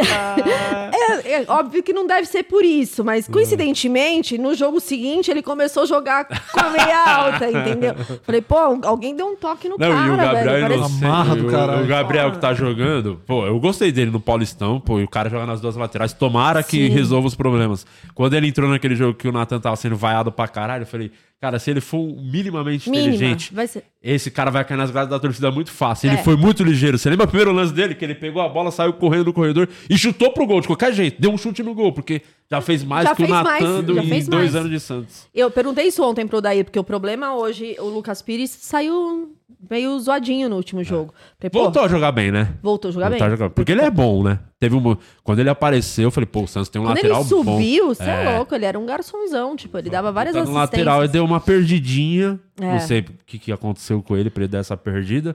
é, 1.28 1.42
é 1.42 1.44
óbvio 1.46 1.82
que 1.82 1.92
não 1.92 2.06
deve 2.06 2.26
ser 2.26 2.44
por 2.44 2.64
isso, 2.64 3.04
mas 3.04 3.28
coincidentemente, 3.28 4.38
no 4.38 4.54
jogo 4.54 4.80
seguinte, 4.80 5.30
ele 5.30 5.42
começou 5.42 5.82
a 5.82 5.86
jogar 5.86 6.24
com 6.24 6.58
a 6.58 6.70
meia 6.70 7.16
alta, 7.16 7.50
entendeu? 7.50 7.94
Falei, 8.22 8.40
pô, 8.40 8.56
alguém 8.86 9.14
deu 9.14 9.26
um 9.26 9.36
toque 9.36 9.68
no 9.68 9.76
Não, 9.78 9.90
cara, 9.90 10.06
e 10.06 10.10
o 10.10 10.16
Gabriel 10.16 10.44
velho. 10.44 10.78
Parece... 10.80 11.04
Amarra 11.04 11.36
do 11.36 11.46
o- 11.46 11.50
caralho. 11.50 11.84
O, 11.84 11.86
Gabriel 11.86 12.32
que 12.32 12.38
tá 12.38 12.54
jogando, 12.54 13.20
pô, 13.26 13.46
eu 13.46 13.60
gostei 13.60 13.92
dele 13.92 14.10
no 14.10 14.18
Paulistão, 14.18 14.80
pô, 14.80 14.98
e 15.00 15.04
o 15.04 15.08
cara 15.08 15.28
joga 15.28 15.44
nas 15.44 15.60
duas 15.60 15.76
laterais. 15.76 16.14
Tomara 16.14 16.62
que 16.62 16.86
Sim. 16.86 16.94
resolva 16.94 17.26
os 17.28 17.34
problemas. 17.34 17.86
Quando 18.14 18.32
ele 18.32 18.48
entrou 18.48 18.70
naquele 18.70 18.96
jogo 18.96 19.12
que 19.12 19.28
o 19.28 19.32
Nathan 19.32 19.60
tava 19.60 19.76
sendo 19.76 19.96
vaiado 19.96 20.32
pra 20.32 20.48
caralho, 20.48 20.84
eu 20.84 20.86
falei, 20.86 21.12
cara, 21.40 21.58
se 21.58 21.70
ele 21.70 21.80
for 21.80 21.98
minimamente 22.06 22.90
Mínima, 22.90 23.08
inteligente, 23.14 23.52
ser. 23.68 23.84
esse 24.02 24.30
cara 24.30 24.50
vai 24.50 24.64
cair 24.64 24.76
nas 24.76 24.90
gradas 24.90 25.08
da 25.10 25.18
torcida 25.18 25.50
muito 25.50 25.70
fácil. 25.70 26.08
Ele 26.10 26.16
É. 26.20 26.22
foi 26.22 26.36
muito 26.36 26.62
ligeiro. 26.62 26.98
Você 26.98 27.08
lembra 27.08 27.24
o 27.24 27.28
primeiro 27.28 27.50
lance 27.52 27.72
dele? 27.72 27.94
Que 27.94 28.04
ele 28.04 28.14
pegou 28.14 28.42
a 28.42 28.48
bola, 28.48 28.70
saiu 28.70 28.92
correndo 28.92 29.24
no 29.26 29.32
corredor 29.32 29.68
e 29.88 29.96
chutou 29.96 30.32
pro 30.32 30.46
gol 30.46 30.60
de 30.60 30.66
qualquer 30.66 30.92
jeito. 30.92 31.20
Deu 31.20 31.30
um 31.32 31.38
chute 31.38 31.62
no 31.62 31.74
gol, 31.74 31.92
porque 31.92 32.20
já 32.50 32.60
fez 32.60 32.84
mais 32.84 33.08
Já 33.08 33.14
que 33.14 33.22
o 33.22 33.26
fez 33.26 33.42
mais, 33.42 33.62
Natan 33.64 33.78
em 33.80 33.84
dois 33.84 34.28
mais. 34.28 34.54
anos 34.54 34.70
de 34.70 34.80
Santos. 34.80 35.28
Eu 35.34 35.50
perguntei 35.50 35.86
isso 35.86 36.02
ontem 36.04 36.26
pro 36.26 36.40
Daí, 36.40 36.62
porque 36.62 36.78
o 36.78 36.84
problema 36.84 37.34
hoje, 37.34 37.74
o 37.78 37.84
Lucas 37.88 38.20
Pires 38.20 38.50
saiu 38.50 39.34
meio 39.70 39.98
zoadinho 40.00 40.48
no 40.48 40.56
último 40.56 40.82
jogo. 40.84 41.14
Falei, 41.38 41.50
pô, 41.50 41.60
Voltou 41.62 41.82
a 41.84 41.88
jogar 41.88 42.12
bem, 42.12 42.30
né? 42.30 42.54
Voltou 42.62 42.88
a 42.88 42.92
jogar 42.92 43.08
Voltou 43.10 43.26
bem. 43.28 43.36
jogar- 43.36 43.50
Porque 43.50 43.72
ele 43.72 43.82
é 43.82 43.90
bom, 43.90 44.22
né? 44.22 44.38
Teve 44.60 44.76
um... 44.76 44.96
Quando 45.24 45.38
ele 45.38 45.48
apareceu, 45.48 46.04
eu 46.04 46.10
falei, 46.10 46.26
pô, 46.26 46.42
o 46.42 46.46
Santos 46.46 46.68
tem 46.68 46.80
um 46.80 46.84
Quando 46.84 46.96
lateral 46.96 47.20
ele 47.20 47.28
subiu, 47.28 47.86
bom. 47.86 47.94
você 47.94 48.02
é. 48.04 48.36
louco, 48.36 48.54
ele 48.54 48.66
era 48.66 48.78
um 48.78 48.84
garçonzão, 48.84 49.56
tipo, 49.56 49.78
ele 49.78 49.88
dava 49.88 50.12
várias 50.12 50.34
Tá 50.34 50.40
no 50.40 50.42
assistências. 50.42 50.70
lateral, 50.70 51.02
ele 51.02 51.12
deu 51.12 51.24
uma 51.24 51.40
perdidinha. 51.40 52.38
É. 52.60 52.72
Não 52.72 52.80
sei 52.80 53.00
o 53.00 53.04
que, 53.24 53.38
que 53.38 53.50
aconteceu 53.50 54.02
com 54.02 54.14
ele 54.14 54.28
pra 54.28 54.42
ele 54.42 54.52
dar 54.52 54.58
essa 54.58 54.76
perdida. 54.76 55.34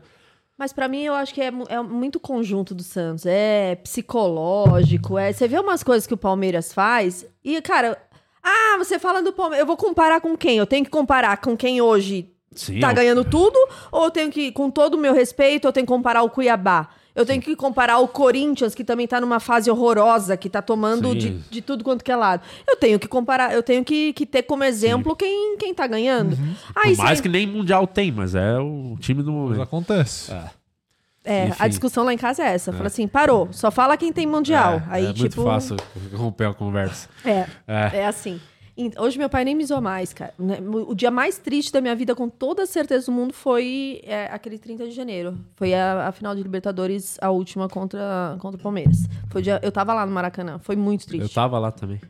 Mas 0.55 0.71
pra 0.71 0.87
mim 0.87 1.01
eu 1.01 1.15
acho 1.15 1.33
que 1.33 1.41
é, 1.41 1.51
é 1.69 1.81
muito 1.81 2.19
conjunto 2.19 2.75
do 2.75 2.83
Santos. 2.83 3.25
É 3.25 3.75
psicológico, 3.75 5.17
é. 5.17 5.33
Você 5.33 5.47
vê 5.47 5.59
umas 5.59 5.83
coisas 5.83 6.05
que 6.05 6.13
o 6.13 6.17
Palmeiras 6.17 6.71
faz 6.71 7.25
e, 7.43 7.59
cara, 7.61 7.97
ah, 8.43 8.77
você 8.77 8.99
fala 8.99 9.23
do 9.23 9.33
Palmeiras. 9.33 9.61
Eu 9.61 9.65
vou 9.65 9.75
comparar 9.75 10.21
com 10.21 10.37
quem? 10.37 10.57
Eu 10.57 10.67
tenho 10.67 10.85
que 10.85 10.91
comparar 10.91 11.37
com 11.37 11.57
quem 11.57 11.81
hoje 11.81 12.29
Sim, 12.53 12.79
tá 12.79 12.91
ó. 12.91 12.93
ganhando 12.93 13.25
tudo? 13.25 13.57
Ou 13.91 14.05
eu 14.05 14.11
tenho 14.11 14.31
que, 14.31 14.51
com 14.51 14.69
todo 14.69 14.93
o 14.93 14.97
meu 14.99 15.15
respeito, 15.15 15.67
eu 15.67 15.73
tenho 15.73 15.85
que 15.85 15.91
comparar 15.91 16.21
o 16.21 16.29
Cuiabá? 16.29 16.89
Eu 17.15 17.25
tenho 17.25 17.41
que 17.41 17.55
comparar 17.55 17.99
o 17.99 18.07
Corinthians, 18.09 18.75
que 18.75 18.83
também 18.83 19.07
tá 19.07 19.21
numa 19.21 19.39
fase 19.39 19.71
horrorosa, 19.71 20.35
que 20.35 20.49
tá 20.49 20.61
tomando 20.61 21.15
de, 21.15 21.29
de 21.49 21.61
tudo 21.61 21.81
quanto 21.83 22.03
que 22.03 22.11
é 22.11 22.15
lado. 22.15 22.41
Eu 22.67 22.75
tenho 22.75 22.99
que 22.99 23.07
comparar, 23.07 23.53
eu 23.53 23.63
tenho 23.63 23.85
que, 23.85 24.11
que 24.11 24.25
ter 24.25 24.43
como 24.43 24.63
exemplo 24.65 25.15
quem, 25.15 25.55
quem 25.57 25.73
tá 25.73 25.87
ganhando. 25.87 26.37
Aí 26.75 26.93
Por 26.95 27.03
mais 27.03 27.21
que 27.21 27.29
nem 27.29 27.47
Mundial 27.47 27.87
tem, 27.87 28.11
mas 28.11 28.35
é 28.35 28.59
o 28.59 28.97
time 28.99 29.23
do 29.23 29.31
Mas 29.31 29.41
momento. 29.41 29.61
acontece. 29.61 30.31
É, 31.23 31.47
Enfim. 31.47 31.55
a 31.57 31.67
discussão 31.67 32.03
lá 32.03 32.13
em 32.13 32.17
casa 32.17 32.43
é 32.43 32.47
essa. 32.53 32.71
Fala 32.73 32.87
assim, 32.87 33.07
parou, 33.07 33.47
só 33.51 33.71
fala 33.71 33.97
quem 33.97 34.11
tem 34.13 34.27
mundial. 34.27 34.73
É, 34.75 34.83
Aí, 34.89 35.05
é 35.05 35.07
tipo. 35.07 35.19
muito 35.21 35.43
fácil 35.43 35.77
romper 36.13 36.45
a 36.49 36.53
conversa. 36.53 37.09
É, 37.23 37.47
É. 37.67 37.89
é, 38.01 38.05
assim. 38.05 38.39
Hoje 38.97 39.17
meu 39.17 39.29
pai 39.29 39.45
nem 39.45 39.55
me 39.55 39.65
zoou 39.65 39.79
mais, 39.81 40.11
cara. 40.13 40.33
Né, 40.37 40.57
O 40.61 40.93
dia 40.93 41.09
mais 41.09 41.37
triste 41.37 41.71
da 41.71 41.79
minha 41.79 41.95
vida, 41.95 42.13
com 42.13 42.27
toda 42.27 42.65
certeza 42.65 43.05
do 43.05 43.11
mundo, 43.13 43.33
foi 43.33 44.01
é, 44.03 44.25
aquele 44.25 44.57
30 44.59 44.85
de 44.85 44.91
janeiro. 44.91 45.37
Foi 45.55 45.73
a, 45.73 46.07
a 46.09 46.11
final 46.11 46.35
de 46.35 46.43
Libertadores, 46.43 47.17
a 47.21 47.29
última 47.29 47.69
contra, 47.69 48.35
contra 48.39 48.59
o 48.59 48.61
Palmeiras. 48.61 48.97
Foi 49.29 49.41
dia, 49.41 49.59
eu 49.63 49.71
tava 49.71 49.93
lá 49.93 50.05
no 50.05 50.11
Maracanã. 50.11 50.59
Foi 50.59 50.75
muito 50.75 51.05
triste. 51.07 51.23
Eu 51.23 51.29
tava 51.29 51.57
lá 51.57 51.71
também. 51.71 52.01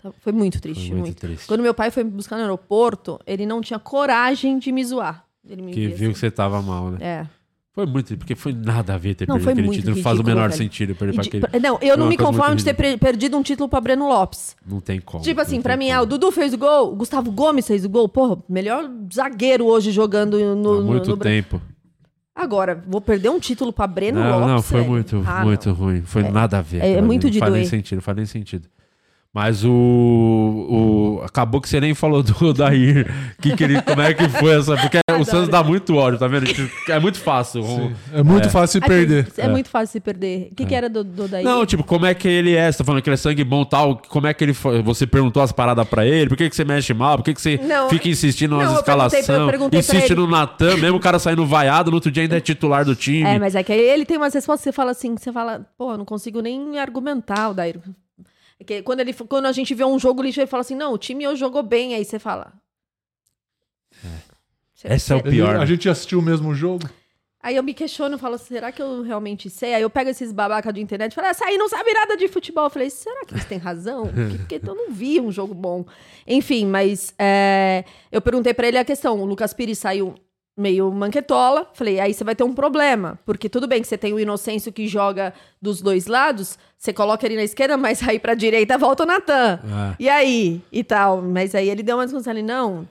Tá- 0.00 0.12
Foi 0.20 0.32
muito 0.32 0.60
triste, 0.60 0.82
Foi 0.88 0.90
muito 0.96 1.06
muito. 1.06 1.18
triste. 1.20 1.46
Quando 1.48 1.60
meu 1.60 1.74
pai 1.74 1.90
foi 1.90 2.04
me 2.04 2.10
buscar 2.10 2.36
no 2.36 2.42
aeroporto, 2.42 3.18
ele 3.26 3.44
não 3.44 3.60
tinha 3.60 3.78
coragem 3.78 4.58
de 4.58 4.70
me 4.70 4.84
zoar. 4.84 5.24
Ele 5.48 5.62
me 5.62 5.72
Que 5.72 5.88
viu 5.88 5.94
assim. 6.10 6.12
que 6.12 6.18
você 6.18 6.30
tava 6.30 6.62
mal, 6.62 6.90
né? 6.92 6.98
É. 7.00 7.26
Foi 7.74 7.86
muito, 7.86 8.14
porque 8.18 8.34
foi 8.34 8.52
nada 8.52 8.92
a 8.94 8.98
ver 8.98 9.14
ter 9.14 9.26
Não, 9.26 9.36
perdido 9.36 9.50
aquele 9.60 9.70
título. 9.76 9.96
Não 9.96 10.02
faz 10.02 10.14
o 10.14 10.18
ridículo, 10.18 10.36
menor 10.36 10.48
velho. 10.50 10.62
sentido 10.62 10.94
perder 10.94 11.14
pra 11.14 11.22
aquele. 11.24 11.62
Não, 11.62 11.78
eu 11.80 11.96
não 11.96 12.06
me 12.06 12.18
conformo 12.18 12.54
de 12.54 12.64
ter 12.64 12.74
perdido 12.98 13.34
um 13.38 13.42
título 13.42 13.66
pra 13.66 13.80
Breno 13.80 14.06
Lopes. 14.08 14.54
Não 14.66 14.78
tem 14.78 15.00
como. 15.00 15.24
Tipo 15.24 15.40
assim, 15.40 15.62
pra 15.62 15.74
mim, 15.74 15.90
ah, 15.90 16.02
o 16.02 16.06
Dudu 16.06 16.30
fez 16.30 16.52
o 16.52 16.58
gol, 16.58 16.92
o 16.92 16.96
Gustavo 16.96 17.30
Gomes 17.32 17.66
fez 17.66 17.82
o 17.84 17.88
gol. 17.88 18.06
Porra, 18.10 18.36
melhor 18.46 18.90
zagueiro 19.14 19.64
hoje 19.64 19.90
jogando 19.90 20.38
no. 20.54 20.80
Há 20.80 20.82
muito 20.82 21.08
no 21.10 21.16
tempo. 21.16 21.62
Agora, 22.34 22.82
vou 22.86 23.00
perder 23.00 23.30
um 23.30 23.38
título 23.38 23.72
pra 23.72 23.86
Breno 23.86 24.20
Não, 24.20 24.30
Lopes. 24.38 24.46
não, 24.48 24.62
foi 24.62 24.80
velho. 24.80 24.90
muito, 24.92 25.22
Ah, 25.26 25.44
muito 25.44 25.68
não. 25.68 25.74
ruim. 25.76 26.02
Foi 26.02 26.22
É- 26.24 26.30
nada 26.30 26.58
a 26.58 26.62
ver. 26.62 26.82
é- 26.82 26.92
é 26.94 27.02
muito 27.02 27.30
de 27.30 27.38
Não 27.38 27.46
faz 27.46 27.52
nem 27.54 27.64
sentido, 27.66 27.96
não 27.96 28.02
faz 28.02 28.16
nem 28.16 28.26
sentido. 28.26 28.68
Mas 29.34 29.64
o, 29.64 29.70
o. 29.70 31.22
Acabou 31.24 31.58
que 31.58 31.68
você 31.68 31.80
nem 31.80 31.94
falou 31.94 32.22
do 32.22 32.52
Dair. 32.52 33.10
Que 33.40 33.56
que 33.56 33.64
ele, 33.64 33.80
como 33.80 34.02
é 34.02 34.12
que 34.12 34.28
foi 34.28 34.58
essa. 34.58 34.76
Porque 34.76 34.98
o 35.18 35.24
Santos 35.24 35.48
dá 35.48 35.62
muito 35.62 35.96
ódio, 35.96 36.18
tá 36.18 36.28
vendo? 36.28 36.44
É 36.86 36.98
muito 36.98 37.18
fácil. 37.18 37.64
É 38.12 38.22
muito 38.22 38.50
fácil 38.50 38.80
se 38.80 38.86
perder. 38.86 39.32
É, 39.38 39.48
muito 39.48 39.70
fácil 39.70 39.92
se 39.92 40.00
perder. 40.00 40.48
O 40.52 40.54
que, 40.54 40.66
que 40.66 40.74
era 40.74 40.86
do, 40.86 41.02
do? 41.02 41.26
Não, 41.42 41.64
tipo, 41.64 41.82
como 41.82 42.04
é 42.04 42.12
que 42.12 42.28
ele 42.28 42.54
é? 42.54 42.70
Você 42.70 42.78
tá 42.78 42.84
falando 42.84 43.00
que 43.00 43.08
ele 43.08 43.14
é 43.14 43.16
sangue 43.16 43.42
bom 43.42 43.62
e 43.62 43.68
tal. 43.70 44.02
Como 44.06 44.26
é 44.26 44.34
que 44.34 44.44
ele 44.44 44.52
foi? 44.52 44.82
Você 44.82 45.06
perguntou 45.06 45.42
as 45.42 45.50
paradas 45.50 45.88
pra 45.88 46.04
ele? 46.04 46.28
Por 46.28 46.36
que, 46.36 46.50
que 46.50 46.54
você 46.54 46.64
mexe 46.64 46.92
mal? 46.92 47.16
Por 47.16 47.24
que, 47.24 47.32
que 47.32 47.40
você 47.40 47.56
Não, 47.56 47.88
fica 47.88 48.10
insistindo 48.10 48.58
nas 48.58 48.74
escalações? 48.74 49.26
Insiste 49.72 50.14
no 50.14 50.26
Natan, 50.26 50.76
mesmo 50.76 50.98
o 50.98 51.00
cara 51.00 51.18
saindo 51.18 51.46
vaiado, 51.46 51.90
no 51.90 51.96
outro 51.96 52.10
dia 52.10 52.24
ainda 52.24 52.36
é 52.36 52.40
titular 52.40 52.84
do 52.84 52.94
time. 52.94 53.22
É, 53.22 53.38
mas 53.38 53.54
é 53.54 53.62
que 53.62 53.72
aí 53.72 53.80
ele 53.80 54.04
tem 54.04 54.18
umas 54.18 54.34
respostas 54.34 54.64
que 54.64 54.70
você 54.70 54.72
fala 54.72 54.90
assim, 54.90 55.14
que 55.14 55.22
você 55.22 55.32
fala, 55.32 55.66
pô, 55.78 55.92
eu 55.92 55.98
não 55.98 56.04
consigo 56.04 56.42
nem 56.42 56.78
argumentar 56.78 57.48
o 57.48 57.54
Dairo. 57.54 57.80
É 57.86 58.11
que 58.64 58.82
quando, 58.82 59.00
ele, 59.00 59.12
quando 59.12 59.46
a 59.46 59.52
gente 59.52 59.74
vê 59.74 59.84
um 59.84 59.98
jogo 59.98 60.22
lixo, 60.22 60.40
ele 60.40 60.46
fala 60.46 60.60
assim, 60.62 60.74
não, 60.76 60.92
o 60.92 60.98
time 60.98 61.26
hoje 61.26 61.40
jogou 61.40 61.62
bem, 61.62 61.94
aí 61.94 62.04
você 62.04 62.18
fala. 62.18 62.52
Você- 64.74 64.88
Esse 64.88 65.12
é 65.12 65.16
o 65.16 65.22
pior. 65.22 65.56
A 65.56 65.66
gente 65.66 65.88
assistiu 65.88 66.18
o 66.18 66.22
mesmo 66.22 66.54
jogo? 66.54 66.88
Aí 67.44 67.56
eu 67.56 67.62
me 67.62 67.74
questiono, 67.74 68.16
falo, 68.18 68.38
será 68.38 68.70
que 68.70 68.80
eu 68.80 69.02
realmente 69.02 69.50
sei? 69.50 69.74
Aí 69.74 69.82
eu 69.82 69.90
pego 69.90 70.08
esses 70.10 70.30
babaca 70.32 70.72
de 70.72 70.80
internet 70.80 71.10
e 71.10 71.14
falo, 71.16 71.26
essa 71.26 71.44
aí 71.44 71.58
não 71.58 71.68
sabe 71.68 71.92
nada 71.92 72.16
de 72.16 72.28
futebol. 72.28 72.64
Eu 72.64 72.70
falei, 72.70 72.88
será 72.88 73.24
que 73.24 73.34
eles 73.34 73.44
têm 73.44 73.58
razão? 73.58 74.04
Porque, 74.38 74.60
eu 74.64 74.74
não 74.74 74.92
vi 74.92 75.20
um 75.20 75.32
jogo 75.32 75.52
bom. 75.52 75.84
Enfim, 76.24 76.66
mas 76.66 77.12
é, 77.18 77.84
eu 78.12 78.20
perguntei 78.22 78.54
pra 78.54 78.68
ele 78.68 78.78
a 78.78 78.84
questão. 78.84 79.20
O 79.20 79.24
Lucas 79.24 79.52
Pires 79.52 79.78
saiu 79.78 80.14
meio 80.56 80.90
manquetola. 80.90 81.68
Falei, 81.74 81.98
aí 82.00 82.12
você 82.12 82.24
vai 82.24 82.34
ter 82.34 82.44
um 82.44 82.54
problema. 82.54 83.18
Porque 83.24 83.48
tudo 83.48 83.66
bem 83.66 83.80
que 83.80 83.88
você 83.88 83.98
tem 83.98 84.12
o 84.12 84.20
Inocêncio 84.20 84.72
que 84.72 84.86
joga 84.86 85.32
dos 85.60 85.80
dois 85.80 86.06
lados, 86.06 86.58
você 86.78 86.92
coloca 86.92 87.24
ele 87.26 87.36
na 87.36 87.44
esquerda, 87.44 87.76
mas 87.76 88.06
aí 88.06 88.18
pra 88.18 88.34
direita 88.34 88.76
volta 88.76 89.04
o 89.04 89.06
Natan. 89.06 89.60
É. 89.62 89.96
E 89.98 90.08
aí? 90.08 90.62
E 90.70 90.84
tal. 90.84 91.22
Mas 91.22 91.54
aí 91.54 91.68
ele 91.68 91.82
deu 91.82 91.96
uma 91.96 92.04
discussão 92.04 92.30
ali, 92.30 92.42
não, 92.42 92.86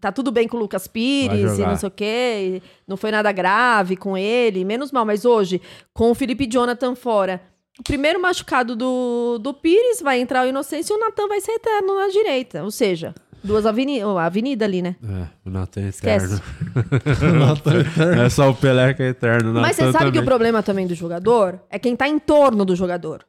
tá 0.00 0.12
tudo 0.12 0.30
bem 0.30 0.46
com 0.46 0.56
o 0.56 0.60
Lucas 0.60 0.86
Pires 0.86 1.58
e 1.58 1.62
não 1.62 1.76
sei 1.76 1.88
o 1.88 1.92
quê, 1.92 2.62
não 2.86 2.96
foi 2.96 3.10
nada 3.10 3.30
grave 3.32 3.96
com 3.96 4.16
ele, 4.16 4.64
menos 4.64 4.92
mal. 4.92 5.04
Mas 5.04 5.24
hoje, 5.24 5.60
com 5.92 6.10
o 6.10 6.14
Felipe 6.14 6.46
Jonathan 6.46 6.94
fora, 6.94 7.40
o 7.78 7.82
primeiro 7.82 8.20
machucado 8.20 8.74
do, 8.74 9.38
do 9.38 9.54
Pires 9.54 10.02
vai 10.02 10.20
entrar 10.20 10.44
o 10.44 10.48
Inocêncio 10.48 10.94
e 10.94 10.96
o 10.96 11.00
Natan 11.00 11.28
vai 11.28 11.40
ser 11.40 11.52
eterno 11.52 11.94
na 11.94 12.08
direita. 12.08 12.64
Ou 12.64 12.70
seja, 12.70 13.14
duas 13.42 13.64
avenidas, 13.66 14.08
a 14.16 14.24
avenida 14.24 14.64
ali, 14.64 14.82
né? 14.82 14.96
É, 15.02 15.26
o 15.48 15.50
Natan 15.50 15.80
é 15.82 15.88
Esquece. 15.88 16.34
eterno. 16.34 17.38
Natan 17.46 17.74
é 17.74 17.80
eterno. 17.80 18.22
É 18.22 18.28
só 18.30 18.50
o 18.50 18.54
Pelé 18.54 18.94
que 18.94 19.02
é 19.02 19.08
eterno. 19.08 19.52
Mas 19.54 19.76
você 19.76 19.92
sabe 19.92 20.06
que 20.06 20.10
também. 20.12 20.20
o 20.22 20.24
problema 20.24 20.62
também 20.62 20.86
do 20.86 20.94
jogador 20.94 21.60
é 21.70 21.78
quem 21.78 21.94
tá 21.96 22.08
em 22.08 22.18
torno 22.18 22.64
do 22.64 22.74
jogador. 22.76 23.24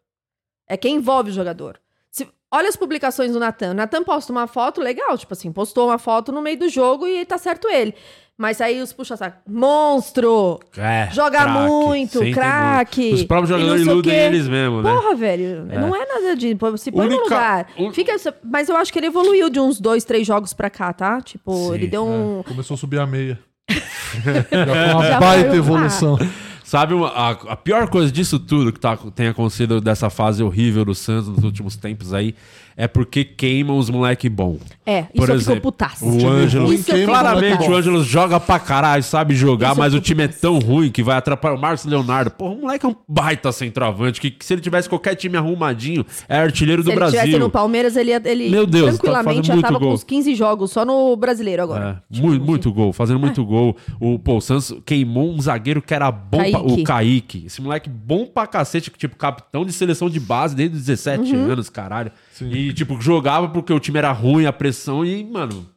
É 0.67 0.75
quem 0.77 0.95
envolve 0.95 1.31
o 1.31 1.33
jogador. 1.33 1.79
Se- 2.11 2.27
olha 2.51 2.69
as 2.69 2.75
publicações 2.75 3.31
do 3.33 3.39
Natan. 3.39 3.71
O 3.71 3.73
Natan 3.73 4.03
posta 4.03 4.31
uma 4.31 4.47
foto 4.47 4.81
legal, 4.81 5.17
tipo 5.17 5.33
assim, 5.33 5.51
postou 5.51 5.87
uma 5.89 5.97
foto 5.97 6.31
no 6.31 6.41
meio 6.41 6.59
do 6.59 6.69
jogo 6.69 7.07
e 7.07 7.25
tá 7.25 7.37
certo 7.37 7.67
ele. 7.67 7.93
Mas 8.41 8.61
aí 8.61 8.81
os 8.81 8.93
puxa 8.93 9.17
saco, 9.17 9.37
monstro! 9.45 10.61
É, 10.77 11.09
joga 11.11 11.41
craque, 11.41 11.59
muito, 11.59 12.19
craque! 12.31 13.13
Os 13.13 13.23
próprios 13.25 13.49
jogadores 13.49 13.81
iludem 13.85 14.15
eles 14.15 14.47
mesmo, 14.47 14.81
né? 14.81 14.93
Porra, 14.93 15.13
velho, 15.13 15.67
É. 15.69 15.77
não 15.77 15.93
é 15.93 16.05
nada 16.05 16.35
de. 16.37 16.57
Se 16.77 16.89
põe 16.89 17.09
no 17.09 17.15
Única- 17.17 17.23
lugar. 17.23 17.67
Fica, 17.93 18.15
mas 18.41 18.69
eu 18.69 18.77
acho 18.77 18.93
que 18.93 18.99
ele 18.99 19.07
evoluiu 19.07 19.49
de 19.49 19.59
uns 19.59 19.77
dois, 19.81 20.05
três 20.05 20.25
jogos 20.25 20.53
pra 20.53 20.69
cá, 20.69 20.93
tá? 20.93 21.19
Tipo, 21.19 21.53
Sim, 21.53 21.73
ele 21.75 21.87
deu 21.87 22.07
um. 22.07 22.41
Começou 22.47 22.75
a 22.75 22.77
subir 22.77 22.99
a 23.01 23.05
meia. 23.05 23.37
Já 23.69 24.43
foi 24.65 24.93
uma 24.93 25.05
Já 25.05 25.19
baita 25.19 25.49
foi- 25.49 25.57
evolução. 25.57 26.17
Sabe 26.63 26.93
uma- 26.93 27.09
a, 27.09 27.31
a 27.31 27.55
pior 27.57 27.89
coisa 27.89 28.11
disso 28.11 28.37
tudo 28.39 28.71
que 28.71 28.79
tá, 28.79 28.95
tem 29.15 29.27
acontecido 29.27 29.81
dessa 29.81 30.09
fase 30.09 30.43
horrível 30.43 30.85
do 30.85 30.93
Santos 30.93 31.27
nos 31.27 31.43
últimos 31.43 31.75
tempos 31.75 32.13
aí 32.13 32.35
é 32.81 32.87
porque 32.87 33.25
queimam 33.25 33.77
os 33.77 33.89
moleque 33.89 34.29
bom. 34.29 34.57
É, 34.85 34.99
isso 35.01 35.07
Por 35.13 35.25
fico 35.27 35.33
exemplo, 35.33 35.73
o 36.01 36.27
Ângelo, 36.27 36.73
Isso 36.73 36.91
claramente 37.05 37.69
o 37.69 37.75
Ângelo 37.75 38.01
joga 38.03 38.39
pra 38.39 38.57
caralho, 38.57 39.03
sabe 39.03 39.35
jogar, 39.35 39.71
Isso 39.71 39.79
mas 39.79 39.93
o 39.93 39.99
time 39.99 40.23
é 40.23 40.27
tão 40.29 40.57
ruim 40.59 40.89
que 40.89 41.03
vai 41.03 41.17
atrapalhar 41.17 41.55
o 41.55 41.59
Marcos 41.61 41.83
Leonardo. 41.83 42.31
Porra, 42.31 42.53
o 42.55 42.61
moleque 42.61 42.85
é 42.85 42.89
um 42.89 42.95
baita 43.05 43.51
centroavante 43.51 44.21
que, 44.21 44.31
que 44.31 44.45
se 44.45 44.53
ele 44.53 44.61
tivesse 44.61 44.87
qualquer 44.87 45.13
time 45.15 45.37
arrumadinho, 45.37 46.05
é 46.29 46.37
artilheiro 46.39 46.81
Se 46.81 46.85
do 46.85 46.91
ele 46.91 46.95
Brasil. 46.99 47.19
estivesse 47.19 47.39
no 47.43 47.49
Palmeiras, 47.49 47.97
ele, 47.97 48.11
ele 48.11 48.49
Meu 48.49 48.65
Deus, 48.65 48.91
tá 48.97 49.03
tranquilamente 49.03 49.47
fazendo 49.49 49.61
já 49.61 49.67
tava 49.67 49.77
gol. 49.79 49.89
com 49.89 49.93
uns 49.95 50.03
15 50.05 50.33
jogos 50.35 50.71
só 50.71 50.85
no 50.85 51.15
brasileiro 51.17 51.61
agora. 51.61 52.01
É, 52.11 52.19
muito, 52.21 52.45
muito 52.45 52.71
gol, 52.71 52.93
fazendo 52.93 53.19
muito 53.19 53.43
gol. 53.45 53.75
O, 53.99 54.17
pô, 54.17 54.37
o 54.37 54.41
Santos 54.41 54.73
queimou 54.85 55.29
um 55.33 55.41
zagueiro 55.41 55.81
que 55.81 55.93
era 55.93 56.09
bom, 56.09 56.37
pra, 56.37 56.51
Kaique. 56.51 56.81
o 56.81 56.83
Kaique. 56.85 57.43
Esse 57.45 57.61
moleque 57.61 57.89
bom 57.89 58.25
pra 58.25 58.47
cacete, 58.47 58.89
tipo, 58.97 59.17
capitão 59.17 59.65
de 59.65 59.73
seleção 59.73 60.09
de 60.09 60.19
base 60.19 60.55
desde 60.55 60.77
os 60.77 60.85
17 60.85 61.35
Uhum. 61.35 61.51
anos, 61.51 61.69
caralho. 61.69 62.11
E, 62.45 62.73
tipo, 62.73 62.99
jogava 63.01 63.47
porque 63.49 63.71
o 63.73 63.79
time 63.79 63.97
era 63.99 64.11
ruim, 64.11 64.45
a 64.45 64.53
pressão, 64.53 65.03
e, 65.05 65.23
mano. 65.23 65.69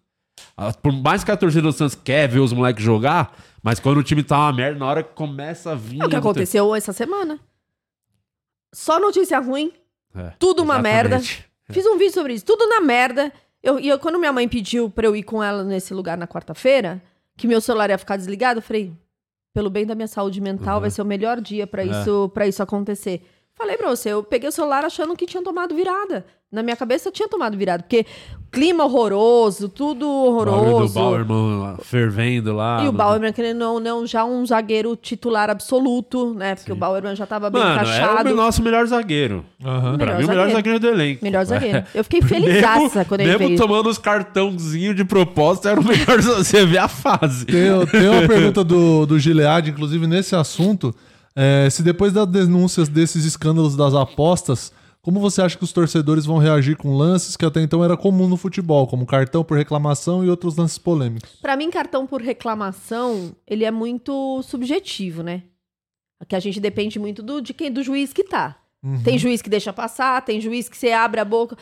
a- 0.56 0.72
Por 0.72 0.92
mais 0.92 1.22
que 1.24 1.30
a 1.30 1.36
torcida 1.36 1.62
do 1.62 1.72
Santos 1.72 1.94
quer 1.94 2.28
ver 2.28 2.40
os 2.40 2.52
moleques 2.52 2.82
jogar, 2.84 3.36
mas 3.62 3.78
quando 3.80 3.98
o 3.98 4.02
time 4.02 4.22
tá 4.22 4.38
uma 4.38 4.52
merda, 4.52 4.78
na 4.78 4.86
hora 4.86 5.02
que 5.02 5.14
começa 5.14 5.72
a 5.72 5.74
vir. 5.74 6.00
É 6.02 6.06
o 6.06 6.08
que 6.08 6.16
aconteceu 6.16 6.74
essa 6.74 6.92
semana. 6.92 7.38
Só 8.74 8.98
notícia 8.98 9.38
ruim, 9.38 9.72
É, 10.14 10.32
tudo 10.38 10.62
uma 10.62 10.78
merda. 10.78 11.16
exatamente. 11.16 11.46
Fiz 11.70 11.86
um 11.86 11.96
vídeo 11.98 12.12
sobre 12.12 12.34
isso, 12.34 12.44
tudo 12.44 12.66
na 12.68 12.80
merda. 12.80 13.32
Eu, 13.62 13.78
e 13.78 13.88
eu, 13.88 13.98
quando 13.98 14.18
minha 14.18 14.32
mãe 14.32 14.48
pediu 14.48 14.90
pra 14.90 15.06
eu 15.06 15.14
ir 15.14 15.22
com 15.22 15.42
ela 15.42 15.62
nesse 15.62 15.94
lugar 15.94 16.18
na 16.18 16.26
quarta-feira, 16.26 17.00
que 17.36 17.46
meu 17.46 17.60
celular 17.60 17.88
ia 17.90 17.98
ficar 17.98 18.16
desligado, 18.16 18.58
eu 18.58 18.62
falei, 18.62 18.92
pelo 19.54 19.70
bem 19.70 19.86
da 19.86 19.94
minha 19.94 20.08
saúde 20.08 20.40
mental, 20.40 20.80
vai 20.80 20.90
ser 20.90 21.00
o 21.02 21.04
melhor 21.04 21.40
dia 21.40 21.66
pra 21.66 21.82
É. 21.82 21.86
isso, 21.86 22.30
pra 22.34 22.46
isso 22.46 22.62
acontecer. 22.62 23.22
Falei 23.62 23.76
pra 23.76 23.88
você, 23.90 24.08
eu 24.08 24.24
peguei 24.24 24.48
o 24.48 24.52
celular 24.52 24.84
achando 24.84 25.14
que 25.14 25.24
tinha 25.24 25.40
tomado 25.40 25.72
virada. 25.72 26.26
Na 26.50 26.64
minha 26.64 26.74
cabeça 26.74 27.12
tinha 27.12 27.28
tomado 27.28 27.56
virada, 27.56 27.84
porque 27.84 28.04
clima 28.50 28.84
horroroso, 28.84 29.68
tudo 29.68 30.06
horroroso. 30.10 30.92
Bauerman 30.94 31.60
lá, 31.60 31.76
fervendo 31.80 32.52
lá. 32.52 32.82
E 32.84 32.88
o 32.88 32.92
Bauerman, 32.92 33.32
querendo 33.32 33.58
não, 33.58 33.78
não, 33.78 34.04
já 34.04 34.24
um 34.24 34.44
zagueiro 34.44 34.96
titular 34.96 35.48
absoluto, 35.48 36.34
né? 36.34 36.56
Porque 36.56 36.72
o 36.72 36.74
Bauerman 36.76 37.14
já 37.14 37.24
tava 37.24 37.48
bem 37.50 37.62
Mano, 37.62 37.70
é 37.70 37.82
encaixado. 37.84 38.30
o 38.30 38.34
nosso 38.34 38.64
melhor 38.64 38.84
zagueiro. 38.88 39.44
Pra 39.62 39.96
Melhor 39.96 40.18
mim, 40.18 40.24
o 40.24 40.28
melhor 40.28 40.50
zagueiro. 40.50 40.80
do 40.80 40.88
elenco. 40.88 41.24
Melhor 41.24 41.44
zagueiro. 41.44 41.78
É. 41.78 41.86
Eu 41.94 42.02
fiquei 42.02 42.20
felizaça 42.20 43.04
quando 43.04 43.20
ele 43.20 43.30
mesmo 43.30 43.46
fez. 43.46 43.60
tomando 43.60 43.88
os 43.88 43.96
cartãozinhos 43.96 44.96
de 44.96 45.04
propósito, 45.04 45.68
era 45.68 45.80
o 45.80 45.84
melhor 45.84 46.18
você 46.20 46.66
vê 46.66 46.78
a 46.78 46.88
fase. 46.88 47.46
Tem, 47.46 47.86
tem 47.86 48.08
uma 48.08 48.26
pergunta 48.26 48.64
do, 48.64 49.06
do 49.06 49.20
Gilead, 49.20 49.70
inclusive 49.70 50.04
nesse 50.08 50.34
assunto. 50.34 50.92
É, 51.34 51.68
se 51.70 51.82
depois 51.82 52.12
das 52.12 52.26
denúncias 52.26 52.88
desses 52.88 53.24
escândalos 53.24 53.76
das 53.76 53.94
apostas, 53.94 54.72
como 55.00 55.18
você 55.18 55.42
acha 55.42 55.58
que 55.58 55.64
os 55.64 55.72
torcedores 55.72 56.24
vão 56.24 56.38
reagir 56.38 56.76
com 56.76 56.96
lances 56.96 57.36
que 57.36 57.44
até 57.44 57.60
então 57.60 57.82
era 57.82 57.96
comum 57.96 58.28
no 58.28 58.36
futebol, 58.36 58.86
como 58.86 59.04
cartão 59.04 59.42
por 59.42 59.56
reclamação 59.56 60.24
e 60.24 60.30
outros 60.30 60.56
lances 60.56 60.78
polêmicos? 60.78 61.38
Pra 61.42 61.56
mim, 61.56 61.70
cartão 61.70 62.06
por 62.06 62.22
reclamação, 62.22 63.34
ele 63.46 63.64
é 63.64 63.70
muito 63.70 64.42
subjetivo, 64.42 65.22
né? 65.22 65.42
Que 66.28 66.36
a 66.36 66.40
gente 66.40 66.60
depende 66.60 67.00
muito 67.00 67.20
do, 67.20 67.40
de 67.40 67.52
quem, 67.52 67.72
do 67.72 67.82
juiz 67.82 68.12
que 68.12 68.22
tá. 68.22 68.56
Uhum. 68.80 69.02
Tem 69.02 69.18
juiz 69.18 69.42
que 69.42 69.50
deixa 69.50 69.72
passar, 69.72 70.24
tem 70.24 70.40
juiz 70.40 70.68
que 70.68 70.76
você 70.76 70.92
abre 70.92 71.20
a 71.20 71.24
boca. 71.24 71.56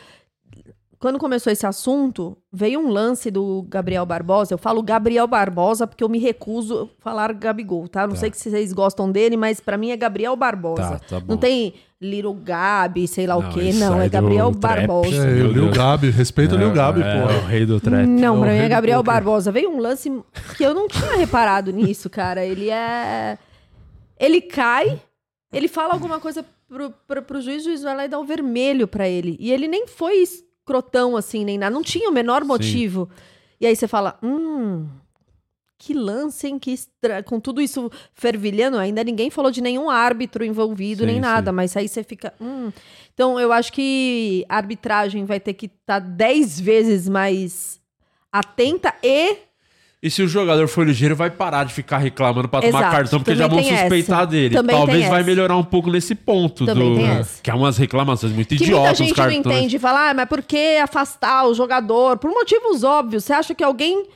Quando 1.01 1.17
começou 1.17 1.51
esse 1.51 1.65
assunto, 1.65 2.37
veio 2.53 2.79
um 2.79 2.87
lance 2.87 3.31
do 3.31 3.65
Gabriel 3.67 4.05
Barbosa. 4.05 4.53
Eu 4.53 4.57
falo 4.59 4.83
Gabriel 4.83 5.25
Barbosa 5.25 5.87
porque 5.87 6.03
eu 6.03 6.07
me 6.07 6.19
recuso 6.19 6.91
a 6.99 7.01
falar 7.03 7.33
Gabigol, 7.33 7.87
tá? 7.87 8.05
Não 8.05 8.15
sei 8.15 8.31
se 8.31 8.51
vocês 8.51 8.71
gostam 8.71 9.11
dele, 9.11 9.35
mas 9.35 9.59
pra 9.59 9.79
mim 9.79 9.89
é 9.89 9.97
Gabriel 9.97 10.35
Barbosa. 10.35 10.99
Tá, 10.99 10.99
tá 11.09 11.19
bom. 11.19 11.25
Não 11.29 11.37
tem 11.37 11.73
Little 11.99 12.35
Gabi, 12.35 13.07
sei 13.07 13.25
lá 13.25 13.33
Não, 13.33 13.49
o 13.49 13.51
quê. 13.51 13.73
Não, 13.73 13.99
é 13.99 14.07
Gabriel. 14.07 14.51
Barbosa. 14.51 15.27
É, 15.27 15.41
eu 15.41 15.51
li 15.51 15.59
o 15.59 15.71
Gabi, 15.71 16.11
respeita 16.11 16.53
o 16.53 16.57
Lil 16.59 16.71
Gabi, 16.71 17.01
é, 17.01 17.03
pô. 17.03 17.31
É 17.31 17.37
o 17.37 17.45
rei 17.47 17.65
do 17.65 17.79
trap. 17.79 18.05
Não, 18.05 18.35
É 18.35 18.37
o 18.37 18.41
pra 18.41 18.51
mim 18.51 18.57
é 18.59 18.69
Gabriel. 18.69 19.01
Barbosa. 19.01 19.51
Veio 19.51 19.71
um 19.71 19.79
lance 19.79 20.07
que 20.55 20.63
eu 20.63 20.75
não 20.75 20.87
tinha 20.87 21.17
reparado 21.17 21.71
nisso, 21.71 22.11
cara. 22.11 22.45
Ele 22.45 22.69
é. 22.69 23.39
Ele 24.19 24.39
cai, 24.39 25.01
ele 25.51 25.67
fala 25.67 25.93
alguma 25.95 26.19
coisa 26.19 26.45
pro, 26.69 26.91
pro, 27.07 27.23
pro 27.23 27.41
juiz, 27.41 27.63
o 27.63 27.69
juiz 27.69 27.81
vai 27.81 27.95
lá 27.95 28.05
e 28.05 28.07
dá 28.07 28.19
o 28.19 28.23
vermelho 28.23 28.87
pra 28.87 29.09
ele. 29.09 29.35
E 29.39 29.51
ele 29.51 29.67
nem 29.67 29.87
foi 29.87 30.21
escrotão 30.61 31.17
assim, 31.17 31.43
nem 31.43 31.57
nada. 31.57 31.73
Não 31.73 31.83
tinha 31.83 32.09
o 32.09 32.13
menor 32.13 32.43
motivo. 32.43 33.09
E 33.59 33.65
aí 33.65 33.75
você 33.75 33.87
fala, 33.87 34.17
hum. 34.23 34.87
Que 35.77 35.95
lance, 35.95 36.45
hein? 36.45 36.59
Que 36.59 36.71
estra... 36.71 37.23
Com 37.23 37.39
tudo 37.39 37.59
isso 37.59 37.89
fervilhando, 38.13 38.77
ainda 38.77 39.03
ninguém 39.03 39.31
falou 39.31 39.49
de 39.49 39.61
nenhum 39.61 39.89
árbitro 39.89 40.45
envolvido, 40.45 41.01
Sim, 41.01 41.07
nem 41.07 41.19
nada. 41.19 41.49
sim. 41.49 41.55
Mas 41.55 41.75
aí 41.75 41.87
você 41.87 42.03
fica. 42.03 42.31
Hum. 42.39 42.71
Então, 43.13 43.39
eu 43.39 43.51
acho 43.51 43.73
que 43.73 44.45
a 44.47 44.57
arbitragem 44.57 45.25
vai 45.25 45.39
ter 45.39 45.55
que 45.55 45.65
estar 45.65 45.97
dez 45.97 46.59
vezes 46.59 47.09
mais 47.09 47.81
atenta 48.31 48.93
e 49.01 49.37
E 50.03 50.09
se 50.09 50.23
o 50.23 50.27
jogador 50.27 50.67
for 50.67 50.85
ligeiro, 50.85 51.15
vai 51.15 51.29
parar 51.29 51.63
de 51.63 51.73
ficar 51.73 51.99
reclamando 51.99 52.49
pra 52.49 52.59
tomar 52.59 52.89
cartão, 52.91 53.19
porque 53.19 53.35
já 53.35 53.47
também 53.47 53.61
vão 53.61 53.69
tem 53.69 53.77
suspeitar 53.77 54.21
essa. 54.21 54.27
dele. 54.27 54.55
Também 54.55 54.75
Talvez 54.75 55.07
vai 55.07 55.23
melhorar 55.23 55.55
um 55.55 55.63
pouco 55.63 55.91
nesse 55.91 56.15
ponto. 56.15 56.65
Também 56.65 56.95
do. 56.95 57.27
Que 57.43 57.51
é 57.51 57.53
umas 57.53 57.77
reclamações 57.77 58.33
muito 58.33 58.47
Que 58.47 58.63
idiotas, 58.63 58.99
muita 58.99 59.29
gente 59.29 59.45
não 59.45 59.51
entende 59.53 59.75
e 59.75 59.79
fala, 59.79 60.09
ah, 60.09 60.13
mas 60.15 60.27
por 60.27 60.41
que 60.41 60.77
afastar 60.77 61.45
o 61.45 61.53
jogador? 61.53 62.17
Por 62.17 62.31
motivos 62.31 62.83
óbvios. 62.83 63.25
Você 63.25 63.33
acha 63.33 63.53
que 63.53 63.63
alguém, 63.63 64.07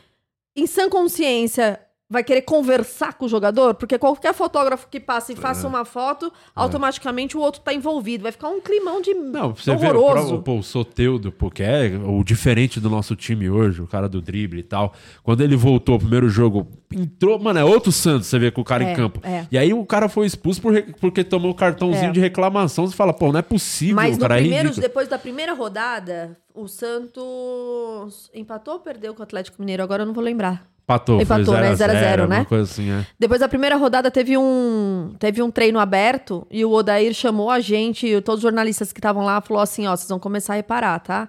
em 0.55 0.65
sã 0.65 0.89
consciência, 0.89 1.79
vai 2.09 2.23
querer 2.23 2.41
conversar 2.43 3.13
com 3.13 3.25
o 3.25 3.29
jogador? 3.29 3.73
Porque 3.75 3.97
qualquer 3.97 4.33
fotógrafo 4.33 4.87
que 4.89 4.99
passe 4.99 5.33
e 5.33 5.35
É. 5.35 5.39
faça 5.39 5.67
uma 5.67 5.83
foto, 5.85 6.31
automaticamente 6.55 7.35
o 7.35 7.39
outro 7.39 7.61
tá 7.61 7.73
envolvido. 7.73 8.23
Vai 8.23 8.31
ficar 8.31 8.49
um 8.49 8.61
climão 8.61 9.01
de 9.01 9.13
Não, 9.13 9.55
você 9.55 9.75
vê 9.75 9.87
o, 9.87 9.89
horroroso. 9.97 10.35
pro- 10.35 10.43
pô, 10.43 10.59
o 10.59 10.63
Soteudo, 10.63 11.31
pô, 11.31 11.49
que 11.49 11.63
é 11.63 11.91
o 12.05 12.23
diferente 12.23 12.79
do 12.79 12.89
nosso 12.89 13.15
time 13.15 13.49
hoje, 13.49 13.81
o 13.81 13.87
cara 13.87 14.07
do 14.07 14.21
drible 14.21 14.59
e 14.59 14.63
tal. 14.63 14.93
Quando 15.23 15.41
ele 15.41 15.55
voltou 15.55 15.93
ao 15.93 15.99
primeiro 15.99 16.29
jogo, 16.29 16.67
entrou, 16.93 17.39
mano, 17.39 17.59
é 17.59 17.63
outro 17.65 17.91
Santos, 17.91 18.27
você 18.27 18.37
vê 18.39 18.51
com 18.51 18.61
o 18.61 18.63
cara 18.65 18.83
É, 18.83 18.91
em 18.91 18.95
campo. 18.95 19.19
é. 19.23 19.45
E 19.51 19.57
aí 19.57 19.73
o 19.73 19.85
cara 19.85 20.07
foi 20.07 20.25
expulso 20.27 20.61
por 20.61 20.75
porque 20.99 21.23
tomou 21.23 21.51
um 21.51 21.55
cartãozinho 21.55 22.09
É. 22.09 22.11
de 22.11 22.19
reclamação. 22.19 22.85
Você 22.87 22.95
fala, 22.95 23.13
pô, 23.13 23.31
não 23.31 23.39
é 23.39 23.41
possível, 23.41 23.95
Mas 23.95 24.17
cara, 24.17 24.37
é 24.37 24.41
primeiro, 24.41 24.71
depois 24.75 25.07
da 25.07 25.17
primeira 25.17 25.53
rodada, 25.53 26.37
o 26.53 26.67
Santos 26.67 28.29
empatou 28.33 28.75
ou 28.75 28.79
perdeu 28.79 29.13
com 29.13 29.21
o 29.21 29.23
Atlético 29.23 29.57
Mineiro? 29.59 29.83
Agora 29.83 30.03
eu 30.03 30.05
não 30.07 30.13
vou 30.13 30.23
lembrar. 30.23 30.67
Empatou, 30.85 31.19
Empatou, 31.19 31.55
né? 31.55 31.75
0 31.75 31.91
a 31.91 31.95
0, 31.95 32.05
0 32.05 32.27
né? 32.27 32.45
Assim, 32.61 32.91
é. 32.91 33.05
Depois 33.19 33.39
da 33.39 33.49
primeira 33.49 33.75
rodada 33.75 34.11
teve 34.11 34.37
um, 34.37 35.15
teve 35.17 35.41
um 35.41 35.49
treino 35.49 35.79
aberto 35.79 36.45
e 36.51 36.63
o 36.63 36.71
Odair 36.71 37.11
chamou 37.11 37.49
a 37.49 37.59
gente, 37.59 38.05
e 38.05 38.21
todos 38.21 38.39
os 38.39 38.43
jornalistas 38.43 38.93
que 38.93 38.99
estavam 38.99 39.25
lá, 39.25 39.41
falou 39.41 39.63
assim, 39.63 39.87
ó, 39.87 39.95
vocês 39.95 40.07
vão 40.07 40.19
começar 40.19 40.53
a 40.53 40.57
reparar, 40.57 40.99
tá? 40.99 41.27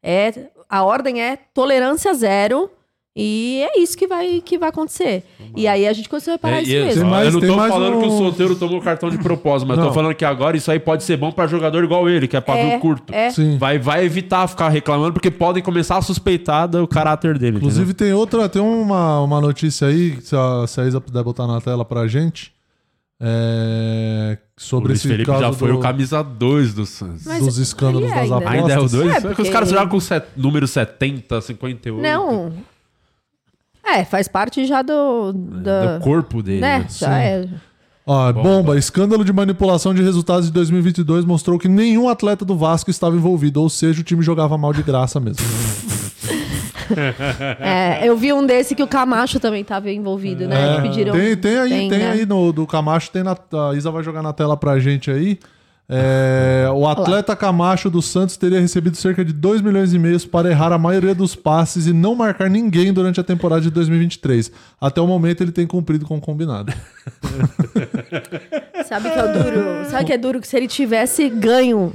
É, 0.00 0.32
a 0.68 0.84
ordem 0.84 1.20
é 1.20 1.36
tolerância 1.52 2.14
zero 2.14 2.70
e 3.14 3.62
é 3.68 3.78
isso 3.78 3.96
que 3.96 4.06
vai, 4.06 4.40
que 4.40 4.56
vai 4.56 4.70
acontecer. 4.70 5.22
E 5.54 5.68
aí 5.68 5.86
a 5.86 5.92
gente 5.92 6.08
começou 6.08 6.32
a 6.32 6.34
reparar 6.36 6.56
É, 6.58 6.62
isso 6.62 6.72
eu- 6.72 6.84
mesmo. 6.86 7.14
eu 7.14 7.30
não 7.32 7.40
tô 7.40 7.54
falando 7.68 7.98
que 8.00 8.06
o 8.06 8.12
um- 8.12 8.18
solteiro 8.18 8.56
tomou 8.56 8.80
cartão 8.80 9.10
de 9.10 9.18
propósito, 9.18 9.68
mas 9.68 9.76
Não. 9.78 9.88
tô 9.88 9.92
falando 9.92 10.14
que 10.14 10.24
agora 10.24 10.56
isso 10.56 10.70
aí 10.70 10.78
pode 10.78 11.02
ser 11.04 11.18
bom 11.18 11.30
pra 11.30 11.46
jogador 11.46 11.84
igual 11.84 12.08
ele, 12.08 12.26
que 12.26 12.36
é 12.36 12.40
pavio 12.40 12.64
É, 12.64 12.78
curto. 12.78 13.12
é. 13.14 13.30
Sim. 13.30 13.58
Vai, 13.58 13.78
vai 13.78 14.04
evitar 14.04 14.46
ficar 14.48 14.70
reclamando, 14.70 15.12
porque 15.12 15.30
podem 15.30 15.62
começar 15.62 15.98
a 15.98 16.02
suspeitar 16.02 16.66
do 16.66 16.88
caráter 16.88 17.38
dele. 17.38 17.58
Inclusive 17.58 17.92
tem 17.92 18.12
outra, 18.14 18.48
tem 18.48 18.62
uma, 18.62 19.20
uma 19.20 19.40
notícia 19.42 19.88
aí, 19.88 20.18
se 20.22 20.34
a, 20.34 20.66
se 20.66 20.80
a 20.80 20.86
Isa 20.86 21.00
puder 21.00 21.22
botar 21.22 21.46
na 21.46 21.60
tela 21.60 21.84
pra 21.84 22.06
gente, 22.08 22.50
é, 23.20 24.38
o 24.56 24.60
sobre 24.60 24.88
Luiz 24.88 25.00
esse 25.00 25.08
Felipe 25.08 25.26
caso 25.30 25.40
já 25.42 25.52
foi 25.52 25.68
do- 25.70 25.76
o 25.78 25.80
camisa 25.80 26.22
2 26.24 26.74
do 26.74 26.84
Santos. 26.86 27.24
Mas 27.26 27.44
dos 27.44 27.58
escândalos 27.58 28.08
das 28.10 28.30
apostas. 28.30 28.52
Ainda 28.52 28.72
é 28.72 28.78
o 28.78 28.88
2? 28.88 28.94
É, 29.12 29.16
É, 29.16 29.20
que 29.20 29.26
os 29.28 29.34
porque- 29.36 29.50
caras 29.50 29.68
jogam 29.70 29.88
com 29.88 30.00
set, 30.00 30.24
número 30.36 30.66
70, 30.66 31.40
58. 31.40 32.02
Não. 32.02 32.52
É, 33.84 34.04
faz 34.04 34.28
parte 34.28 34.64
já 34.64 34.82
do... 34.82 35.32
da- 35.32 35.98
Do 35.98 36.04
corpo 36.04 36.42
dele. 36.42 36.60
Né? 36.60 36.78
né? 36.80 36.86
Já 36.88 37.18
é. 37.18 37.48
Ó, 38.04 38.32
bomba, 38.32 38.76
escândalo 38.76 39.24
de 39.24 39.32
manipulação 39.32 39.94
de 39.94 40.02
resultados 40.02 40.46
de 40.46 40.52
2022 40.52 41.24
mostrou 41.24 41.56
que 41.58 41.68
nenhum 41.68 42.08
atleta 42.08 42.44
do 42.44 42.56
Vasco 42.56 42.90
estava 42.90 43.14
envolvido, 43.14 43.60
ou 43.62 43.68
seja, 43.70 44.00
o 44.00 44.04
time 44.04 44.22
jogava 44.22 44.58
mal 44.58 44.72
de 44.72 44.82
graça 44.82 45.20
mesmo. 45.20 45.44
É, 47.58 48.06
eu 48.06 48.14
vi 48.16 48.32
um 48.34 48.44
desse 48.44 48.74
que 48.74 48.82
o 48.82 48.86
Camacho 48.86 49.40
também 49.40 49.64
tava 49.64 49.90
envolvido, 49.90 50.46
né? 50.46 50.76
É, 50.76 50.80
pediram... 50.82 51.12
tem, 51.12 51.36
tem 51.36 51.56
aí, 51.58 51.88
tem, 51.88 51.98
né? 51.98 52.10
aí 52.10 52.26
no 52.26 52.52
do 52.52 52.66
Camacho, 52.66 53.10
tem 53.10 53.22
na, 53.22 53.32
a 53.70 53.74
Isa 53.74 53.90
vai 53.90 54.02
jogar 54.02 54.22
na 54.22 54.32
tela 54.32 54.58
pra 54.58 54.78
gente 54.78 55.10
aí. 55.10 55.38
É, 55.88 56.68
o 56.72 56.86
atleta 56.86 57.36
Camacho 57.36 57.90
do 57.90 58.00
Santos 58.00 58.36
teria 58.36 58.60
recebido 58.60 58.96
cerca 58.96 59.24
de 59.24 59.32
2 59.32 59.60
milhões 59.60 59.92
e 59.92 59.98
meio 59.98 60.18
para 60.28 60.48
errar 60.50 60.72
a 60.72 60.78
maioria 60.78 61.14
dos 61.14 61.34
passes 61.34 61.86
e 61.86 61.92
não 61.92 62.14
marcar 62.14 62.48
ninguém 62.48 62.92
durante 62.92 63.20
a 63.20 63.24
temporada 63.24 63.60
de 63.60 63.70
2023. 63.70 64.50
Até 64.80 65.00
o 65.00 65.06
momento 65.06 65.42
ele 65.42 65.52
tem 65.52 65.66
cumprido 65.66 66.06
com 66.06 66.16
o 66.16 66.20
combinado. 66.20 66.72
Sabe 68.86 69.10
que 69.10 69.18
é 69.18 69.32
duro? 69.32 69.90
Sabe 69.90 70.04
que 70.06 70.12
é 70.12 70.18
duro 70.18 70.40
que 70.40 70.48
se 70.48 70.56
ele 70.56 70.68
tivesse 70.68 71.28
ganho. 71.28 71.92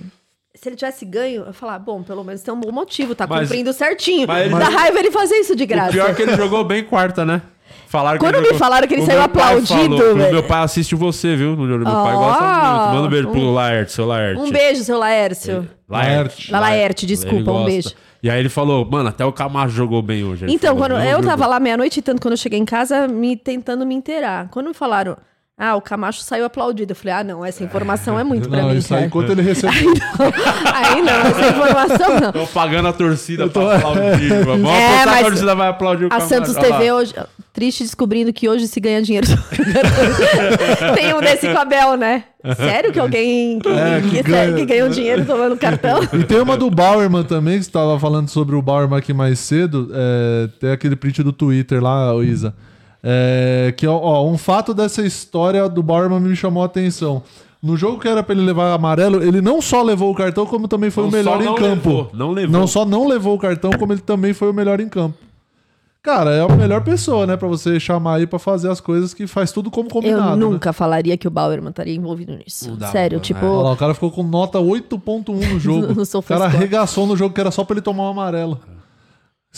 Se 0.53 0.69
ele 0.69 0.75
tivesse 0.75 1.05
ganho, 1.05 1.41
eu 1.41 1.47
ia 1.47 1.53
falar, 1.53 1.77
bom, 1.79 2.01
pelo 2.01 2.23
menos 2.23 2.41
tem 2.41 2.53
um 2.53 2.59
bom 2.59 2.71
motivo, 2.71 3.13
tá 3.13 3.27
Mas- 3.27 3.41
cumprindo 3.47 3.71
certinho. 3.73 4.27
mas 4.27 4.51
Dá 4.51 4.69
raiva 4.69 4.99
ele 4.99 5.11
fazer 5.11 5.35
isso 5.35 5.55
de 5.55 5.65
graça. 5.65 5.89
O 5.89 5.93
pior 5.93 6.09
é 6.09 6.13
que 6.13 6.21
ele 6.23 6.35
jogou 6.35 6.63
bem 6.63 6.83
quarta, 6.83 7.23
né? 7.25 7.41
Falaram 7.87 8.19
Quando 8.19 8.37
me 8.39 8.43
jogou- 8.45 8.57
falaram 8.59 8.87
que 8.87 8.93
ele 8.95 9.03
o 9.03 9.05
saiu 9.05 9.21
aplaudido, 9.21 9.97
velho. 10.15 10.31
Meu 10.33 10.43
pai 10.43 10.63
assiste 10.63 10.93
você, 10.95 11.35
viu? 11.35 11.55
Meu 11.55 11.83
pai 11.83 12.13
gosta 12.13 12.43
muito. 12.43 12.95
Manda 12.95 13.01
um 13.07 13.09
beijo 13.09 13.27
pro 13.29 13.39
um- 13.39 13.53
Laerte, 13.53 13.91
seu 13.93 14.05
Laerte. 14.05 14.41
Um 14.41 14.51
beijo, 14.51 14.83
seu 14.83 14.97
Laércio. 14.97 15.67
Laerte. 15.89 16.51
La 16.51 16.59
Laerte, 16.59 17.05
desculpa, 17.05 17.51
um 17.51 17.65
beijo. 17.65 17.91
E 18.21 18.29
aí 18.29 18.39
ele 18.39 18.49
falou, 18.49 18.83
mano, 18.89 19.09
até 19.09 19.23
o 19.23 19.31
Camacho 19.31 19.73
jogou 19.73 20.01
bem 20.01 20.23
hoje. 20.23 20.43
Ele 20.45 20.53
Então, 20.53 20.75
falou, 20.75 20.89
quando 20.97 21.01
eu 21.05 21.11
jogou. 21.17 21.25
tava 21.29 21.45
lá 21.47 21.59
meia-noite 21.59 21.99
e 21.99 22.01
tanto, 22.01 22.19
quando 22.21 22.33
eu 22.33 22.37
cheguei 22.37 22.59
em 22.59 22.65
casa, 22.65 23.07
me 23.07 23.37
tentando 23.37 23.85
me 23.85 23.93
inteirar. 23.95 24.49
Quando 24.49 24.67
me 24.67 24.73
falaram, 24.73 25.15
ah, 25.57 25.75
o 25.75 25.81
Camacho 25.81 26.21
saiu 26.21 26.45
aplaudido, 26.45 26.91
eu 26.91 26.95
falei, 26.95 27.13
ah, 27.15 27.23
não, 27.23 27.43
essa 27.43 27.63
informação 27.63 28.19
é 28.19 28.23
muito 28.23 28.47
pra 28.49 28.61
Não, 28.61 28.69
mim, 28.69 28.77
isso 28.77 28.93
aí 28.93 29.05
enquanto 29.05 29.31
ele 29.31 29.41
recebeu. 29.43 29.93
Aí 30.73 31.01
não, 31.01 31.13
essa 31.13 31.49
informação 31.49 32.19
não. 32.19 32.31
Tô 32.31 32.45
pagando 32.47 32.87
a 32.87 32.93
torcida 32.93 33.47
pra 33.47 33.77
aplaudir. 33.77 34.29
Vamos 34.45 34.69
É, 34.69 34.85
apostar 34.87 34.99
que 35.03 35.05
mas 35.09 35.19
a 35.21 35.23
torcida 35.29 35.55
vai 35.55 35.67
aplaudir 35.69 36.03
o 36.03 36.07
A 36.07 36.09
Camacho. 36.11 36.27
Santos. 36.29 36.55
TV 36.55 36.91
hoje, 36.91 37.13
triste 37.53 37.83
descobrindo 37.83 38.31
que 38.31 38.47
hoje 38.47 38.67
se 38.67 38.79
ganha 38.79 39.01
dinheiro. 39.01 39.27
Tem 40.95 41.13
um 41.13 41.19
desse 41.19 41.51
com 41.51 41.57
a 41.57 41.65
Bel, 41.65 41.95
né? 41.97 42.23
Sério 42.55 42.93
que 42.93 42.99
alguém 42.99 43.59
que, 43.59 43.67
É, 43.67 44.01
que 44.01 44.09
que, 44.09 44.23
ganha. 44.23 44.53
que 44.53 44.65
ganha 44.65 44.85
um 44.85 44.89
dinheiro 44.89 45.25
tomando 45.25 45.57
cartão? 45.57 45.99
E 46.13 46.23
tem 46.23 46.39
uma 46.39 46.55
do 46.55 46.69
Bauerman 46.69 47.23
também, 47.23 47.57
que 47.57 47.65
você 47.65 47.71
tava 47.71 47.99
falando 47.99 48.29
sobre 48.29 48.55
o 48.55 48.61
Bauerman 48.61 48.99
aqui 48.99 49.13
mais 49.13 49.39
cedo. 49.39 49.89
É, 49.93 50.47
tem 50.59 50.71
aquele 50.71 50.95
print 50.95 51.23
do 51.23 51.33
Twitter 51.33 51.81
lá, 51.83 52.13
Isa. 52.23 52.53
É, 53.09 53.73
que, 53.77 53.87
ó, 53.87 53.95
ó, 53.97 54.27
um 54.27 54.37
fato 54.37 54.73
dessa 54.73 55.01
história 55.01 55.69
do 55.69 55.81
Bauerman 55.81 56.19
me 56.19 56.35
chamou 56.35 56.61
a 56.61 56.65
atenção. 56.65 57.23
No 57.63 57.77
jogo 57.77 57.99
que 58.01 58.07
era 58.07 58.21
pra 58.21 58.35
ele 58.35 58.43
levar 58.45 58.73
amarelo, 58.73 59.23
ele 59.23 59.39
não 59.41 59.61
só 59.61 59.81
levou 59.81 60.11
o 60.11 60.15
cartão, 60.15 60.45
como 60.45 60.67
também 60.67 60.89
foi 60.89 61.03
Não 61.03 61.09
o 61.09 61.13
melhor 61.13 61.41
em 61.41 61.45
não 61.45 61.55
campo. 61.55 61.89
levou, 61.89 62.09
não 62.13 62.31
levou. 62.31 62.51
Não 62.59 62.67
só 62.67 62.85
não 62.85 63.07
levou 63.07 63.33
o 63.35 63.39
cartão, 63.39 63.71
como 63.79 63.93
ele 63.93 64.01
também 64.01 64.33
foi 64.33 64.51
o 64.51 64.53
melhor 64.53 64.81
em 64.81 64.89
campo. 64.89 65.17
Cara, 66.03 66.31
é 66.31 66.41
a 66.41 66.55
melhor 66.55 66.83
pessoa, 66.83 67.25
né, 67.25 67.35
Pra 67.35 67.47
você 67.47 67.79
chamar 67.79 68.15
aí 68.15 68.27
pra 68.27 68.39
fazer 68.39 68.69
as 68.69 68.81
coisas 68.81 69.13
que 69.13 69.25
faz 69.25 69.53
tudo 69.53 69.71
como 69.71 69.89
combinado. 69.89 70.31
Eu 70.31 70.35
né? 70.35 70.53
nunca 70.53 70.73
falaria 70.73 71.17
que 71.17 71.27
o 71.27 71.31
Bauerman 71.31 71.69
estaria 71.69 71.95
envolvido 71.95 72.33
nisso. 72.33 72.75
Dá, 72.75 72.87
Sério, 72.87 73.19
tipo. 73.19 73.45
Olha 73.45 73.63
lá, 73.63 73.71
o 73.71 73.77
cara 73.77 73.93
ficou 73.93 74.11
com 74.11 74.23
nota 74.23 74.59
8.1 74.59 75.53
no 75.53 75.59
jogo. 75.59 75.93
No 75.93 76.19
o 76.19 76.23
cara 76.23 76.45
arregaçou 76.45 77.07
no 77.07 77.15
jogo 77.15 77.33
que 77.33 77.41
era 77.41 77.51
só 77.51 77.63
pra 77.63 77.73
ele 77.75 77.81
tomar 77.81 78.03
um 78.03 78.09
amarelo. 78.09 78.59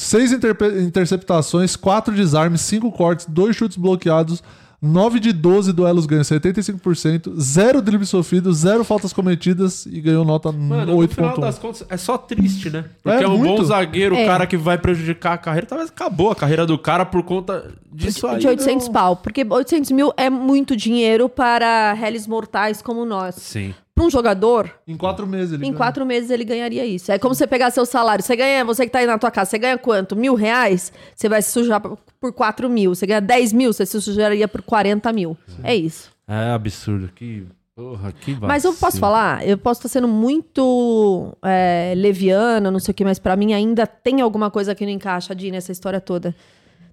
Seis 0.02 0.32
interpe- 0.32 0.82
interceptações, 0.82 1.76
quatro 1.76 2.16
desarmes, 2.16 2.62
cinco 2.62 2.90
cortes, 2.92 3.26
dois 3.26 3.54
chutes 3.56 3.76
bloqueados, 3.78 4.42
9 4.82 5.20
de 5.20 5.34
12 5.34 5.74
duelos 5.74 6.06
ganhos, 6.06 6.26
75%, 6.30 7.34
zero 7.38 7.82
dribles 7.82 8.08
sofridos, 8.08 8.60
zero 8.60 8.86
faltas 8.86 9.12
cometidas 9.12 9.86
e 9.86 10.00
ganhou 10.00 10.24
nota 10.24 10.54
Mano, 10.54 10.96
no 11.02 11.08
final 11.10 11.36
8.1. 11.36 11.42
das 11.42 11.60
contas, 11.60 11.86
é 11.90 11.98
só 11.98 12.18
triste, 12.18 12.70
né? 12.70 12.86
Porque 13.04 13.24
É 13.24 13.24
é, 13.24 13.28
um 13.28 13.38
muito. 13.38 13.58
bom 13.58 13.64
zagueiro, 13.66 14.16
o 14.16 14.18
É. 14.18 14.26
cara 14.26 14.48
que 14.48 14.56
vai 14.56 14.78
prejudicar 14.78 15.34
a 15.34 15.38
carreira. 15.38 15.68
Talvez 15.68 15.90
acabou 15.90 16.32
a 16.32 16.36
carreira 16.36 16.66
do 16.66 16.78
cara 16.78 17.06
por 17.06 17.24
conta 17.24 17.70
disso 17.92 18.26
aí. 18.26 18.40
de 18.40 18.48
800 18.48 18.88
pau. 18.88 19.18
Porque 19.18 19.46
800 19.50 19.92
mil 19.92 20.14
é 20.16 20.30
muito 20.30 20.78
dinheiro 20.78 21.28
para 21.28 21.92
réis 21.92 22.26
mortais 22.26 22.82
como 22.82 23.04
nós. 23.04 23.36
Sim. 23.36 23.74
Para 24.00 24.08
um 24.08 24.10
jogador, 24.10 24.74
Em 24.88 24.96
quatro 24.96 25.28
meses 25.28 25.52
ele 25.54 25.64
em 25.64 25.68
ganhou. 25.68 25.78
quatro 25.78 26.06
meses 26.06 26.30
ele 26.30 26.46
ganharia 26.46 26.86
isso. 26.86 27.12
É 27.12 27.20
como 27.20 27.36
você 27.36 27.46
pegar 27.46 27.70
seu 27.70 27.86
salário. 27.86 28.24
Você 28.24 28.34
ganha, 28.36 28.64
você 28.64 28.86
que 28.86 28.92
tá 28.92 29.00
aí 29.00 29.06
na 29.06 29.18
tua 29.18 29.30
casa, 29.30 29.50
você 29.50 29.58
ganha 29.58 29.78
quanto? 29.78 30.16
Mil 30.16 30.36
reais? 30.36 30.94
Você 31.14 31.28
vai 31.28 31.42
se 31.42 31.52
sujar 31.52 31.82
por- 31.82 31.98
4 32.34 32.70
mil. 32.70 32.96
Você 32.96 33.06
ganha 33.06 33.20
10 33.20 33.52
mil, 33.52 33.74
você 33.74 33.86
se 33.86 34.02
sujaria 34.02 34.48
por 34.48 34.62
40 34.62 35.12
mil. 35.12 35.38
É 35.64 35.76
isso. 35.76 36.10
É 36.28 36.52
absurdo. 36.52 37.10
Que. 37.14 37.46
Porra, 37.76 38.12
que 38.12 38.36
Mas 38.42 38.64
eu 38.66 38.72
posso 38.72 38.82
vacilo. 38.82 39.02
falar, 39.02 39.48
eu 39.48 39.58
posso 39.58 39.80
estar 39.80 39.90
sendo 39.90 40.08
muito 40.08 41.34
é, 41.44 41.94
leviana, 41.96 42.70
não 42.70 42.80
sei 42.80 42.92
o 42.92 42.96
que, 42.96 43.06
mas 43.06 43.20
pra 43.20 43.36
mim 43.38 43.54
ainda 43.54 43.88
tem 43.88 44.20
alguma 44.22 44.52
coisa 44.52 44.76
que 44.76 44.86
não 44.86 44.92
encaixa, 44.92 45.34
Di, 45.36 45.50
nessa 45.52 45.72
história 45.72 46.02
toda. 46.02 46.36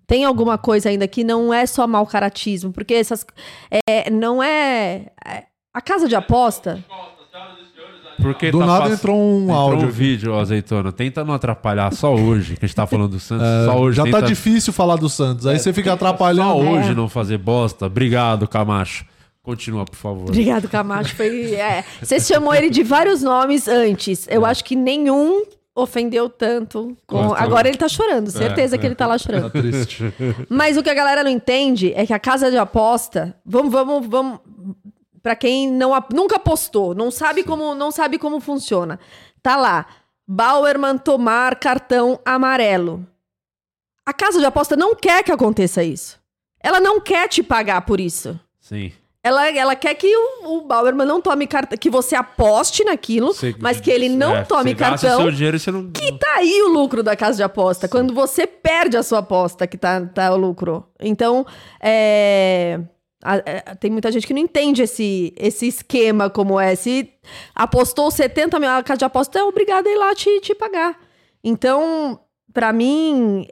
Tem 0.07 0.25
alguma 0.25 0.57
coisa 0.57 0.89
ainda 0.89 1.09
que 1.09 1.25
não 1.25 1.53
é 1.53 1.67
só 1.67 1.87
mau 1.89 2.07
caratismo, 2.07 2.73
porque 2.73 2.95
essas. 2.95 3.27
É, 3.89 4.09
não 4.11 4.41
é. 4.43 5.07
é- 5.25 5.45
A 5.77 5.81
casa 5.83 6.09
de 6.09 6.15
aposta. 6.17 6.83
Porque 8.21 8.51
Do 8.51 8.61
tá 8.61 8.67
nada 8.67 8.81
pass- 8.85 8.93
entrou 8.95 9.21
um 9.21 9.53
áudio 9.53 9.89
um 9.89 9.91
vídeo, 9.91 10.33
ó, 10.33 10.41
Azeitona. 10.41 10.91
Tenta 10.91 11.23
não 11.23 11.35
atrapalhar 11.35 11.93
só 11.93 12.15
hoje, 12.15 12.57
que 12.57 12.65
a 12.65 12.67
gente 12.67 12.75
tá 12.75 12.87
falando 12.87 13.11
do 13.11 13.21
Santos. 13.21 13.45
É, 13.47 13.67
só 13.67 13.79
hoje. 13.79 13.97
já 13.99 14.05
tenta... 14.05 14.21
tá 14.23 14.27
difícil 14.27 14.73
falar 14.73 14.97
do 14.97 15.09
Santos. 15.09 15.47
Aí 15.47 15.59
você 15.59 15.73
fica 15.75 15.91
Só 15.91 15.95
atrapalhando. 15.97 16.57
hoje 16.57 16.91
É. 16.93 16.95
não 16.95 17.09
fazer 17.11 17.37
bosta. 17.37 17.87
Obrigado, 17.87 18.49
Camacho. 18.49 19.05
Continua, 19.43 19.85
por 19.85 19.97
favor. 19.97 20.29
Obrigado, 20.31 20.67
Camacho. 20.67 21.15
Foi. 21.15 21.55
É, 21.55 21.85
você 22.03 22.19
chamou 22.19 22.55
ele 22.55 22.71
de 22.71 22.83
vários 22.83 23.23
nomes 23.23 23.69
antes. 23.69 24.27
Eu 24.31 24.47
acho 24.47 24.65
que 24.65 24.75
nenhum 24.75 25.45
ofendeu 25.75 26.31
tanto. 26.31 26.97
com- 27.07 27.35
Agora 27.35 27.69
ele 27.69 27.77
tá 27.77 27.87
chorando, 27.87 28.31
certeza 28.31 28.77
É, 28.77 28.79
que 28.79 28.87
ele 28.87 28.95
tá 28.95 29.07
lá 29.07 29.19
chorando. 29.19 29.51
Tá 29.51 29.61
triste. 29.61 30.03
Mas 30.49 30.79
o 30.79 30.83
que 30.83 30.89
a 30.89 30.95
galera 30.95 31.23
não 31.23 31.31
entende 31.31 31.93
é 31.95 32.07
que 32.07 32.15
a 32.15 32.19
casa 32.19 32.51
de 32.51 32.57
aposta, 32.57 33.37
vamos, 33.45 33.71
vamos, 33.71 34.07
vamos, 34.09 34.41
para 35.27 35.35
quem 35.35 35.69
não 35.69 35.91
nunca 36.15 36.37
apostou, 36.37 36.95
não 36.95 37.11
sabe 37.11 37.43
como, 37.43 37.75
não 37.75 37.91
sabe 37.91 38.17
como 38.17 38.39
funciona. 38.39 38.97
Tá 39.43 39.57
lá, 39.57 39.85
Bauerman 40.25 40.99
tomar 40.99 41.57
cartão 41.59 42.21
amarelo. 42.25 43.05
A 44.07 44.13
casa 44.13 44.39
de 44.39 44.45
aposta 44.45 44.77
não 44.77 44.95
quer 44.95 45.25
que 45.25 45.33
aconteça 45.33 45.83
isso. 45.83 46.17
Ela 46.61 46.79
não 46.79 47.01
quer 47.01 47.29
te 47.29 47.43
pagar 47.43 47.81
por 47.81 47.99
isso. 47.99 48.39
Sim. 48.61 48.93
Ela, 49.21 49.51
ela 49.51 49.75
quer 49.75 49.97
que 49.97 50.07
o, 50.17 50.59
o 50.59 50.61
Bauerman 50.61 51.05
não 51.05 51.21
tome 51.21 51.49
cartão, 51.49 51.77
que 51.77 51.91
você 51.91 52.15
aposte 52.15 52.85
naquilo, 52.85 53.35
Você- 53.35 53.53
mas 53.59 53.81
que 53.81 53.91
ele 53.91 54.09
não 54.09 54.37
é, 54.37 54.45
tome 54.45 54.71
você 54.71 54.77
cartão. 54.77 55.23
seu 55.23 55.33
dinheiro 55.33 55.57
e 55.57 55.59
você 55.59 55.73
não. 55.73 55.91
Que 55.91 56.13
tá 56.17 56.35
aí 56.37 56.63
o 56.63 56.69
lucro 56.69 57.03
da 57.03 57.17
casa 57.17 57.37
de 57.39 57.43
aposta. 57.43 57.89
Quando 57.89 58.15
você 58.15 58.47
perde 58.47 58.97
a 58.97 59.03
sua 59.03 59.19
aposta, 59.19 59.67
que 59.67 59.77
tá, 59.77 60.07
tá 60.07 60.33
o 60.33 60.37
lucro. 60.37 60.87
Então, 61.01 61.45
é, 61.81 62.79
a- 63.23 63.37
é, 63.45 63.61
tem 63.77 63.91
muita 63.91 64.11
gente 64.13 64.27
que 64.27 64.35
não 64.35 64.41
entende 64.41 64.83
esse, 64.83 65.33
esse 65.37 65.67
esquema 65.67 66.29
como 66.31 66.59
é. 66.61 66.75
Se 66.77 67.11
apostou 67.55 68.11
70 68.11 68.59
mil, 68.61 68.69
a 68.69 68.83
casa 68.83 68.99
de 68.99 69.05
aposta 69.05 69.39
é 69.39 69.43
obrigada 69.43 69.89
a 69.89 69.93
ir 69.93 69.97
lá 69.97 70.15
te, 70.15 70.41
te 70.41 70.55
pagar. 70.55 70.99
Então, 71.43 72.21
pra 72.53 72.73
mim, 72.73 73.47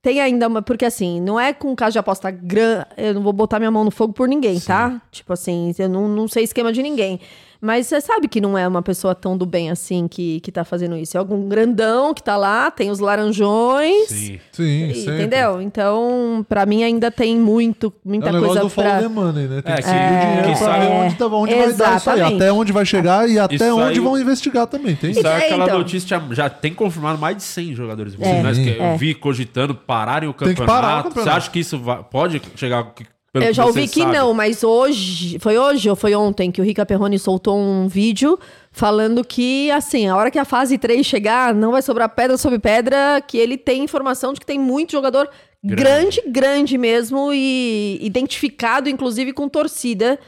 tem 0.00 0.20
ainda 0.20 0.48
uma. 0.48 0.62
Porque 0.62 0.84
assim, 0.84 1.20
não 1.20 1.38
é 1.38 1.52
com 1.52 1.74
casa 1.76 1.92
de 1.92 1.98
aposta 1.98 2.30
grande. 2.30 2.86
Eu 2.96 3.14
não 3.14 3.22
vou 3.22 3.32
botar 3.32 3.58
minha 3.58 3.70
mão 3.70 3.84
no 3.84 3.90
fogo 3.90 4.12
por 4.12 4.26
ninguém, 4.28 4.58
tá? 4.60 5.00
Tipo 5.10 5.32
assim, 5.32 5.72
eu 5.78 5.88
não, 5.88 6.08
não 6.08 6.26
sei 6.28 6.44
esquema 6.44 6.72
de 6.72 6.82
ninguém. 6.82 7.20
Mas 7.64 7.86
você 7.86 8.00
sabe 8.00 8.26
que 8.26 8.40
não 8.40 8.58
é 8.58 8.66
uma 8.66 8.82
pessoa 8.82 9.14
tão 9.14 9.38
do 9.38 9.46
bem 9.46 9.70
assim 9.70 10.08
que, 10.08 10.40
que 10.40 10.50
tá 10.50 10.64
fazendo 10.64 10.96
isso. 10.96 11.16
É 11.16 11.20
algum 11.20 11.48
grandão 11.48 12.12
que 12.12 12.20
tá 12.20 12.36
lá, 12.36 12.72
tem 12.72 12.90
os 12.90 12.98
laranjões. 12.98 14.08
Sim. 14.08 14.40
Sim, 14.50 14.64
e-. 14.88 15.02
Entendeu? 15.02 15.62
Então, 15.62 16.44
pra 16.48 16.66
mim 16.66 16.82
ainda 16.82 17.08
tem 17.10 17.36
muito, 17.38 17.92
muita 18.04 18.30
é 18.30 18.32
coisa 18.32 18.60
do 18.62 18.68
follow 18.68 18.90
pra. 18.90 19.00
the 19.02 19.06
money, 19.08 19.46
né? 19.46 19.62
Tem 19.62 19.72
É, 19.74 19.76
que 19.76 19.82
seguir 19.84 19.96
o 19.96 20.20
dinheiro 20.20 20.42
quem 20.48 20.56
pra 20.56 20.78
ver 20.78 20.86
onde, 20.88 21.14
tá, 21.14 21.26
onde 21.28 21.54
vai 21.54 21.72
dar 21.72 21.96
isso 21.96 22.10
aí. 22.10 22.20
Até 22.20 22.52
onde 22.52 22.72
vai 22.72 22.84
chegar 22.84 23.28
e 23.28 23.38
até 23.38 23.54
Isso 23.54 23.76
onde 23.78 23.98
aí- 23.98 24.04
vão 24.04 24.18
investigar 24.18 24.66
também. 24.66 24.96
Tem 24.96 25.12
Isso 25.12 25.24
é 25.24 25.30
É, 25.30 25.36
aquela 25.46 25.64
então. 25.64 25.78
notícia 25.78 26.22
já, 26.32 26.50
tem 26.50 26.74
confirmado 26.74 27.18
mais 27.18 27.36
de 27.36 27.44
100 27.44 27.74
jogadores 27.76 28.14
É, 28.14 28.16
profissionais 28.16 28.58
que 28.58 28.68
eu 28.70 28.82
é. 28.82 28.96
vi 28.96 29.14
cogitando 29.14 29.72
pararem 29.72 30.28
o 30.28 30.32
Tem 30.32 30.48
que 30.48 30.54
campeonato. 30.56 30.82
parar 30.82 31.00
o 31.00 31.02
campeonato. 31.04 31.30
Você 31.30 31.36
acha 31.36 31.50
que 31.50 31.60
isso 31.60 31.78
vai- 31.78 32.02
pode 32.10 32.42
chegar. 32.56 32.92
Pelo 33.32 33.46
Eu 33.46 33.54
já 33.54 33.64
ouvi 33.64 33.88
que 33.88 34.00
sabe? 34.00 34.12
não, 34.12 34.34
mas 34.34 34.62
hoje, 34.62 35.38
foi 35.38 35.56
hoje 35.56 35.88
ou 35.88 35.96
foi 35.96 36.14
ontem 36.14 36.50
que 36.50 36.60
o 36.60 36.64
Rica 36.64 36.84
Perrone 36.84 37.18
soltou 37.18 37.58
um 37.58 37.88
vídeo 37.88 38.38
falando 38.70 39.24
que, 39.24 39.70
assim, 39.70 40.06
a 40.06 40.16
hora 40.16 40.30
que 40.30 40.38
a 40.38 40.44
fase 40.44 40.76
3 40.76 41.04
chegar, 41.04 41.54
não 41.54 41.72
vai 41.72 41.80
sobrar 41.80 42.08
pedra 42.10 42.36
sobre 42.36 42.58
pedra, 42.58 43.22
que 43.26 43.38
ele 43.38 43.56
tem 43.56 43.82
informação 43.82 44.32
de 44.32 44.40
que 44.40 44.46
tem 44.46 44.58
muito 44.58 44.92
jogador 44.92 45.28
Grande. 45.64 45.82
grande, 45.82 46.22
grande, 46.26 46.78
mesmo, 46.78 47.32
e 47.32 47.98
identificado, 48.02 48.88
inclusive, 48.88 49.32
com 49.32 49.48
torcida 49.48 50.18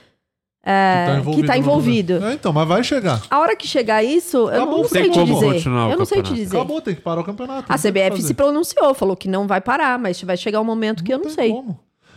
é, 0.64 1.20
que 1.34 1.44
tá 1.44 1.58
envolvido. 1.58 2.24
É, 2.24 2.32
então, 2.32 2.52
mas 2.52 2.66
vai 2.66 2.82
chegar. 2.82 3.20
A 3.28 3.38
hora 3.40 3.54
que 3.54 3.66
chegar 3.66 4.02
isso, 4.02 4.36
eu 4.36 4.46
Acabou, 4.48 4.70
não 4.70 4.82
não 4.82 4.88
sei 4.88 5.02
tem 5.02 5.10
te 5.10 5.18
como 5.18 5.34
dizer. 5.34 5.68
Eu 5.68 5.98
não 5.98 6.04
sei 6.06 6.22
te 6.22 6.34
dizer. 6.34 6.56
Acabou, 6.56 6.80
tem 6.80 6.94
que 6.94 7.02
parar 7.02 7.20
o 7.20 7.24
campeonato. 7.24 7.70
A 7.70 7.76
não 7.76 7.78
CBF 7.78 8.22
se 8.22 8.32
pronunciou, 8.32 8.94
falou 8.94 9.16
que 9.16 9.28
não 9.28 9.46
vai 9.46 9.60
parar, 9.60 9.98
mas 9.98 10.22
vai 10.22 10.36
chegar 10.36 10.60
um 10.60 10.64
momento 10.64 11.04
que 11.04 11.12
eu 11.12 11.18
não, 11.18 11.28
sei. 11.28 11.52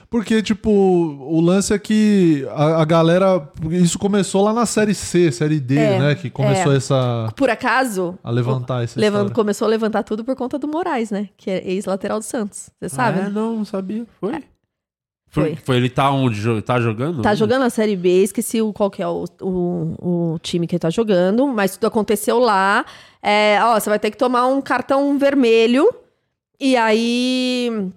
Porque, 0.10 0.42
tipo, 0.42 0.70
o 0.72 1.42
lance 1.42 1.74
é 1.74 1.78
que 1.80 2.48
a, 2.52 2.82
a 2.82 2.86
galera. 2.86 3.50
Isso 3.70 4.00
começou 4.00 4.42
lá 4.42 4.54
na 4.54 4.66
série 4.66 4.94
C, 4.96 5.32
série 5.34 5.60
D, 5.60 5.78
É, 5.78 6.00
né? 6.00 6.16
Que 6.16 6.30
começou 6.30 6.72
é. 6.74 6.78
essa. 6.78 7.28
Por 7.36 7.50
acaso, 7.50 8.18
A 8.24 8.32
levantar 8.32 8.84
essa 8.86 8.98
levan- 9.00 9.18
história. 9.20 9.36
começou 9.36 9.66
a 9.66 9.70
levantar 9.70 10.04
tudo 10.04 10.24
por 10.24 10.34
conta 10.36 10.58
do 10.58 10.68
Moraes, 10.68 11.12
né? 11.12 11.28
Que 11.36 11.52
é 11.52 11.70
ex-lateral 11.72 12.20
do 12.20 12.24
Santos. 12.26 12.70
Você 12.80 12.88
sabe? 12.88 13.20
Ah, 13.20 13.22
é? 13.24 13.26
né? 13.26 13.30
não, 13.30 13.58
não 13.58 13.66
sabia. 13.66 14.06
Foi? 14.20 14.44
Foi. 15.30 15.58
Foi 15.58 15.76
ele 15.76 15.90
tá 15.90 16.10
onde? 16.10 16.62
Tá 16.62 16.80
jogando? 16.80 17.22
Tá 17.22 17.36
jogando 17.36 17.64
a 17.64 17.70
Série 17.70 17.98
B, 17.98 18.24
esqueci 18.24 18.62
o, 18.62 18.72
qual 18.72 18.90
que 18.90 19.04
é 19.04 19.08
o, 19.10 19.26
o, 19.42 20.34
o 20.36 20.40
time 20.40 20.66
que 20.66 20.76
ele 20.76 20.80
tá 20.80 20.90
jogando, 20.90 21.46
mas 21.48 21.74
tudo 21.74 21.86
aconteceu 21.86 22.40
lá. 22.40 22.86
É, 23.22 23.60
ó, 23.62 23.78
você 23.78 23.90
vai 23.90 24.00
ter 24.00 24.10
que 24.10 24.18
tomar 24.18 24.48
um 24.48 24.62
cartão 24.62 25.18
vermelho. 25.20 25.94
E 26.58 26.78
aí. 26.78 27.92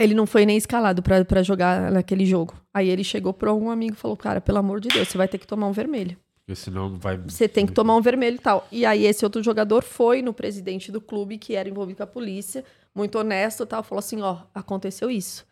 Ele 0.00 0.14
não 0.14 0.26
foi 0.26 0.46
nem 0.46 0.56
escalado 0.56 1.02
pra, 1.02 1.24
pra 1.24 1.42
jogar 1.42 1.92
naquele 1.92 2.24
jogo. 2.24 2.54
Aí 2.72 2.88
ele 2.88 3.04
chegou 3.04 3.32
pra 3.32 3.52
um 3.52 3.70
amigo 3.70 3.94
e 3.94 3.96
falou: 3.96 4.16
Cara, 4.16 4.40
pelo 4.40 4.58
amor 4.58 4.80
de 4.80 4.88
Deus, 4.88 5.08
você 5.08 5.18
vai 5.18 5.28
ter 5.28 5.38
que 5.38 5.46
tomar 5.46 5.66
um 5.66 5.72
vermelho. 5.72 6.16
Porque 6.50 6.54
senão 6.54 6.98
vai. 6.98 7.16
Você 7.18 7.46
tem 7.46 7.66
que 7.66 7.72
tomar 7.72 7.94
um 7.94 8.00
vermelho 8.00 8.36
e 8.36 8.40
tal. 8.40 8.66
E 8.72 8.84
aí 8.86 9.04
esse 9.04 9.24
outro 9.24 9.42
jogador 9.42 9.82
foi 9.84 10.22
no 10.22 10.32
presidente 10.32 10.90
do 10.90 11.00
clube, 11.00 11.38
que 11.38 11.54
era 11.54 11.68
envolvido 11.68 11.98
com 11.98 12.02
a 12.02 12.06
polícia, 12.06 12.64
muito 12.94 13.18
honesto 13.18 13.62
e 13.62 13.66
tal, 13.66 13.82
falou 13.82 14.00
assim, 14.00 14.20
ó, 14.20 14.38
aconteceu 14.54 15.10
isso. 15.10 15.46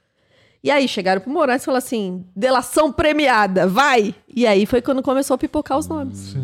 E 0.65 0.73
aí 0.73 0.89
chegaram 0.89 1.21
pro 1.21 1.31
Moraes 1.31 1.63
e 1.63 1.65
falaram 1.67 1.85
assim, 1.85 2.25
delação 2.35 2.93
premiada, 2.93 3.69
vai! 3.69 4.13
E 4.27 4.45
aí 4.45 4.67
foi 4.67 4.83
quando 4.83 5.03
começou 5.03 5.37
a 5.37 5.39
pipocar 5.39 5.79
os 5.79 5.87
nomes. 5.87 6.35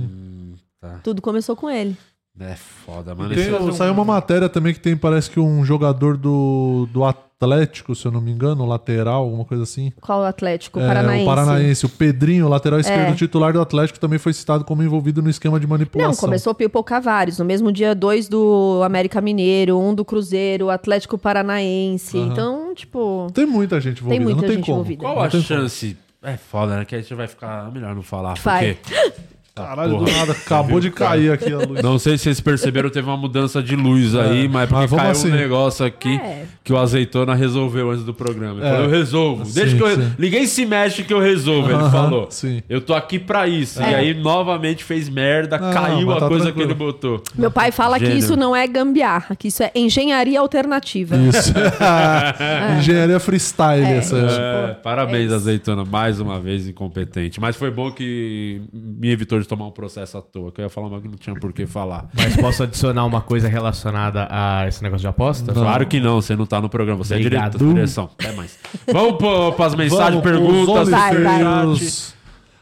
Tá. 0.81 1.01
Tudo 1.03 1.21
começou 1.21 1.57
com 1.57 1.69
ele. 1.69 1.97
É 2.41 2.57
foda, 2.57 3.15
mano. 3.15 3.33
Tem- 3.35 3.49
é 3.49 3.61
um- 3.61 3.73
Saiu 3.73 3.93
uma 3.93 4.05
matéria 4.05 4.49
também 4.49 4.75
que 4.75 4.81
tem, 4.81 4.97
parece 4.97 5.31
que 5.31 5.39
um 5.39 5.65
jogador 5.65 6.17
do, 6.17 6.89
do 6.93 7.05
Atlético, 7.05 7.95
se 7.95 8.05
eu 8.07 8.11
não 8.11 8.21
me 8.21 8.33
engano, 8.33 8.67
lateral, 8.67 9.23
alguma 9.23 9.45
coisa 9.45 9.63
assim. 9.63 9.93
Qual 10.01 10.21
o 10.21 10.25
Atlético? 10.25 10.81
O 10.81 10.83
É, 10.83 10.87
Paranaense. 10.89 11.23
O 11.23 11.27
Paranaense, 11.27 11.87
o 11.87 11.89
Pedrinho, 11.89 12.49
lateral 12.49 12.81
esquerdo 12.81 13.13
É. 13.13 13.15
titular 13.15 13.53
do 13.53 13.61
Atlético, 13.61 14.01
também 14.01 14.19
foi 14.19 14.33
citado 14.33 14.65
como 14.65 14.83
envolvido 14.83 15.23
no 15.23 15.31
esquema 15.31 15.61
de 15.61 15.67
manipulação. 15.67 16.11
Não, 16.13 16.19
começou 16.19 16.51
a 16.51 16.55
pipocar 16.55 17.01
vários. 17.01 17.39
No 17.39 17.45
mesmo 17.45 17.71
dia, 17.71 17.95
dois 17.95 18.27
do 18.29 18.81
América 18.85 19.21
Mineiro, 19.21 19.79
um 19.79 19.95
do 19.95 20.05
Cruzeiro, 20.05 20.71
Atlético 20.71 21.17
Paranaense. 21.17 22.19
Aham. 22.19 22.27
Então, 22.33 22.75
tipo... 22.75 23.29
Tem 23.33 23.47
muita 23.47 23.81
gente 23.81 24.01
envolvida, 24.01 24.25
muita 24.25 24.41
não 24.41 24.49
tem 24.49 24.57
gente 24.57 24.67
como. 24.67 24.79
envolvida. 24.79 25.03
Qual 25.05 25.15
Não 25.17 25.23
a 25.23 25.29
tem 25.29 25.41
como. 25.43 25.61
chance? 25.61 25.97
É 26.21 26.37
foda, 26.37 26.79
né? 26.79 26.85
Que 26.85 26.97
a 26.97 27.01
gente 27.01 27.15
vai 27.15 27.29
ficar 27.29 27.71
melhor 27.71 27.95
não 27.95 28.03
falar. 28.03 28.35
Vai. 28.39 28.75
Porque. 28.75 28.95
Caralho, 29.55 29.99
do 29.99 30.05
nada, 30.11 30.33
acabou 30.33 30.81
de 30.81 30.91
cair 30.91 31.31
aqui 31.31 31.53
a 31.53 31.59
luz. 31.59 31.81
Não 31.81 31.97
sei 31.97 32.19
se 32.19 32.25
vocês 32.25 32.41
perceberam, 32.41 32.91
teve 32.91 33.07
uma 33.09 33.17
mudança 33.17 33.63
de 33.63 33.77
luz 33.77 34.13
aí, 34.17 34.47
É, 34.47 34.49
mas 34.49 34.69
porque 34.69 34.81
mas 34.83 34.91
vamos 34.91 35.03
caiu 35.05 35.13
assim. 35.13 35.29
um 35.31 35.35
negócio 35.37 35.87
aqui 35.87 36.17
É. 36.17 36.45
que 36.65 36.73
o 36.73 36.77
azeitona 36.77 37.37
resolveu 37.37 37.91
antes 37.93 38.05
do 38.05 38.13
programa. 38.13 38.59
Ele 38.59 38.67
É. 38.67 38.71
falou, 38.71 38.85
eu 38.87 38.91
resolvo. 38.91 39.45
Deixa 39.45 39.71
Sim, 39.71 39.77
que 39.77 39.83
eu. 39.85 39.95
sim. 39.95 40.13
Ninguém 40.19 40.47
se 40.49 40.67
mexe 40.67 41.05
que 41.05 41.15
eu 41.15 41.21
resolvo. 41.21 41.69
Ele 41.69 41.77
Aham, 41.77 41.91
falou. 41.93 42.27
sim. 42.31 42.63
Eu 42.69 42.81
tô 42.81 42.95
aqui 42.95 43.17
pra 43.17 43.47
isso. 43.47 43.81
É. 43.81 43.93
E 43.93 43.95
aí, 43.95 44.15
novamente, 44.15 44.83
fez 44.83 45.09
merda, 45.09 45.57
Não, 45.57 45.73
caiu 45.73 46.07
mas 46.09 46.17
a 46.17 46.21
tá 46.21 46.27
coisa 46.29 46.45
tranquilo. 46.47 46.67
que 46.67 46.73
ele 46.73 46.75
botou. 46.79 47.23
Meu 47.37 47.51
pai 47.53 47.71
fala 47.71 47.97
que 48.01 48.07
Gênio. 48.07 48.19
isso 48.19 48.37
não 48.37 48.57
é 48.57 48.67
gambiarra, 48.67 49.37
que 49.37 49.47
isso 49.47 49.63
é 49.63 49.71
engenharia 49.77 50.41
alternativa. 50.41 51.15
Isso. 51.17 51.53
Engenharia 52.81 53.21
freestyle 53.21 53.85
É. 53.85 53.99
essa. 53.99 54.17
É, 54.17 54.75
parabéns, 54.83 55.31
é 55.31 55.35
azeitona, 55.37 55.85
mais 55.85 56.19
uma 56.19 56.41
vez 56.41 56.67
incompetente. 56.67 57.41
Mas 57.41 57.55
foi 57.55 57.71
bom 57.71 57.93
que 57.93 58.61
me 58.73 59.11
evitou 59.13 59.44
de 59.45 59.49
tomar 59.49 59.67
um 59.67 59.71
processo 59.71 60.19
à 60.19 60.23
toa, 60.23 60.51
que 60.51 60.61
eu 60.61 60.65
ia 60.65 60.69
falar 60.69 61.01
que 61.01 61.09
não 61.09 61.17
tinha 61.17 61.35
por 61.37 61.53
que 61.53 61.67
falar. 61.67 62.09
Mas 62.15 62.37
posso 62.37 62.63
adicionar 62.63 63.05
uma 63.05 63.21
coisa 63.21 63.49
relacionada 63.49 64.27
a 64.31 64.67
esse 64.67 64.83
negócio 64.83 65.03
de 65.03 65.07
aposta? 65.07 65.53
Claro 65.53 65.87
que 65.87 66.01
não, 66.01 66.21
você 66.21 66.35
não 66.35 66.47
tá 66.47 66.61
no 66.61 66.69
programa, 66.69 67.05
você 67.05 67.15
Obrigado. 67.15 67.55
é 67.55 67.59
diretor, 67.59 67.75
direção. 67.75 68.11
Até 68.19 68.33
mais. 68.33 68.59
Vamos 68.93 69.19
para 69.55 69.67
as 69.67 69.75
mensagens, 69.75 70.23
Vamos 70.23 70.23
perguntas, 70.23 70.89
Vai. 70.89 71.15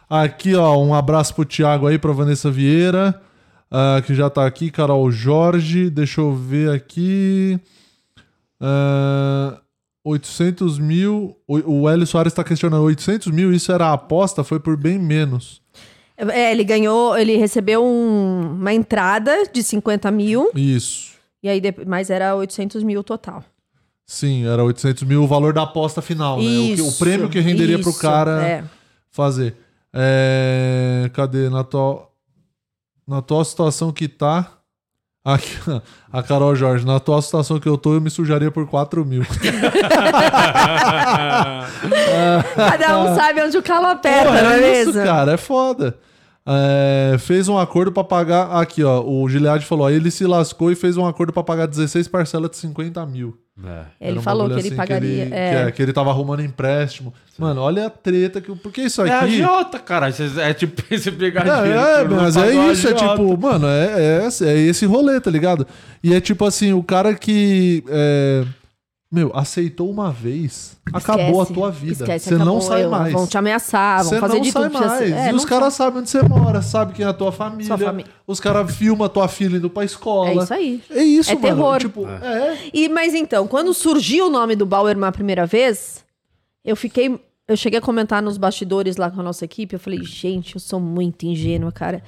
Aqui, 0.08 0.54
ó, 0.54 0.76
um 0.76 0.94
abraço 0.94 1.34
pro 1.34 1.44
Thiago 1.44 1.86
aí, 1.86 1.98
pra 1.98 2.12
Vanessa 2.12 2.50
Vieira, 2.50 3.18
ah, 3.70 4.02
que 4.04 4.14
já 4.14 4.28
tá 4.28 4.46
aqui, 4.46 4.70
Carol 4.70 5.10
Jorge, 5.10 5.88
deixa 5.88 6.20
eu 6.20 6.34
ver 6.34 6.70
aqui. 6.70 7.58
Ah, 8.60 9.58
800 10.04 10.78
mil. 10.78 11.36
O 11.46 11.88
Hélio 11.88 12.06
Soares 12.06 12.32
tá 12.32 12.44
questionando: 12.44 12.82
800 12.82 13.32
mil, 13.32 13.52
isso 13.52 13.72
era 13.72 13.86
a 13.86 13.92
aposta? 13.92 14.44
Foi 14.44 14.60
por 14.60 14.76
bem 14.76 14.98
menos. 14.98 15.62
É, 16.16 16.52
ele 16.52 16.62
ganhou, 16.64 17.16
ele 17.16 17.36
recebeu 17.36 17.84
um- 17.84 18.52
uma 18.54 18.72
entrada 18.72 19.44
de 19.52 19.62
50 19.62 20.10
mil, 20.10 20.50
Isso. 20.54 21.12
e 21.42 21.48
aí, 21.48 21.60
mas 21.86 22.10
era 22.10 22.34
800 22.36 22.82
mil 22.82 23.02
total. 23.02 23.44
Sim, 24.06 24.46
era 24.46 24.62
800 24.62 25.02
mil 25.04 25.22
o 25.22 25.26
valor 25.26 25.52
da 25.52 25.62
aposta 25.62 26.02
final, 26.02 26.36
né? 26.36 26.42
O, 26.44 26.46
o 26.46 26.64
Isso, 26.74 26.98
prêmio 26.98 27.28
que 27.30 27.40
renderia 27.40 27.78
pro 27.78 27.90
isso, 27.90 28.00
cara 28.00 28.46
é. 28.46 28.64
fazer. 29.10 29.56
É, 29.92 31.10
cadê? 31.14 31.48
Na 31.48 31.64
tua, 31.64 32.08
na 33.06 33.22
tua 33.22 33.44
situação 33.44 33.92
que 33.92 34.08
tá. 34.08 34.58
Aqui, 35.24 35.56
a 36.12 36.22
Carol 36.22 36.54
Jorge, 36.56 36.84
na 36.84 36.96
atual 36.96 37.22
situação 37.22 37.60
que 37.60 37.68
eu 37.68 37.78
tô, 37.78 37.94
eu 37.94 38.00
me 38.00 38.10
sujaria 38.10 38.50
por 38.50 38.66
4 38.66 39.04
mil. 39.04 39.22
Cada 42.56 42.98
um 42.98 43.14
sabe 43.14 43.42
onde 43.42 43.56
o 43.56 43.62
calo 43.62 43.86
aperta, 43.86 44.42
não 44.42 44.50
é 44.50 44.62
é 44.62 44.82
isso, 44.82 44.92
mesmo? 44.92 45.04
cara, 45.04 45.32
é 45.32 45.36
foda. 45.36 45.96
É, 46.44 47.16
fez 47.20 47.48
um 47.48 47.56
acordo 47.56 47.92
pra 47.92 48.02
pagar. 48.02 48.50
Aqui, 48.60 48.82
ó. 48.82 49.00
O 49.00 49.28
Gilead 49.28 49.64
falou: 49.64 49.86
ó, 49.86 49.90
ele 49.90 50.10
se 50.10 50.26
lascou 50.26 50.72
e 50.72 50.74
fez 50.74 50.96
um 50.96 51.06
acordo 51.06 51.32
pra 51.32 51.42
pagar 51.42 51.66
16 51.66 52.08
parcelas 52.08 52.50
de 52.50 52.56
50 52.56 53.06
mil. 53.06 53.38
É. 53.64 53.84
Ele 54.00 54.10
Era 54.12 54.20
um 54.20 54.22
falou 54.22 54.46
que 54.48 54.54
ele 54.54 54.68
assim 54.68 54.76
pagaria. 54.76 55.26
Que 55.26 55.32
ele, 55.32 55.34
é. 55.34 55.50
que, 55.50 55.56
é, 55.68 55.72
que 55.72 55.82
ele 55.82 55.92
tava 55.92 56.10
arrumando 56.10 56.40
empréstimo. 56.42 57.12
Mano, 57.38 57.60
olha 57.60 57.86
a 57.86 57.90
treta. 57.90 58.40
Que, 58.40 58.54
porque 58.56 58.80
isso 58.82 59.02
É 59.02 59.12
aqui. 59.12 59.24
agiota, 59.26 59.78
cara. 59.78 60.08
É 60.38 60.54
tipo 60.54 60.82
esse 60.92 61.12
pegar 61.12 61.46
É, 61.46 62.00
é, 62.00 62.04
mas 62.04 62.36
é 62.36 62.54
isso, 62.72 62.88
é 62.88 62.94
tipo, 62.94 63.36
mano, 63.38 63.66
é, 63.68 64.22
é, 64.24 64.28
é 64.48 64.58
esse 64.58 64.86
rolê, 64.86 65.20
tá 65.20 65.30
ligado? 65.30 65.66
E 66.02 66.14
é 66.14 66.20
tipo 66.20 66.44
assim, 66.44 66.72
o 66.72 66.82
cara 66.82 67.14
que. 67.14 67.84
é, 67.88 68.44
meu, 69.12 69.30
aceitou 69.34 69.90
uma 69.90 70.10
vez, 70.10 70.78
acabou 70.90 71.40
a 71.40 71.42
Esquece, 71.42 71.52
tua 71.52 71.70
vida. 71.70 71.92
esquece, 71.92 72.28
Você 72.30 72.34
não 72.36 72.42
acabou, 72.42 72.60
sai 72.62 72.84
eu- 72.84 72.90
mais. 72.90 73.12
vão 73.12 73.26
te 73.26 73.36
ameaçar, 73.36 73.98
vão 74.02 74.08
Você 74.08 74.18
fazer 74.20 74.34
não 74.36 74.40
de 74.40 74.50
sai 74.52 74.62
tudo 74.70 74.78
mais. 74.78 75.02
é, 75.02 75.28
e 75.28 75.30
não 75.32 75.36
os 75.36 75.44
caras 75.44 75.74
sabem 75.74 76.00
onde 76.00 76.08
você 76.08 76.22
mora, 76.22 76.62
sabem 76.62 76.94
quem 76.94 77.04
é 77.04 77.08
a 77.08 77.12
tua 77.12 77.30
família. 77.30 77.66
Sua 77.66 77.76
família. 77.78 78.10
Os 78.26 78.40
caras 78.40 78.74
filmam 78.74 79.04
a 79.04 79.08
tua 79.10 79.28
filha 79.28 79.58
indo 79.58 79.68
pra 79.68 79.84
escola. 79.84 80.30
É 80.30 80.34
isso 80.36 80.54
aí. 80.54 80.82
É 80.90 81.02
isso, 81.04 81.30
é 81.30 81.34
mano. 81.34 81.46
terror. 81.46 81.78
Tipo, 81.78 82.08
é. 82.08 82.58
E, 82.72 82.88
mas 82.88 83.12
então, 83.14 83.46
quando 83.46 83.74
surgiu 83.74 84.28
o 84.28 84.30
nome 84.30 84.56
do 84.56 84.64
Bauerman 84.64 85.08
a 85.08 85.12
primeira 85.12 85.44
vez, 85.46 86.02
eu 86.64 86.74
fiquei. 86.74 87.20
Eu 87.46 87.56
cheguei 87.56 87.80
a 87.80 87.82
comentar 87.82 88.22
nos 88.22 88.38
bastidores 88.38 88.96
lá 88.96 89.10
com 89.10 89.20
a 89.20 89.22
nossa 89.22 89.44
equipe. 89.44 89.74
Eu 89.74 89.80
falei, 89.80 90.02
gente, 90.04 90.54
eu 90.54 90.60
sou 90.60 90.80
muito 90.80 91.26
ingênua, 91.26 91.70
cara. 91.70 92.02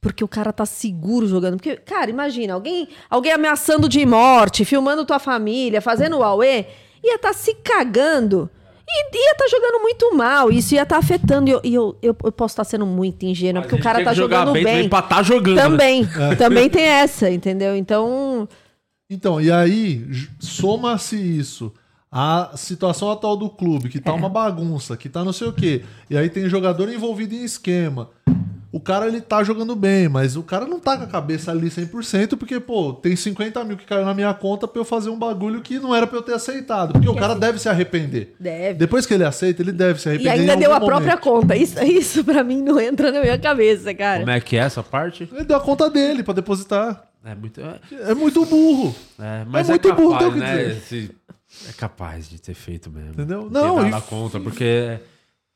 Porque 0.00 0.22
o 0.22 0.28
cara 0.28 0.52
tá 0.52 0.64
seguro 0.64 1.26
jogando. 1.26 1.56
Porque, 1.56 1.76
cara, 1.76 2.10
imagina, 2.10 2.54
alguém, 2.54 2.88
alguém 3.10 3.32
ameaçando 3.32 3.88
de 3.88 4.04
morte, 4.06 4.64
filmando 4.64 5.04
tua 5.04 5.18
família, 5.18 5.80
fazendo 5.80 6.18
o 6.18 6.22
Aue, 6.22 6.66
ia 7.02 7.16
estar 7.16 7.32
se 7.32 7.54
cagando. 7.54 8.48
E 8.90 9.16
ia 9.16 9.32
estar 9.32 9.48
jogando 9.48 9.82
muito 9.82 10.16
mal. 10.16 10.50
Isso 10.50 10.74
ia 10.74 10.82
estar 10.82 10.96
afetando. 10.96 11.50
E 11.50 11.52
eu, 11.52 11.60
eu, 11.62 11.96
eu, 12.00 12.16
eu 12.24 12.32
posso 12.32 12.52
estar 12.52 12.64
sendo 12.64 12.86
muito 12.86 13.24
ingênua, 13.24 13.62
porque 13.62 13.74
o 13.74 13.82
cara 13.82 13.98
tem 13.98 14.04
tá 14.06 14.12
que 14.12 14.16
jogar 14.16 14.38
jogando 14.38 14.54
bem 14.54 14.64
bem. 14.64 14.74
também 14.74 14.88
pra 14.88 15.02
tá 15.02 15.22
jogando, 15.22 15.56
né? 15.56 15.62
Também. 15.62 16.08
É. 16.18 16.36
Também 16.36 16.70
tem 16.70 16.84
essa, 16.84 17.30
entendeu? 17.30 17.76
Então. 17.76 18.48
Então, 19.10 19.40
e 19.40 19.50
aí, 19.50 20.06
soma-se 20.38 21.16
isso. 21.16 21.72
A 22.10 22.52
situação 22.56 23.10
atual 23.10 23.36
do 23.36 23.50
clube, 23.50 23.90
que 23.90 24.00
tá 24.00 24.14
uma 24.14 24.30
bagunça, 24.30 24.96
que 24.96 25.10
tá 25.10 25.22
não 25.22 25.32
sei 25.32 25.48
o 25.48 25.52
quê. 25.52 25.84
E 26.08 26.16
aí 26.16 26.30
tem 26.30 26.48
jogador 26.48 26.88
envolvido 26.88 27.34
em 27.34 27.44
esquema. 27.44 28.08
O 28.70 28.78
cara, 28.78 29.06
ele 29.08 29.20
tá 29.22 29.42
jogando 29.42 29.74
bem, 29.74 30.10
mas 30.10 30.36
o 30.36 30.42
cara 30.42 30.66
não 30.66 30.78
tá 30.78 30.96
com 30.98 31.04
a 31.04 31.06
cabeça 31.06 31.50
ali 31.50 31.68
100%, 31.70 32.36
porque, 32.36 32.60
pô, 32.60 32.92
tem 32.92 33.16
50 33.16 33.64
mil 33.64 33.78
que 33.78 33.86
caiu 33.86 34.04
na 34.04 34.12
minha 34.12 34.34
conta 34.34 34.68
pra 34.68 34.78
eu 34.78 34.84
fazer 34.84 35.08
um 35.08 35.18
bagulho 35.18 35.62
que 35.62 35.78
não 35.78 35.94
era 35.94 36.06
pra 36.06 36.18
eu 36.18 36.22
ter 36.22 36.34
aceitado. 36.34 36.92
Porque 36.92 37.08
o 37.08 37.14
cara 37.14 37.34
deve 37.34 37.58
se 37.58 37.66
arrepender. 37.68 38.34
Deve. 38.38 38.74
Depois 38.78 39.06
que 39.06 39.14
ele 39.14 39.24
aceita, 39.24 39.62
ele 39.62 39.72
deve 39.72 39.98
se 40.00 40.08
E 40.08 40.10
arrepender. 40.10 40.32
ainda 40.40 40.54
em 40.54 40.58
deu 40.58 40.70
a 40.70 40.74
algum 40.74 40.86
própria 40.86 41.12
momento. 41.16 41.22
conta. 41.24 41.56
Isso, 41.56 41.80
isso 41.82 42.22
pra 42.22 42.44
mim 42.44 42.60
não 42.62 42.78
entra 42.78 43.10
na 43.10 43.20
minha 43.22 43.38
cabeça, 43.38 43.94
cara. 43.94 44.20
Como 44.20 44.30
é 44.32 44.38
que 44.40 44.54
é 44.56 44.60
essa 44.60 44.82
parte? 44.82 45.26
Ele 45.32 45.44
deu 45.44 45.56
a 45.56 45.60
conta 45.60 45.88
dele 45.88 46.22
pra 46.22 46.34
depositar. 46.34 47.04
É 47.24 47.34
muito. 47.34 47.60
É, 47.62 48.10
É 48.10 48.14
muito 48.14 48.44
burro. 48.44 48.94
é, 49.18 49.44
mas 49.48 49.66
é, 49.68 49.72
muito 49.72 49.94
burro, 49.94 50.12
capaz, 50.12 50.18
tem 50.18 50.28
o 50.28 50.32
que 50.34 50.38
né? 50.40 50.56
dizer. 50.64 50.76
Esse- 50.76 51.10
é 51.70 51.72
capaz 51.72 52.28
de 52.28 52.38
ter 52.38 52.52
feito 52.54 52.90
mesmo. 52.90 53.12
Entendeu? 53.12 53.44
Ter 53.44 53.50
Não, 53.50 53.76
dado 53.76 53.88
e- 53.88 53.94
a 53.94 54.00
conta, 54.02 54.38
porque 54.38 54.62
é, 54.64 55.00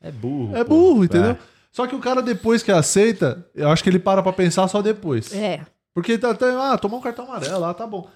é 0.01 0.11
burro. 0.11 0.57
É 0.57 0.63
pô. 0.63 0.69
burro, 0.75 1.03
entendeu? 1.05 1.31
É. 1.31 1.52
Só 1.73 1.85
que 1.87 1.95
o 1.95 1.99
cara, 1.99 2.21
depois 2.21 2.63
que 2.63 2.71
aceita, 2.71 3.45
eu 3.55 3.67
acho 3.69 3.83
que 3.83 3.89
ele 3.89 3.99
para 3.99 4.21
pra 4.23 4.31
pensar 4.31 4.67
só 4.69 4.81
depois. 4.81 5.33
É. 5.33 5.59
Porque 5.93 6.17
tá 6.17 6.29
até, 6.31 6.49
ah, 6.55 6.77
tomou 6.77 6.99
um 6.99 7.03
cartão 7.03 7.25
amarelo, 7.25 7.65
ah, 7.65 7.73
tá 7.73 7.85
bom. 7.85 8.07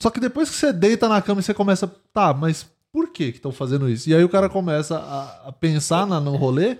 Só 0.00 0.10
que 0.10 0.20
depois 0.20 0.48
que 0.50 0.56
você 0.56 0.72
deita 0.72 1.08
na 1.08 1.20
cama 1.22 1.40
e 1.40 1.42
você 1.42 1.54
começa, 1.54 1.90
tá, 2.12 2.32
mas 2.34 2.66
por 2.92 3.08
que 3.08 3.32
que 3.32 3.38
estão 3.38 3.50
fazendo 3.52 3.88
isso? 3.88 4.08
E 4.08 4.14
aí 4.14 4.22
o 4.22 4.28
cara 4.28 4.48
começa 4.48 4.98
a, 4.98 5.48
a 5.48 5.52
pensar 5.52 6.06
na- 6.06 6.20
no 6.20 6.36
rolê, 6.36 6.76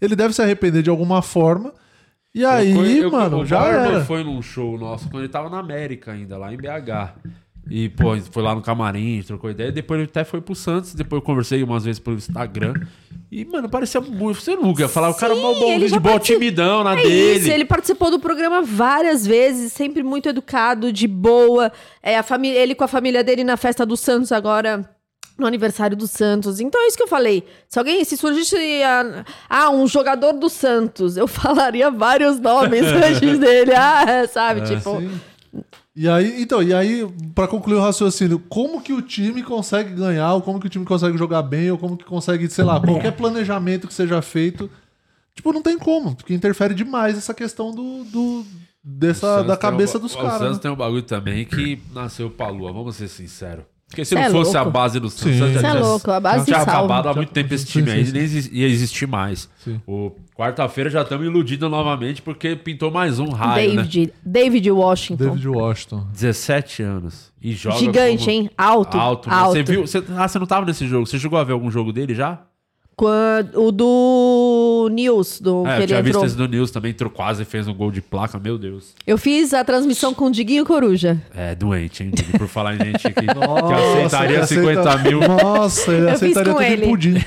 ele 0.00 0.14
deve 0.16 0.32
se 0.32 0.40
arrepender 0.40 0.82
de 0.82 0.90
alguma 0.90 1.22
forma. 1.22 1.72
E 2.32 2.44
aí, 2.44 2.70
Eu 2.98 3.04
eu- 3.04 3.10
mano, 3.10 3.40
o 3.40 3.46
já 3.46 3.64
era. 3.66 4.04
foi 4.04 4.22
num 4.22 4.40
show 4.40 4.78
nosso 4.78 5.10
quando 5.10 5.24
ele 5.24 5.32
tava 5.32 5.50
na 5.50 5.58
América 5.58 6.12
ainda, 6.12 6.38
lá 6.38 6.52
em 6.54 6.56
BH. 6.56 7.14
E, 7.70 7.88
pô, 7.88 8.16
foi 8.32 8.42
lá 8.42 8.52
no 8.54 8.60
camarim, 8.60 9.22
trocou 9.22 9.48
ideia. 9.50 9.70
Depois 9.70 10.00
ele 10.00 10.08
até 10.10 10.24
foi 10.24 10.40
pro 10.40 10.54
Santos. 10.56 10.92
Depois 10.92 11.20
eu 11.20 11.24
conversei 11.24 11.62
umas 11.62 11.84
vezes 11.84 12.00
pelo 12.00 12.16
Instagram. 12.16 12.74
E, 13.30 13.44
mano, 13.44 13.68
parecia 13.68 14.00
muito. 14.00 14.40
Você 14.40 14.56
nunca 14.56 14.88
falar, 14.88 15.10
o 15.10 15.14
cara 15.14 15.34
é 15.36 15.40
mal 15.40 15.54
já 15.54 15.78
de 15.78 15.88
boa 16.00 16.14
partici- 16.14 16.32
timidão 16.34 16.82
na 16.82 16.94
É 16.98 17.02
dele. 17.02 17.38
isso, 17.38 17.50
ele 17.50 17.64
participou 17.64 18.10
do 18.10 18.18
programa 18.18 18.60
várias 18.60 19.24
vezes, 19.24 19.72
sempre 19.72 20.02
muito 20.02 20.28
educado, 20.28 20.92
de 20.92 21.06
boa. 21.06 21.70
É, 22.02 22.18
a 22.18 22.24
família, 22.24 22.58
ele 22.58 22.74
com 22.74 22.82
a 22.82 22.88
família 22.88 23.22
dele 23.22 23.44
na 23.44 23.56
festa 23.56 23.86
do 23.86 23.96
Santos 23.96 24.32
agora. 24.32 24.88
No 25.38 25.46
aniversário 25.46 25.96
do 25.96 26.06
Santos. 26.06 26.60
Então 26.60 26.82
é 26.82 26.86
isso 26.86 26.98
que 26.98 27.02
eu 27.02 27.08
falei. 27.08 27.42
Se 27.66 27.78
alguém, 27.78 28.04
se 28.04 28.14
surgisse 28.14 28.56
ah, 28.82 29.24
ah, 29.48 29.70
um 29.70 29.86
jogador 29.86 30.32
do 30.34 30.50
Santos, 30.50 31.16
eu 31.16 31.24
falaria 31.28 31.90
vários 31.90 32.38
nomes 32.38 32.82
antes 32.92 33.38
dele. 33.38 33.72
Ah, 33.74 34.26
sabe? 34.30 34.60
É, 34.60 34.64
tipo. 34.64 34.98
sim. 35.00 35.10
E 36.02 36.08
aí, 36.08 36.40
então, 36.40 36.62
e 36.62 36.72
aí, 36.72 37.06
pra 37.34 37.46
concluir 37.46 37.76
o 37.76 37.80
raciocínio, 37.82 38.38
como 38.48 38.80
que 38.80 38.90
o 38.90 39.02
time 39.02 39.42
consegue 39.42 39.92
ganhar, 39.92 40.32
ou 40.32 40.40
como 40.40 40.58
que 40.58 40.66
o 40.66 40.70
time 40.70 40.86
consegue 40.86 41.18
jogar 41.18 41.42
bem, 41.42 41.70
ou 41.70 41.76
como 41.76 41.94
que 41.94 42.04
consegue, 42.06 42.48
sei 42.48 42.64
lá, 42.64 42.80
qualquer 42.80 43.12
planejamento 43.12 43.86
que 43.86 43.92
seja 43.92 44.22
feito, 44.22 44.70
tipo, 45.34 45.52
não 45.52 45.60
tem 45.60 45.78
como, 45.78 46.16
porque 46.16 46.32
interfere 46.32 46.72
demais 46.72 47.18
essa 47.18 47.34
questão 47.34 47.70
do, 47.70 48.04
do 48.04 48.46
dessa 48.82 49.42
da 49.42 49.52
um 49.52 49.56
cabeça 49.58 49.98
ba- 49.98 50.02
dos 50.04 50.14
O 50.14 50.16
caras. 50.16 50.38
Santos 50.38 50.56
né? 50.56 50.62
tem 50.62 50.70
um 50.70 50.76
bagulho 50.76 51.02
também 51.02 51.44
que 51.44 51.78
nasceu 51.92 52.30
pra 52.30 52.48
lua, 52.48 52.72
vamos 52.72 52.96
ser 52.96 53.06
sinceros. 53.08 53.64
Porque 53.90 54.04
se 54.04 54.10
Cê 54.10 54.14
não 54.14 54.22
é 54.22 54.30
fosse 54.30 54.56
a 54.56 54.60
louco. 54.62 54.72
base 54.72 55.00
do 55.00 55.10
Santos, 55.10 55.32
Sim. 55.32 55.38
já 55.38 55.46
Cê 55.48 55.56
é 55.56 55.58
tinha- 55.58 55.74
louco, 55.80 56.10
a 56.12 56.20
base 56.20 56.38
já 56.38 56.44
tinha 56.44 56.56
salva. 56.64 56.70
acabado 56.94 57.08
há 57.08 57.14
muito 57.14 57.32
tempo 57.32 57.52
esse 57.52 57.66
time 57.66 57.90
aí, 57.90 58.04
nem 58.12 58.22
ia 58.52 58.66
existir 58.68 59.06
mais. 59.08 59.48
Sim. 59.64 59.80
O 59.84 60.12
quarta-feira 60.36 60.88
já 60.88 61.02
estamos 61.02 61.26
iludidos 61.26 61.68
novamente 61.68 62.22
porque 62.22 62.54
pintou 62.54 62.90
mais 62.92 63.18
um 63.18 63.30
raio, 63.30 63.70
né? 63.74 63.82
David, 63.82 64.12
David 64.24 64.70
Washington. 64.70 65.24
David 65.24 65.48
Washington. 65.48 66.06
17 66.12 66.82
anos. 66.84 67.32
E 67.42 67.52
joga 67.52 67.78
Gigante, 67.78 68.18
como- 68.18 68.30
hein? 68.30 68.50
Alto. 68.56 68.96
Alto. 68.96 69.28
Alto. 69.28 69.56
né? 69.58 69.64
Você 69.64 69.72
viu? 69.72 69.86
Você, 69.86 70.04
ah, 70.16 70.28
você 70.28 70.38
não 70.38 70.46
tava 70.46 70.64
nesse 70.66 70.86
jogo. 70.86 71.04
Você 71.06 71.18
chegou 71.18 71.38
a 71.38 71.42
ver 71.42 71.52
algum 71.52 71.70
jogo 71.70 71.92
dele 71.92 72.14
já? 72.14 72.38
Quando, 72.96 73.62
o 73.66 73.72
do 73.72 73.84
News, 74.90 75.40
do 75.40 75.62
é, 75.66 75.70
que 75.70 75.70
eu 75.70 75.76
ele 75.78 75.86
tinha 75.86 76.02
visto 76.02 76.16
entrou. 76.16 76.26
esse 76.26 76.36
do 76.36 76.46
News 76.48 76.70
também, 76.70 76.90
entrou 76.90 77.10
quase 77.10 77.44
fez 77.44 77.66
um 77.66 77.74
gol 77.74 77.90
de 77.90 78.00
placa, 78.02 78.38
meu 78.38 78.58
Deus. 78.58 78.94
Eu 79.06 79.16
fiz 79.16 79.54
a 79.54 79.64
transmissão 79.64 80.12
com 80.12 80.26
o 80.26 80.30
Diguinho 80.30 80.64
Coruja. 80.66 81.16
É, 81.34 81.54
doente, 81.54 82.02
hein? 82.02 82.10
Digo, 82.12 82.38
Por 82.38 82.48
falar 82.48 82.74
em 82.74 82.78
gente 82.84 83.06
aqui, 83.06 83.20
que 83.26 83.34
Nossa, 83.34 83.76
aceitaria 84.06 84.36
ele 84.38 84.46
50 84.46 84.80
aceita- 84.80 84.98
mil. 85.08 85.20
Nossa, 85.20 85.92
ele 85.92 86.02
Eu 86.02 86.10
aceitaria 86.10 86.52
tudo 86.52 86.62
ele. 86.62 86.84
em 86.84 86.88
pudim. 86.88 87.14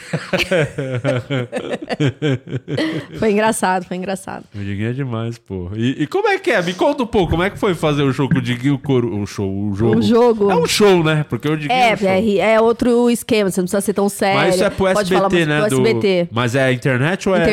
Foi 3.20 3.32
engraçado, 3.32 3.86
foi 3.86 3.98
engraçado. 3.98 4.44
O 4.54 4.58
Diguinho 4.60 4.90
é 4.90 4.94
demais, 4.94 5.38
pô. 5.38 5.70
E, 5.76 6.04
e 6.04 6.08
como 6.08 6.28
é 6.28 6.38
que 6.40 6.52
é? 6.52 6.62
Me 6.62 6.74
conta 6.74 7.04
um 7.04 7.08
pouco, 7.08 7.32
como 7.32 7.44
é 7.44 7.50
que 7.50 7.58
foi 7.58 7.74
fazer 7.74 8.04
o 8.04 8.14
show 8.14 8.28
com 8.30 8.38
o 8.38 8.42
Diguinho 8.42 8.78
Coru... 8.78 9.22
O 9.22 9.26
show, 9.28 9.50
o 9.50 9.76
jogo. 9.76 10.00
O 10.00 10.02
jogo. 10.02 10.52
É 10.52 10.56
um 10.56 10.66
show, 10.66 11.04
né? 11.04 11.26
Porque 11.30 11.48
o 11.48 11.56
Diguinho 11.58 11.78
é, 11.80 11.90
É, 11.90 11.94
um 11.94 11.98
show. 11.98 12.08
é, 12.10 12.38
é 12.54 12.62
outro 12.62 13.10
esquema, 13.10 13.50
você 13.52 13.62
não 13.62 13.66
precisa 13.66 13.82
ser 13.82 13.94
tão 13.94 14.10
sério. 14.10 14.40
Mas 14.42 14.56
isso 14.56 14.64
é 14.64 14.70
pro 14.70 14.92
Pode 14.94 15.14
falar 15.14 15.28
SBT, 15.28 15.46
né? 15.46 15.60
pro 15.62 15.70
do- 15.70 15.88
SBT. 15.88 16.28
Mas 16.32 16.56
é 16.56 16.72
internet 16.74 17.30
ou 17.30 17.36
é... 17.36 17.40
Internet. 17.40 17.53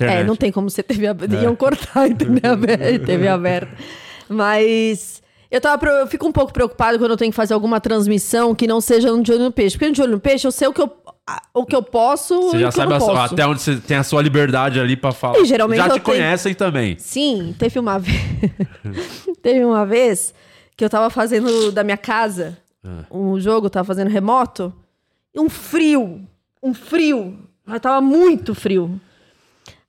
É, 0.00 0.24
não 0.24 0.36
tem 0.36 0.50
como 0.52 0.68
você 0.70 0.82
TV 0.82 1.06
aberta. 1.06 1.36
É. 1.36 1.42
Iam 1.42 1.54
cortar 1.56 2.06
a 2.06 2.14
TV 3.04 3.28
aberta. 3.28 3.74
Mas 4.28 5.22
eu, 5.50 5.60
tava, 5.60 5.86
eu 5.86 6.06
fico 6.06 6.26
um 6.26 6.32
pouco 6.32 6.52
preocupado 6.52 6.98
quando 6.98 7.10
eu 7.12 7.16
tenho 7.16 7.30
que 7.32 7.36
fazer 7.36 7.54
alguma 7.54 7.80
transmissão 7.80 8.54
que 8.54 8.66
não 8.66 8.80
seja 8.80 9.10
no 9.10 9.22
De 9.22 9.32
Olho 9.32 9.44
no 9.44 9.52
Peixe. 9.52 9.76
Porque 9.76 9.88
no 9.88 9.94
De 9.94 10.02
Olho 10.02 10.12
no 10.12 10.20
Peixe 10.20 10.46
eu 10.46 10.52
sei 10.52 10.68
o 10.68 10.72
que 10.72 10.80
eu, 10.82 10.90
o 11.54 11.64
que 11.66 11.74
eu 11.74 11.82
posso 11.82 12.34
Você 12.50 12.58
já 12.58 12.70
sabe 12.70 12.92
a 12.94 13.24
até 13.24 13.46
onde 13.46 13.60
você 13.60 13.76
tem 13.76 13.96
a 13.96 14.02
sua 14.02 14.22
liberdade 14.22 14.78
ali 14.78 14.96
pra 14.96 15.12
falar. 15.12 15.38
E 15.40 15.44
geralmente 15.44 15.78
já 15.78 15.86
eu 15.86 15.90
te 15.98 16.00
tenho- 16.00 16.04
conhecem 16.04 16.54
também. 16.54 16.96
Sim, 16.98 17.54
teve 17.58 17.78
uma 17.78 17.98
vez. 17.98 18.20
teve 19.42 19.64
uma 19.64 19.84
vez 19.86 20.34
que 20.76 20.84
eu 20.84 20.90
tava 20.90 21.10
fazendo 21.10 21.72
da 21.72 21.82
minha 21.82 21.96
casa 21.96 22.58
Ah. 22.84 23.04
um 23.10 23.38
jogo, 23.40 23.68
tava 23.68 23.84
fazendo 23.86 24.08
remoto, 24.08 24.72
um 25.36 25.48
frio, 25.48 26.20
um 26.62 26.72
frio, 26.72 27.36
mas 27.66 27.80
tava 27.80 28.00
muito 28.00 28.54
frio. 28.54 29.00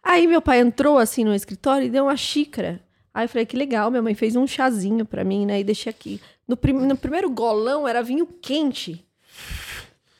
Aí 0.03 0.27
meu 0.27 0.41
pai 0.41 0.59
entrou 0.59 0.97
assim 0.97 1.23
no 1.23 1.33
escritório 1.35 1.87
e 1.87 1.89
deu 1.89 2.05
uma 2.05 2.17
xícara. 2.17 2.81
Aí 3.13 3.25
eu 3.25 3.29
falei, 3.29 3.45
que 3.45 3.57
legal, 3.57 3.89
minha 3.91 4.01
mãe 4.01 4.13
fez 4.15 4.35
um 4.35 4.47
chazinho 4.47 5.05
pra 5.05 5.23
mim, 5.23 5.45
né? 5.45 5.59
E 5.59 5.63
deixei 5.63 5.89
aqui. 5.89 6.21
No, 6.47 6.55
prim- 6.55 6.73
no 6.87 6.95
primeiro 6.95 7.29
golão 7.29 7.87
era 7.87 8.01
vinho 8.03 8.25
quente. 8.25 9.05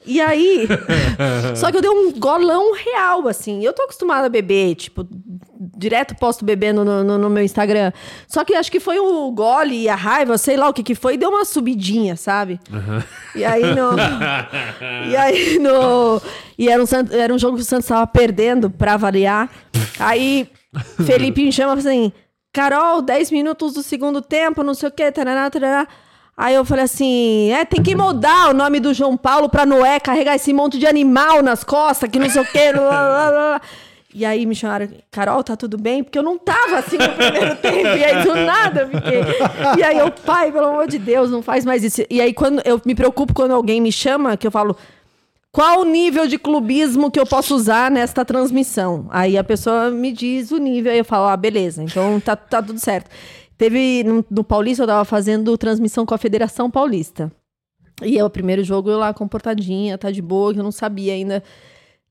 E 0.10 0.20
aí, 0.20 0.68
só 1.56 1.70
que 1.70 1.78
eu 1.78 1.82
dei 1.82 1.92
um 1.92 2.12
golão 2.14 2.74
real, 2.74 3.28
assim. 3.28 3.64
Eu 3.64 3.72
tô 3.74 3.84
acostumada 3.84 4.26
a 4.26 4.30
beber, 4.30 4.74
tipo, 4.74 5.08
direto 5.78 6.16
posto 6.16 6.44
bebendo 6.44 6.84
no, 6.84 7.04
no, 7.04 7.18
no 7.20 7.30
meu 7.30 7.44
Instagram. 7.44 7.92
Só 8.28 8.44
que 8.44 8.56
acho 8.56 8.72
que 8.72 8.80
foi 8.80 8.98
o 8.98 9.30
gole 9.30 9.84
e 9.84 9.88
a 9.88 9.94
raiva, 9.94 10.36
sei 10.40 10.58
lá 10.58 10.68
o 10.68 10.74
que 10.74 10.82
que 10.82 10.96
foi, 10.96 11.14
e 11.14 11.18
deu 11.18 11.30
uma 11.30 11.46
subidinha, 11.46 12.16
sabe? 12.16 12.60
E 13.36 13.46
aí 13.46 13.62
no. 13.62 13.92
e 15.08 15.16
aí 15.16 15.60
no. 15.60 16.20
E 16.58 16.70
era 16.70 16.84
um, 16.84 16.88
era 17.12 17.32
um 17.32 17.38
jogo 17.38 17.58
que 17.58 17.62
o 17.62 17.66
Santos 17.66 17.88
tava 17.88 18.08
perdendo 18.08 18.68
pra 18.68 18.98
variar. 18.98 19.48
Aí 20.00 20.50
Felipe 21.06 21.44
me 21.44 21.52
chama 21.52 21.74
assim: 21.74 22.12
Carol, 22.52 23.04
10 23.04 23.30
minutos 23.30 23.74
do 23.76 23.84
segundo 23.84 24.24
tempo, 24.24 24.64
não 24.64 24.74
sei 24.74 24.90
o 24.90 24.92
quê, 24.92 25.12
tarará, 25.12 25.52
tarará. 25.52 25.88
Aí 26.40 26.56
eu 26.56 26.64
falei 26.64 26.86
assim: 26.86 27.52
é, 27.52 27.66
tem 27.66 27.84
que 27.84 27.94
mudar 27.94 28.50
o 28.50 28.54
nome 28.54 28.80
do 28.80 28.94
João 28.94 29.18
Paulo 29.18 29.50
pra 29.50 29.66
Noé 29.66 30.00
carregar 30.00 30.36
esse 30.36 30.54
monte 30.54 30.80
de 30.80 30.88
animal 30.88 31.44
nas 31.44 31.66
costas, 31.66 32.10
que 32.10 32.18
não 32.18 32.30
sei 32.30 32.42
o 32.42 32.46
quê. 32.46 32.72
lá, 32.72 32.82
lá, 32.82 33.02
lá, 33.02 33.30
lá. 33.30 33.62
E 34.16 34.26
aí 34.26 34.46
me 34.46 34.56
chamaram, 34.56 34.88
Carol, 35.12 35.44
tá 35.44 35.58
tudo 35.58 35.78
bem? 35.78 36.02
Porque 36.02 36.18
eu 36.18 36.24
não 36.24 36.38
tava 36.38 36.78
assim 36.78 36.98
no 36.98 37.10
primeiro 37.10 37.58
tempo. 37.62 37.88
E 37.88 38.06
aí 38.06 38.24
do 38.24 38.36
nada 38.36 38.82
eu 38.82 38.88
fiquei. 38.88 39.22
E 39.78 39.84
aí 39.84 39.98
eu, 39.98 40.10
pai, 40.12 40.50
pelo 40.50 40.68
amor 40.68 40.88
de 40.88 40.98
Deus, 40.98 41.30
não 41.30 41.42
faz 41.42 41.66
mais 41.66 41.84
isso. 41.84 42.04
E 42.10 42.22
aí 42.22 42.34
quando 42.34 42.62
eu 42.64 42.82
me 42.86 42.96
preocupo 42.96 43.34
quando 43.34 43.52
alguém 43.52 43.82
me 43.82 43.92
chama, 43.92 44.38
que 44.38 44.48
eu 44.48 44.52
falo, 44.52 44.78
qual 45.52 45.82
o 45.82 45.86
nível 45.86 46.26
de 46.26 46.40
clubismo 46.40 47.12
que 47.12 47.20
eu 47.20 47.26
posso 47.26 47.54
usar 47.54 47.92
nesta 47.92 48.24
transmissão? 48.24 49.08
Aí 49.10 49.38
a 49.38 49.44
pessoa 49.44 49.92
me 49.92 50.14
diz 50.14 50.52
o 50.52 50.58
nível, 50.58 50.92
aí 50.92 51.00
eu 51.00 51.06
falo, 51.06 51.28
ah, 51.28 51.36
beleza, 51.36 51.84
então 51.84 52.18
tá, 52.20 52.36
tá 52.36 52.62
tudo 52.64 52.80
certo. 52.80 53.12
Teve, 53.60 54.06
no, 54.06 54.26
no 54.32 54.42
Paulista, 54.42 54.84
eu 54.84 54.88
tava 54.88 55.04
fazendo 55.04 55.58
transmissão 55.58 56.06
com 56.06 56.14
a 56.14 56.18
Federação 56.18 56.72
Paulista. 56.72 57.30
E 58.02 58.18
eu, 58.18 58.26
o 58.26 58.30
primeiro 58.30 58.64
jogo, 58.64 58.90
eu 58.90 58.98
lá 58.98 59.14
comportadinha, 59.14 59.98
tá 59.98 60.10
de 60.10 60.22
boa, 60.22 60.54
que 60.54 60.60
eu 60.62 60.64
não 60.64 60.72
sabia 60.72 61.12
ainda. 61.12 61.44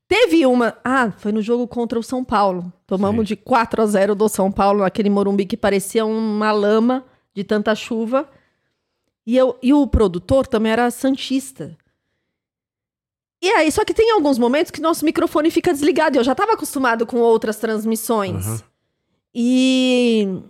Teve 0.07 0.45
uma. 0.45 0.77
Ah, 0.85 1.11
foi 1.17 1.31
no 1.31 1.41
jogo 1.41 1.67
contra 1.67 1.97
o 1.97 2.03
São 2.03 2.23
Paulo. 2.23 2.71
Tomamos 2.85 3.27
de 3.27 3.35
4 3.35 3.81
a 3.81 3.85
0 3.87 4.13
do 4.13 4.29
São 4.29 4.51
Paulo, 4.51 4.81
naquele 4.81 5.09
Morumbi 5.09 5.43
que 5.43 5.57
parecia 5.57 6.05
uma 6.05 6.51
lama 6.51 7.03
de 7.33 7.43
tanta 7.43 7.73
chuva. 7.73 8.29
E, 9.25 9.35
eu, 9.35 9.57
e 9.59 9.73
o 9.73 9.87
produtor 9.87 10.45
também 10.45 10.71
era 10.71 10.91
Santista. 10.91 11.75
E 13.41 13.49
aí, 13.49 13.71
só 13.71 13.83
que 13.83 13.93
tem 13.95 14.11
alguns 14.11 14.37
momentos 14.37 14.69
que 14.69 14.79
nosso 14.79 15.03
microfone 15.03 15.49
fica 15.49 15.73
desligado. 15.73 16.15
e 16.15 16.19
Eu 16.19 16.23
já 16.23 16.33
estava 16.33 16.53
acostumado 16.53 17.07
com 17.07 17.17
outras 17.17 17.57
transmissões. 17.57 18.45
Aham. 18.45 18.61
E 19.33 20.43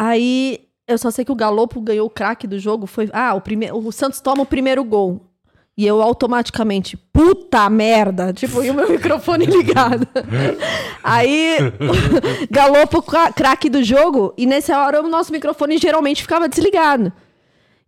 aí 0.00 0.60
eu 0.88 0.98
só 0.98 1.10
sei 1.10 1.24
que 1.24 1.32
o 1.32 1.36
Galopo 1.36 1.80
ganhou 1.80 2.06
o 2.06 2.10
craque 2.10 2.46
do 2.46 2.58
jogo. 2.58 2.86
Foi. 2.86 3.08
Ah, 3.12 3.34
o, 3.34 3.40
prime... 3.40 3.70
o 3.70 3.92
Santos 3.92 4.20
toma 4.20 4.42
o 4.42 4.46
primeiro 4.46 4.82
gol. 4.82 5.26
E 5.76 5.86
eu 5.86 6.02
automaticamente, 6.02 6.96
puta 6.96 7.70
merda! 7.70 8.32
Tipo, 8.34 8.62
e 8.62 8.70
o 8.70 8.74
meu 8.74 8.88
microfone 8.90 9.46
ligado. 9.46 10.06
Aí, 11.02 11.56
Galopo, 12.50 13.00
cra- 13.02 13.32
craque 13.32 13.70
do 13.70 13.82
jogo, 13.82 14.34
e 14.36 14.46
nessa 14.46 14.78
hora 14.78 15.00
o 15.02 15.08
nosso 15.08 15.32
microfone 15.32 15.78
geralmente 15.78 16.22
ficava 16.22 16.48
desligado. 16.48 17.12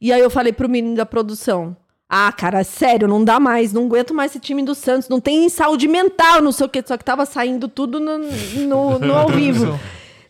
E 0.00 0.12
aí 0.12 0.20
eu 0.20 0.30
falei 0.30 0.52
pro 0.52 0.68
menino 0.68 0.96
da 0.96 1.04
produção: 1.04 1.76
Ah, 2.08 2.32
cara, 2.32 2.64
sério, 2.64 3.06
não 3.06 3.22
dá 3.22 3.38
mais, 3.38 3.72
não 3.72 3.84
aguento 3.84 4.14
mais 4.14 4.32
esse 4.32 4.40
time 4.40 4.62
do 4.64 4.74
Santos, 4.74 5.08
não 5.08 5.20
tem 5.20 5.48
saúde 5.48 5.86
mental, 5.86 6.40
não 6.40 6.50
sei 6.50 6.66
o 6.66 6.68
que, 6.68 6.82
só 6.86 6.96
que 6.96 7.04
tava 7.04 7.26
saindo 7.26 7.68
tudo 7.68 8.00
no, 8.00 8.18
no, 8.18 8.98
no 8.98 9.14
ao 9.14 9.28
vivo. 9.28 9.78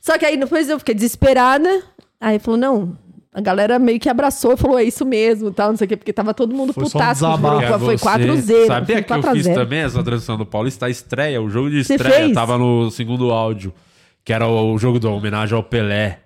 Só 0.03 0.19
que 0.19 0.27
aí 0.27 0.37
depois 0.37 0.69
eu 0.69 0.79
fiquei 0.81 0.95
desesperada. 0.97 1.83
Aí 2.21 2.39
falou: 2.41 2.59
não. 2.59 2.99
A 3.35 3.41
galera 3.41 3.79
meio 3.79 3.99
que 3.99 4.11
abraçou 4.11 4.53
e 4.53 4.57
falou: 4.59 4.79
é 4.79 4.85
isso 4.85 5.07
mesmo, 5.07 5.51
tal, 5.53 5.71
não 5.71 5.77
sei 5.77 5.87
o 5.87 5.89
quê, 5.89 5.97
porque 5.97 6.13
tava 6.13 6.35
todo 6.35 6.55
mundo 6.55 6.73
Foi 6.75 6.85
só 6.85 6.89
um 6.99 7.01
putaço. 7.01 7.25
desabafo. 7.25 7.79
Foi, 7.79 7.97
foi 7.97 7.97
Você 7.97 8.09
4-0. 8.27 8.67
Sabia 8.67 8.97
foi 8.97 9.05
que 9.05 9.13
eu 9.13 9.23
4 9.23 9.31
a 9.31 9.33
fiz 9.33 9.45
0. 9.45 9.57
também 9.59 9.79
essa 9.79 10.03
transmissão 10.03 10.37
do 10.37 10.45
Paulista? 10.45 10.85
A 10.85 10.91
estreia, 10.91 11.41
o 11.41 11.49
jogo 11.49 11.71
de 11.71 11.79
estreia. 11.79 12.31
Tava 12.35 12.59
no 12.59 12.91
segundo 12.91 13.31
áudio, 13.31 13.73
que 14.23 14.35
era 14.35 14.47
o 14.47 14.77
jogo 14.77 14.99
da 14.99 15.09
homenagem 15.09 15.57
ao 15.57 15.63
Pelé. 15.63 16.19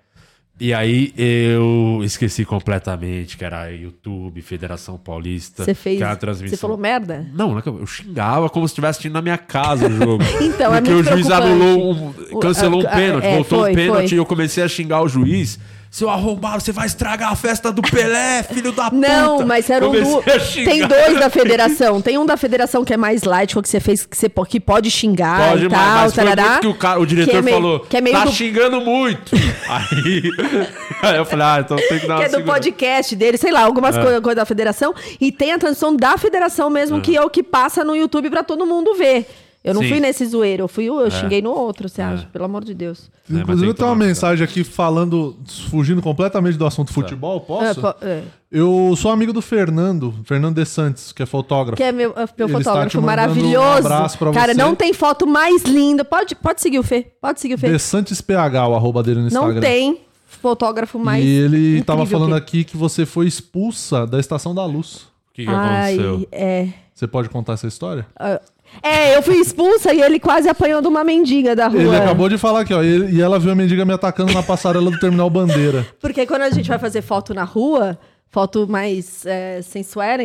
E 0.59 0.73
aí 0.73 1.13
eu 1.15 2.01
esqueci 2.03 2.43
completamente 2.43 3.37
que 3.37 3.45
era 3.45 3.69
YouTube, 3.71 4.41
Federação 4.41 4.97
Paulista. 4.97 5.63
Você 5.63 5.75
fez. 5.75 5.97
Que 5.97 6.03
era 6.03 6.13
a 6.13 6.15
transmissão. 6.15 6.55
Você 6.57 6.59
falou 6.59 6.77
merda? 6.77 7.25
Não, 7.31 7.57
é 7.59 7.61
eu 7.65 7.85
xingava 7.85 8.49
como 8.49 8.67
se 8.67 8.71
estivesse 8.71 8.91
assistindo 8.97 9.13
na 9.13 9.21
minha 9.21 9.37
casa 9.37 9.87
o 9.87 9.91
jogo. 9.91 10.23
Então, 10.41 10.73
é 10.73 10.81
Porque 10.81 10.93
muito 10.93 11.07
o 11.07 11.11
juiz 11.13 11.29
anulou 11.29 11.93
um, 11.93 12.39
cancelou 12.39 12.81
um 12.81 12.87
a- 12.87 12.89
a- 12.91 12.95
pênalti, 12.95 13.25
é, 13.25 13.35
voltou 13.35 13.59
foi, 13.59 13.71
um 13.71 13.75
pênalti 13.75 14.09
foi. 14.09 14.17
e 14.17 14.19
eu 14.19 14.25
comecei 14.25 14.63
a 14.63 14.67
xingar 14.67 15.01
o 15.03 15.07
juiz. 15.07 15.59
Seu 15.89 16.09
arrombado, 16.09 16.61
você 16.61 16.71
vai 16.71 16.85
estragar 16.85 17.31
a 17.31 17.35
festa 17.35 17.71
do 17.71 17.81
Pelé, 17.81 18.43
filho 18.53 18.71
da 18.71 18.91
puta. 18.91 18.95
Não, 19.07 19.45
mas 19.45 19.69
era 19.69 19.87
um 19.87 19.91
do... 19.93 20.21
Tem 20.65 20.85
dois 20.85 21.19
da 21.19 21.29
federação. 21.29 22.01
Tem 22.01 22.17
um 22.17 22.25
da 22.25 22.35
federação 22.37 22.83
que 22.83 22.93
é 22.93 22.97
mais 22.97 23.23
light, 23.23 23.55
que 23.59 23.67
você 23.69 23.79
fez, 23.79 24.05
que, 24.05 24.15
você, 24.15 24.29
que 24.47 24.59
pode 24.59 24.91
xingar 24.91 25.51
Pode, 25.51 25.65
e 25.65 25.69
mas, 25.69 25.79
tal, 25.79 25.95
mas 26.03 26.13
foi 26.13 26.23
tarará, 26.25 26.59
que 26.59 26.67
o, 26.67 26.75
cara, 26.75 26.99
o 26.99 27.05
diretor 27.05 27.31
que 27.31 27.37
é 27.37 27.41
meio- 27.41 27.57
falou, 27.57 27.79
que 27.79 27.97
é 27.97 28.01
meio 28.01 28.15
tá 28.17 28.25
do- 28.25 28.31
xingando 28.31 28.81
muito. 28.81 29.31
aí, 29.69 30.21
aí 31.01 31.17
eu 31.17 31.25
falei, 31.25 31.45
ah, 31.45 31.59
então 31.61 31.77
tem 31.77 31.99
que 31.99 32.07
dar 32.07 32.17
que 32.17 32.23
é 32.25 32.29
do 32.29 32.43
podcast 32.43 33.15
dele, 33.15 33.37
sei 33.37 33.51
lá, 33.51 33.61
algumas 33.61 33.95
É. 33.97 34.01
coisas 34.01 34.21
coisa 34.21 34.35
da 34.35 34.45
federação. 34.45 34.93
E 35.21 35.31
tem 35.31 35.53
a 35.53 35.57
transmissão 35.57 35.95
da 35.95 36.17
federação 36.17 36.69
mesmo, 36.69 36.97
É. 36.97 37.01
que 37.01 37.15
é 37.15 37.21
o 37.23 37.29
que 37.29 37.41
passa 37.41 37.83
no 37.83 37.95
YouTube 37.95 38.29
pra 38.29 38.43
todo 38.43 38.65
mundo 38.65 38.93
ver. 38.95 39.25
Eu 39.63 39.73
não 39.73 39.81
Sim. 39.81 39.89
fui 39.89 39.99
nesse 39.99 40.25
zoeiro, 40.25 40.63
eu, 40.63 40.67
fui, 40.67 40.85
eu 40.85 41.05
É. 41.05 41.09
xinguei 41.09 41.41
no 41.41 41.49
outro, 41.51 41.89
você 41.89 42.01
acha? 42.01 42.25
Pelo 42.31 42.45
amor 42.45 42.63
de 42.63 42.73
Deus. 42.73 43.09
Inclusive, 43.29 43.67
eu 43.67 43.73
tenho 43.73 43.89
uma 43.89 43.95
mensagem 43.95 44.41
aqui 44.43 44.63
falando, 44.63 45.35
fugindo 45.69 46.01
completamente 46.01 46.57
do 46.57 46.65
assunto 46.65 46.93
futebol, 46.93 47.41
posso? 47.41 47.65
É, 47.65 47.73
po- 47.73 47.95
é. 48.05 48.23
Eu 48.49 48.93
sou 48.95 49.11
amigo 49.11 49.33
do 49.33 49.41
Fernando, 49.41 50.13
Fernando 50.23 50.55
De 50.55 50.65
Santos, 50.65 51.11
que 51.11 51.21
é 51.21 51.25
fotógrafo. 51.25 51.75
Que 51.75 51.83
é 51.83 51.91
meu, 51.91 52.13
é 52.15 52.25
meu 52.37 52.47
fotógrafo 52.47 53.01
maravilhoso. 53.01 53.57
Um 53.57 53.85
abraço 53.87 54.17
pra 54.17 54.31
Cara, 54.31 54.53
você. 54.53 54.57
não 54.57 54.73
tem 54.73 54.93
foto 54.93 55.27
mais 55.27 55.63
linda. 55.63 56.05
Pode, 56.05 56.33
pode 56.35 56.61
seguir 56.61 56.79
o 56.79 56.83
Fê. 56.83 57.11
Pode 57.21 57.41
seguir 57.41 57.55
o 57.55 57.57
Fê. 57.57 57.69
De 57.69 57.79
Santos 57.79 58.21
PH, 58.21 58.67
o 58.69 58.73
arroba 58.75 59.03
dele 59.03 59.19
no 59.19 59.27
Instagram. 59.27 59.53
Não 59.55 59.61
tem 59.61 59.99
fotógrafo 60.25 60.97
mais. 60.97 61.25
E 61.25 61.27
ele 61.27 61.57
incrível 61.57 61.83
tava 61.85 62.05
falando 62.05 62.31
que- 62.31 62.37
aqui 62.37 62.63
que 62.63 62.77
você 62.77 63.05
foi 63.05 63.27
expulsa 63.27 64.07
da 64.07 64.17
Estação 64.19 64.55
da 64.55 64.63
Luz. 64.65 65.07
O 65.29 65.33
que, 65.33 65.45
Ai, 65.47 65.97
é. 66.31 66.69
Você 66.95 67.05
pode 67.05 67.29
contar 67.29 67.53
essa 67.53 67.67
história? 67.67 68.07
Ah, 68.19 68.41
É, 68.81 69.15
eu 69.15 69.21
fui 69.21 69.35
expulsa 69.35 69.93
e 69.93 70.01
ele 70.01 70.19
quase 70.19 70.47
apanhou 70.47 70.81
de 70.81 70.87
uma 70.87 71.03
mendiga 71.03 71.55
da 71.55 71.67
rua. 71.67 71.81
Ele 71.81 71.95
acabou 71.95 72.29
de 72.29 72.37
falar 72.37 72.61
aqui, 72.61 72.73
ó. 72.73 72.83
ele- 72.83 73.15
e 73.15 73.21
ela 73.21 73.39
viu 73.39 73.51
a 73.51 73.55
mendiga 73.55 73.85
me 73.85 73.93
atacando 73.93 74.33
na 74.33 74.43
passarela 74.43 74.89
do 74.91 74.99
Terminal 74.99 75.29
Bandeira. 75.29 75.85
Porque 75.99 76.25
quando 76.25 76.43
a 76.43 76.49
gente 76.49 76.69
vai 76.69 76.77
fazer 76.77 77.01
foto 77.01 77.33
na 77.33 77.43
rua, 77.43 77.97
foto 78.29 78.67
mais 78.67 79.25
é, 79.25 79.59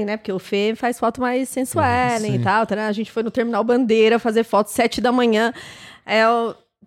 né? 0.04 0.16
Porque 0.16 0.32
o 0.32 0.38
Fê 0.38 0.74
faz 0.76 0.98
foto 0.98 1.20
mais 1.20 1.48
sensuellen 1.48 2.32
sim. 2.32 2.36
e 2.36 2.38
tal. 2.40 2.66
tá, 2.66 2.76
né? 2.76 2.86
A 2.86 2.92
gente 2.92 3.10
foi 3.10 3.22
no 3.22 3.30
Terminal 3.30 3.64
Bandeira 3.64 4.18
fazer 4.18 4.44
foto 4.44 4.68
sete 4.68 5.00
da 5.00 5.10
manhã. 5.10 5.52
É 6.04 6.24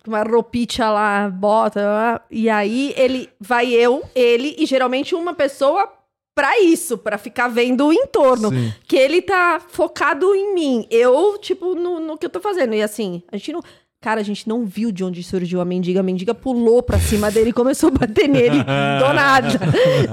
uma 0.07 0.23
roupinha 0.23 0.90
lá, 0.90 1.30
bota. 1.30 2.22
E 2.30 2.49
aí 2.49 2.94
ele 2.95 3.30
vai 3.40 3.68
eu, 3.72 4.03
ele 4.14 4.56
e 4.57 4.65
geralmente 4.65 5.15
uma 5.15 5.34
pessoa 5.34 5.90
pra 6.36 6.60
isso, 6.60 6.98
pra 6.98 7.18
ficar 7.18 7.48
vendo 7.48 7.88
o 7.88 7.94
entorno. 7.94 8.49
Sim. 8.49 8.74
Que 8.86 8.98
ele 8.98 9.22
tá 9.22 9.62
focado 9.70 10.36
em 10.36 10.53
mim. 10.53 10.86
Eu, 10.91 11.38
tipo, 11.40 11.74
no, 11.74 11.99
no 12.02 12.18
que 12.18 12.26
eu 12.26 12.30
tô 12.30 12.41
fazendo. 12.41 12.76
E 12.76 12.84
assim, 12.84 13.24
a 13.32 13.38
gente 13.38 13.53
não. 13.53 13.62
Cara, 14.02 14.20
a 14.20 14.24
gente 14.24 14.48
não 14.48 14.66
viu 14.66 14.91
de 14.91 15.03
onde 15.03 15.24
surgiu 15.24 15.60
a 15.60 15.66
mendiga. 15.66 16.02
A 16.02 16.03
mendiga 16.03 16.36
pulou 16.36 16.84
pra 16.84 16.99
cima 16.99 17.32
dele 17.32 17.49
e 17.49 17.53
começou 17.53 17.88
a 17.88 17.91
bater 17.91 18.28
nele. 18.28 18.57
Do 18.99 19.14
nada. 19.14 19.49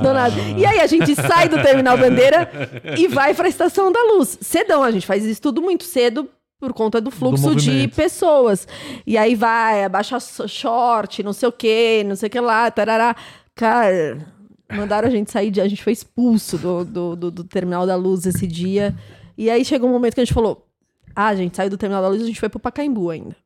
Do 0.01 0.15
nada. 0.15 0.35
E 0.57 0.65
aí 0.65 0.81
a 0.81 0.87
gente 0.87 1.15
sai 1.15 1.47
do 1.47 1.61
Terminal 1.61 1.99
Bandeira 1.99 2.51
e 2.97 3.07
vai 3.07 3.35
pra 3.35 3.49
Estação 3.49 3.93
da 3.93 4.03
Luz. 4.15 4.39
Cedão, 4.41 4.83
a 4.83 4.91
gente 4.91 5.07
faz 5.07 5.25
isso 5.27 5.43
tudo 5.43 5.61
muito 5.61 5.85
cedo 5.85 6.27
por 6.59 6.73
conta 6.73 7.03
do 7.03 7.11
fluxo 7.11 7.55
de 7.57 7.71
movimento. 7.71 7.97
pessoas. 7.97 8.67
E 9.07 9.19
aí 9.19 9.35
vai, 9.35 9.85
abaixa 9.85 10.17
short, 10.21 11.23
não 11.23 11.35
sei 11.35 11.49
o 11.49 11.53
quê, 11.53 12.03
não 12.07 12.17
sei 12.17 12.29
o 12.29 12.31
que 12.31 12.41
lá, 12.41 12.71
tarará. 12.71 13.15
Cara, 13.55 14.25
mandaram 14.77 15.09
a 15.09 15.11
gente 15.11 15.31
sair, 15.31 15.51
de, 15.51 15.61
a 15.61 15.69
gente 15.69 15.83
foi 15.83 15.93
expulso 15.93 16.57
do, 16.59 16.85
do, 16.85 17.17
do- 17.17 17.31
do 17.31 17.45
Terminal 17.45 17.87
da 17.87 17.95
Luz 17.97 18.27
esse 18.27 18.47
dia. 18.47 18.95
E 19.37 19.49
aí 19.51 19.65
chegou 19.65 19.89
um 19.89 19.93
momento 19.93 20.15
que 20.15 20.21
a 20.21 20.25
gente 20.25 20.35
falou: 20.35 20.67
ah, 21.15 21.29
a 21.29 21.35
gente 21.35 21.57
saiu 21.57 21.71
do 21.71 21.77
Terminal 21.79 22.03
da 22.03 22.09
Luz 22.09 22.21
e 22.21 22.25
a 22.25 22.27
gente 22.27 22.41
foi 22.41 22.49
pro 22.49 22.59
Pacaembu 22.61 23.11
ainda. 23.11 23.37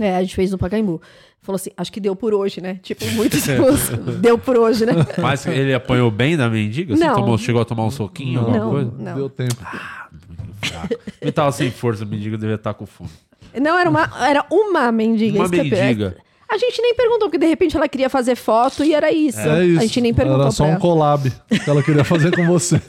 É, 0.00 0.16
a 0.16 0.22
gente 0.22 0.34
fez 0.34 0.50
no 0.50 0.58
Pacaembu. 0.58 1.00
Falou 1.40 1.56
assim, 1.56 1.70
acho 1.76 1.90
que 1.92 2.00
deu 2.00 2.14
por 2.16 2.34
hoje, 2.34 2.60
né? 2.60 2.78
Tipo, 2.82 3.06
muito 3.12 3.36
expulso. 3.38 3.96
deu 3.96 4.36
por 4.36 4.58
hoje, 4.58 4.84
né? 4.84 4.92
Mas 5.22 5.46
ele 5.46 5.72
apanhou 5.72 6.10
bem 6.10 6.36
da 6.36 6.48
mendiga? 6.50 6.94
Você 6.96 7.04
Não. 7.04 7.14
tomou- 7.14 7.38
chegou 7.38 7.62
a 7.62 7.64
tomar 7.64 7.84
um 7.86 7.90
soquinho, 7.90 8.40
alguma 8.40 8.58
Não, 8.58 8.70
coisa? 8.70 8.92
não. 8.98 9.14
Deu 9.14 9.30
tempo. 9.30 9.56
Ele 11.20 11.32
tava 11.32 11.52
sem 11.52 11.70
força, 11.70 12.04
a 12.04 12.06
mendiga 12.06 12.36
devia 12.36 12.56
estar 12.56 12.74
com 12.74 12.86
fome. 12.86 13.10
Não, 13.60 13.78
era 13.78 13.88
uma, 13.88 14.10
era 14.26 14.44
uma 14.50 14.92
mendiga. 14.92 15.38
Uma 15.38 15.48
mendiga. 15.48 16.16
A 16.50 16.56
gente 16.56 16.80
nem 16.80 16.94
perguntou, 16.94 17.28
porque 17.28 17.38
de 17.38 17.46
repente 17.46 17.76
ela 17.76 17.88
queria 17.88 18.08
fazer 18.08 18.34
foto 18.34 18.82
e 18.82 18.94
era 18.94 19.12
isso. 19.12 19.38
É 19.40 19.66
isso. 19.66 19.78
A 19.78 19.82
gente 19.82 20.00
nem 20.00 20.14
perguntou 20.14 20.42
Era 20.42 20.50
só 20.50 20.64
um 20.64 20.76
collab 20.78 21.30
que 21.48 21.68
ela 21.68 21.82
queria 21.82 22.04
fazer 22.04 22.34
com 22.34 22.46
você. 22.46 22.80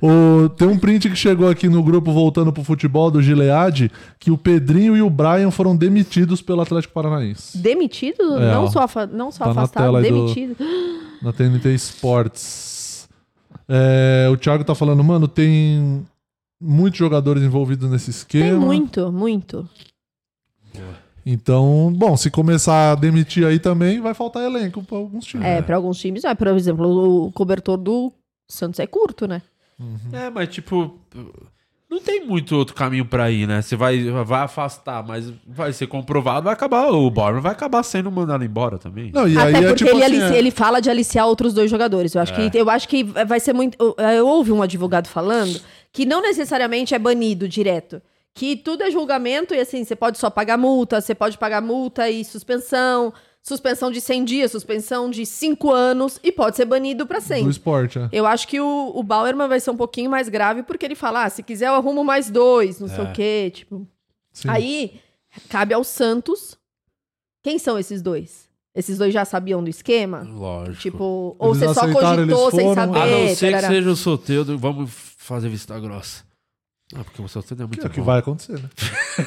O, 0.00 0.48
tem 0.50 0.68
um 0.68 0.78
print 0.78 1.08
que 1.08 1.16
chegou 1.16 1.48
aqui 1.48 1.68
no 1.68 1.82
grupo 1.82 2.12
Voltando 2.12 2.52
pro 2.52 2.62
Futebol 2.62 3.10
do 3.10 3.22
Gilead 3.22 3.90
que 4.18 4.30
o 4.30 4.36
Pedrinho 4.36 4.94
e 4.96 5.00
o 5.00 5.08
Brian 5.08 5.50
foram 5.50 5.74
demitidos 5.74 6.42
pelo 6.42 6.60
Atlético 6.60 6.92
Paranaense. 6.92 7.56
Demitido? 7.56 8.36
É, 8.36 8.52
não, 8.52 8.64
ó. 8.64 8.68
só 8.68 8.86
não 9.10 9.32
só 9.32 9.44
Tá 9.46 9.54
na 9.54 9.62
afastado, 9.62 9.84
tela 9.84 9.98
aí 10.00 10.10
do- 10.10 10.14
demitido. 10.14 10.56
Na 11.22 11.32
TNT 11.32 11.74
Sports. 11.76 13.08
É, 13.66 14.28
o 14.30 14.36
Thiago 14.36 14.64
tá 14.64 14.74
falando, 14.74 15.02
mano, 15.02 15.26
tem 15.26 16.06
muitos 16.60 16.98
jogadores 16.98 17.42
envolvidos 17.42 17.90
nesse 17.90 18.10
esquema. 18.10 18.50
Tem 18.50 18.58
muito, 18.58 19.10
muito. 19.10 19.68
Então, 21.28 21.92
bom, 21.92 22.16
se 22.16 22.30
começar 22.30 22.92
a 22.92 22.94
demitir 22.94 23.44
aí 23.44 23.58
também, 23.58 24.00
vai 24.00 24.14
faltar 24.14 24.44
elenco 24.44 24.80
pra 24.84 24.96
alguns 24.96 25.24
times. 25.24 25.44
É, 25.44 25.60
pra 25.60 25.74
alguns 25.74 25.98
times, 25.98 26.22
é, 26.22 26.32
por 26.36 26.46
exemplo, 26.46 27.26
o 27.26 27.32
cobertor 27.32 27.76
do 27.76 28.12
Santos 28.48 28.78
é 28.78 28.86
curto, 28.86 29.26
né? 29.26 29.42
É, 30.12 30.30
mas 30.30 30.48
tipo, 30.48 30.96
não 31.90 32.00
tem 32.00 32.24
muito 32.24 32.54
outro 32.56 32.76
caminho 32.76 33.04
pra 33.04 33.28
ir, 33.28 33.46
né? 33.48 33.60
Você 33.60 33.74
vai, 33.74 34.04
vai 34.24 34.42
afastar, 34.42 35.04
mas 35.04 35.32
vai 35.46 35.72
ser 35.72 35.88
comprovado, 35.88 36.44
vai 36.44 36.52
acabar, 36.54 36.90
o 36.92 37.10
Borman 37.10 37.40
vai 37.40 37.50
acabar 37.52 37.82
sendo 37.82 38.10
mandado 38.10 38.44
embora 38.44 38.78
também. 38.78 39.10
Não, 39.12 39.26
e 39.28 39.36
Até 39.36 39.46
aí 39.48 39.54
é 39.64 39.68
porque 39.68 39.84
tipo 39.84 39.90
ele, 39.96 40.04
assim, 40.04 40.14
alicia- 40.16 40.36
é- 40.36 40.38
ele 40.38 40.50
fala 40.52 40.80
de 40.80 40.88
aliciar 40.88 41.26
outros 41.26 41.52
dois 41.52 41.68
jogadores. 41.68 42.14
Eu 42.14 42.22
acho, 42.22 42.32
É. 42.34 42.48
que, 42.48 42.56
eu 42.56 42.70
acho 42.70 42.88
que 42.88 43.02
vai 43.02 43.40
ser 43.40 43.52
muito. 43.52 43.76
Eu, 43.80 43.96
eu 43.98 44.28
ouvi 44.28 44.52
um 44.52 44.62
advogado 44.62 45.08
falando 45.08 45.60
que 45.92 46.06
não 46.06 46.22
necessariamente 46.22 46.94
é 46.94 46.98
banido 47.00 47.48
direto. 47.48 48.00
Que 48.36 48.54
tudo 48.54 48.82
é 48.82 48.90
julgamento 48.90 49.54
e 49.54 49.58
assim, 49.60 49.82
você 49.82 49.96
pode 49.96 50.18
só 50.18 50.28
pagar 50.28 50.58
multa, 50.58 51.00
você 51.00 51.14
pode 51.14 51.38
pagar 51.38 51.62
multa 51.62 52.10
e 52.10 52.22
suspensão, 52.22 53.10
suspensão 53.42 53.90
de 53.90 53.98
100 53.98 54.24
dias, 54.26 54.50
suspensão 54.50 55.08
de 55.08 55.24
5 55.24 55.72
anos 55.72 56.20
e 56.22 56.30
pode 56.30 56.54
ser 56.54 56.66
banido 56.66 57.06
pra 57.06 57.18
do 57.18 57.24
sempre. 57.24 57.50
esporte, 57.50 57.98
é. 57.98 58.10
Eu 58.12 58.26
acho 58.26 58.46
que 58.46 58.60
o, 58.60 58.92
o 58.94 59.02
Bauerman 59.02 59.48
vai 59.48 59.58
ser 59.58 59.70
um 59.70 59.76
pouquinho 59.76 60.10
mais 60.10 60.28
grave 60.28 60.62
porque 60.64 60.84
ele 60.84 60.94
fala: 60.94 61.24
ah, 61.24 61.30
se 61.30 61.42
quiser 61.42 61.68
eu 61.68 61.74
arrumo 61.76 62.04
mais 62.04 62.30
dois, 62.30 62.78
não 62.78 62.88
sei 62.88 63.04
É. 63.04 63.08
o 63.08 63.12
quê. 63.14 63.50
Tipo. 63.54 63.88
Sim. 64.34 64.48
Aí 64.50 65.00
cabe 65.48 65.72
ao 65.72 65.82
Santos. 65.82 66.58
Quem 67.42 67.58
são 67.58 67.78
esses 67.78 68.02
dois? 68.02 68.50
Esses 68.74 68.98
dois 68.98 69.14
já 69.14 69.24
sabiam 69.24 69.64
do 69.64 69.70
esquema? 69.70 70.28
Lógico. 70.30 70.76
Tipo, 70.82 71.34
ou 71.38 71.54
Eles 71.54 71.60
você 71.70 71.72
só 71.72 71.90
cogitou 71.90 72.50
sem 72.50 72.74
saber? 72.74 72.98
A 72.98 73.06
não 73.06 73.34
ser 73.34 73.54
que 73.54 73.66
seja 73.66 73.90
o 73.90 73.96
solteiro, 73.96 74.58
vamos 74.58 74.90
fazer 75.16 75.48
vista 75.48 75.80
grossa. 75.80 76.22
Ah, 76.94 77.02
porque 77.02 77.20
o 77.20 77.26
solteiro 77.26 77.64
é 77.64 77.66
muito 77.66 77.80
Que 77.80 77.86
é 77.86 77.88
o 77.88 77.92
que 77.92 78.00
vai 78.00 78.18
acontecer, 78.20 78.52
né? 78.52 78.68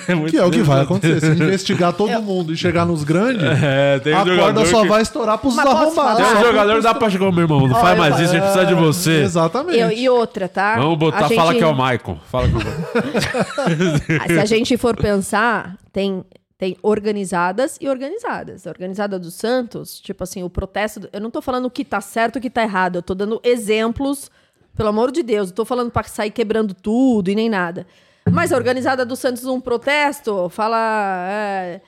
É 0.08 0.30
Que 0.30 0.38
é 0.38 0.46
o 0.46 0.50
que 0.50 0.62
vai 0.62 0.82
acontecer. 0.82 1.20
Se 1.36 1.44
investigar 1.44 1.92
todo 1.92 2.22
mundo 2.22 2.54
e 2.54 2.58
chegar 2.58 2.86
nos 2.86 3.04
grandes, 3.04 3.44
É, 3.62 4.00
tem 4.00 4.14
a 4.14 4.24
corda 4.24 4.66
só 4.66 4.84
que- 4.84 4.88
vai 4.88 5.02
estourar 5.02 5.38
pros 5.38 5.56
Mas 5.56 5.66
arrombados. 5.66 6.26
Tem 6.26 6.38
um 6.38 6.42
jogador 6.46 6.76
que 6.78 6.82
dá 6.84 6.94
pra 6.96 7.10
chegar, 7.10 7.32
meu 7.34 7.42
irmão. 7.44 7.68
Não 7.68 7.76
faz 7.76 7.92
eu 7.92 7.98
mais 7.98 8.14
falo- 8.14 8.24
isso, 8.24 8.32
a 8.32 8.36
gente 8.36 8.44
precisa 8.44 8.66
de 8.66 8.74
você. 8.76 9.22
Exatamente. 9.24 9.78
E, 9.78 10.04
e 10.04 10.10
outra, 10.10 10.48
tá? 10.48 10.78
Vamos 10.78 10.98
botar, 10.98 11.28
gente- 11.28 11.36
fala 11.36 11.54
que 11.54 11.62
é 11.64 11.68
o 11.68 11.76
Maicon. 11.76 12.18
Fala 12.32 12.48
que 12.48 12.54
é 12.56 12.58
o 12.58 12.64
Maicon. 12.64 14.22
Ah, 14.22 14.28
Se 14.28 14.40
a 14.40 14.46
gente 14.46 14.78
for 14.78 14.96
pensar, 14.96 15.76
tem, 15.92 16.24
tem 16.58 16.78
organizadas 16.82 17.78
e 17.82 17.90
organizadas. 17.90 18.66
A 18.66 18.70
organizada 18.70 19.20
do 19.20 19.30
Santos, 19.30 20.00
tipo 20.00 20.24
assim, 20.24 20.44
o 20.44 20.50
protesto. 20.50 21.02
do- 21.02 21.10
Eu 21.12 21.20
não 21.20 21.30
tô 21.30 21.42
falando 21.42 21.66
o 21.66 21.70
que 21.70 21.84
tá 21.84 22.00
certo 22.00 22.38
e 22.38 22.40
o 22.40 22.42
que 22.42 22.50
tá 22.50 22.64
errado. 22.64 22.96
Eu 22.98 23.02
tô 23.02 23.14
dando 23.14 23.40
exemplos, 23.44 24.32
pelo 24.80 24.90
amor 24.90 25.12
de 25.12 25.22
Deus. 25.22 25.50
Não 25.50 25.56
tô 25.56 25.66
falando 25.66 25.92
pra 25.92 26.04
sair 26.04 26.32
quebrando 26.32 26.74
tudo 26.74 27.30
e 27.30 27.36
nem 27.36 27.50
nada. 27.50 27.86
Mas 28.32 28.54
a 28.54 28.56
organizada 28.56 29.06
do 29.06 29.14
Santos, 29.14 29.44
um 29.44 29.60
protesto, 29.60 30.48
fala. 30.48 31.28
é, 31.30 31.82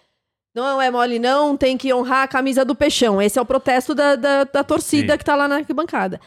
não 0.54 0.82
é 0.82 0.92
mole, 0.92 1.18
não, 1.18 1.56
tem 1.56 1.78
que 1.78 1.94
honrar 1.94 2.24
a 2.24 2.28
camisa 2.28 2.66
do 2.66 2.76
peixão. 2.76 3.22
Esse 3.22 3.40
é 3.40 3.42
o 3.42 3.46
protesto 3.46 3.96
da, 3.96 4.18
da, 4.18 4.44
da 4.44 4.62
torcida 4.62 5.14
Sim. 5.14 5.18
que 5.18 5.24
tá 5.24 5.38
lá 5.38 5.48
na 5.48 5.56
arquibancada. 5.56 6.20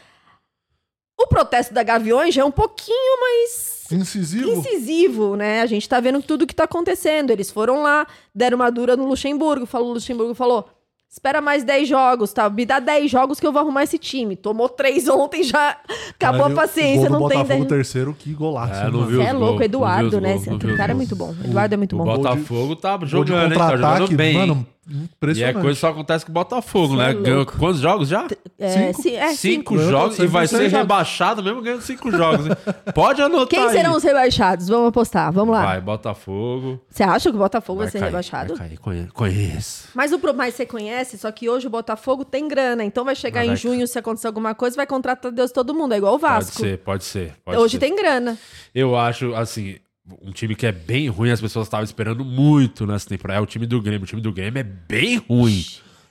O 1.19 1.27
protesto 1.27 1.71
da 1.71 1.83
Gaviões 1.83 2.33
já 2.33 2.41
é 2.41 2.45
um 2.45 2.51
pouquinho 2.51 3.21
mais 3.21 3.85
Incisivo. 3.91 4.49
incisivo, 4.49 5.35
né? 5.35 5.61
A 5.61 5.67
gente 5.67 5.87
tá 5.87 5.99
vendo 5.99 6.19
tudo 6.23 6.47
que 6.47 6.55
tá 6.55 6.63
acontecendo. 6.63 7.29
Eles 7.29 7.51
foram 7.51 7.83
lá, 7.83 8.07
deram 8.33 8.55
uma 8.55 8.71
dura 8.71 8.97
no 8.97 9.05
Luxemburgo. 9.05 9.67
Falou, 9.67 9.91
o 9.91 9.93
Luxemburgo 9.93 10.33
falou: 10.33 10.67
espera 11.15 11.39
mais 11.39 11.63
10 11.63 11.87
jogos, 11.87 12.33
tá? 12.33 12.49
Me 12.49 12.65
dá 12.65 12.77
10 12.79 13.09
jogos 13.09 13.39
que 13.39 13.47
eu 13.47 13.51
vou 13.53 13.61
arrumar 13.61 13.83
esse 13.83 13.97
time. 13.97 14.35
Tomou 14.35 14.67
3 14.67 15.07
ontem, 15.07 15.43
já 15.43 15.77
acabou 16.09 16.41
Cara, 16.41 16.53
a 16.53 16.55
paciência, 16.55 17.07
o 17.07 17.11
não 17.13 17.19
tem 17.29 17.37
Botafogo 17.39 17.65
10. 17.65 17.67
terceiro, 17.69 18.13
que 18.17 18.33
golaço. 18.33 18.73
É, 18.81 18.91
não 18.91 19.05
viu 19.05 19.21
Você 19.21 19.27
é 19.29 19.31
louco, 19.33 19.63
Eduardo, 19.63 20.03
não 20.03 20.27
viu 20.27 20.35
os 20.35 20.45
né? 20.45 20.49
gols, 20.51 20.63
viu 20.63 20.77
cara 20.77 20.91
é 20.91 20.95
muito 20.95 21.15
bom. 21.15 21.33
O 21.41 21.45
Eduardo 21.47 21.73
é 21.73 21.77
muito 21.77 21.95
O 21.95 21.99
bom. 21.99 22.17
Botafogo 22.17 22.75
tá 22.75 22.99
jogando, 23.03 23.53
hein? 23.53 23.57
Tá 23.57 23.71
contra-ataque, 23.71 23.99
jogando 24.01 24.17
bem. 24.17 24.33
mano, 24.37 24.67
E 24.87 25.43
é 25.43 25.51
coisa 25.51 25.69
que 25.69 25.75
só 25.75 25.89
acontece 25.89 26.23
com 26.25 26.31
o 26.31 26.33
Botafogo, 26.33 26.95
né? 26.95 27.09
é 27.09 27.13
Ganhou 27.15 27.45
quantos 27.45 27.79
jogos 27.79 28.07
já? 28.07 28.27
É, 28.59 28.69
Cinco? 28.93 29.01
ci- 29.01 29.15
é, 29.15 29.27
cinco 29.29 29.35
cinco. 29.35 29.75
Eu 29.75 29.89
jogos 29.89 30.19
e 30.19 30.27
vai 30.27 30.47
ser 30.47 30.69
já- 30.69 30.77
rebaixado 30.77 31.41
mesmo 31.41 31.61
ganhando 31.61 31.81
cinco 31.81 32.11
jogos. 32.11 32.47
Pode 32.93 33.21
anotar 33.21 33.47
Quem 33.47 33.59
aí. 33.59 33.71
serão 33.71 33.95
os 33.95 34.03
rebaixados? 34.03 34.67
Vamos 34.67 34.89
apostar, 34.89 35.31
vamos 35.31 35.55
lá. 35.55 35.65
Vai, 35.65 35.81
Botafogo. 35.81 36.79
Você 36.89 37.01
acha 37.03 37.29
que 37.31 37.35
o 37.35 37.39
Botafogo 37.39 37.79
vai, 37.79 37.85
Vai 37.87 37.91
ser 37.91 37.99
cair, 37.99 38.07
rebaixado? 38.09 38.55
Vai 38.55 38.69
cair, 38.77 39.11
conheço. 39.11 39.87
Mas 39.95 40.11
o 40.13 40.19
pro- 40.19 40.33
mas 40.33 40.53
você 40.53 40.65
conhece, 40.65 41.17
só 41.17 41.31
que 41.31 41.49
hoje 41.49 41.67
o 41.67 41.69
Botafogo 41.69 42.23
tem 42.23 42.47
grana, 42.47 42.83
então 42.83 43.03
vai 43.03 43.15
chegar 43.15 43.39
Vai, 43.39 43.45
em 43.45 43.49
vai. 43.49 43.57
junho, 43.57 43.87
se 43.87 43.97
acontecer 43.97 44.27
alguma 44.27 44.53
coisa, 44.53 44.75
vai 44.75 44.85
contratar 44.85 45.31
Deus 45.31 45.51
todo 45.51 45.73
mundo, 45.73 45.93
é 45.93 45.97
igual 45.97 46.13
o 46.15 46.19
Pode 46.19 46.33
Vasco. 46.33 46.61
ser, 46.61 46.77
pode 46.79 47.03
ser. 47.03 47.33
pode 47.43 47.57
hoje 47.57 47.73
ser. 47.73 47.79
tem 47.79 47.95
grana. 47.95 48.37
Eu 48.73 48.95
acho, 48.95 49.33
assim, 49.35 49.77
um 50.21 50.31
time 50.31 50.55
que 50.55 50.65
é 50.65 50.71
bem 50.71 51.07
ruim, 51.09 51.31
as 51.31 51.41
pessoas 51.41 51.67
estavam 51.67 51.83
esperando 51.83 52.23
muito 52.23 52.85
nessa 52.85 53.07
temporada. 53.09 53.39
É 53.39 53.43
o 53.43 53.45
time 53.45 53.65
do 53.65 53.81
Grêmio. 53.81 54.03
O 54.03 54.07
time 54.07 54.21
do 54.21 54.31
Grêmio 54.31 54.59
é 54.59 54.63
bem 54.63 55.17
ruim. 55.17 55.63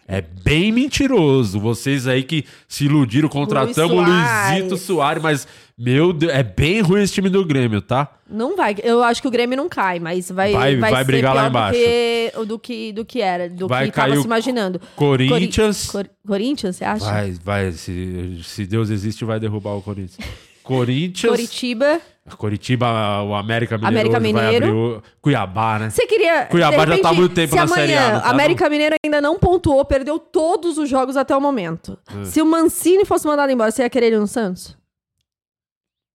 É 0.06 0.20
bem 0.20 0.70
mentiroso. 0.70 1.58
Vocês 1.58 2.06
aí 2.06 2.22
que 2.22 2.44
se 2.68 2.84
iludiram, 2.84 3.26
contratamos 3.26 3.90
o 3.90 3.94
Luiz 4.02 4.06
Soares. 4.08 4.50
Luizito 4.62 4.76
Soares, 4.76 5.22
mas, 5.22 5.48
meu 5.78 6.12
Deus, 6.12 6.30
é 6.30 6.42
bem 6.42 6.82
ruim 6.82 7.00
esse 7.02 7.14
time 7.14 7.30
do 7.30 7.42
Grêmio, 7.42 7.80
tá? 7.80 8.12
Não 8.28 8.54
vai. 8.54 8.76
Eu 8.82 9.02
acho 9.02 9.22
que 9.22 9.28
o 9.28 9.30
Grêmio 9.30 9.56
não 9.56 9.66
cai, 9.66 9.98
mas 9.98 10.30
vai, 10.30 10.52
Vai- 10.52 10.76
vai, 10.76 10.90
vai 10.90 11.00
ser 11.02 11.06
brigar 11.06 11.34
lá 11.34 11.48
embaixo. 11.48 11.78
Do 11.78 11.82
que, 11.82 12.44
do 12.46 12.58
que, 12.58 12.92
do 12.92 13.04
que 13.06 13.20
era, 13.22 13.48
do 13.48 13.66
Vai 13.66 13.86
que 13.86 13.92
tava 13.92 14.08
cair 14.08 14.18
se 14.18 14.24
o 14.24 14.26
imaginando. 14.26 14.78
Corinthians. 14.94 15.86
Cori- 15.86 16.08
Cor- 16.08 16.16
Corinthians, 16.26 16.76
você 16.76 16.84
acha? 16.84 17.04
Vai, 17.06 17.32
vai. 17.42 17.72
Se, 17.72 18.40
se 18.42 18.66
Deus 18.66 18.90
existe, 18.90 19.24
vai 19.24 19.40
derrubar 19.40 19.70
o 19.74 19.80
Corinthians. 19.80 20.18
Corinthians. 20.62 21.30
Coritiba. 21.30 22.00
Curitiba, 22.38 23.22
o 23.22 23.34
América 23.34 23.76
Mineiro. 23.76 23.94
América 23.98 24.18
Mineiro. 24.20 24.66
abrir 24.96 25.02
Cuiabá, 25.20 25.78
né? 25.78 25.90
Você 25.90 26.06
queria. 26.06 26.46
Cuiabá 26.46 26.84
de 26.86 26.92
já 26.92 26.98
tá 27.02 27.08
há 27.08 27.10
repente, 27.10 27.20
muito 27.20 27.34
tempo 27.34 27.50
se 27.50 27.56
na 27.56 27.62
amanhã, 27.64 27.86
Série 27.86 27.94
A, 28.16 28.20
tá, 28.20 28.30
América 28.30 28.68
Mineiro 28.70 28.96
ainda 29.04 29.20
não 29.20 29.38
pontuou, 29.38 29.84
perdeu 29.84 30.18
todos 30.18 30.78
os 30.78 30.88
jogos 30.88 31.18
até 31.18 31.36
o 31.36 31.40
momento. 31.40 31.98
É. 32.22 32.24
Se 32.24 32.40
o 32.40 32.46
Mancini 32.46 33.04
fosse 33.04 33.26
mandado 33.26 33.52
embora, 33.52 33.70
você 33.70 33.82
ia 33.82 33.90
querer 33.90 34.06
ele 34.06 34.18
no 34.18 34.26
Santos? 34.26 34.74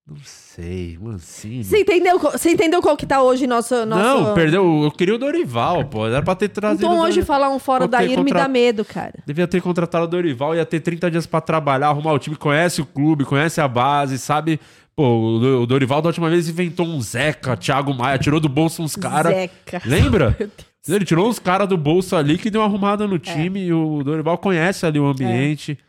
Não 0.07 0.17
sei, 0.23 0.97
Mancini. 0.99 1.63
Você 1.63 1.81
entendeu, 1.81 2.19
qual- 2.19 2.31
você 2.35 2.49
entendeu 2.49 2.81
qual 2.81 2.97
que 2.97 3.05
tá 3.05 3.21
hoje 3.21 3.45
nosso. 3.45 3.85
nosso... 3.85 4.01
Não, 4.03 4.33
perdeu. 4.33 4.81
Eu 4.85 4.89
queria 4.89 5.13
o 5.13 5.19
Dorival, 5.19 5.85
pô. 5.85 6.07
Era 6.07 6.23
pra 6.23 6.33
ter 6.33 6.49
trazido. 6.49 6.83
Então 6.83 6.99
hoje 6.99 7.21
falar 7.21 7.49
um 7.51 7.59
fora 7.59 7.87
da 7.87 8.03
IR 8.03 8.09
me 8.09 8.15
contra- 8.31 8.39
dá 8.41 8.47
medo, 8.47 8.83
cara. 8.83 9.13
Devia 9.23 9.47
ter 9.47 9.61
contratado 9.61 10.05
o 10.05 10.07
Dorival, 10.07 10.55
ia 10.55 10.65
ter 10.65 10.79
30 10.79 11.11
dias 11.11 11.27
pra 11.27 11.39
trabalhar, 11.39 11.89
arrumar 11.89 12.13
o 12.13 12.17
time, 12.17 12.35
conhece 12.35 12.81
o 12.81 12.85
clube, 12.87 13.23
conhece 13.23 13.61
a 13.61 13.67
base, 13.67 14.17
sabe? 14.17 14.59
Pô, 14.99 15.35
o 15.37 15.39
Do- 15.39 15.61
o 15.61 15.65
Dorival 15.65 16.01
da 16.01 16.09
última 16.09 16.29
vez 16.29 16.49
inventou 16.49 16.85
um 16.85 16.99
Zeca, 16.99 17.55
Thiago 17.55 17.93
Maia, 17.93 18.17
tirou 18.17 18.37
do 18.37 18.49
bolso 18.49 18.83
uns 18.83 18.97
caras. 18.97 19.33
Zeca. 19.33 19.81
Lembra? 19.85 20.35
Ele 20.85 21.05
tirou 21.05 21.29
uns 21.29 21.39
caras 21.39 21.69
do 21.69 21.77
bolso 21.77 22.17
ali 22.17 22.37
que 22.37 22.49
deu 22.49 22.59
uma 22.59 22.67
arrumada 22.67 23.07
no 23.07 23.17
time 23.17 23.61
e 23.67 23.71
o 23.71 24.03
Dorival 24.03 24.37
conhece 24.37 24.85
ali 24.85 24.99
o 24.99 25.05
ambiente. 25.07 25.79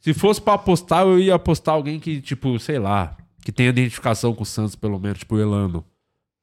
Se 0.00 0.14
fosse 0.14 0.40
pra 0.40 0.52
apostar, 0.54 1.02
eu 1.02 1.18
ia 1.18 1.34
apostar 1.34 1.74
alguém 1.74 1.98
que, 1.98 2.20
tipo, 2.20 2.60
sei 2.60 2.78
lá, 2.78 3.16
que 3.44 3.50
tenha 3.50 3.70
identificação 3.70 4.32
com 4.32 4.44
o 4.44 4.46
Santos, 4.46 4.76
pelo 4.76 5.00
menos, 5.00 5.18
tipo 5.18 5.34
o 5.34 5.40
Elano. 5.40 5.84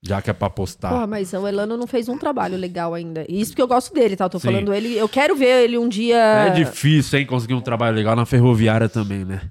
Já 0.03 0.21
que 0.21 0.29
é 0.29 0.33
pra 0.33 0.47
apostar. 0.47 0.91
Porra, 0.91 1.07
mas 1.07 1.31
o 1.31 1.47
Elano 1.47 1.77
não 1.77 1.87
fez 1.87 2.09
um 2.09 2.17
trabalho 2.17 2.57
legal 2.57 2.93
ainda. 2.93 3.25
E 3.29 3.39
Isso 3.39 3.51
porque 3.51 3.61
eu 3.61 3.67
gosto 3.69 3.93
dele, 3.93 4.17
tá? 4.17 4.25
Eu 4.25 4.29
tô 4.31 4.39
Sim. 4.39 4.47
falando 4.49 4.73
ele. 4.73 4.97
Eu 4.97 5.07
quero 5.07 5.33
ver 5.33 5.63
ele 5.63 5.77
um 5.77 5.87
dia. 5.87 6.17
É 6.17 6.49
difícil, 6.49 7.19
hein, 7.19 7.25
conseguir 7.25 7.53
um 7.53 7.61
trabalho 7.61 7.95
legal 7.95 8.17
na 8.17 8.25
ferroviária 8.25 8.89
também, 8.89 9.23
né? 9.23 9.43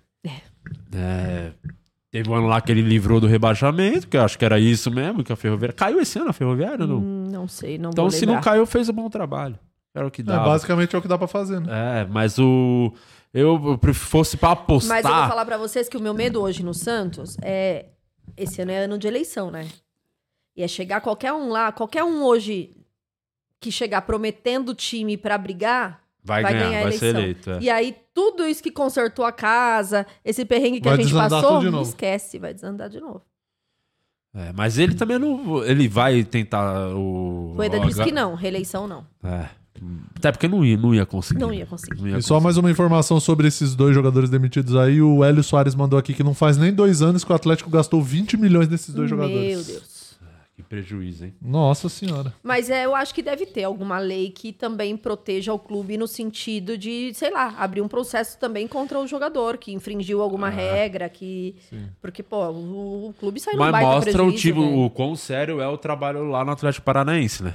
É. 0.94 1.52
Teve 2.16 2.30
um 2.30 2.34
ano 2.34 2.46
lá 2.46 2.62
que 2.62 2.72
ele 2.72 2.80
livrou 2.80 3.20
do 3.20 3.26
rebaixamento, 3.26 4.08
que 4.08 4.16
eu 4.16 4.22
acho 4.22 4.38
que 4.38 4.44
era 4.46 4.58
isso 4.58 4.90
mesmo, 4.90 5.22
que 5.22 5.30
a 5.30 5.36
ferroviária. 5.36 5.74
Caiu 5.74 6.00
esse 6.00 6.18
ano 6.18 6.30
a 6.30 6.32
ferroviária, 6.32 6.86
não? 6.86 6.96
Hum, 6.96 7.28
não 7.30 7.46
sei, 7.46 7.76
não 7.76 7.90
então, 7.90 8.04
vou 8.04 8.10
se 8.10 8.20
lembrar. 8.20 8.36
não 8.36 8.42
caiu, 8.42 8.64
fez 8.64 8.88
um 8.88 8.94
bom 8.94 9.10
trabalho. 9.10 9.58
Era 9.94 10.06
o 10.06 10.10
que 10.10 10.22
É, 10.22 10.24
dava. 10.24 10.46
basicamente 10.46 10.96
é 10.96 10.98
o 10.98 11.02
que 11.02 11.08
dá 11.08 11.18
pra 11.18 11.26
fazer, 11.26 11.60
né? 11.60 12.00
É, 12.00 12.06
mas 12.06 12.38
o. 12.38 12.90
Eu, 13.34 13.78
fosse 13.92 14.38
pra 14.38 14.52
apostar. 14.52 14.96
Mas 14.96 15.04
eu 15.04 15.14
vou 15.14 15.28
falar 15.28 15.44
pra 15.44 15.58
vocês 15.58 15.90
que 15.90 15.96
o 15.98 16.00
meu 16.00 16.14
medo 16.14 16.40
hoje 16.40 16.62
no 16.62 16.72
Santos 16.72 17.36
é. 17.42 17.84
Esse 18.34 18.62
ano 18.62 18.70
é 18.70 18.84
ano 18.84 18.96
de 18.96 19.06
eleição, 19.06 19.50
né? 19.50 19.68
E 20.56 20.62
é 20.62 20.68
chegar 20.68 21.02
qualquer 21.02 21.34
um 21.34 21.50
lá, 21.50 21.70
qualquer 21.70 22.02
um 22.02 22.24
hoje 22.24 22.74
que 23.60 23.70
chegar 23.70 24.00
prometendo 24.00 24.74
time 24.74 25.18
pra 25.18 25.36
brigar. 25.36 26.02
Vai 26.24 26.42
ganhar, 26.42 26.82
vai 26.82 26.92
ser 26.92 27.14
eleito, 27.14 27.50
é. 27.50 27.58
E 27.60 27.68
aí, 27.68 27.94
tudo 28.16 28.46
isso 28.48 28.62
que 28.62 28.70
consertou 28.70 29.26
a 29.26 29.30
casa, 29.30 30.06
esse 30.24 30.42
perrengue 30.46 30.80
que 30.80 30.88
Vai 30.88 30.94
a 30.94 31.02
gente 31.02 31.12
passou, 31.12 31.42
tudo 31.42 31.60
de 31.66 31.70
novo. 31.70 31.86
esquece, 31.90 32.38
vai 32.38 32.54
desandar 32.54 32.88
de 32.88 32.98
novo. 32.98 33.20
É, 34.34 34.52
mas 34.54 34.78
ele 34.78 34.94
também 34.94 35.18
não. 35.18 35.62
Ele 35.62 35.86
vai 35.86 36.24
tentar 36.24 36.88
o. 36.96 37.54
O 37.56 37.62
Eda 37.62 37.78
o- 37.78 37.86
disse 37.86 38.02
que 38.02 38.10
não, 38.12 38.34
reeleição 38.34 38.88
não. 38.88 39.06
É. 39.22 39.48
Até 40.14 40.32
porque 40.32 40.48
não 40.48 40.64
ia, 40.64 40.76
não 40.78 40.94
ia 40.94 41.04
conseguir. 41.04 41.38
Não 41.40 41.52
ia 41.52 41.66
conseguir. 41.66 42.00
Não 42.00 42.08
ia 42.08 42.16
E 42.16 42.22
só 42.22 42.40
mais 42.40 42.56
uma 42.56 42.70
informação 42.70 43.20
sobre 43.20 43.46
esses 43.48 43.74
dois 43.74 43.94
jogadores 43.94 44.30
demitidos 44.30 44.74
aí. 44.74 45.02
O 45.02 45.22
Hélio 45.22 45.42
Soares 45.42 45.74
mandou 45.74 45.98
aqui 45.98 46.14
que 46.14 46.22
não 46.22 46.32
faz 46.32 46.56
nem 46.56 46.72
dois 46.72 47.02
anos 47.02 47.22
que 47.24 47.30
o 47.30 47.34
Atlético 47.34 47.68
gastou 47.68 48.02
20 48.02 48.38
milhões 48.38 48.68
nesses 48.68 48.94
dois 48.94 49.10
Meu 49.10 49.18
jogadores. 49.20 49.66
Deus. 49.66 49.95
Que 50.56 50.62
prejuízo, 50.62 51.26
hein? 51.26 51.34
Nossa 51.42 51.86
senhora. 51.86 52.32
Mas 52.42 52.70
é, 52.70 52.86
eu 52.86 52.96
acho 52.96 53.14
que 53.14 53.22
deve 53.22 53.44
ter 53.44 53.64
alguma 53.64 53.98
lei 53.98 54.30
que 54.30 54.54
também 54.54 54.96
proteja 54.96 55.52
o 55.52 55.58
clube 55.58 55.98
no 55.98 56.08
sentido 56.08 56.78
de, 56.78 57.12
sei 57.12 57.30
lá, 57.30 57.54
abrir 57.58 57.82
um 57.82 57.88
processo 57.88 58.38
também 58.38 58.66
contra 58.66 58.98
o 58.98 59.06
jogador 59.06 59.58
que 59.58 59.70
infringiu 59.70 60.22
alguma 60.22 60.48
regra, 60.48 61.10
que. 61.10 61.54
Porque, 62.00 62.22
pô, 62.22 62.42
o, 62.48 63.08
o 63.10 63.12
clube 63.12 63.38
saiu 63.38 63.58
no 63.58 63.60
Mas 63.64 63.72
baita 63.72 63.86
mostra 63.86 64.24
o 64.24 64.32
tipo, 64.32 64.62
velho. 64.62 64.78
o 64.78 64.88
quão 64.90 65.14
sério 65.14 65.60
é 65.60 65.68
o 65.68 65.76
trabalho 65.76 66.24
lá 66.30 66.42
no 66.42 66.52
Atlético 66.52 66.86
Paranaense, 66.86 67.42
né? 67.42 67.52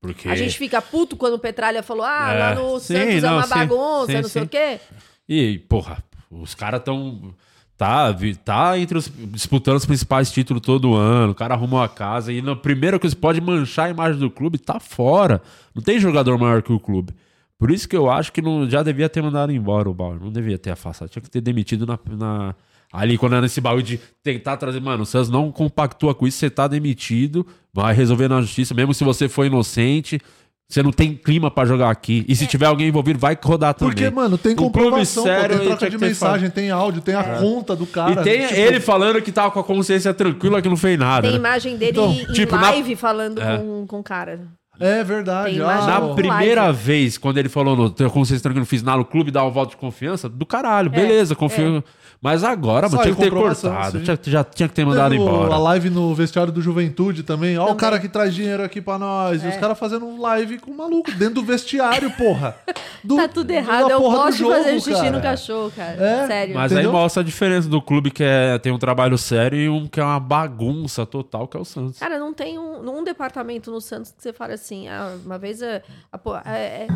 Porque. 0.00 0.28
A 0.28 0.36
gente 0.36 0.56
fica 0.56 0.80
puto 0.80 1.16
quando 1.16 1.34
o 1.34 1.38
Petralha 1.40 1.82
falou, 1.82 2.04
ah, 2.04 2.32
É. 2.32 2.38
lá 2.38 2.54
no 2.54 2.78
Sim, 2.78 2.94
Santos 2.94 3.14
é 3.16 3.20
não, 3.20 3.34
uma 3.34 3.42
sim, 3.42 3.48
bagunça, 3.54 4.06
sim, 4.12 4.22
não 4.22 4.28
sei 4.28 4.42
sim. 4.42 4.46
o 4.46 4.48
quê. 4.48 4.80
E, 5.28 5.58
porra, 5.68 6.00
os 6.30 6.54
caras 6.54 6.82
tão. 6.84 7.34
Tá, 7.82 8.14
tá 8.44 8.78
entre 8.78 8.96
os, 8.96 9.10
disputando 9.32 9.76
os 9.76 9.84
principais 9.84 10.30
títulos 10.30 10.62
todo 10.62 10.94
ano. 10.94 11.32
O 11.32 11.34
cara 11.34 11.54
arrumou 11.54 11.82
a 11.82 11.88
casa 11.88 12.32
e 12.32 12.40
na 12.40 12.54
primeira 12.54 12.96
coisa 12.96 13.16
pode 13.16 13.40
manchar 13.40 13.86
a 13.86 13.90
imagem 13.90 14.20
do 14.20 14.30
clube, 14.30 14.56
tá 14.56 14.78
fora. 14.78 15.42
Não 15.74 15.82
tem 15.82 15.98
jogador 15.98 16.38
maior 16.38 16.62
que 16.62 16.72
o 16.72 16.78
clube. 16.78 17.12
Por 17.58 17.72
isso 17.72 17.88
que 17.88 17.96
eu 17.96 18.08
acho 18.08 18.32
que 18.32 18.40
não, 18.40 18.70
já 18.70 18.84
devia 18.84 19.08
ter 19.08 19.20
mandado 19.20 19.50
embora 19.50 19.90
o 19.90 19.94
Bauer. 19.94 20.20
Não 20.20 20.30
devia 20.30 20.56
ter 20.58 20.70
afastado. 20.70 21.08
Tinha 21.08 21.22
que 21.22 21.28
ter 21.30 21.40
demitido 21.40 21.84
na, 21.84 21.98
na- 22.16 22.54
ali 22.92 23.18
quando 23.18 23.32
era 23.32 23.42
nesse 23.42 23.60
baú 23.60 23.82
de 23.82 23.98
tentar 24.22 24.56
trazer. 24.58 24.80
Mano, 24.80 25.02
o 25.02 25.06
Santos 25.06 25.28
não 25.28 25.50
compactua 25.50 26.14
com 26.14 26.24
isso, 26.24 26.38
você 26.38 26.50
tá 26.50 26.68
demitido, 26.68 27.44
vai 27.74 27.94
resolver 27.94 28.28
na 28.28 28.40
justiça, 28.40 28.74
mesmo 28.74 28.94
se 28.94 29.02
você 29.02 29.28
for 29.28 29.44
inocente. 29.44 30.20
Você 30.68 30.82
não 30.82 30.90
tem 30.90 31.14
clima 31.14 31.50
pra 31.50 31.66
jogar 31.66 31.90
aqui. 31.90 32.24
E 32.26 32.34
se 32.34 32.46
tiver 32.46 32.64
alguém 32.64 32.88
envolvido, 32.88 33.18
vai 33.18 33.36
rodar 33.42 33.74
também. 33.74 33.92
Porque, 33.94 34.08
mano, 34.08 34.38
tem 34.38 34.56
clube 34.56 34.72
comprovação, 34.72 35.22
pô, 35.24 35.28
sério, 35.28 35.48
tem 35.50 35.58
ele 35.58 35.66
troca 35.76 35.90
de 35.90 35.98
mensagem, 35.98 36.48
tem 36.50 36.70
áudio, 36.70 37.02
tem 37.02 37.14
a 37.14 37.20
É. 37.20 37.38
conta 37.40 37.76
do 37.76 37.86
cara. 37.86 38.12
E 38.12 38.24
tem 38.24 38.46
tipo, 38.46 38.58
ele 38.58 38.80
falando 38.80 39.20
que 39.20 39.30
tava 39.30 39.50
com 39.50 39.60
a 39.60 39.64
consciência 39.64 40.14
tranquila 40.14 40.62
que 40.62 40.68
não 40.70 40.76
fez 40.76 40.98
nada. 40.98 41.22
Tem 41.22 41.32
né? 41.32 41.36
imagem 41.36 41.76
dele 41.76 41.90
Então, 41.92 42.10
em 42.12 42.24
tipo, 42.32 42.54
na- 42.56 42.70
live 42.70 42.96
falando 42.96 43.42
É. 43.42 43.58
com, 43.58 43.86
com 43.86 43.98
o 44.00 44.02
cara. 44.02 44.40
É 44.80 45.04
verdade. 45.04 45.52
Tem 45.56 45.60
ah, 45.60 45.86
Na 45.86 46.00
ó. 46.00 46.14
primeira 46.14 46.62
live. 46.64 46.78
vez, 46.82 47.18
quando 47.18 47.36
ele 47.36 47.50
falou 47.50 47.76
no 47.76 47.90
Tenho 47.90 48.10
Consciência 48.10 48.42
Tranquilo, 48.42 48.64
fiz 48.64 48.82
nada 48.82 48.96
no 48.96 49.04
clube, 49.04 49.30
dá 49.30 49.44
um 49.44 49.50
voto 49.50 49.70
de 49.72 49.76
confiança, 49.76 50.26
do 50.28 50.46
caralho, 50.46 50.88
beleza, 50.88 51.34
confio. 51.36 51.84
Mas 52.22 52.44
agora, 52.44 52.88
mano, 52.88 53.02
tinha 53.02 53.14
que 53.16 53.20
ter 53.20 53.30
cortado, 53.32 54.00
tinha, 54.00 54.16
já 54.26 54.44
tinha 54.44 54.68
que 54.68 54.74
ter 54.76 54.86
mandado 54.86 55.10
Teve 55.10 55.24
embora. 55.24 55.54
A 55.54 55.58
live 55.58 55.90
no 55.90 56.14
vestiário 56.14 56.52
do 56.52 56.62
Juventude 56.62 57.24
também. 57.24 57.58
Ó, 57.58 57.72
o 57.72 57.74
cara 57.74 57.98
que 57.98 58.08
traz 58.08 58.32
dinheiro 58.32 58.62
aqui 58.62 58.80
pra 58.80 58.96
nós. 58.96 59.42
E 59.42 59.48
os 59.48 59.56
caras 59.56 59.76
fazendo 59.76 60.20
live 60.20 60.58
com 60.60 60.70
o 60.70 60.76
maluco 60.76 61.10
dentro 61.10 61.34
do 61.34 61.42
vestiário, 61.44 62.08
porra. 62.12 62.54
Do- 63.02 63.16
Tá 63.16 63.26
tudo 63.26 63.50
errado. 63.50 63.90
Eu 63.90 64.00
porra 64.00 64.16
do 64.18 64.22
gosto 64.22 64.36
de 64.38 64.44
fazer 64.50 64.80
xixi 64.80 64.92
cara. 64.92 65.10
no 65.10 65.20
cachorro, 65.20 65.72
cara. 65.74 65.92
É, 66.00 66.26
Sério. 66.28 66.54
Mas 66.54 66.70
Entendeu? 66.70 66.90
aí 66.90 66.96
mostra 66.96 67.22
a 67.22 67.24
diferença 67.26 67.68
do 67.68 67.82
clube 67.82 68.12
que 68.12 68.22
é, 68.22 68.56
tem 68.60 68.70
um 68.72 68.78
trabalho 68.78 69.18
sério 69.18 69.58
e 69.58 69.68
um 69.68 69.88
que 69.88 69.98
é 69.98 70.04
uma 70.04 70.20
bagunça 70.20 71.04
total, 71.04 71.48
que 71.48 71.56
é 71.56 71.60
o 71.60 71.64
Santos. 71.64 71.98
Cara, 71.98 72.20
não 72.20 72.32
tem 72.32 72.56
um, 72.56 72.98
um 72.98 73.02
departamento 73.02 73.68
no 73.68 73.80
Santos 73.80 74.12
que 74.12 74.22
você 74.22 74.32
fala 74.32 74.54
assim, 74.54 74.86
ah, 74.86 75.16
uma 75.26 75.38
vez 75.38 75.60
é, 75.60 75.82
a 76.12 76.16
po- 76.16 76.36
é- 76.36 76.86
é- 76.86 76.88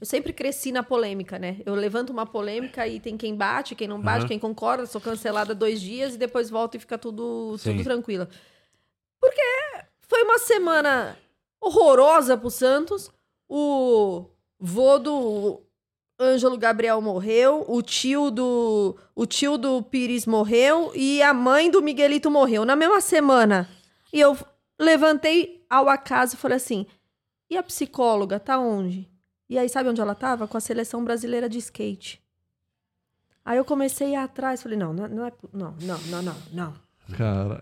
eu 0.00 0.06
sempre 0.06 0.32
cresci 0.32 0.72
na 0.72 0.82
polêmica, 0.82 1.38
né? 1.38 1.58
Eu 1.66 1.74
levanto 1.74 2.10
uma 2.10 2.24
polêmica 2.24 2.88
e 2.88 2.98
tem 2.98 3.18
quem 3.18 3.36
bate, 3.36 3.74
quem 3.74 3.86
não 3.86 4.00
bate, 4.00 4.20
Aham. 4.20 4.28
quem 4.28 4.38
concorda, 4.38 4.86
sou 4.86 5.00
cancelada 5.00 5.54
dois 5.54 5.78
dias 5.80 6.14
e 6.14 6.18
depois 6.18 6.48
volto 6.48 6.76
e 6.76 6.80
fica 6.80 6.96
tudo, 6.96 7.56
Sim. 7.58 7.72
tudo 7.72 7.84
tranquilo. 7.84 8.26
Porque 9.20 9.42
foi 10.00 10.22
uma 10.22 10.38
semana 10.38 11.18
horrorosa 11.60 12.34
pro 12.38 12.50
Santos. 12.50 13.10
O 13.46 14.24
vô 14.58 14.98
do 14.98 15.60
Ângelo 16.18 16.56
Gabriel 16.56 17.02
morreu, 17.02 17.64
o 17.68 17.82
tio 17.82 18.30
do 18.30 18.96
o 19.14 19.26
tio 19.26 19.58
do 19.58 19.82
Pires 19.82 20.24
morreu 20.24 20.92
e 20.94 21.20
a 21.22 21.34
mãe 21.34 21.70
do 21.70 21.82
Miguelito 21.82 22.30
morreu 22.30 22.64
na 22.64 22.74
mesma 22.74 23.02
semana. 23.02 23.68
E 24.12 24.18
eu 24.20 24.34
levantei 24.78 25.62
ao 25.68 25.88
acaso 25.90 26.36
e 26.36 26.38
falei 26.38 26.56
assim: 26.56 26.86
"E 27.50 27.58
a 27.58 27.62
psicóloga 27.62 28.40
tá 28.40 28.58
onde?" 28.58 29.09
E 29.50 29.58
aí 29.58 29.68
sabe 29.68 29.88
onde 29.88 30.00
ela 30.00 30.14
tava? 30.14 30.46
Com 30.46 30.56
a 30.56 30.60
seleção 30.60 31.04
brasileira 31.04 31.48
de 31.48 31.58
skate. 31.58 32.22
Aí 33.44 33.58
eu 33.58 33.64
comecei 33.64 34.06
a 34.08 34.10
ir 34.10 34.24
atrás, 34.24 34.62
falei: 34.62 34.78
"Não, 34.78 34.92
não, 34.92 35.08
não 35.08 35.26
é, 35.26 35.32
não, 35.52 35.74
não, 35.82 35.98
não, 36.06 36.22
não, 36.22 36.36
não. 36.52 36.74
Caralho. 37.18 37.60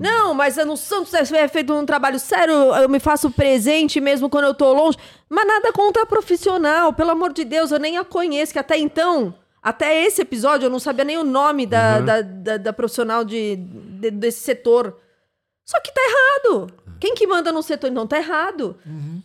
Não, 0.00 0.34
mas 0.34 0.56
no 0.56 0.76
Santos 0.76 1.12
é 1.14 1.46
feito 1.48 1.72
um 1.72 1.86
trabalho 1.86 2.18
sério, 2.18 2.52
eu 2.54 2.88
me 2.88 2.98
faço 2.98 3.30
presente 3.30 4.00
mesmo 4.00 4.28
quando 4.28 4.46
eu 4.46 4.54
tô 4.54 4.72
longe. 4.72 4.98
Mas 5.28 5.46
nada 5.46 5.70
contra 5.72 6.02
a 6.02 6.06
profissional, 6.06 6.92
pelo 6.92 7.10
amor 7.10 7.32
de 7.32 7.44
Deus, 7.44 7.70
eu 7.70 7.78
nem 7.78 7.96
a 7.98 8.04
conheço, 8.04 8.52
que 8.52 8.58
até 8.58 8.76
então, 8.78 9.34
até 9.62 10.02
esse 10.04 10.22
episódio, 10.22 10.66
eu 10.66 10.70
não 10.70 10.80
sabia 10.80 11.04
nem 11.04 11.18
o 11.18 11.22
nome 11.24 11.66
da, 11.66 11.98
Uhum. 11.98 12.04
da, 12.04 12.22
da- 12.22 12.56
da 12.56 12.72
profissional 12.72 13.22
de, 13.24 13.56
de- 13.56 14.10
desse 14.10 14.40
setor. 14.40 14.98
Só 15.66 15.80
que 15.80 15.92
tá 15.92 16.00
errado. 16.00 16.68
Quem 17.00 17.14
que 17.14 17.26
manda 17.26 17.52
no 17.52 17.62
setor? 17.62 17.90
Não, 17.90 18.06
tá 18.06 18.16
errado. 18.18 18.76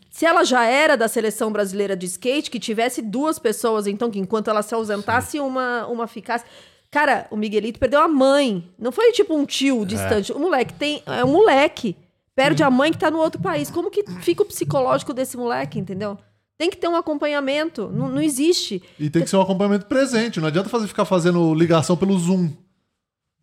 Se 0.10 0.26
ela 0.26 0.44
já 0.44 0.66
era 0.66 0.98
da 0.98 1.08
seleção 1.08 1.52
brasileira 1.52 1.96
de 1.96 2.08
skate, 2.08 2.50
que 2.50 2.60
tivesse 2.60 3.02
duas 3.02 3.40
pessoas, 3.40 3.86
então, 3.88 4.10
que 4.10 4.20
enquanto 4.20 4.50
ela 4.50 4.64
se 4.64 4.74
ausentasse, 4.74 5.40
uma, 5.40 5.86
uma 5.88 6.08
ficasse. 6.08 6.44
Cara, 6.90 7.28
o 7.32 7.38
Miguelito 7.38 7.80
perdeu 7.80 8.02
a 8.02 8.08
mãe. 8.08 8.68
Não 8.78 8.92
foi 8.92 9.12
tipo 9.14 9.34
um 9.36 9.46
tio 9.46 9.86
distante. 9.86 10.34
O 10.34 10.40
moleque 10.40 10.74
tem. 10.74 11.02
É 11.06 11.24
um 11.24 11.32
moleque. 11.32 11.96
Perde 12.36 12.64
a 12.64 12.72
mãe 12.72 12.92
que 12.92 12.98
tá 12.98 13.12
no 13.12 13.20
outro 13.20 13.40
país. 13.40 13.70
Como 13.70 13.92
que 13.92 14.04
fica 14.22 14.42
o 14.42 14.46
psicológico 14.46 15.14
desse 15.14 15.38
moleque, 15.38 15.80
entendeu? 15.80 16.18
Tem 16.58 16.70
que 16.70 16.78
ter 16.78 16.88
um 16.88 16.96
acompanhamento. 16.96 17.90
Não, 17.94 18.10
não 18.10 18.22
existe. 18.22 18.84
E 19.00 19.10
tem 19.10 19.24
que 19.24 19.30
ser 19.30 19.38
um 19.38 19.42
acompanhamento 19.42 19.86
presente. 19.86 20.40
Não 20.40 20.48
adianta 20.48 20.70
fazer, 20.70 20.88
ficar 20.88 21.06
fazendo 21.06 21.54
ligação 21.54 21.96
pelo 21.96 22.18
Zoom. 22.18 22.50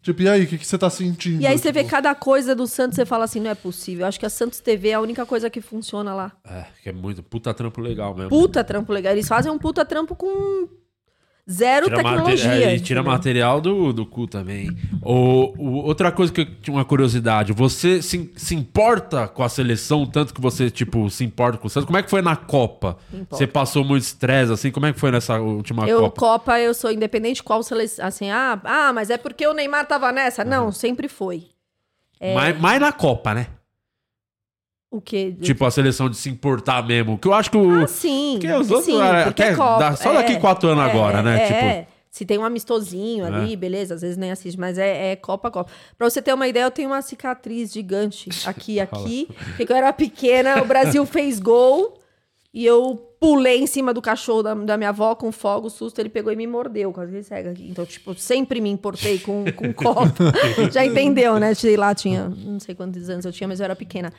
Tipo, 0.02 0.22
e 0.22 0.28
aí, 0.28 0.44
o 0.44 0.46
que, 0.46 0.58
que 0.58 0.66
você 0.66 0.78
tá 0.78 0.88
sentindo? 0.88 1.42
E 1.42 1.46
aí 1.46 1.58
você 1.58 1.72
vê 1.72 1.80
Tipo, 1.80 1.90
cada 1.90 2.14
coisa 2.14 2.54
do 2.54 2.66
Santos, 2.66 2.96
você 2.96 3.04
fala 3.04 3.24
assim, 3.24 3.40
não 3.40 3.50
é 3.50 3.54
possível. 3.54 4.02
Eu 4.04 4.08
acho 4.08 4.18
que 4.18 4.26
a 4.26 4.30
Santos 4.30 4.60
TV 4.60 4.90
é 4.90 4.94
a 4.94 5.00
única 5.00 5.26
coisa 5.26 5.50
que 5.50 5.60
funciona 5.60 6.14
lá. 6.14 6.32
É, 6.44 6.66
que 6.82 6.88
é 6.88 6.92
muito 6.92 7.22
puta 7.22 7.52
trampo 7.52 7.80
legal 7.80 8.14
mesmo. 8.14 8.30
Puta 8.30 8.62
trampo 8.62 8.92
legal. 8.92 9.12
Eles 9.12 9.28
fazem 9.28 9.50
um 9.50 9.58
puta 9.58 9.84
trampo 9.84 10.14
com 10.14 10.68
zero 11.50 11.86
Tira 11.86 12.02
mate- 12.02 12.16
tecnologia. 12.16 12.70
é, 12.70 12.74
e 12.76 12.80
tira 12.80 13.02
material 13.02 13.60
do, 13.60 13.92
do 13.92 14.04
cu 14.06 14.26
também. 14.26 14.70
O, 15.02 15.54
o- 15.58 15.84
outra 15.86 16.12
coisa 16.12 16.32
que 16.32 16.42
eu 16.42 16.46
tinha 16.60 16.74
uma 16.76 16.84
curiosidade: 16.84 17.52
você 17.52 18.02
se, 18.02 18.30
se 18.36 18.54
importa 18.54 19.26
com 19.28 19.42
a 19.42 19.48
seleção, 19.48 20.04
tanto 20.06 20.34
que 20.34 20.40
você, 20.40 20.70
tipo, 20.70 21.08
se 21.10 21.24
importa 21.24 21.58
com 21.58 21.66
o 21.66 21.70
Santos? 21.70 21.86
Como 21.86 21.96
é 21.98 22.02
que 22.02 22.10
foi 22.10 22.22
na 22.22 22.36
Copa? 22.36 22.96
Você 23.30 23.46
passou 23.46 23.84
muito 23.84 24.02
estresse, 24.02 24.52
assim? 24.52 24.70
Como 24.70 24.86
é 24.86 24.92
que 24.92 25.00
foi 25.00 25.10
nessa 25.10 25.38
última 25.40 25.88
Eu, 25.88 26.00
Copa? 26.02 26.20
Copa, 26.20 26.60
eu 26.60 26.74
sou 26.74 26.90
independente 26.92 27.42
qual 27.42 27.62
seleção. 27.62 28.04
Assim, 28.06 28.30
ah, 28.30 28.60
ah, 28.64 28.92
mas 28.92 29.10
é 29.10 29.16
porque 29.16 29.46
o 29.46 29.54
Neymar 29.54 29.86
tava 29.86 30.12
nessa? 30.12 30.42
Uhum. 30.42 30.48
Não, 30.50 30.72
sempre 30.72 31.08
foi. 31.08 31.44
É, 32.20 32.34
Mais, 32.34 32.60
mais 32.60 32.80
na 32.80 32.92
Copa, 32.92 33.32
né? 33.32 33.46
O 34.90 35.00
quê? 35.02 35.36
Tipo, 35.42 35.64
a 35.66 35.70
seleção 35.70 36.08
de 36.08 36.16
se 36.16 36.30
importar 36.30 36.86
mesmo. 36.86 37.18
Que 37.18 37.28
eu 37.28 37.34
acho 37.34 37.50
que 37.50 37.56
o. 37.58 37.82
Ah, 37.82 37.86
sim. 37.86 38.38
Porque 38.40 38.52
os 38.54 38.70
outros, 38.70 38.86
sim, 38.86 38.92
porque 38.98 39.42
até 39.42 39.48
é 39.50 39.54
Copa. 39.54 39.96
só 39.96 40.12
daqui 40.14 40.32
é, 40.32 40.36
quatro 40.40 40.68
anos 40.70 40.84
é, 40.84 40.90
agora, 40.90 41.22
né? 41.22 41.36
É, 41.42 41.46
Tipo- 41.46 41.58
é. 41.58 41.86
Se 42.10 42.24
tem 42.24 42.38
um 42.38 42.44
amistosinho 42.44 43.24
ali, 43.26 43.52
É. 43.52 43.56
beleza, 43.56 43.94
às 43.94 44.00
vezes 44.00 44.16
nem 44.16 44.30
assiste, 44.32 44.58
mas 44.58 44.78
é, 44.78 45.12
é 45.12 45.16
Copa, 45.16 45.50
Copa. 45.50 45.70
Pra 45.96 46.08
você 46.08 46.22
ter 46.22 46.32
uma 46.32 46.48
ideia, 46.48 46.64
eu 46.64 46.70
tenho 46.70 46.88
uma 46.88 47.02
cicatriz 47.02 47.70
gigante 47.70 48.30
aqui, 48.48 48.80
aqui. 48.80 49.28
Porque 49.48 49.66
quando 49.66 49.70
eu 49.72 49.76
era 49.84 49.92
pequena, 49.92 50.62
o 50.62 50.64
Brasil 50.64 51.04
fez 51.06 51.38
gol 51.38 52.00
e 52.52 52.64
eu 52.64 52.96
pulei 53.20 53.60
em 53.60 53.66
cima 53.66 53.92
do 53.92 54.00
cachorro 54.00 54.42
da, 54.42 54.54
da 54.54 54.76
minha 54.78 54.88
avó 54.88 55.14
com 55.14 55.30
fogo, 55.30 55.68
susto, 55.68 55.98
ele 56.00 56.08
pegou 56.08 56.32
e 56.32 56.36
me 56.36 56.46
mordeu, 56.46 56.92
quase 56.92 57.12
que 57.12 57.22
cega 57.22 57.50
aqui. 57.50 57.68
Então, 57.68 57.84
tipo, 57.84 58.14
sempre 58.14 58.58
me 58.60 58.70
importei 58.70 59.18
com, 59.18 59.44
com 59.54 59.70
Copa. 59.74 60.32
Já 60.72 60.84
entendeu, 60.86 61.38
né? 61.38 61.52
Sei 61.52 61.76
lá, 61.76 61.94
tinha, 61.94 62.28
não 62.28 62.58
sei 62.58 62.74
quantos 62.74 63.10
anos 63.10 63.26
eu 63.26 63.32
tinha, 63.32 63.46
mas 63.46 63.60
eu 63.60 63.64
era 63.64 63.76
pequena. 63.76 64.12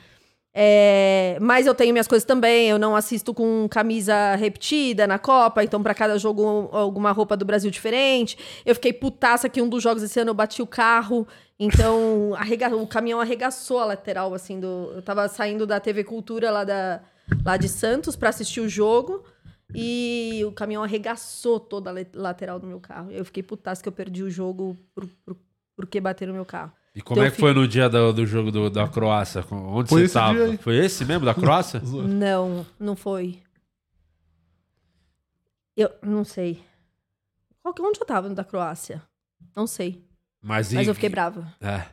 É, 0.53 1.37
mas 1.41 1.67
eu 1.67 1.75
tenho 1.75 1.93
minhas 1.93 2.07
coisas 2.07 2.25
também. 2.25 2.69
Eu 2.69 2.79
não 2.79 2.95
assisto 2.95 3.33
com 3.33 3.67
camisa 3.69 4.35
repetida 4.35 5.05
na 5.07 5.19
Copa, 5.19 5.63
então 5.63 5.81
pra 5.81 5.93
cada 5.93 6.17
jogo 6.17 6.69
alguma 6.71 7.11
roupa 7.11 7.37
do 7.37 7.45
Brasil 7.45 7.69
diferente. 7.69 8.37
Eu 8.65 8.75
fiquei 8.75 8.91
putaça 8.93 9.47
que 9.49 9.61
um 9.61 9.69
dos 9.69 9.83
jogos 9.83 10.01
esse 10.03 10.19
ano 10.19 10.31
eu 10.31 10.35
bati 10.35 10.61
o 10.61 10.67
carro, 10.67 11.27
então 11.59 12.33
arrega- 12.37 12.75
o 12.75 12.87
caminhão 12.87 13.21
arregaçou 13.21 13.79
a 13.79 13.85
lateral 13.85 14.33
assim 14.33 14.59
do. 14.59 14.91
Eu 14.95 15.01
tava 15.01 15.27
saindo 15.27 15.65
da 15.67 15.79
TV 15.79 16.03
Cultura 16.03 16.49
lá 16.51 16.63
da 16.63 17.01
lá 17.45 17.57
de 17.57 17.69
Santos 17.69 18.15
pra 18.15 18.29
assistir 18.29 18.59
o 18.61 18.69
jogo. 18.69 19.23
E 19.75 20.41
o 20.47 20.51
caminhão 20.51 20.83
arregaçou 20.83 21.59
toda 21.59 21.91
a 21.91 21.95
lateral 22.15 22.59
do 22.59 22.65
meu 22.65 22.79
carro. 22.79 23.11
Eu 23.11 23.23
fiquei 23.23 23.43
putaça 23.43 23.83
que 23.83 23.87
eu 23.87 23.93
perdi 23.93 24.23
o 24.23 24.29
jogo 24.29 24.75
por, 24.95 25.05
por, 25.23 25.37
porque 25.75 26.01
bateram 26.01 26.31
no 26.33 26.37
meu 26.37 26.45
carro. 26.45 26.71
E 26.95 27.01
como 27.01 27.19
Então 27.21 27.27
é 27.27 27.31
que 27.31 27.39
foi 27.39 27.53
no 27.53 27.67
dia 27.67 27.87
do, 27.87 28.11
do 28.11 28.25
jogo 28.25 28.51
do- 28.51 28.69
da 28.69 28.87
Croácia? 28.87 29.45
Onde 29.51 29.89
Foi 29.89 30.01
você 30.01 30.05
esse 30.05 30.13
tava? 30.13 30.33
dia 30.33 30.43
aí. 30.45 30.57
Foi 30.57 30.75
esse 30.75 31.05
mesmo, 31.05 31.25
da 31.25 31.33
Croácia? 31.33 31.79
Não, 31.85 32.65
não 32.79 32.95
foi. 32.95 33.39
Eu 35.77 35.89
não 36.01 36.23
sei. 36.25 36.61
Qual 37.61 37.73
que- 37.73 37.81
Onde 37.81 37.99
eu 37.99 38.05
tava 38.05 38.27
no 38.27 38.35
da 38.35 38.43
Croácia? 38.43 39.01
Não 39.55 39.65
sei. 39.67 40.03
Mas, 40.41 40.73
Mas 40.73 40.87
e- 40.87 40.89
eu 40.89 40.95
fiquei 40.95 41.09
brava. 41.09 41.53
É. 41.61 41.83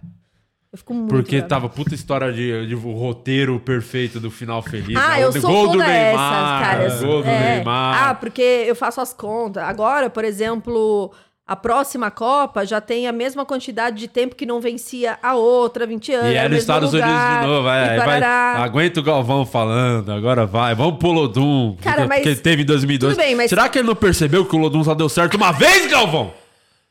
Eu 0.73 0.79
fico 0.79 0.93
muito 0.93 1.09
Porque 1.09 1.37
brava. 1.37 1.49
tava 1.49 1.69
puta 1.69 1.95
história 1.95 2.33
de, 2.33 2.67
de 2.67 2.75
o 2.75 2.93
roteiro 2.93 3.59
perfeito 3.61 4.19
do 4.21 4.31
final 4.31 4.61
feliz. 4.63 4.97
Ah, 4.97 5.11
né? 5.17 5.25
eu 5.25 5.29
O 5.29 5.33
sou 5.41 5.51
gol 5.51 5.67
do 5.69 5.73
toda 5.75 5.87
Neymar, 5.87 6.63
essas, 6.83 6.99
cara. 7.01 7.07
Gol 7.07 7.23
do 7.23 7.29
É. 7.29 7.55
Neymar. 7.57 8.09
Ah, 8.09 8.15
porque 8.15 8.43
eu 8.43 8.75
faço 8.77 9.01
as 9.01 9.13
contas. 9.13 9.63
Agora, 9.63 10.11
por 10.11 10.25
exemplo, 10.25 11.13
a 11.47 11.55
próxima 11.55 12.11
Copa 12.11 12.67
já 12.67 12.81
tem 12.81 13.07
a 13.07 13.13
mesma 13.13 13.45
quantidade 13.47 13.97
de 13.99 14.09
tempo 14.09 14.35
que 14.35 14.45
não 14.45 14.61
vencia 14.61 15.17
a 15.23 15.35
outra, 15.35 15.87
20 15.87 16.13
anos. 16.13 16.33
E 16.33 16.35
é 16.35 16.43
no 16.45 16.49
nos 16.51 16.59
Estados 16.59 16.93
lugar, 16.93 17.09
Unidos 17.09 17.41
de 17.41 17.47
novo. 17.47 17.69
e 17.69 17.71
É, 17.71 17.97
vai, 17.99 18.23
aguenta 18.65 18.99
o 19.01 19.03
Galvão 19.03 19.47
falando, 19.47 20.11
agora 20.11 20.45
vai. 20.45 20.75
Vamos 20.75 20.99
pro 20.99 21.13
Lodum. 21.13 21.77
Cara, 21.81 21.99
porque- 22.03 22.09
mas- 22.09 22.23
porque 22.25 22.35
teve 22.43 22.63
em 22.63 22.67
2002. 22.67 23.15
Tudo 23.15 23.25
bem, 23.25 23.35
mas- 23.37 23.49
Será 23.51 23.69
que 23.69 23.79
ele 23.79 23.87
não 23.87 23.95
percebeu 23.95 24.45
que 24.45 24.57
o 24.57 24.59
Lodum 24.59 24.83
só 24.83 24.95
deu 24.95 25.09
certo 25.09 25.37
uma 25.37 25.53
vez, 25.53 25.87
Galvão? 25.91 26.33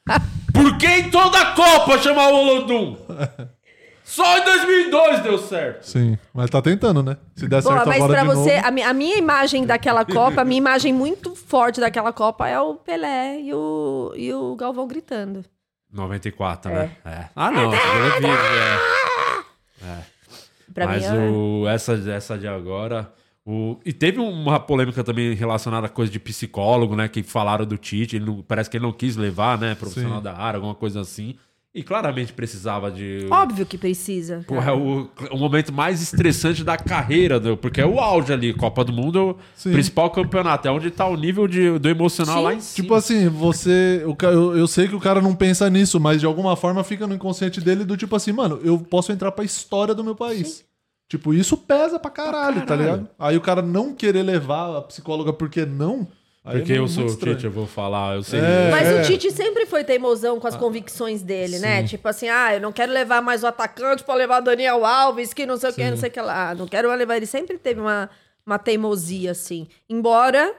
Por 0.53 0.77
que 0.77 0.87
em 0.87 1.09
toda 1.09 1.37
a 1.37 1.45
Copa 1.47 1.97
chamar 1.99 2.29
o 2.29 2.43
Lodum? 2.43 2.95
Só 4.07 4.37
em 4.37 4.43
2002 4.45 5.19
deu 5.23 5.37
certo. 5.39 5.83
Sim, 5.83 6.15
mas 6.31 6.49
tá 6.49 6.61
tentando, 6.61 7.01
né? 7.01 7.17
Se 7.35 7.47
der 7.47 7.61
Pô, 7.63 7.69
certo 7.69 7.87
mas 7.87 7.95
agora 8.03 8.13
pra 8.13 8.21
de 8.21 8.27
você, 8.39 8.55
novo. 8.55 8.67
a, 8.67 8.71
mi- 8.71 8.83
a 8.83 8.93
minha 8.93 9.17
imagem 9.17 9.65
daquela 9.65 10.05
Copa, 10.05 10.41
a 10.41 10.45
minha 10.45 10.59
imagem 10.59 10.93
muito 10.93 11.35
forte 11.35 11.81
daquela 11.81 12.13
Copa 12.13 12.47
é 12.47 12.59
o 12.59 12.75
Pelé 12.75 13.41
e 13.41 13.51
o, 13.53 14.13
e 14.15 14.31
o 14.31 14.55
Galvão 14.55 14.87
gritando. 14.87 15.43
94, 15.91 16.71
né? 16.71 16.91
É. 17.03 17.25
Ah, 17.35 17.49
não. 17.49 17.63
eu 17.63 17.71
vi, 17.71 18.27
é. 18.27 19.85
É. 19.87 19.97
Pra 20.73 20.85
Mas 20.87 21.09
mim 21.09 21.17
é- 21.17 21.29
o, 21.29 21.67
essa, 21.67 21.93
essa 22.11 22.37
de 22.37 22.47
agora. 22.47 23.11
O, 23.45 23.79
e 23.85 23.93
teve 23.93 24.19
uma 24.19 24.59
polêmica 24.59 25.03
também 25.03 25.33
relacionada 25.33 25.85
a 25.87 25.89
coisa 25.89 26.11
de 26.11 26.19
psicólogo, 26.19 26.95
né? 26.95 27.07
Que 27.07 27.23
falaram 27.23 27.65
do 27.65 27.77
Tite. 27.77 28.15
Ele 28.17 28.25
não- 28.25 28.41
parece 28.41 28.69
que 28.69 28.77
ele 28.77 28.83
não 28.85 28.91
quis 28.91 29.15
levar, 29.15 29.57
né? 29.57 29.73
Profissional 29.75 30.17
Sim. 30.17 30.23
da 30.23 30.33
área, 30.37 30.57
alguma 30.57 30.75
coisa 30.75 31.01
assim. 31.01 31.35
E 31.75 31.83
claramente 31.83 32.31
precisava 32.31 32.89
de. 32.89 33.27
Óbvio 33.29 33.65
que 33.65 33.77
precisa. 33.77 34.45
Porra, 34.47 34.71
é 34.71 34.73
o, 34.73 35.09
o 35.29 35.37
momento 35.37 35.73
mais 35.73 36.01
estressante 36.01 36.63
da 36.63 36.77
carreira, 36.77 37.37
né? 37.37 37.53
porque 37.61 37.81
é 37.81 37.85
o 37.85 37.99
auge 37.99 38.31
ali. 38.31 38.53
Copa 38.53 38.81
do 38.85 38.93
Mundo 38.93 39.19
é 39.19 39.21
o 39.21 39.37
Sim. 39.53 39.73
principal 39.73 40.09
campeonato. 40.09 40.69
É 40.69 40.71
onde 40.71 40.89
tá 40.89 41.05
o 41.05 41.17
nível 41.17 41.49
de, 41.49 41.77
do 41.77 41.89
emocional 41.89 42.37
Sim. 42.37 42.43
lá 42.43 42.53
em 42.53 42.61
cima. 42.61 42.81
Tipo 42.81 42.93
assim, 42.93 43.27
você. 43.27 44.05
o 44.07 44.15
eu, 44.25 44.57
eu 44.57 44.67
sei 44.67 44.87
que 44.87 44.95
o 44.95 45.01
cara 45.01 45.21
não 45.21 45.35
pensa 45.35 45.69
nisso, 45.69 45.99
mas 45.99 46.21
de 46.21 46.25
alguma 46.25 46.55
forma 46.55 46.81
fica 46.81 47.05
no 47.05 47.13
inconsciente 47.13 47.59
dele 47.59 47.83
do 47.83 47.97
tipo 47.97 48.15
assim, 48.15 48.31
mano, 48.31 48.57
eu 48.63 48.79
posso 48.79 49.11
entrar 49.11 49.33
pra 49.33 49.43
história 49.43 49.93
do 49.93 50.01
meu 50.01 50.15
país. 50.15 50.63
Tipo, 51.09 51.33
isso 51.33 51.57
pesa 51.57 51.99
pra 51.99 52.09
caralho, 52.09 52.61
tá 52.61 52.67
caralho. 52.67 52.83
ligado? 52.83 53.09
Aí 53.19 53.35
o 53.35 53.41
cara 53.41 53.61
não 53.61 53.93
querer 53.93 54.23
levar 54.23 54.77
a 54.77 54.81
psicóloga 54.81 55.33
porque 55.33 55.65
não. 55.65 56.07
Aí 56.45 56.59
Porque 56.59 56.73
é 56.73 56.77
eu 56.77 56.83
muito 56.83 56.93
sou 56.93 57.03
o 57.03 57.07
estranho. 57.07 57.35
Tite, 57.35 57.45
eu 57.45 57.51
vou 57.51 57.65
falar, 57.65 58.15
eu 58.15 58.23
sei. 58.23 58.39
É, 58.39 58.69
Mas 58.71 58.87
é. 58.87 59.01
o 59.01 59.03
Tite 59.03 59.31
sempre 59.31 59.65
foi 59.65 59.83
teimosão 59.83 60.39
com 60.39 60.47
as 60.47 60.55
convicções 60.55 61.21
dele, 61.21 61.59
né? 61.59 61.81
Sim. 61.81 61.87
Tipo 61.87 62.07
assim, 62.07 62.29
ah, 62.29 62.53
eu 62.53 62.61
não 62.61 62.71
quero 62.71 62.91
levar 62.91 63.21
mais 63.21 63.43
o 63.43 63.47
atacante 63.47 64.03
pra 64.03 64.15
levar 64.15 64.41
o 64.41 64.45
Daniel 64.45 64.85
Alves, 64.85 65.33
que 65.33 65.45
não 65.45 65.57
sei 65.57 65.69
o 65.71 65.73
que, 65.73 65.89
não 65.89 65.97
sei 65.97 66.09
o 66.09 66.11
que 66.11 66.21
lá. 66.21 66.53
Não 66.55 66.67
quero 66.67 66.93
levar. 66.93 67.17
Ele 67.17 67.25
sempre 67.25 67.57
teve 67.57 67.81
uma, 67.81 68.09
uma 68.45 68.59
teimosia, 68.59 69.31
assim. 69.31 69.67
Embora 69.89 70.55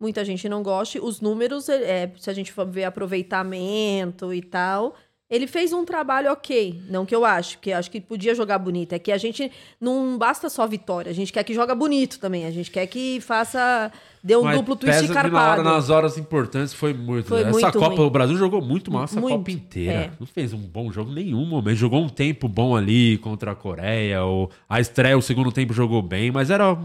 muita 0.00 0.24
gente 0.24 0.48
não 0.48 0.62
goste, 0.62 0.98
os 1.00 1.20
números, 1.20 1.68
é, 1.68 2.10
se 2.18 2.30
a 2.30 2.32
gente 2.32 2.52
for 2.52 2.66
ver 2.66 2.84
aproveitamento 2.84 4.32
e 4.32 4.40
tal. 4.40 4.94
Ele 5.30 5.46
fez 5.46 5.74
um 5.74 5.84
trabalho 5.84 6.32
ok, 6.32 6.80
não 6.88 7.04
que 7.04 7.14
eu 7.14 7.22
acho, 7.22 7.58
porque 7.58 7.70
acho 7.70 7.90
que 7.90 8.00
podia 8.00 8.34
jogar 8.34 8.58
bonito. 8.58 8.94
É 8.94 8.98
que 8.98 9.12
a 9.12 9.18
gente 9.18 9.52
não 9.78 10.16
basta 10.16 10.48
só 10.48 10.66
vitória, 10.66 11.10
a 11.10 11.14
gente 11.14 11.30
quer 11.30 11.44
que 11.44 11.52
joga 11.52 11.74
bonito 11.74 12.18
também. 12.18 12.46
A 12.46 12.50
gente 12.50 12.70
quer 12.70 12.86
que 12.86 13.20
faça. 13.20 13.92
Dê 14.22 14.36
um 14.36 14.42
Mas 14.42 14.56
duplo 14.56 14.74
twist 14.74 15.06
que 15.06 15.12
na 15.30 15.50
hora, 15.50 15.62
nas 15.62 15.90
horas 15.90 16.16
importantes, 16.16 16.72
foi 16.72 16.94
muito. 16.94 17.28
Foi 17.28 17.44
né? 17.44 17.50
Essa 17.50 17.60
muito 17.60 17.78
Copa, 17.78 17.96
ruim. 17.96 18.06
o 18.06 18.10
Brasil 18.10 18.36
jogou 18.38 18.62
muito 18.62 18.90
mal 18.90 19.04
essa 19.04 19.20
Muito, 19.20 19.36
Copa 19.36 19.50
inteira. 19.50 19.92
é. 19.92 20.10
Não 20.18 20.26
fez 20.26 20.52
um 20.54 20.58
bom 20.58 20.90
jogo 20.90 21.12
nenhum 21.12 21.44
momento. 21.44 21.76
Jogou 21.76 22.02
um 22.02 22.08
tempo 22.08 22.48
bom 22.48 22.74
ali 22.74 23.18
contra 23.18 23.52
a 23.52 23.54
Coreia. 23.54 24.24
Ou 24.24 24.50
a 24.68 24.80
estreia, 24.80 25.16
o 25.16 25.22
segundo 25.22 25.52
tempo 25.52 25.74
jogou 25.74 26.00
bem, 26.02 26.30
mas 26.32 26.50
era 26.50 26.76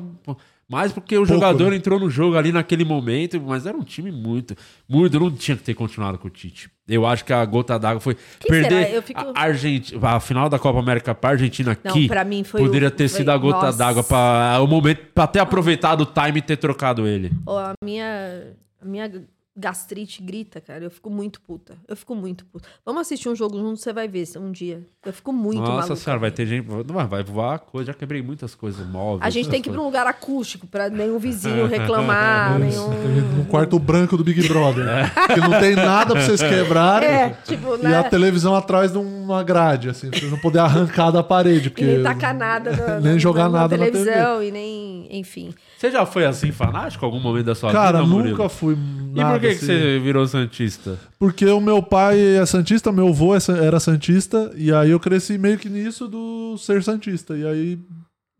mais 0.74 0.91
porque 0.91 1.16
o 1.16 1.20
Pouco, 1.26 1.34
jogador 1.34 1.72
né? 1.72 1.78
entrou 1.78 2.00
no 2.00 2.10
jogo 2.10 2.36
ali 2.38 2.52
naquele 2.52 2.84
momento, 2.84 3.40
mas 3.41 3.66
era 3.66 3.78
um 3.78 3.84
time 3.84 4.12
muito, 4.12 4.56
muito. 4.90 5.20
Não 5.20 5.32
tinha 5.32 5.56
que 5.56 5.64
ter 5.64 5.74
continuado 5.74 6.18
com 6.18 6.28
o 6.28 6.32
Tite. 6.32 6.70
Eu 6.88 7.06
acho 7.06 7.24
que 7.24 7.32
a 7.32 7.45
gota 7.45 7.80
d'água 7.80 8.02
foi 8.02 8.16
Quem 8.40 8.50
perder 8.52 8.86
será? 8.86 8.90
Eu 8.90 9.02
fico- 9.02 9.22
a 9.34 9.41
Argentina, 9.41 10.10
a 10.10 10.20
final 10.20 10.50
da 10.50 10.60
Copa 10.60 10.80
América 10.80 11.16
para 11.16 11.30
Argentina 11.32 11.78
Não, 11.82 11.91
aqui. 11.91 12.08
pra 12.08 12.26
mim 12.26 12.44
foi 12.44 12.60
o- 12.62 12.66
poderia 12.66 12.91
ter 12.91 13.08
foi- 13.08 13.20
sido 13.20 13.30
a 13.30 13.38
gota 13.38 13.68
Nossa. 13.68 13.78
d'água 13.78 14.04
para 14.04 14.62
o 14.62 14.68
momento 14.68 15.00
para 15.16 15.28
ter 15.28 15.40
aproveitado 15.40 16.02
o 16.02 16.06
time 16.06 16.40
e 16.40 16.41
ter 16.41 16.58
trocado 16.58 17.08
ele. 17.08 17.32
Ó, 17.45 17.58
a 17.58 17.74
minha, 17.84 18.44
a 18.82 18.86
minha 18.86 19.10
gastrite 19.56 20.22
grita, 20.22 20.60
cara. 20.60 20.84
Eu 20.84 20.90
fico 20.90 21.10
muito 21.10 21.40
puta. 21.42 21.76
Eu 21.88 21.96
fico 21.96 22.16
muito 22.16 22.44
puta. 22.46 22.68
Vamos 22.86 23.02
assistir 23.02 23.30
um 23.30 23.36
jogo 23.36 23.58
junto, 23.58 23.80
você 23.80 23.94
vai 23.94 24.08
ver 24.08 24.24
um 24.38 24.52
dia. 24.52 24.82
Eu 25.06 25.14
fico 25.14 25.32
muito 25.32 25.60
Nossa 25.62 25.74
maluca. 25.74 25.96
senhora, 25.96 26.20
vai 26.20 26.32
ter 26.32 26.46
gente. 26.46 26.68
Não, 26.68 27.08
vai 27.08 27.24
voar 27.24 27.60
coisa. 27.60 27.92
Já 27.92 27.94
quebrei 27.94 28.22
muitas 28.22 28.56
coisas 28.56 28.86
móveis. 28.88 29.22
A 29.22 29.30
gente 29.30 29.50
tem 29.50 29.62
que 29.62 29.70
ir 29.70 29.72
pra 29.72 29.82
um 29.82 29.86
lugar 29.86 30.08
acústico, 30.08 30.66
pra 30.66 30.90
nenhum 30.90 31.20
vizinho 31.20 31.68
reclamar, 31.68 32.58
nenhum... 32.60 32.90
No 33.38 33.46
quarto 33.52 33.78
branco 33.78 34.18
do 34.18 34.24
Big 34.24 34.48
Brother. 34.48 34.86
Que 35.34 35.40
não 35.40 35.60
tem 35.60 35.76
nada 35.76 36.14
pra 36.14 36.22
vocês 36.26 36.42
quebrarem. 36.44 37.10
É, 37.10 37.30
tipo, 37.46 37.76
E 37.76 37.84
né? 37.84 37.98
a 37.98 38.04
televisão 38.04 38.56
atrás 38.56 38.92
de 38.92 38.98
uma 38.98 39.44
grade, 39.44 39.90
assim, 39.90 40.10
pra 40.10 40.20
vocês 40.20 40.32
não 40.32 40.40
poderem 40.40 40.66
arrancar 40.66 41.12
da 41.12 41.22
parede. 41.22 41.68
E 41.68 41.70
Porque 41.70 41.86
nem 41.86 42.02
tacar 42.04 42.34
nada 42.34 42.72
na, 42.76 43.00
nem 43.00 43.14
na- 43.14 43.18
jogar 43.20 43.50
na, 43.50 43.60
nada 43.62 43.78
na 43.78 43.86
televisão 43.86 44.42
e 44.42 44.52
nem... 44.52 45.08
Enfim. 45.12 45.54
Você 45.84 45.91
já 45.91 46.05
foi 46.05 46.23
assim 46.26 46.49
fanático 46.49 47.03
em 47.03 47.05
algum 47.07 47.19
momento 47.19 47.47
da 47.47 47.55
sua 47.55 47.69
Cara, 47.69 47.97
vida? 47.97 48.10
Murilo? 48.10 48.38
nunca 48.38 48.47
fui 48.47 48.73
E 48.73 49.19
nada 49.19 49.34
por 49.34 49.41
que, 49.41 49.47
que 49.49 49.53
assim. 49.55 49.65
você 49.65 49.99
virou 49.99 50.26
Santista? 50.26 50.97
Porque 51.19 51.45
o 51.45 51.60
meu 51.60 51.84
pai 51.84 52.18
é 52.38 52.45
santista, 52.45 52.89
meu 52.89 53.10
avô 53.10 53.35
é 53.35 53.39
era 53.61 53.81
santista, 53.81 54.53
e 54.55 54.72
aí 54.73 54.91
eu 54.91 54.99
cresci 54.99 55.38
meio 55.38 55.57
que 55.57 55.68
nisso 55.68 56.07
do 56.07 56.57
ser 56.57 56.81
santista. 56.81 57.35
E 57.35 57.45
aí 57.45 57.80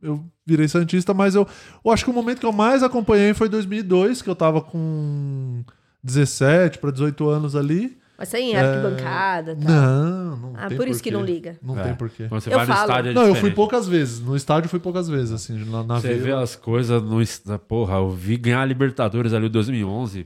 eu 0.02 0.24
virei 0.48 0.70
santista, 0.70 1.14
mas 1.14 1.36
eu, 1.36 1.46
eu 1.84 1.92
acho 1.92 2.06
que 2.06 2.12
o 2.12 2.14
momento 2.14 2.40
que 2.40 2.46
eu 2.46 2.54
mais 2.54 2.82
acompanhei 2.82 3.34
foi 3.34 3.50
2002, 3.50 4.22
que 4.22 4.30
eu 4.30 4.36
tava 4.36 4.62
com 4.62 5.66
17 6.02 6.78
para 6.78 6.92
18 6.92 7.28
anos 7.28 7.58
ali. 7.58 7.98
Mas 8.18 8.30
sem 8.30 8.54
É, 8.56 8.60
arquibancada, 8.60 9.56
tá? 9.56 9.70
Não, 9.70 10.36
não 10.38 10.54
Ah, 10.56 10.68
tem 10.68 10.78
por 10.78 10.88
isso 10.88 11.02
que 11.02 11.12
porquê. 11.12 11.26
não 11.26 11.34
liga. 11.34 11.58
Não 11.64 11.80
É. 11.80 11.84
tem 11.84 11.96
porquê. 11.96 12.26
Quando 12.30 12.42
você 12.42 12.50
Eu 12.54 12.58
vai 12.58 12.68
no 12.68 12.74
falo. 12.74 12.88
estádio 12.90 13.12
é 13.12 13.14
Não, 13.14 13.22
eu 13.24 13.28
fui 13.30 13.34
diferente. 13.36 13.56
poucas 13.56 13.88
vezes. 13.88 14.20
No 14.20 14.36
estádio 14.36 14.70
fui 14.70 14.80
poucas 14.80 15.10
vezes, 15.10 15.32
assim, 15.32 15.58
na, 15.66 15.84
na 15.84 16.00
Você 16.00 16.10
vida. 16.14 16.24
vê 16.26 16.32
as 16.32 16.56
coisas 16.56 17.02
no. 17.02 17.60
Porra, 17.60 17.96
eu 17.96 18.10
vi 18.12 18.38
ganhar 18.38 18.62
a 18.62 18.66
Libertadores 18.66 19.34
ali 19.34 19.48
em 19.48 19.52
2011. 19.52 20.26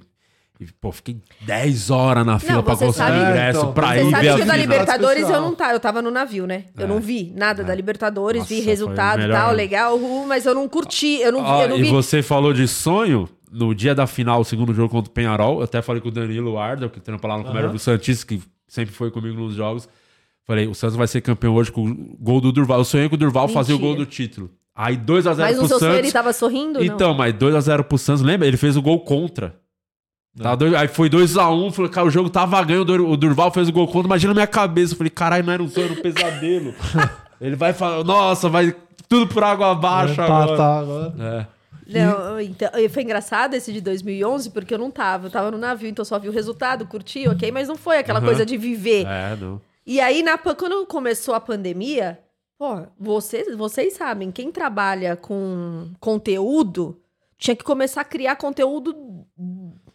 E, 0.60 0.66
pô, 0.82 0.92
fiquei 0.92 1.18
10 1.42 1.92
horas 1.92 2.26
na 2.26 2.40
fila 2.40 2.64
pra 2.64 2.74
você 2.76 2.88
conseguir 2.88 3.08
sabe- 3.10 3.30
ingresso 3.30 3.60
É, 3.60 3.62
então, 3.62 3.74
pra 3.74 3.88
Você 3.90 4.02
ir 4.02 4.10
sabe 4.10 4.24
ver 4.24 4.30
a 4.30 4.36
que 4.36 4.42
o 4.42 4.46
da 4.46 4.54
final. 4.54 4.58
Libertadores 4.58 5.30
eu 5.30 5.42
não 5.42 5.54
tá, 5.56 5.72
eu 5.72 5.80
tava 5.80 6.02
no 6.02 6.10
navio, 6.10 6.48
né? 6.48 6.64
Eu 6.76 6.86
É. 6.86 6.88
não 6.88 7.00
vi 7.00 7.32
nada 7.38 7.64
da 7.64 7.76
Libertadores, 7.76 8.40
Nossa, 8.42 8.54
vi 8.56 8.62
foi 8.62 8.66
resultado 8.72 9.20
e 9.20 9.22
melhor. 9.22 9.38
tal, 9.40 9.54
legal, 9.54 9.96
uh, 9.98 10.26
mas 10.28 10.48
eu 10.48 10.56
não 10.56 10.68
curti, 10.68 11.20
eu 11.22 11.32
não, 11.32 11.42
vi- 11.42 11.46
Ó, 11.48 11.62
eu 11.64 11.70
não 11.70 11.78
e 11.78 11.84
vi. 11.84 11.90
você 11.92 12.24
falou 12.24 12.54
de 12.54 12.68
sonho 12.68 13.30
no 13.52 13.74
dia 13.74 13.94
da 13.96 14.06
final, 14.08 14.42
o 14.42 14.46
segundo 14.46 14.74
jogo 14.74 14.90
contra 14.90 15.10
o 15.10 15.14
Penharol. 15.14 15.58
Eu 15.60 15.64
até 15.64 15.82
falei 15.82 16.02
com 16.02 16.10
o 16.10 16.12
Danilo 16.12 16.58
Arda, 16.58 16.90
que 16.90 17.00
trampa 17.00 17.28
lá 17.28 17.38
no 17.38 17.44
Comédia 17.46 17.70
do 17.70 17.80
Santista, 17.80 18.26
que 18.26 18.42
sempre 18.68 18.94
foi 18.94 19.10
comigo 19.12 19.36
nos 19.40 19.54
jogos. 19.56 19.88
Falei, 20.46 20.68
o 20.68 20.74
Santos 20.74 20.96
vai 20.96 21.08
ser 21.08 21.22
campeão 21.22 21.54
hoje 21.56 21.72
com 21.72 21.86
o 21.90 22.18
gol 22.20 22.40
do 22.40 22.52
Durval. 22.52 22.80
Eu 22.80 22.86
sonhei 22.86 23.10
com 23.10 23.16
o 23.16 23.18
Durval 23.18 23.48
fazer 23.50 23.74
o 23.74 23.80
gol 23.80 23.90
Mentira. 23.90 24.06
do 24.06 24.10
título. 24.10 24.50
Aí 24.76 24.96
2x0 24.96 25.38
Mas 25.38 25.54
pro 25.54 25.62
no 25.64 25.68
seu 25.68 25.80
sonho 25.80 25.92
ele 25.92 25.98
Santos. 26.04 26.14
tava 26.14 26.34
sorrindo? 26.34 26.84
Então, 26.84 27.14
mas 27.14 27.34
2x0 27.34 27.84
pro 27.84 27.98
Santos, 27.98 28.22
lembra? 28.22 28.48
Ele 28.48 28.58
fez 28.58 28.78
o 28.78 28.82
gol 28.82 29.00
contra. 29.02 29.56
Tá 30.40 30.54
dois- 30.54 30.74
aí 30.76 30.88
foi 30.88 31.10
2x1, 31.10 31.72
falei, 31.72 31.90
cara, 31.92 32.06
o 32.06 32.12
jogo 32.12 32.30
tava 32.30 32.64
ganho, 32.64 32.82
o 32.82 32.86
Dur- 32.86 33.10
o 33.10 33.18
Durval 33.18 33.52
fez 33.52 33.68
o 33.70 33.72
gol 33.74 33.88
contra, 33.88 34.08
imagina 34.08 34.32
a 34.34 34.36
minha 34.36 34.46
cabeça. 34.48 34.94
Eu 34.94 34.98
falei, 34.98 35.10
caralho, 35.10 35.44
não 35.44 35.52
era 35.54 35.64
um 35.64 35.68
sonho, 35.68 35.86
era 35.88 35.94
um 36.00 36.02
pesadelo. 36.02 36.76
Ele 37.42 37.56
vai 37.56 37.74
falar, 37.74 38.04
nossa, 38.04 38.48
vai 38.48 38.74
tudo 39.10 39.28
por 39.34 39.44
água 39.44 39.72
abaixo 39.72 40.22
agora. 40.22 40.46
empatar 40.46 40.80
agora. 40.80 41.14
É. 41.20 41.48
Não, 41.90 42.40
então, 42.40 42.70
foi 42.90 43.04
engraçado 43.04 43.54
esse 43.54 43.72
de 43.72 43.82
2011, 43.82 44.50
porque 44.52 44.74
eu 44.74 44.78
não 44.78 44.92
tava. 44.92 45.28
Eu 45.28 45.32
tava 45.32 45.52
no 45.52 45.58
navio, 45.58 45.90
então 45.90 46.04
só 46.04 46.20
vi 46.20 46.28
o 46.28 46.32
resultado, 46.32 46.88
curti, 46.88 47.28
ok, 47.28 47.52
mas 47.52 47.68
não 47.68 47.76
foi 47.76 47.98
aquela 47.98 48.20
Aham. 48.20 48.28
coisa 48.28 48.46
de 48.46 48.58
viver. 48.58 49.06
É, 49.06 49.36
não. 49.36 49.62
E 49.86 50.00
aí, 50.02 50.22
na, 50.22 50.38
quando 50.38 50.86
começou 50.86 51.34
a 51.34 51.40
pandemia, 51.40 52.20
pô, 52.58 52.82
vocês, 53.00 53.56
vocês 53.56 53.94
sabem, 53.94 54.32
quem 54.32 54.52
trabalha 54.52 55.16
com 55.16 55.90
conteúdo 56.00 57.00
tinha 57.38 57.56
que 57.56 57.64
começar 57.64 58.02
a 58.02 58.06
criar 58.06 58.36
conteúdo 58.36 59.26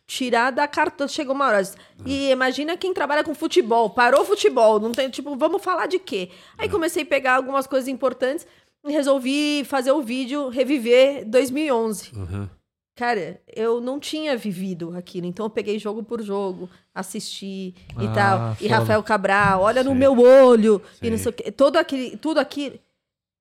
tirar 0.07 0.51
da 0.51 0.69
carta. 0.69 1.09
Chegou 1.09 1.35
uma 1.35 1.47
hora. 1.47 1.63
E 2.05 2.31
imagina 2.31 2.77
quem 2.77 2.93
trabalha 2.93 3.25
com 3.25 3.35
futebol. 3.35 3.91
Parou 3.91 4.23
o 4.23 4.25
futebol, 4.25 4.79
não 4.79 4.93
tem, 4.93 5.09
tipo, 5.09 5.37
vamos 5.37 5.63
falar 5.63 5.87
de 5.87 5.99
quê? 5.99 6.31
Aí 6.59 6.69
comecei 6.69 7.03
a 7.03 7.07
pegar 7.07 7.37
algumas 7.37 7.67
coisas 7.67 7.89
importantes 7.89 8.47
resolvi 8.91 9.65
fazer 9.65 9.93
o 9.93 10.03
vídeo 10.03 10.49
reviver 10.49 11.25
2011. 11.29 12.11
Uhum. 12.17 12.49
Cara, 12.95 13.41
eu 13.57 13.81
não 13.81 13.99
tinha 13.99 14.37
vivido 14.37 14.95
aquilo, 14.95 15.27
então 15.27 15.47
eu 15.47 15.51
peguei 15.51 15.79
jogo 15.79 16.03
por 16.03 16.21
jogo, 16.23 16.69
assisti 16.95 17.75
e 17.99 18.07
Ah, 18.09 18.13
tal. 18.15 18.53
E 18.61 18.65
foda. 18.65 18.77
Rafael 18.81 19.03
Cabral, 19.03 19.63
olha 19.63 19.83
no 19.83 19.95
meu 19.95 20.19
olho, 20.21 20.81
e 21.01 21.09
não 21.11 21.17
sei 21.17 21.31
o 21.31 21.33
quê. 21.33 21.51
Todo 21.51 21.77
aquele, 21.79 22.17
tudo 22.19 22.39
aquilo. 22.39 22.79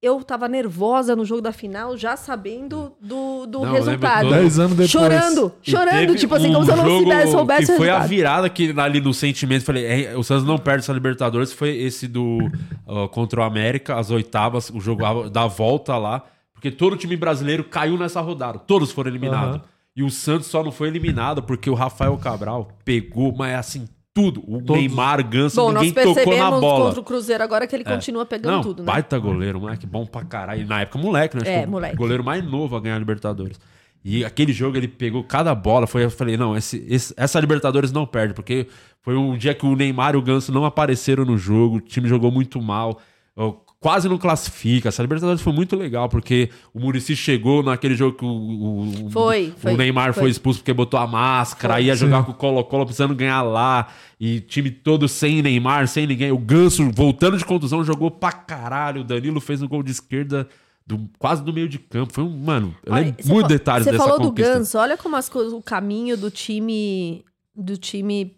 Eu 0.02 0.24
tava 0.24 0.48
nervosa 0.48 1.16
no 1.16 1.24
jogo 1.24 1.42
da 1.42 1.52
final, 1.52 1.96
já 1.96 2.18
sabendo 2.18 2.94
do, 3.00 3.46
do 3.46 3.60
Não, 3.60 3.72
resultado. 3.72 4.24
lembro 4.24 4.40
Dez 4.42 4.58
anos 4.58 4.72
depois. 4.72 4.90
Chorando, 4.90 5.54
E 5.64 5.70
chorando, 5.70 6.16
tipo 6.16 6.34
assim, 6.34 6.50
um 6.50 6.54
como 6.54 6.66
se 6.66 6.72
eu 6.72 6.78
não 6.78 6.86
soubesse, 6.86 7.32
soubesse 7.32 7.72
que 7.72 7.78
foi 7.78 7.90
a 7.92 8.00
virada 8.00 8.50
que 8.50 8.74
ali 8.80 9.00
no 9.00 9.14
sentimento, 9.14 9.64
falei, 9.64 9.86
"É, 10.08 10.18
o 10.18 10.24
Santos 10.24 10.44
não 10.44 10.58
perde 10.58 10.80
essa 10.84 10.92
Libertadores, 10.92 11.54
foi 11.54 11.78
esse 11.78 12.08
do 12.08 12.40
ó, 12.88 13.08
contra 13.10 13.42
o 13.42 13.44
América, 13.44 13.96
as 14.00 14.10
oitavas, 14.10 14.72
o 14.72 14.80
jogo 14.80 15.30
da 15.30 15.46
volta 15.46 15.96
lá, 15.98 16.24
porque 16.52 16.72
todo 16.72 16.94
o 16.94 16.98
time 16.98 17.16
brasileiro 17.16 17.64
caiu 17.64 17.96
nessa 17.96 18.22
rodada, 18.22 18.58
todos 18.58 18.92
foram 18.92 19.12
eliminados. 19.12 19.58
Aham. 19.58 19.62
E 19.96 20.02
o 20.02 20.10
Santos 20.10 20.48
só 20.48 20.64
não 20.64 20.72
foi 20.72 20.88
eliminado 20.88 21.44
porque 21.44 21.70
o 21.70 21.74
Rafael 21.76 22.18
Cabral 22.18 22.70
pegou, 22.84 23.32
mas 23.38 23.54
assim, 23.56 23.88
tudo. 24.14 24.42
O 24.48 24.62
Todos. 24.62 24.76
Neymar, 24.76 25.28
Ganso, 25.28 25.56
Bom, 25.56 25.72
ninguém 25.72 25.94
tocou 25.94 26.10
na 26.14 26.16
percebemos 26.24 26.60
bola. 26.62 26.86
contra 26.86 27.00
o 27.00 27.04
Cruzeiro 27.04 27.44
agora 27.44 27.66
que 27.68 27.76
ele 27.76 27.84
É. 27.88 27.92
continua 27.94 28.26
pegando 28.26 28.54
Não, 28.56 28.62
tudo, 28.62 28.84
né? 28.84 28.86
baita 28.92 29.18
goleiro, 29.18 29.60
moleque 29.62 29.86
bom 29.88 30.06
pra 30.06 30.24
caralho. 30.26 30.62
E 30.62 30.66
Na 30.66 30.82
época, 30.82 31.00
moleque, 31.00 31.36
né? 31.38 31.42
Acho 31.44 31.52
É, 31.52 31.66
moleque. 31.66 31.96
goleiro 31.96 32.24
mais 32.24 32.44
novo 32.44 32.76
a 32.76 32.80
ganhar 32.80 32.96
a 32.96 33.00
Libertadores. 33.00 33.60
E 34.04 34.26
aquele 34.26 34.52
jogo 34.52 34.76
ele 34.78 34.88
pegou 34.88 35.24
cada 35.24 35.54
bola. 35.54 35.86
Foi, 35.86 36.04
eu 36.04 36.10
falei, 36.10 36.36
não, 36.36 36.58
esse, 36.58 36.84
esse- 36.90 37.14
essa 37.16 37.40
Libertadores 37.40 37.92
não 37.92 38.06
perde, 38.06 38.34
porque 38.34 38.68
foi 39.02 39.16
um 39.16 39.38
dia 39.38 39.54
que 39.54 39.66
o 39.66 39.76
Neymar 39.76 40.16
e 40.16 40.18
o 40.18 40.22
Ganso 40.22 40.52
não 40.52 40.66
apareceram 40.66 41.24
no 41.24 41.38
jogo, 41.38 41.78
o 41.78 41.82
time 41.82 42.08
jogou 42.08 42.32
muito 42.32 42.60
mal. 42.62 43.00
Quase 43.82 44.08
não 44.08 44.20
classifica. 44.20 44.90
Essa 44.90 45.02
Libertadores 45.02 45.42
foi 45.42 45.52
muito 45.52 45.76
legal, 45.76 46.08
porque 46.08 46.52
o 46.72 46.80
Murici 46.80 47.16
chegou 47.16 47.64
naquele 47.64 47.96
jogo 47.96 48.16
que 48.16 48.24
o, 48.24 48.28
o- 48.28 49.06
o- 49.08 49.10
Foi, 49.10 49.52
foi, 49.58 49.74
o 49.74 49.78
Neymar 49.78 50.14
foi. 50.14 50.22
foi. 50.22 50.30
expulso 50.30 50.60
porque 50.60 50.72
botou 50.72 51.00
a 51.00 51.08
máscara, 51.08 51.82
ia 51.82 51.96
jogar 51.96 52.24
com 52.24 52.32
o 52.32 52.36
Colo-Colo 52.36 52.86
precisando 52.86 53.16
ganhar 53.16 53.42
lá. 53.42 53.88
E 54.20 54.40
time 54.40 54.70
todo 54.70 55.08
sem 55.08 55.42
Neymar, 55.42 55.88
sem 55.88 56.06
ninguém. 56.06 56.32
O 56.32 56.38
Ganso, 56.38 56.92
voltando 56.94 57.40
de 57.40 57.44
contusão, 57.44 57.84
jogou 57.84 58.12
pra 58.12 58.32
caralho. 58.32 59.02
O 59.02 59.04
Danilo 59.04 59.42
fez 59.42 59.64
um 59.64 59.68
gol 59.68 59.82
de 59.82 59.90
esquerda 59.90 60.48
do, 60.86 61.10
quase 61.18 61.44
do 61.44 61.52
meio 61.52 61.68
de 61.68 61.80
campo. 61.80 62.14
Foi 62.14 62.24
um. 62.24 62.30
Mano, 62.38 62.76
eu 62.86 62.94
Olha, 62.94 63.06
lembro 63.06 63.24
você 63.24 63.32
muito 63.34 63.48
detalhes 63.48 63.86
Você 63.86 63.92
dessa 63.94 64.04
falou 64.04 64.20
do. 64.20 64.32
Ganso, 64.32 64.78
olha 64.78 64.96
como 64.96 65.16
as 65.16 65.28
coisas, 65.28 65.54
o 65.54 65.62
caminho 65.62 66.16
do 66.16 66.30
time 66.30 67.26
do 67.56 67.76
time 67.76 68.36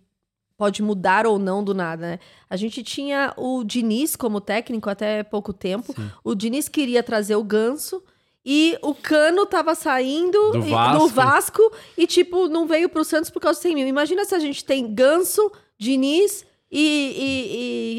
pode 0.63 0.81
mudar 0.81 1.27
ou 1.27 1.37
não 1.37 1.61
do 1.61 1.73
nada, 1.73 2.11
né? 2.11 2.19
A 2.49 2.55
gente 2.55 2.81
tinha 2.83 3.33
o 3.35 3.65
Diniz 3.65 4.15
como 4.15 4.39
técnico 4.39 4.89
até 4.89 5.21
pouco 5.21 5.51
tempo. 5.51 5.93
O 6.23 6.33
Diniz 6.33 6.69
queria 6.69 7.03
trazer 7.03 7.35
o 7.35 7.43
Ganso 7.43 8.01
e 8.45 8.77
o 8.81 8.95
Cano 8.95 9.45
tava 9.45 9.75
saindo 9.75 10.51
Do 10.53 10.59
e- 10.65 10.69
Vasco. 10.69 11.07
Vasco 11.09 11.71
e 11.97 12.07
tipo 12.07 12.47
não 12.47 12.65
veio 12.65 12.87
pro 12.87 13.03
Santos 13.03 13.29
por 13.29 13.41
causa 13.41 13.59
do 13.59 13.61
100 13.63 13.75
mil. 13.75 13.87
Imagina 13.87 14.23
se 14.23 14.33
a 14.33 14.39
gente 14.39 14.63
tem 14.63 14.93
Ganso, 14.93 15.51
Diniz 15.77 16.45
e, 16.71 16.79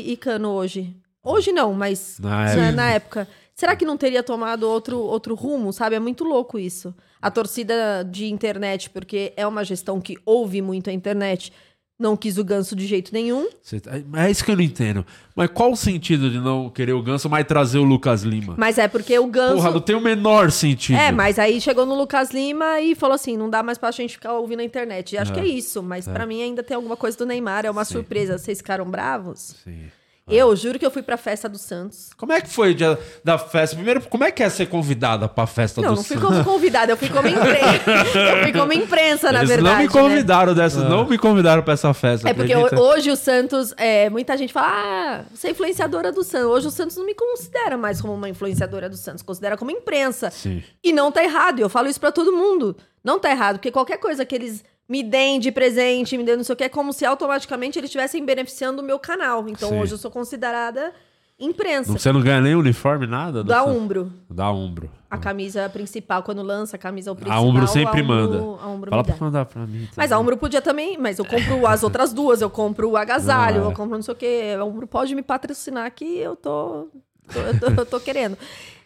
e, 0.07 0.09
e- 0.09 0.13
e 0.13 0.17
Cano 0.17 0.49
hoje. 0.53 0.97
Hoje 1.23 1.53
não, 1.53 1.75
mas 1.75 2.19
Na 2.19 2.31
na, 2.31 2.45
época. 2.51 2.73
na 2.73 2.91
época. 2.91 3.29
Será 3.55 3.77
que 3.77 3.85
não 3.85 3.97
teria 3.99 4.23
tomado 4.23 4.65
outro, 4.69 4.99
outro 4.99 5.35
rumo, 5.35 5.71
sabe? 5.71 5.97
É 5.97 6.01
muito 6.01 6.25
louco 6.25 6.59
isso. 6.59 6.95
A 7.21 7.31
torcida 7.31 8.03
de 8.11 8.27
internet, 8.27 8.89
porque 8.89 9.35
é 9.37 9.47
uma 9.47 9.63
gestão 9.65 10.01
que 10.01 10.17
ouve 10.25 10.61
muito 10.63 10.89
a 10.89 10.93
internet, 10.95 11.53
não 11.99 12.17
quis 12.17 12.39
o 12.39 12.45
ganso 12.45 12.75
de 12.75 12.87
jeito 12.87 13.13
nenhum. 13.13 13.49
Você 13.63 13.79
tá- 13.81 13.93
É 14.17 14.31
isso 14.31 14.45
que 14.45 14.51
eu 14.51 14.57
não 14.57 14.63
entendo. 14.63 15.07
Mas 15.35 15.49
qual 15.53 15.73
o 15.73 15.77
sentido 15.77 16.29
de 16.31 16.39
não 16.39 16.69
querer 16.69 16.93
o 16.93 17.03
Ganso, 17.03 17.29
mas 17.31 17.47
trazer 17.47 17.79
o 17.79 17.85
Lucas 17.85 18.23
Lima? 18.23 18.55
Mas 18.59 18.79
é 18.79 18.89
porque 18.89 19.19
o 19.19 19.27
ganso. 19.27 19.57
Porra, 19.57 19.71
não 19.71 19.81
tem 19.81 19.95
o 19.97 20.01
menor 20.01 20.51
sentido. 20.51 20.97
É, 20.99 21.11
mas 21.13 21.39
aí 21.39 21.61
chegou 21.61 21.87
no 21.87 21.95
Lucas 21.95 22.31
Lima 22.31 22.81
e 22.81 22.95
falou 22.95 23.15
assim: 23.15 23.37
não 23.37 23.49
dá 23.49 23.63
mais 23.63 23.79
pra 23.79 23.91
gente 23.91 24.15
ficar 24.15 24.33
ouvindo 24.35 24.61
a 24.61 24.65
internet. 24.65 25.13
E 25.15 25.19
acho 25.19 25.33
É. 25.33 25.35
que 25.35 25.41
é 25.41 25.47
isso, 25.47 25.83
mas 25.83 26.07
É. 26.09 26.13
pra 26.13 26.27
mim 26.27 26.43
ainda 26.43 26.63
tem 26.63 26.75
alguma 26.75 26.97
coisa 26.97 27.17
do 27.17 27.27
Neymar, 27.27 27.65
é 27.65 27.71
uma 27.71 27.85
Sim. 27.85 27.95
surpresa. 27.95 28.39
Vocês 28.39 28.59
ficaram 28.59 28.85
bravos? 28.91 29.57
Sim. 29.65 29.85
Eu 30.27 30.57
juro 30.57 30.79
que 30.79 30.87
eu 30.87 30.91
fui 30.91 31.03
pra 31.03 31.19
festa 31.19 31.51
do 31.51 31.59
Santos. 31.59 32.09
Como 32.17 32.33
é 32.33 32.41
que 32.41 32.49
foi 32.49 32.71
o 32.71 32.75
dia 32.75 32.99
da 33.23 33.37
festa? 33.37 33.77
Primeiro, 33.77 34.01
como 34.09 34.25
é 34.25 34.31
que 34.33 34.43
é 34.43 34.49
ser 34.49 34.65
convidada 34.67 35.29
pra 35.29 35.47
festa 35.47 35.83
Não, 35.83 35.91
do 35.91 35.97
não 35.97 36.03
fui 36.03 36.17
Santos? 36.17 36.31
como 36.39 36.45
convidada, 36.45 36.93
eu 36.93 36.97
fui 36.97 37.11
como 37.11 37.29
imprensa. 37.29 37.91
eu 38.39 38.43
fui 38.43 38.53
como 38.53 38.73
imprensa, 38.73 39.31
na 39.31 39.41
Eles 39.41 39.51
verdade. 39.51 39.75
não 39.75 39.83
me 39.83 39.85
né? 39.87 39.91
convidaram 39.93 40.55
dessa, 40.55 40.89
não 40.89 41.07
me 41.07 41.19
convidaram 41.19 41.63
pra 41.63 41.75
essa 41.75 41.93
festa. 41.93 42.27
É 42.27 42.33
porque 42.33 42.55
acredita? 42.55 42.81
ho- 42.81 42.85
hoje 42.87 43.11
o 43.11 43.17
Santos, 43.17 43.75
é, 43.77 44.09
muita 44.09 44.35
gente 44.39 44.51
fala, 44.51 44.69
ah, 44.71 45.25
você 45.35 45.49
é 45.49 45.51
influenciadora 45.51 46.11
do 46.11 46.25
Santos. 46.25 46.49
Hoje 46.49 46.69
o 46.69 46.71
Santos 46.71 46.97
não 46.97 47.05
me 47.05 47.15
considera 47.15 47.77
mais 47.77 48.01
como 48.01 48.15
uma 48.15 48.29
influenciadora 48.29 48.89
do 48.89 48.97
Santos, 48.97 49.23
considera 49.23 49.59
como 49.59 49.71
imprensa. 49.71 50.31
Sim. 50.31 50.63
E 50.83 50.91
não 50.91 51.13
tá 51.13 51.23
errado, 51.23 51.59
e 51.59 51.63
eu 51.63 51.69
falo 51.69 51.87
isso 51.87 52.01
pra 52.01 52.11
todo 52.11 52.33
mundo. 52.33 52.75
Não 53.05 53.21
tá 53.21 53.31
errado, 53.31 53.57
porque 53.57 53.71
qualquer 53.71 53.99
coisa 53.99 54.25
que 54.25 54.35
eles 54.35 54.65
me 54.89 55.03
deem 55.03 55.39
de 55.41 55.51
presente, 55.51 56.17
me 56.17 56.25
deem 56.25 56.37
não 56.37 56.45
sei 56.45 56.53
o 56.53 56.57
que, 56.57 56.65
é 56.65 56.69
como 56.69 56.93
se 56.93 57.05
automaticamente 57.07 57.79
eles 57.79 57.89
estivessem 57.89 58.25
beneficiando 58.25 58.83
o 58.83 58.85
meu 58.85 58.99
canal. 58.99 59.49
Então 59.49 59.71
Sim. 59.71 59.81
hoje 59.81 59.93
eu 59.93 59.99
sou 59.99 60.11
considerada 60.11 60.93
imprensa. 61.41 61.91
Não- 61.91 61.99
Você 61.99 62.13
não 62.13 62.21
ganha 62.21 62.41
nem 62.41 62.55
uniforme, 62.55 63.07
nada? 63.07 63.43
Da 63.43 63.61
Santos? 63.65 63.77
Umbro. 63.77 64.13
Da 64.31 64.53
Umbro. 64.53 64.91
A 65.11 65.19
camisa 65.19 65.69
principal, 65.69 66.23
quando 66.23 66.43
lança 66.43 66.77
a 66.77 66.79
camisa 66.79 67.11
o 67.11 67.15
A 67.15 67.17
principal. 67.17 67.45
Umbro 67.45 67.67
sempre 67.67 68.01
a 68.01 68.05
Umbro- 68.05 68.17
manda. 68.17 68.39
A 68.63 68.69
Umbro 68.69 68.91
Fala 68.91 69.05
pra 69.05 69.17
mandar 69.21 69.45
pra 69.47 69.67
mim. 69.67 69.89
Mas 69.97 70.13
a 70.13 70.19
Umbro 70.19 70.37
podia 70.37 70.61
também, 70.63 70.97
mas 70.99 71.19
eu 71.19 71.25
compro 71.25 71.67
as 71.67 71.83
outras 71.83 72.13
duas, 72.13 72.41
eu 72.41 72.51
compro 72.51 72.91
o 72.91 72.97
agasalho, 72.97 73.63
Ah, 73.63 73.71
eu 73.71 73.73
compro 73.73 73.97
não 73.97 74.03
sei 74.03 74.13
o 74.13 74.17
quê. 74.17 74.57
A 74.59 74.65
Umbro 74.65 74.87
pode 74.87 75.15
me 75.15 75.23
patrocinar 75.23 75.91
que 75.93 76.05
eu 76.19 76.37
tô, 76.37 76.89
tô- 77.33 77.41
eu 77.41 77.61
tô, 77.75 77.81
eu 77.81 77.87
tô 77.87 78.01
querendo. 78.01 78.37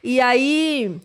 E 0.03 0.21
aí, 0.21 0.99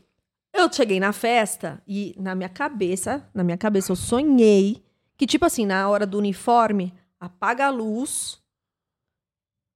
eu 0.54 0.72
cheguei 0.72 1.00
na 1.00 1.12
festa 1.12 1.82
e 1.88 2.16
na 2.20 2.36
minha 2.36 2.50
cabeça, 2.50 3.26
na 3.34 3.44
minha 3.44 3.58
cabeça 3.58 3.92
eu 3.92 3.96
sonhei 3.96 4.84
que, 5.18 5.26
tipo 5.26 5.46
assim, 5.46 5.66
na 5.66 5.88
hora 5.90 6.06
do 6.06 6.18
uniforme, 6.18 6.94
apaga 7.20 7.68
a 7.68 7.70
luz, 7.70 8.38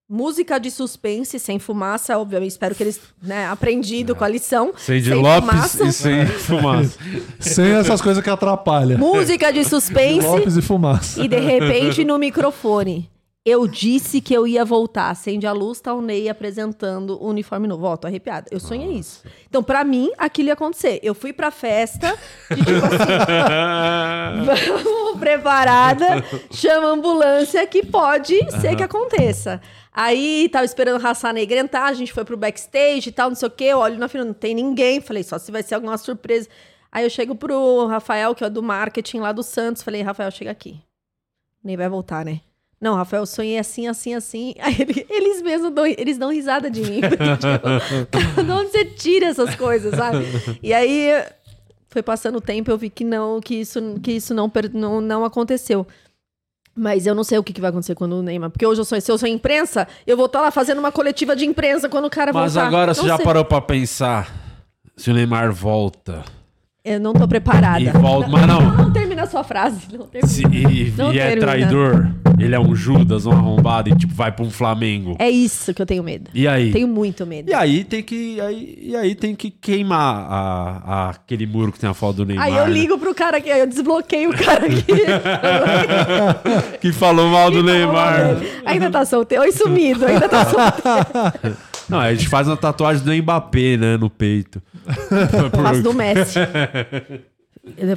música 0.10 0.60
de 0.60 0.72
suspense, 0.72 1.40
sem 1.40 1.60
fumaça, 1.60 2.18
obviamente, 2.18 2.52
espero 2.52 2.74
que 2.76 2.84
eles, 2.84 3.00
né, 3.22 3.48
aprendido 3.48 4.16
com 4.16 4.24
a 4.24 4.28
lição. 4.28 4.74
Sem 4.78 5.02
de 5.02 5.10
sem 5.10 5.22
Lopes 5.22 5.50
fumaça. 5.50 5.84
e 5.84 5.94
sem 5.94 6.26
fumaça. 6.40 7.00
Sem 7.40 7.72
essas 7.72 8.02
coisas 8.02 8.24
que 8.24 8.30
atrapalham. 8.30 8.98
Música 8.98 9.52
de 9.52 9.64
suspense. 9.64 10.26
Lopes 10.26 10.56
e 10.58 10.62
fumaça. 10.62 11.22
E 11.22 11.28
de 11.28 11.40
repente 11.40 12.04
no 12.06 12.18
microfone. 12.18 13.10
Eu 13.50 13.66
disse 13.66 14.20
que 14.20 14.34
eu 14.34 14.46
ia 14.46 14.66
voltar. 14.66 15.10
Acende 15.10 15.48
a 15.48 15.54
luz, 15.54 15.80
tá 15.80 15.94
o 15.94 16.02
Ney 16.02 16.28
apresentando 16.28 17.12
o 17.12 17.30
uniforme 17.30 17.66
novo. 17.66 17.86
Ó, 17.86 17.96
tô 17.96 18.06
arrepiada. 18.06 18.46
Eu 18.52 18.60
sonhei 18.60 18.92
isso. 18.92 19.24
Então, 19.48 19.64
pra 19.64 19.86
mim, 19.86 20.12
aquilo 20.18 20.50
ia 20.50 20.54
acontecer. 20.54 21.00
Eu 21.02 21.16
fui 21.16 21.32
pra 21.32 21.50
festa, 21.50 22.14
de 22.50 22.58
tipo 22.58 22.86
assim, 22.86 24.44
vamos 24.84 25.18
preparada, 25.18 26.22
chama 26.52 26.88
a 26.88 26.92
ambulância 26.92 27.66
que 27.66 27.86
pode 27.86 28.36
ser 28.60 28.76
que 28.76 28.84
aconteça. 28.84 29.62
Aí, 29.94 30.50
tava 30.52 30.66
esperando 30.66 31.02
o 31.02 31.08
Hassan 31.08 31.32
Negra 31.32 31.58
entrar, 31.58 31.86
a 31.86 31.94
gente 31.94 32.12
foi 32.12 32.26
pro 32.26 32.36
backstage 32.36 33.08
e 33.08 33.12
tal, 33.14 33.30
não 33.30 33.36
sei 33.38 33.48
o 33.48 33.52
quê. 33.52 33.64
Eu 33.64 33.78
olho 33.78 33.98
na 33.98 34.10
fila, 34.10 34.26
não 34.26 34.34
tem 34.34 34.54
ninguém. 34.54 35.00
Falei, 35.00 35.24
só 35.24 35.40
se 35.40 35.54
vai 35.54 35.64
ser 35.64 35.76
alguma 35.76 35.98
surpresa. 35.98 36.50
Aí 36.92 37.06
eu 37.06 37.10
chego 37.10 37.34
pro 37.34 37.86
Rafael, 37.86 38.36
que 38.36 38.44
é 38.44 38.50
do 38.50 38.62
marketing 38.62 39.20
lá 39.20 39.32
do 39.32 39.42
Santos. 39.42 39.84
Falei, 39.84 40.02
Rafael, 40.02 40.32
chega 40.32 40.52
aqui. 40.52 40.82
Nem 41.64 41.78
vai 41.78 41.88
voltar, 41.88 42.26
né? 42.26 42.42
Não, 42.80 42.94
Rafael, 42.96 43.24
eu 43.24 43.26
sonhei 43.28 43.58
assim, 43.58 43.88
assim, 43.88 44.14
assim. 44.14 44.54
Aí 44.62 44.76
ele- 44.80 45.06
eles 45.10 45.42
mesmos 45.42 45.72
dão, 45.74 45.86
eles 45.86 46.18
dão 46.18 46.32
risada 46.32 46.70
de 46.70 46.82
mim. 46.82 47.02
Tipo, 48.12 48.44
de 48.44 48.52
onde 48.52 48.70
você 48.72 48.86
tira 48.86 49.26
essas 49.28 49.56
coisas, 49.56 49.96
sabe? 49.96 50.26
E 50.62 50.74
aí 50.74 51.10
foi 51.90 52.04
passando 52.04 52.38
o 52.38 52.42
tempo, 52.42 52.70
eu 52.70 52.78
vi 52.78 52.90
que 52.90 53.04
não, 53.04 53.40
que 53.42 53.56
isso, 53.56 53.80
que 54.04 54.12
isso 54.12 54.34
não, 54.34 54.52
não, 54.74 55.02
não 55.02 55.26
aconteceu. 55.26 55.88
Mas 56.76 57.08
eu 57.08 57.16
não 57.16 57.24
sei 57.24 57.40
o 57.40 57.44
que, 57.44 57.52
que 57.54 57.60
vai 57.62 57.72
acontecer 57.72 57.96
quando 57.96 58.14
o 58.14 58.22
Neymar. 58.22 58.52
Porque 58.52 58.66
hoje 58.66 58.80
eu 58.82 58.86
sou, 58.86 59.02
se 59.02 59.12
eu 59.12 59.18
sou 59.18 59.28
imprensa, 59.28 59.88
eu 60.06 60.16
vou 60.16 60.28
estar 60.28 60.42
lá 60.42 60.52
fazendo 60.52 60.78
uma 60.78 60.92
coletiva 60.92 61.36
de 61.36 61.44
imprensa 61.46 61.90
quando 61.90 62.06
o 62.06 62.10
cara 62.10 62.32
Mas 62.32 62.54
voltar. 62.54 62.68
agora 62.68 62.88
Não 62.88 62.94
você 62.94 63.08
já 63.08 63.16
sei. 63.16 63.26
parou 63.26 63.44
pra 63.44 63.60
pensar 63.60 64.32
se 64.96 65.10
o 65.10 65.14
Neymar 65.16 65.52
volta 65.52 66.24
Eu 66.90 67.00
não 67.02 67.14
tô 67.14 67.28
preparada. 67.28 67.82
e 67.82 67.90
volta, 67.90 68.30
mas 68.30 68.48
não. 68.48 68.62
Não 68.78 68.92
termina 68.92 69.24
a 69.24 69.28
sua 69.28 69.44
frase. 69.44 69.82
Não 69.92 70.08
termina. 70.08 70.28
Se- 70.34 70.44
e, 70.44 70.94
Não 70.98 71.14
e 71.14 71.20
é 71.20 71.36
traidor, 71.36 72.08
ele 72.40 72.56
é 72.56 72.60
um 72.60 72.74
Judas, 72.74 73.26
um 73.26 73.32
arrombado 73.32 73.90
e 73.90 73.96
tipo 73.96 74.14
vai 74.14 74.32
pra 74.32 74.46
um 74.46 74.50
Flamengo. 74.50 75.16
É 75.20 75.30
isso 75.30 75.74
que 75.74 75.82
eu 75.82 75.86
tenho 75.86 76.02
medo. 76.04 76.30
E 76.34 76.48
aí? 76.48 76.72
Tenho 76.72 76.88
muito 76.88 77.26
medo. 77.26 77.50
E 77.50 77.54
aí 77.54 77.84
tem 77.84 78.02
que 78.02 78.40
aí, 78.40 78.78
e 78.82 78.96
aí 78.96 79.16
tem 79.16 79.36
que 79.36 79.50
queimar 79.52 80.26
a, 80.30 80.82
a- 80.86 81.10
aquele 81.10 81.46
muro 81.46 81.72
que 81.74 81.80
tem 81.80 81.90
a 81.90 81.94
foto 81.94 82.18
do 82.18 82.26
Neymar. 82.26 82.46
Aí 82.46 82.56
eu 82.56 82.66
né? 82.68 82.72
ligo 82.72 82.98
pro 82.98 83.14
cara 83.14 83.38
aqui, 83.38 83.52
aí 83.52 83.60
eu 83.60 83.68
desbloqueio 83.68 84.30
o 84.30 84.34
cara 84.38 84.66
aqui. 84.66 84.86
que 86.80 86.92
falou 86.92 87.30
mal 87.30 87.52
do 87.52 87.64
Neymar. 87.64 88.38
ainda 88.66 88.90
tá 88.90 89.06
solteiro. 89.06 89.44
Oi, 89.44 89.52
sumido, 89.52 90.06
ainda 90.06 90.28
tá 90.30 90.46
solteiro. 90.46 91.58
Não, 91.90 92.00
a 92.02 92.14
gente 92.14 92.28
faz 92.28 92.48
uma 92.50 92.58
tatuagem 92.58 93.02
do 93.04 93.14
Mbappé, 93.14 93.78
né, 93.78 93.96
no 93.98 94.10
peito. 94.10 94.62
Faço 95.64 95.84
do 95.84 95.94
Messi. 95.94 96.40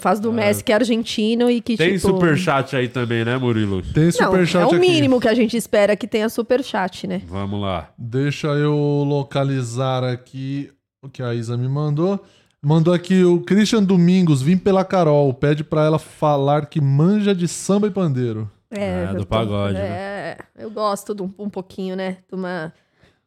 Faço 0.01 0.21
do 0.21 0.33
Messi, 0.33 0.65
que 0.65 0.73
é 0.73 0.75
argentino 0.75 1.49
e 1.51 1.61
que, 1.61 1.77
Tem 1.77 1.95
tipo... 1.95 2.09
superchat 2.09 2.75
aí 2.75 2.89
também, 2.89 3.25
né, 3.25 3.37
Murilo? 3.39 3.83
Tem 3.83 4.11
superchat 4.11 4.63
é 4.63 4.67
o 4.67 4.69
aqui. 4.71 4.79
mínimo 4.81 5.21
que 5.21 5.29
a 5.29 5.35
gente 5.35 5.57
espera 5.57 5.95
que 5.95 6.09
tenha 6.09 6.29
superchat, 6.29 7.07
né? 7.07 7.23
Vamos 7.27 7.61
lá. 7.61 7.91
Deixa 7.97 8.49
eu 8.49 8.75
localizar 9.07 10.03
aqui 10.03 10.71
o 11.03 11.09
que 11.09 11.23
a 11.23 11.33
Isa 11.35 11.57
me 11.57 11.69
mandou. 11.69 12.21
Mandou 12.63 12.93
aqui 12.93 13.25
o 13.25 13.41
Christian 13.41 13.83
Domingos, 13.83 14.43
vim 14.43 14.57
pela 14.57 14.85
Carol. 14.85 15.33
Pede 15.33 15.63
pra 15.65 15.85
ela 15.85 15.99
falar 15.99 16.67
que 16.67 16.81
manja 16.81 17.35
de 17.35 17.47
samba 17.49 17.87
e 17.87 17.91
pandeiro. 17.91 18.51
É, 18.71 19.05
É, 19.05 19.07
do 19.15 19.21
tô- 19.21 19.27
pagode, 19.27 19.75
né? 19.75 19.81
É, 19.81 20.39
eu 20.59 20.71
gosto 20.71 21.15
de 21.15 21.23
um, 21.23 21.33
um 21.39 21.49
pouquinho, 21.49 21.97
né? 21.97 22.19
De 22.29 22.35
uma, 22.35 22.73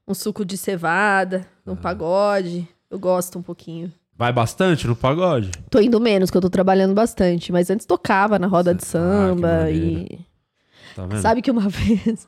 um 0.08 0.14
suco 0.14 0.46
de 0.46 0.56
cevada, 0.58 1.48
de 1.66 1.72
um 1.72 1.76
pagode. 1.76 2.68
Eu 2.94 3.00
gosto 3.00 3.40
um 3.40 3.42
pouquinho. 3.42 3.92
Vai 4.16 4.32
bastante 4.32 4.86
no 4.88 4.96
pagode? 4.96 5.50
Tô 5.72 5.80
indo 5.80 6.00
menos, 6.00 6.30
que 6.30 6.38
eu 6.38 6.42
tô 6.42 6.48
trabalhando 6.50 6.94
bastante. 6.94 7.52
Mas 7.52 7.72
antes 7.72 7.88
tocava 7.88 8.38
na 8.38 8.46
roda 8.46 8.72
de 8.76 8.86
samba 8.86 9.64
Ah, 9.64 9.72
e... 9.72 10.20
Tá? 10.96 11.08
Sabe 11.20 11.42
que 11.42 11.50
uma 11.50 11.66
vez, 11.68 12.28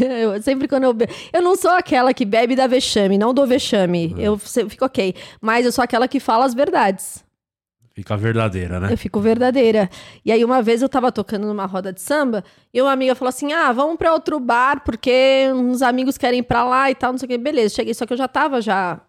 eu, 0.00 0.40
sempre 0.40 0.68
quando 0.68 0.84
eu 0.84 0.92
bebo, 0.94 1.12
eu 1.32 1.42
não 1.42 1.56
sou 1.56 1.72
aquela 1.72 2.14
que 2.14 2.24
bebe 2.24 2.54
da 2.54 2.68
vexame, 2.68 3.18
não 3.18 3.34
dou 3.34 3.44
vexame, 3.44 4.14
Uhum. 4.16 4.20
eu 4.20 4.38
fico 4.38 4.84
ok, 4.84 5.16
mas 5.40 5.66
eu 5.66 5.72
sou 5.72 5.82
aquela 5.82 6.06
que 6.06 6.20
fala 6.20 6.44
as 6.44 6.54
verdades, 6.54 7.24
Fica 7.92 8.16
verdadeira, 8.16 8.78
né? 8.78 8.92
eu 8.92 8.96
fico 8.98 9.20
verdadeira. 9.20 9.90
E 10.24 10.30
aí 10.30 10.44
uma 10.44 10.62
vez 10.62 10.80
eu 10.80 10.88
tava 10.88 11.10
tocando 11.10 11.44
numa 11.48 11.66
roda 11.66 11.92
de 11.92 12.00
samba 12.00 12.44
e 12.72 12.80
uma 12.80 12.92
amiga 12.92 13.16
falou 13.16 13.30
assim, 13.30 13.52
ah, 13.52 13.72
vamos 13.72 13.96
pra 13.96 14.12
outro 14.12 14.38
bar 14.38 14.84
porque 14.84 15.48
uns 15.52 15.82
amigos 15.82 16.16
querem 16.16 16.38
ir 16.38 16.42
pra 16.44 16.64
lá 16.64 16.88
e 16.92 16.94
tal, 16.94 17.10
não 17.10 17.18
sei 17.18 17.26
o 17.26 17.28
que, 17.30 17.36
beleza, 17.38 17.74
cheguei, 17.74 17.94
só 17.94 18.06
que 18.06 18.12
eu 18.12 18.16
já 18.16 18.28
tava 18.28 18.60
já 18.60 19.00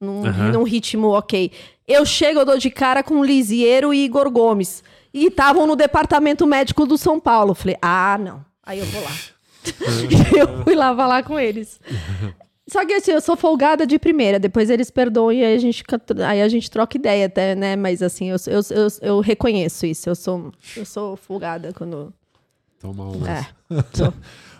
num, 0.00 0.26
Aham. 0.26 0.52
num 0.52 0.62
ritmo 0.62 1.08
ok. 1.08 1.50
Eu 1.86 2.04
chego, 2.04 2.40
eu 2.40 2.44
dou 2.44 2.58
de 2.58 2.70
cara 2.70 3.02
com 3.02 3.24
Lisieiro 3.24 3.92
e 3.94 4.04
Igor 4.04 4.30
Gomes. 4.30 4.82
E 5.12 5.26
estavam 5.26 5.66
no 5.66 5.76
departamento 5.76 6.46
médico 6.46 6.84
do 6.84 6.98
São 6.98 7.18
Paulo. 7.18 7.54
Falei, 7.54 7.76
ah, 7.80 8.18
não. 8.18 8.44
Aí 8.62 8.78
eu 8.78 8.86
vou 8.86 9.02
lá. 9.02 9.12
Eu 10.36 10.62
fui 10.62 10.76
lá 10.76 10.94
falar 10.94 11.24
com 11.24 11.40
eles. 11.40 11.80
Só 12.68 12.84
que 12.84 12.92
assim, 12.94 13.12
eu 13.12 13.20
sou 13.20 13.36
folgada 13.36 13.86
de 13.86 13.96
primeira, 13.96 14.40
depois 14.40 14.70
eles 14.70 14.90
perdoam 14.90 15.32
e 15.32 15.44
aí 15.44 15.54
a 15.54 15.58
gente, 15.58 15.84
aí 16.26 16.42
a 16.42 16.48
gente 16.48 16.68
troca 16.68 16.96
ideia 16.96 17.26
até, 17.26 17.54
né? 17.54 17.76
Mas 17.76 18.02
assim, 18.02 18.30
eu, 18.30 18.36
eu, 18.48 18.60
eu, 18.70 18.88
eu 19.02 19.20
reconheço 19.20 19.86
isso. 19.86 20.08
Eu 20.08 20.16
sou, 20.16 20.52
eu 20.76 20.84
sou 20.84 21.16
folgada 21.16 21.72
quando. 21.72 22.12
Toma 22.80 23.04
uma. 23.04 23.30
É. 23.30 23.46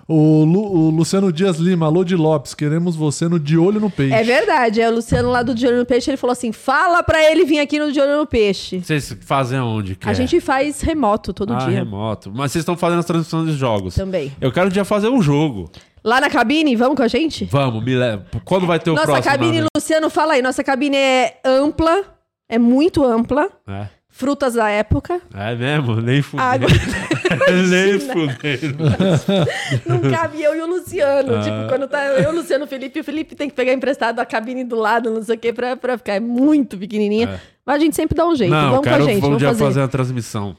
O, 0.09 0.45
Lu- 0.45 0.73
o 0.73 0.91
Luciano 0.91 1.33
Dias 1.33 1.57
Lima, 1.57 1.87
alô 1.87 2.05
de 2.05 2.15
Lopes, 2.15 2.55
queremos 2.55 2.95
você 2.95 3.29
no 3.29 3.41
De 3.41 3.59
Olho 3.59 3.81
no 3.81 3.91
Peixe. 3.91 4.15
É 4.15 4.23
verdade, 4.23 4.81
é 4.81 4.89
o 4.89 4.95
Luciano 4.95 5.29
lá 5.31 5.43
do 5.43 5.53
De 5.53 5.67
Olho 5.67 5.79
no 5.79 5.85
Peixe, 5.87 6.11
ele 6.11 6.17
falou 6.17 6.31
assim: 6.33 6.53
fala 6.53 7.03
pra 7.03 7.21
ele 7.29 7.45
vir 7.45 7.59
aqui 7.59 7.79
no 7.81 7.91
De 7.91 8.01
Olho 8.01 8.19
no 8.19 8.27
Peixe. 8.27 8.79
Vocês 8.79 9.17
fazem 9.23 9.59
aonde? 9.59 9.97
Que 9.97 10.09
A 10.09 10.13
é? 10.13 10.15
gente 10.15 10.41
faz 10.41 10.81
remoto 10.81 11.33
todo 11.35 11.53
ah, 11.55 11.57
dia. 11.59 11.71
remoto. 11.71 12.31
Mas 12.33 12.53
vocês 12.53 12.63
estão 12.63 12.77
fazendo 12.77 13.01
as 13.01 13.05
transmissões 13.05 13.47
dos 13.47 13.57
jogos. 13.57 13.97
Também. 13.97 14.33
Eu 14.41 14.53
quero 14.53 14.67
um 14.69 14.71
dia 14.71 14.85
fazer 14.85 15.09
um 15.09 15.21
jogo. 15.21 15.69
Lá 16.05 16.21
na 16.21 16.31
cabine, 16.31 16.77
vamos 16.77 16.97
com 16.97 17.03
a 17.03 17.09
gente? 17.09 17.45
Vamos, 17.47 17.83
me 17.85 17.97
leva. 17.97 18.25
Quando 18.45 18.65
vai 18.65 18.79
ter 18.79 18.91
o 18.91 18.95
Nossa 18.95 19.07
próximo? 19.09 19.25
cabine, 19.29 19.61
né? 19.63 19.67
Luciano, 19.77 20.09
fala 20.09 20.35
aí. 20.35 20.43
Nossa 20.43 20.63
cabine 20.63 20.97
é 20.97 21.41
ampla, 21.45 22.05
é 22.49 22.59
muito 22.61 23.05
ampla. 23.05 23.49
É. 23.67 23.89
Frutas 24.17 24.55
da 24.55 24.69
época. 24.71 25.21
É 25.35 25.55
mesmo? 25.55 26.01
Nem 26.01 26.23
fudendo. 26.23 26.49
Água. 26.49 26.69
Nem 27.69 28.01
fudendo. 28.01 28.85
Não 29.87 30.11
cabe 30.11 30.43
eu 30.43 30.57
e 30.57 30.61
o 30.63 30.67
Luciano. 30.67 31.37
Ah. 31.37 31.41
Tipo, 31.43 31.69
quando 31.69 31.87
tá 31.87 32.03
eu, 32.07 32.31
o 32.31 32.35
Luciano 32.35 32.65
e 32.65 32.67
o 32.67 32.69
Felipe, 32.69 33.01
o 33.01 33.05
Felipe 33.05 33.35
tem 33.35 33.47
que 33.51 33.55
pegar 33.55 33.75
emprestado 33.75 34.19
a 34.19 34.25
cabine 34.25 34.65
do 34.65 34.75
lado, 34.77 35.11
não 35.11 35.23
sei 35.23 35.37
o 35.37 35.39
quê, 35.39 35.53
pra, 35.53 35.77
pra 35.77 35.99
ficar. 35.99 36.15
É 36.15 36.21
muito 36.21 36.79
pequenininha. 36.79 37.29
É. 37.29 37.41
Mas 37.67 37.77
a 37.77 37.79
gente 37.81 37.95
sempre 37.95 38.17
dá 38.17 38.27
um 38.27 38.35
jeito. 38.35 38.51
Não, 38.53 38.71
vamos 38.71 38.85
quero 38.85 38.97
com 38.97 39.03
a 39.03 39.07
gente. 39.07 39.19
um 39.19 39.21
Vamos 39.21 39.39
dia 39.39 39.49
fazer. 39.49 39.65
fazer 39.65 39.81
uma 39.81 39.89
transmissão. 39.89 40.57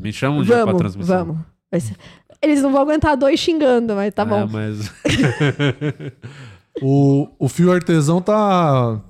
Me 0.00 0.12
chama 0.12 0.36
um 0.36 0.42
dia 0.44 0.54
pra 0.56 0.64
Vamos, 0.66 0.78
transmissão. 0.80 1.24
vamos. 1.26 1.84
Ser- 1.84 1.96
Eles 2.40 2.62
não 2.62 2.70
vão 2.70 2.82
aguentar 2.82 3.16
dois 3.16 3.40
xingando, 3.40 3.94
mas 3.96 4.14
tá 4.14 4.22
É, 4.22 4.26
bom. 4.26 4.46
mas... 4.48 4.92
O, 6.80 7.28
o 7.38 7.48
fio 7.48 7.72
artesão 7.72 8.22
tá 8.22 9.00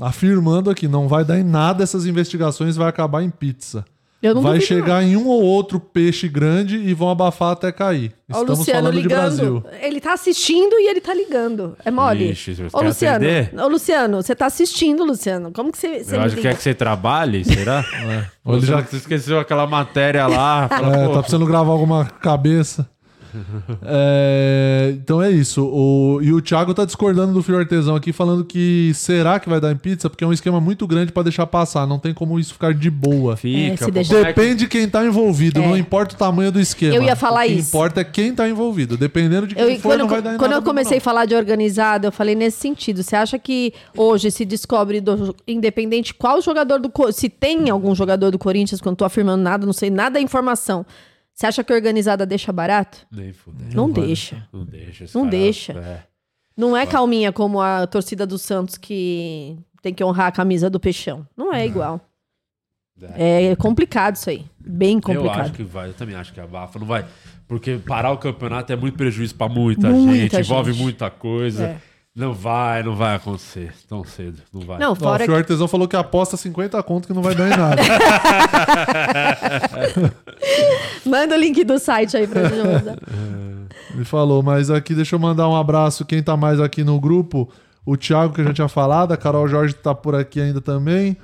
afirmando 0.00 0.70
aqui, 0.70 0.86
não 0.88 1.08
vai 1.08 1.24
dar 1.24 1.38
em 1.38 1.44
nada 1.44 1.82
essas 1.82 2.06
investigações, 2.06 2.76
vai 2.76 2.88
acabar 2.88 3.22
em 3.22 3.30
pizza. 3.30 3.84
Eu 4.22 4.34
não 4.34 4.42
vai 4.42 4.60
chegar 4.60 5.04
em 5.04 5.14
um 5.14 5.26
ou 5.28 5.42
outro 5.42 5.78
peixe 5.78 6.26
grande 6.26 6.76
e 6.78 6.94
vão 6.94 7.10
abafar 7.10 7.52
até 7.52 7.70
cair. 7.70 8.12
Ó, 8.32 8.38
o 8.38 8.40
Estamos 8.40 8.58
Luciano 8.60 8.80
falando 8.80 8.94
de 8.96 9.02
ligando. 9.02 9.60
Brasil. 9.60 9.64
Ele 9.82 10.00
tá 10.00 10.14
assistindo 10.14 10.72
e 10.80 10.88
ele 10.88 11.00
tá 11.02 11.14
ligando. 11.14 11.76
É 11.84 11.90
mole. 11.90 12.30
Ixi, 12.32 12.54
você 12.54 12.66
Ô, 12.72 12.80
Luciano. 12.80 13.24
Ô, 13.62 13.68
Luciano, 13.68 14.16
você 14.22 14.34
tá 14.34 14.46
assistindo, 14.46 15.04
Luciano. 15.04 15.52
Como 15.52 15.70
que 15.70 15.78
você, 15.78 16.02
você 16.02 16.16
Eu 16.16 16.22
acho 16.22 16.34
que 16.34 16.42
quer 16.42 16.56
que 16.56 16.62
você 16.62 16.74
trabalhe, 16.74 17.44
será? 17.44 17.84
Ou 18.44 18.54
Ele 18.54 18.62
você 18.62 18.66
já- 18.72 18.80
esqueceu 18.80 19.38
aquela 19.38 19.66
matéria 19.66 20.26
lá. 20.26 20.66
fala, 20.70 20.96
É, 20.96 21.08
tá 21.08 21.18
precisando 21.18 21.46
gravar 21.46 21.70
alguma 21.72 22.06
cabeça. 22.06 22.88
É, 23.82 24.92
então 24.96 25.22
é 25.22 25.30
isso. 25.30 25.64
O, 25.64 26.20
e 26.22 26.32
o 26.32 26.40
Thiago 26.40 26.74
tá 26.74 26.84
discordando 26.84 27.32
do 27.32 27.42
fio 27.42 27.58
artesão 27.58 27.94
aqui, 27.96 28.12
falando 28.12 28.44
que 28.44 28.92
será 28.94 29.38
que 29.38 29.48
vai 29.48 29.60
dar 29.60 29.72
em 29.72 29.76
pizza? 29.76 30.08
Porque 30.10 30.24
é 30.24 30.26
um 30.26 30.32
esquema 30.32 30.60
muito 30.60 30.86
grande 30.86 31.12
pra 31.12 31.22
deixar 31.22 31.46
passar. 31.46 31.86
Não 31.86 31.98
tem 31.98 32.12
como 32.14 32.38
isso 32.38 32.52
ficar 32.52 32.74
de 32.74 32.90
boa. 32.90 33.36
Fica, 33.36 33.74
É, 33.74 33.76
se 33.76 33.84
pô, 33.84 33.90
deixar- 33.90 34.24
Depende 34.24 34.56
de 34.60 34.68
quem 34.68 34.88
tá 34.88 35.04
envolvido. 35.04 35.60
É. 35.60 35.66
Não 35.66 35.76
importa 35.76 36.14
o 36.14 36.18
tamanho 36.18 36.50
do 36.52 36.60
esquema. 36.60 36.94
Eu 36.94 37.02
ia 37.02 37.16
falar 37.16 37.44
o 37.44 37.48
que 37.48 37.54
isso. 37.54 37.68
importa 37.68 38.00
é 38.00 38.04
quem 38.04 38.34
tá 38.34 38.48
envolvido. 38.48 38.96
Dependendo 38.96 39.46
de 39.46 39.54
quem 39.54 39.64
Eu, 39.64 39.76
for, 39.76 39.82
quando 39.90 40.00
não 40.00 40.08
vai 40.08 40.22
dar 40.22 40.34
em 40.34 40.38
quando 40.38 40.50
nada 40.50 40.62
eu 40.62 40.64
comecei 40.66 40.98
a 40.98 41.00
falar 41.00 41.24
de 41.26 41.34
organizado, 41.34 42.06
eu 42.06 42.12
falei 42.12 42.34
nesse 42.34 42.58
sentido. 42.58 43.02
Você 43.02 43.16
acha 43.16 43.38
que 43.38 43.72
hoje 43.96 44.30
se 44.30 44.44
descobre, 44.44 45.00
do- 45.00 45.34
independente 45.46 46.14
qual 46.14 46.40
jogador 46.40 46.78
do. 46.78 46.90
Se 47.12 47.28
tem 47.28 47.68
algum 47.70 47.94
jogador 47.94 48.30
do 48.30 48.38
Corinthians, 48.38 48.80
quando 48.80 48.96
tô 48.96 49.04
afirmando 49.04 49.42
nada, 49.42 49.66
não 49.66 49.72
sei 49.72 49.90
nada 49.90 50.14
da 50.14 50.20
informação. 50.20 50.84
Você 51.36 51.46
acha 51.46 51.62
que 51.62 51.70
organizada 51.72 52.24
deixa 52.24 52.50
barato? 52.50 53.06
Nem 53.12 53.30
fudeu. 53.30 53.68
Não, 53.74 53.92
vai 53.92 54.06
deixa. 54.06 54.48
Não 54.50 54.64
deixa. 54.64 55.04
Não 55.14 55.24
cara- 55.24 55.30
deixa. 55.30 55.72
É. 55.74 56.02
Não 56.56 56.74
é 56.74 56.86
calminha 56.86 57.30
como 57.30 57.60
a 57.60 57.86
torcida 57.86 58.26
do 58.26 58.38
Santos 58.38 58.78
que 58.78 59.58
tem 59.82 59.92
que 59.92 60.02
honrar 60.02 60.28
a 60.28 60.32
camisa 60.32 60.70
do 60.70 60.80
peixão. 60.80 61.26
Não 61.36 61.52
é 61.52 61.66
igual. 61.66 62.00
É 63.14 63.54
complicado 63.56 64.16
isso 64.16 64.30
aí. 64.30 64.46
Bem 64.58 64.94
Eu 64.96 65.02
complicado. 65.02 65.40
acho 65.42 65.52
que 65.52 65.62
vai, 65.62 65.90
eu 65.90 65.92
também 65.92 66.14
acho 66.16 66.32
que 66.32 66.40
abafa. 66.40 66.78
Não 66.78 66.86
vai. 66.86 67.04
Porque 67.46 67.76
parar 67.76 68.10
o 68.12 68.16
campeonato 68.16 68.72
é 68.72 68.76
muito 68.76 68.96
prejuízo 68.96 69.34
pra 69.34 69.46
muita, 69.50 69.90
Muita 69.90 70.14
gente, 70.16 70.36
envolve 70.40 70.72
gente. 70.72 70.82
muita 70.82 71.10
coisa. 71.10 71.64
É. 71.66 71.80
Não 72.16 72.32
vai, 72.32 72.82
não 72.82 72.96
vai 72.96 73.14
acontecer 73.14 73.74
tão 73.86 74.02
cedo. 74.02 74.40
Não 74.50 74.62
vai. 74.62 74.78
Não, 74.78 74.90
Ó, 74.90 74.92
o 74.92 74.96
fora 74.96 75.22
Fio 75.26 75.36
Artesão 75.36 75.68
falou 75.68 75.86
que 75.86 75.96
aposta 75.96 76.34
50 76.34 76.82
conto 76.82 77.06
que 77.06 77.12
não 77.12 77.20
vai 77.20 77.34
dar 77.34 77.46
em 77.46 77.50
nada. 77.50 77.82
Manda 81.04 81.36
o 81.36 81.38
link 81.38 81.62
do 81.64 81.78
site 81.78 82.16
aí 82.16 82.26
pra 82.26 82.44
gente 82.48 82.60
usar. 82.60 82.96
Ele 83.94 84.04
falou, 84.04 84.42
mas 84.42 84.70
aqui 84.70 84.94
deixa 84.94 85.14
eu 85.14 85.20
mandar 85.20 85.48
um 85.48 85.56
abraço. 85.56 86.04
Quem 86.04 86.22
tá 86.22 86.36
mais 86.36 86.60
aqui 86.60 86.82
no 86.82 86.98
grupo, 87.00 87.48
o 87.84 87.96
Thiago, 87.96 88.34
que 88.34 88.40
eu 88.40 88.44
já 88.46 88.52
tinha 88.54 88.68
falado, 88.68 89.12
a 89.12 89.16
Carol 89.16 89.46
Jorge 89.48 89.74
tá 89.74 89.94
por 89.94 90.14
aqui 90.14 90.40
ainda 90.40 90.60
também. 90.60 91.16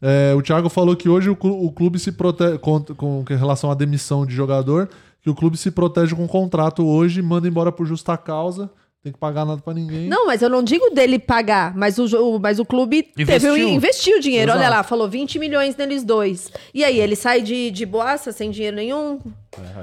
É, 0.00 0.32
o 0.34 0.42
Thiago 0.42 0.68
falou 0.68 0.94
que 0.96 1.08
hoje 1.08 1.28
o, 1.28 1.36
clu- 1.36 1.64
o 1.64 1.72
clube 1.72 1.98
se 1.98 2.12
protege 2.12 2.58
com, 2.58 2.80
com 2.80 3.24
relação 3.28 3.70
à 3.70 3.74
demissão 3.74 4.24
de 4.24 4.34
jogador, 4.34 4.88
que 5.22 5.30
o 5.30 5.34
clube 5.34 5.56
se 5.56 5.70
protege 5.70 6.14
com 6.14 6.24
um 6.24 6.28
contrato 6.28 6.86
hoje, 6.86 7.20
manda 7.20 7.48
embora 7.48 7.72
por 7.72 7.86
justa 7.86 8.16
causa, 8.16 8.70
tem 9.02 9.12
que 9.12 9.18
pagar 9.18 9.44
nada 9.44 9.60
pra 9.62 9.72
ninguém. 9.72 10.08
Não, 10.08 10.26
mas 10.26 10.42
eu 10.42 10.48
não 10.50 10.62
digo 10.62 10.90
dele 10.90 11.18
pagar, 11.18 11.74
mas 11.76 11.98
o, 11.98 12.38
mas 12.40 12.58
o 12.58 12.64
clube 12.64 13.02
teve 13.04 13.22
Investiu. 13.22 13.52
um, 13.54 13.68
investiu 13.68 14.20
dinheiro. 14.20 14.50
Olha 14.50 14.60
Exato. 14.60 14.74
lá, 14.76 14.82
falou 14.82 15.08
20 15.08 15.38
milhões 15.38 15.76
neles 15.76 16.02
dois. 16.02 16.50
E 16.74 16.82
aí, 16.84 16.98
ele 16.98 17.14
sai 17.14 17.40
de, 17.40 17.70
de 17.70 17.86
boaça 17.86 18.32
sem 18.32 18.50
dinheiro 18.50 18.76
nenhum? 18.76 19.20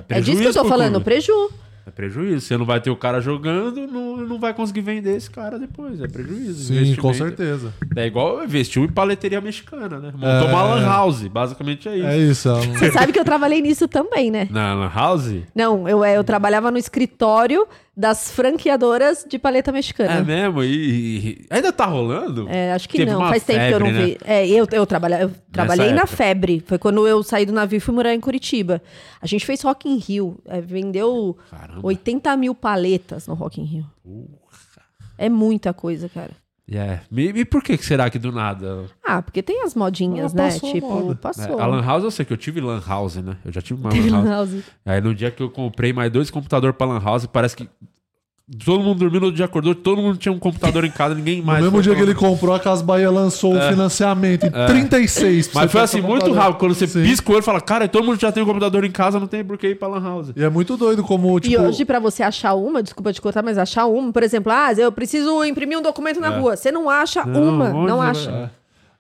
É, 0.10 0.20
disso 0.20 0.42
que 0.42 0.48
eu 0.48 0.54
tô 0.54 0.66
falando, 0.66 0.92
clube. 0.94 1.06
preju. 1.06 1.50
É 1.88 1.92
prejuízo. 1.92 2.42
Você 2.48 2.58
não 2.58 2.66
vai 2.66 2.82
ter 2.82 2.90
o 2.90 2.96
cara 2.96 3.22
jogando, 3.22 3.86
não, 3.86 4.18
não 4.18 4.40
vai 4.40 4.56
conseguir 4.56 4.82
vender 4.82 5.16
esse 5.16 5.30
cara 5.30 5.60
depois. 5.60 6.02
É 6.02 6.08
prejuízo. 6.08 6.74
Sim, 6.74 6.96
com 6.96 7.14
certeza. 7.14 7.72
É 7.96 8.08
igual 8.08 8.44
investiu 8.44 8.84
em 8.84 8.88
paleteria 8.88 9.40
mexicana, 9.40 10.00
né? 10.00 10.12
Montou 10.12 10.28
É. 10.28 10.52
uma 10.52 10.64
lan 10.64 10.84
house. 10.84 11.28
Basicamente 11.28 11.88
é 11.88 11.96
isso. 11.96 12.08
É 12.08 12.18
isso. 12.18 12.50
é 12.50 12.78
Você 12.80 12.92
sabe 12.92 13.14
que 13.14 13.20
eu 13.20 13.24
trabalhei 13.24 13.62
nisso 13.62 13.88
também, 13.88 14.32
né? 14.32 14.48
Na 14.50 14.74
lan 14.74 14.92
house? 14.94 15.36
Não, 15.54 15.88
eu, 15.88 16.04
é, 16.04 16.18
eu 16.18 16.24
trabalhava 16.24 16.72
no 16.72 16.78
escritório 16.80 17.68
das 17.98 18.30
franqueadoras 18.32 19.26
de 19.28 19.40
paleta 19.40 19.72
mexicana. 19.72 20.16
É 20.16 20.22
mesmo? 20.22 20.64
E, 20.64 20.68
e- 20.70 21.46
ainda 21.50 21.72
tá 21.72 21.86
rolando? 21.86 22.48
É, 22.50 22.74
acho 22.74 22.90
que 22.90 22.98
Teve 22.98 23.12
não. 23.12 23.20
Faz 23.22 23.44
tempo 23.44 23.60
que 23.68 23.74
eu 23.74 23.80
não 23.80 23.88
febre, 23.88 24.02
né? 24.02 24.06
vi. 24.08 24.18
É, 24.26 24.48
eu, 24.48 24.68
eu, 24.72 24.86
trabalha, 24.86 25.22
eu 25.22 25.32
trabalhei 25.52 25.92
na 25.92 26.02
época. 26.02 26.08
febre. 26.18 26.64
Foi 26.66 26.78
quando 26.78 27.08
eu 27.08 27.24
saí 27.24 27.46
do 27.46 27.54
navio 27.54 27.78
e 27.78 27.80
fui 27.80 27.94
morar 27.94 28.14
em 28.14 28.20
Curitiba. 28.20 28.82
A 29.22 29.26
gente 29.26 29.46
fez 29.46 29.62
Rock 29.62 29.88
in 29.88 29.98
Rio. 29.98 30.38
é, 30.46 30.60
vendeu 30.60 31.38
80 31.82 32.36
mil 32.38 32.54
paletas 32.54 33.28
no 33.28 33.34
Rock 33.34 33.62
in 33.62 33.66
Rio. 33.66 33.86
É 35.18 35.30
muita 35.30 35.74
coisa, 35.74 36.10
cara. 36.10 36.32
É. 36.72 37.00
E, 37.12 37.22
e 37.28 37.46
por 37.46 37.62
que 37.62 37.78
será 37.78 38.10
que 38.10 38.18
do 38.18 38.32
nada? 38.32 38.86
Ah, 39.06 39.22
porque 39.22 39.44
tem 39.44 39.62
as 39.64 39.76
modinhas, 39.76 40.34
Ah, 40.34 40.38
né? 40.38 40.50
Tipo, 40.60 40.88
moda. 40.90 41.16
passou. 41.16 41.60
É, 41.60 41.62
a 41.62 41.66
Lan 41.68 41.84
House 41.84 42.04
eu 42.04 42.10
sei 42.12 42.26
que 42.26 42.34
eu 42.34 42.38
tive 42.38 42.60
Lan 42.60 42.82
House, 42.86 43.18
né? 43.18 43.38
Eu 43.46 43.52
já 43.52 43.62
tive 43.62 43.80
uma 43.80 43.92
Lan 43.94 44.22
Lan 44.24 44.30
House. 44.30 44.52
House. 44.54 44.64
Aí 44.86 45.00
no 45.00 45.14
dia 45.14 45.30
que 45.30 45.44
eu 45.44 45.50
comprei 45.50 45.94
mais 45.94 46.12
dois 46.12 46.32
computadores 46.32 46.76
pra 46.76 46.88
Lan 46.88 47.00
House, 47.00 47.28
parece 47.28 47.56
que 47.56 47.70
todo 48.64 48.84
mundo 48.84 49.00
dormiu, 49.00 49.20
no 49.20 49.26
outro 49.28 49.36
dia 49.38 49.46
acordou, 49.46 49.74
todo 49.74 50.02
mundo 50.02 50.18
tinha 50.18 50.32
um 50.32 50.38
computador 50.38 50.86
em 50.86 50.92
casa, 50.92 51.16
ninguém 51.16 51.40
No 51.40 51.46
mais. 51.48 51.60
mesmo 51.64 51.74
foi 51.78 51.82
dia 51.84 51.96
que 51.96 52.02
ele 52.02 52.14
comprou, 52.14 52.54
a 52.54 52.60
Casa 52.60 52.84
Bahia 52.84 53.10
lançou 53.10 53.54
o 53.56 53.58
É. 53.58 53.72
financiamento 53.72 54.44
em 54.46 54.52
É. 54.54 54.66
36. 54.68 55.48
pra 55.48 55.62
Mas 55.64 55.72
foi 55.72 55.82
assim, 55.82 55.98
muito 56.02 56.22
computador. 56.26 56.38
rápido. 56.38 56.60
Quando 56.60 56.76
você 56.76 56.88
Sim. 56.88 57.02
pisca 57.04 57.32
o 57.32 57.34
olho 57.34 57.42
e 57.42 57.44
fala, 57.44 57.60
cara, 57.60 57.88
todo 57.88 58.04
mundo 58.06 58.20
já 58.20 58.32
tem 58.32 58.44
um 58.44 58.46
computador 58.46 58.84
em 58.86 58.92
casa, 58.92 59.20
não 59.20 59.26
tem 59.28 59.44
por 59.44 59.58
que 59.58 59.70
ir 59.70 59.76
pra 59.80 59.88
Lan 59.88 60.04
House. 60.04 60.32
E 60.36 60.44
é 60.44 60.50
muito 60.50 60.78
doido 60.78 61.04
como, 61.04 61.40
tipo... 61.40 61.54
E 61.54 61.58
hoje, 61.58 61.84
pra 61.86 62.00
você 62.00 62.22
achar 62.22 62.54
uma, 62.54 62.84
desculpa 62.84 63.12
te 63.12 63.20
cortar, 63.20 63.42
mas 63.44 63.58
achar 63.58 63.88
uma, 63.88 64.12
por 64.14 64.22
exemplo, 64.22 64.52
ah, 64.52 64.72
eu 64.74 64.92
preciso 64.92 65.44
imprimir 65.44 65.80
um 65.80 65.82
documento 65.82 66.20
na 66.20 66.32
É. 66.34 66.38
rua. 66.40 66.56
Você 66.56 66.72
não 66.72 66.88
acha 66.88 67.26
Não, 67.26 67.42
uma, 67.42 67.66
onde 67.74 67.88
não 67.90 67.98
vai- 67.98 68.10
acha. 68.12 68.30
É. 68.30 68.50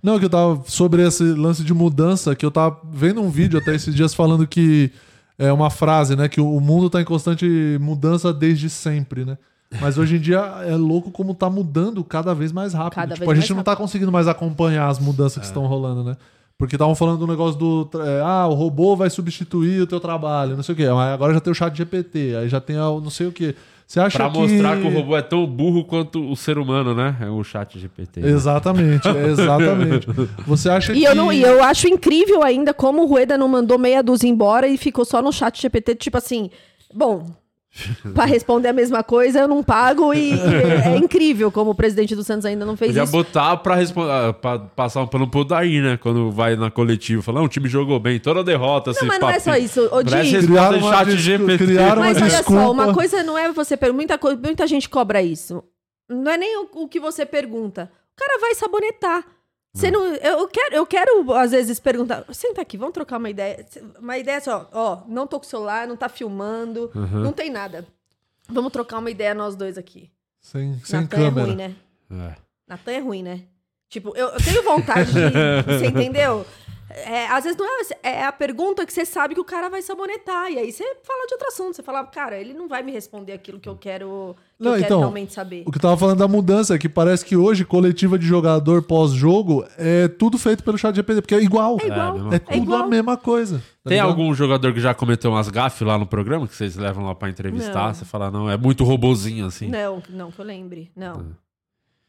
Não, 0.02 0.18
que 0.20 0.26
eu 0.26 0.30
tava 0.30 0.62
sobre 0.68 1.02
esse 1.06 1.24
lance 1.24 1.64
de 1.64 1.74
mudança, 1.74 2.36
que 2.36 2.46
eu 2.46 2.52
tava 2.52 2.78
vendo 2.92 3.22
um 3.22 3.30
vídeo 3.30 3.60
até 3.60 3.74
esses 3.76 3.94
dias 3.94 4.14
falando 4.14 4.46
que 4.48 4.92
é 5.38 5.52
uma 5.52 5.70
frase, 5.70 6.16
né? 6.16 6.28
Que 6.28 6.42
o 6.42 6.60
mundo 6.60 6.90
tá 6.90 7.02
em 7.02 7.06
constante 7.06 7.78
mudança 7.80 8.34
desde 8.34 8.70
sempre, 8.70 9.26
né? 9.26 9.38
Mas 9.82 9.98
hoje 9.98 10.16
em 10.16 10.20
dia 10.20 10.40
é 10.66 10.76
louco 10.76 11.12
como 11.12 11.34
tá 11.34 11.50
mudando 11.50 12.04
cada 12.04 12.34
vez 12.34 12.52
mais 12.52 12.74
rápido. 12.74 12.96
Cada 12.96 13.16
tipo, 13.16 13.26
vez 13.26 13.38
a 13.38 13.42
gente 13.42 13.54
não 13.54 13.64
tá 13.64 13.76
conseguindo 13.76 14.12
mais 14.12 14.28
acompanhar 14.28 14.88
as 14.88 15.00
mudanças 15.00 15.40
que 15.40 15.46
estão 15.46 15.66
rolando, 15.66 16.04
né? 16.04 16.16
Porque 16.58 16.76
estavam 16.76 16.96
falando 16.96 17.20
do 17.20 17.28
negócio 17.28 17.60
do. 17.60 17.90
é, 18.02 18.22
ah, 18.22 18.48
o 18.48 18.54
robô 18.54 18.96
vai 18.96 19.10
substituir 19.10 19.82
o 19.82 19.88
teu 19.88 20.00
trabalho, 20.00 20.56
não 20.56 20.64
sei 20.64 20.74
o 20.74 20.76
quê. 20.76 20.88
Mas 20.88 21.14
agora 21.14 21.34
já 21.34 21.42
tem 21.42 21.52
o 21.52 21.56
chat 21.56 21.76
GPT, 21.76 22.36
aí 22.38 22.48
já 22.48 22.62
tem 22.62 22.78
a, 22.78 22.88
o 22.90 23.02
não 23.02 23.10
sei 23.10 23.28
o 23.28 23.32
quê. 23.32 23.56
Você 23.88 24.00
acha 24.00 24.18
Pra 24.18 24.30
que. 24.32 24.38
mostrar 24.40 24.78
que 24.82 24.88
o 24.88 24.90
robô 24.90 25.16
é 25.16 25.22
tão 25.22 25.46
burro 25.46 25.84
quanto 25.86 26.20
o 26.32 26.36
ser 26.36 26.58
humano, 26.58 26.96
né? 26.96 27.16
É 27.22 27.30
o 27.30 27.44
chat 27.44 27.78
GPT. 27.80 28.20
né? 28.22 28.30
Exatamente, 28.30 29.08
é, 29.08 29.28
exatamente. 29.28 30.08
Você 30.48 30.70
acha 30.70 30.92
E 30.92 30.96
que. 31.00 31.04
eu, 31.04 31.14
não, 31.16 31.32
e 31.32 31.42
eu 31.42 31.64
acho 31.64 31.88
incrível 31.88 32.44
ainda 32.44 32.74
como 32.74 33.04
o 33.04 33.06
Rueda 33.06 33.38
não 33.38 33.48
mandou 33.48 33.78
meia 33.78 34.02
dúzia 34.02 34.28
embora 34.28 34.68
e 34.68 34.76
ficou 34.78 35.06
só 35.06 35.22
no 35.22 35.32
chat 35.32 35.62
GPT, 35.62 35.96
tipo 35.96 36.18
assim, 36.18 36.50
bom, 36.94 37.26
pra 38.14 38.26
responder 38.26 38.70
a 38.70 38.74
mesma 38.74 39.04
coisa 39.04 39.40
eu 39.40 39.48
não 39.48 39.62
pago 39.62 40.14
e, 40.14 40.34
e 40.34 40.40
é 40.86 40.98
incrível 40.98 41.52
como 41.52 41.72
o 41.72 41.76
presidente 41.76 42.16
do 42.16 42.24
Santos 42.24 42.46
ainda 42.46 42.66
não 42.66 42.78
fez 42.78 42.90
Podia 42.92 43.04
isso. 43.04 43.12
botar 43.12 43.58
pra, 43.58 43.76
respon- 43.76 44.10
ah, 44.10 44.32
pra 44.34 44.60
passar 44.60 45.02
um 45.02 45.08
pano 45.08 45.28
pro 45.30 45.44
Daí, 45.44 45.82
né? 45.82 45.98
Quando 45.98 46.32
vai 46.32 46.56
na 46.56 46.72
coletiva. 46.72 47.22
Falar, 47.22 47.40
não, 47.40 47.46
o 47.46 47.50
time 47.50 47.68
jogou 47.68 48.00
bem, 48.00 48.20
toda 48.20 48.44
derrota. 48.44 48.92
Não, 48.92 49.08
mas 49.08 49.20
não 49.20 49.30
é 49.30 49.40
só 49.40 49.56
isso. 49.58 49.90
Ô, 49.92 50.02
Di, 50.02 50.10
Criaram 51.58 52.02
uma 52.02 52.14
desculpa- 52.14 52.22
Mas 52.22 52.22
olha 52.22 52.44
só, 52.44 52.72
uma 52.72 52.94
coisa 52.94 53.24
não 53.24 53.38
é 53.38 53.52
você 53.52 53.76
perguntar, 53.76 53.96
muita, 53.98 54.18
co- 54.18 54.38
muita 54.38 54.66
gente 54.68 54.88
cobra 54.90 55.22
isso. 55.22 55.62
Não 56.10 56.32
é 56.32 56.38
nem 56.38 56.58
o, 56.60 56.70
o 56.84 56.88
que 56.88 57.00
você 57.00 57.26
pergunta. 57.26 57.92
O 58.14 58.16
cara 58.18 58.40
vai 58.40 58.56
sabonetar. 58.56 59.24
Você 59.76 59.92
não, 59.92 60.06
eu, 60.06 60.48
quero, 60.48 60.76
eu 60.76 60.86
quero, 60.86 61.34
às 61.34 61.52
vezes, 61.52 61.80
perguntar. 61.82 62.24
Senta 62.34 62.62
aqui, 62.62 62.78
vamos 62.78 62.94
trocar 62.94 63.18
uma 63.18 63.30
ideia. 63.30 63.66
Uma 64.00 64.18
ideia 64.18 64.40
só, 64.40 64.70
ó, 64.72 65.02
não 65.08 65.28
tô 65.28 65.38
com 65.40 65.46
o 65.46 65.50
celular, 65.50 65.86
não 65.86 65.98
tá 65.98 66.08
filmando, 66.08 66.90
Uhum. 66.96 67.20
não 67.22 67.34
tem 67.34 67.50
nada. 67.50 67.86
Vamos 68.48 68.72
trocar 68.72 69.00
uma 69.00 69.12
ideia 69.12 69.34
nós 69.34 69.56
dois 69.56 69.78
aqui. 69.78 70.10
Sem, 70.40 70.80
sem 70.84 71.02
Natan 71.02 71.18
é 71.18 71.20
câmera. 71.26 71.48
ruim, 71.48 71.56
né? 71.58 71.76
É. 72.12 72.36
Natan 72.68 72.92
é 72.92 73.00
ruim, 73.00 73.24
né? 73.24 73.42
Tipo, 73.90 74.16
eu, 74.16 74.28
eu 74.30 74.38
tenho 74.44 74.64
vontade 74.64 75.12
de. 75.12 75.20
você 75.68 75.88
entendeu? 75.88 76.46
É, 76.96 77.28
às 77.28 77.44
vezes 77.44 77.58
não 77.58 77.66
é, 77.66 77.86
é 78.04 78.26
a 78.26 78.32
pergunta 78.32 78.86
que 78.86 78.94
você 78.94 79.06
sabe 79.06 79.34
que 79.36 79.42
o 79.42 79.46
cara 79.46 79.70
vai 79.70 79.82
sabonetar. 79.82 80.50
E 80.52 80.58
aí 80.58 80.72
você 80.72 80.84
fala 81.04 81.28
de 81.28 81.34
outro 81.34 81.48
assunto. 81.50 81.76
Você 81.76 81.84
fala, 81.84 82.04
cara, 82.06 82.40
ele 82.40 82.54
não 82.54 82.68
vai 82.68 82.82
me 82.82 82.92
responder 82.92 83.34
aquilo 83.34 83.60
que 83.60 83.68
eu 83.68 83.76
quero, 83.76 84.36
que 84.58 84.64
Não, 84.64 84.72
eu 84.72 84.76
quero 84.78 84.86
então, 84.86 85.00
realmente 85.00 85.34
saber. 85.34 85.64
O 85.66 85.72
que 85.72 85.78
eu 85.78 85.82
tava 85.82 85.98
falando 85.98 86.20
da 86.20 86.28
mudança 86.28 86.74
é 86.76 86.78
que 86.78 86.88
parece 86.88 87.26
que 87.26 87.36
hoje 87.36 87.66
coletiva 87.66 88.18
de 88.18 88.26
jogador 88.26 88.82
pós-jogo 88.84 89.66
é 89.78 90.08
tudo 90.08 90.38
feito 90.38 90.64
pelo 90.64 90.78
chat 90.78 90.96
GPT, 90.96 91.22
porque 91.22 91.36
é 91.36 91.42
igual. 91.42 91.78
É 91.82 91.86
igual. 91.88 92.32
É, 92.32 92.36
É 92.36 92.40
tudo 92.40 92.56
igual. 92.58 92.84
a 92.84 92.88
mesma 92.88 93.18
coisa. 93.18 93.58
tá 93.58 93.90
Tem 93.90 93.98
ligado? 93.98 94.08
algum 94.10 94.34
jogador 94.34 94.74
que 94.74 94.80
já 94.80 94.94
cometeu 94.94 95.32
umas 95.32 95.50
gafes 95.50 95.82
lá 95.86 95.98
no 95.98 96.08
programa 96.08 96.48
que 96.48 96.56
vocês 96.56 96.76
levam 96.76 97.06
lá 97.06 97.14
pra 97.14 97.30
entrevistar? 97.30 97.88
Não. 97.88 97.94
Você 97.94 98.06
fala, 98.06 98.32
não, 98.32 98.50
é 98.50 98.58
muito 98.58 98.84
robozinho 98.84 99.46
assim. 99.48 99.68
Não, 99.68 100.02
não 100.10 100.32
que 100.32 100.40
eu 100.40 100.46
lembre. 100.46 100.92
Não. 100.96 101.36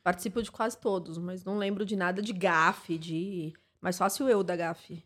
Participo 0.03 0.41
de 0.41 0.53
quase 0.53 0.79
todos, 0.79 1.19
mas 1.19 1.45
não 1.45 1.59
lembro 1.59 1.85
de 1.85 1.97
nada 1.97 2.23
de 2.23 2.33
gafe, 2.33 2.97
de. 2.97 3.53
Mais 3.81 3.97
fácil 3.99 4.29
eu 4.29 4.43
da 4.43 4.57
gafe. 4.57 5.03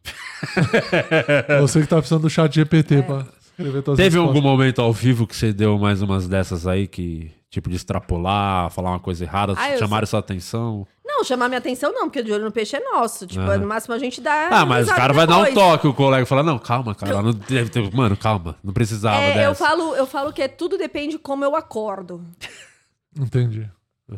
Você 1.61 1.81
que 1.81 1.87
tá 1.87 1.97
precisando 1.97 2.23
do 2.23 2.31
chat 2.31 2.55
GPT 2.55 2.97
É. 2.97 3.03
pra 3.03 3.27
escrever 3.41 3.83
tuas 3.83 3.97
Teve 3.97 4.17
respostas. 4.17 4.37
algum 4.37 4.41
momento 4.41 4.81
ao 4.81 4.93
vivo 4.93 5.27
que 5.27 5.37
você 5.37 5.53
deu 5.53 5.79
mais 5.79 6.01
umas 6.03 6.27
dessas 6.29 6.67
aí 6.67 6.87
que, 6.87 7.31
tipo, 7.51 7.69
de 7.69 7.77
extrapolar, 7.77 8.71
falar 8.71 8.91
uma 8.91 9.01
coisa 9.01 9.25
errada, 9.25 9.55
Ah, 9.57 9.77
chamaram 9.77 10.07
sua 10.07 10.21
atenção? 10.21 10.87
Não, 11.05 11.25
chamar 11.25 11.49
minha 11.49 11.59
atenção 11.59 11.93
não, 11.93 12.03
porque 12.09 12.23
de 12.23 12.33
olho 12.33 12.45
no 12.45 12.53
peixe 12.53 12.77
é 12.77 12.81
nosso. 12.81 13.27
Tipo, 13.27 13.43
no 13.59 13.67
máximo 13.67 13.95
a 13.95 13.99
gente 13.99 14.21
dá. 14.21 14.49
Ah, 14.51 14.65
mas 14.65 14.89
o 14.89 14.95
cara 14.95 15.13
vai 15.13 15.27
dar 15.27 15.39
um 15.39 15.45
depois. 15.45 15.55
toque, 15.55 15.87
o 15.89 15.93
colega 15.93 16.25
fala, 16.25 16.43
não, 16.43 16.59
calma, 16.59 16.95
cara, 16.95 17.21
não 17.21 17.33
deve 17.33 17.69
ter... 17.69 17.93
mano, 17.93 18.17
calma, 18.17 18.57
não 18.63 18.73
precisava 18.73 19.17
É, 19.21 19.35
dessa. 19.35 19.43
eu 19.51 19.55
falo, 19.55 19.95
eu 19.97 20.07
falo 20.07 20.33
que 20.33 20.41
é 20.41 20.49
tudo 20.49 20.79
depende 20.79 21.13
de 21.17 21.19
como 21.19 21.45
eu 21.45 21.55
acordo. 21.57 22.25
Entendi. 23.19 23.69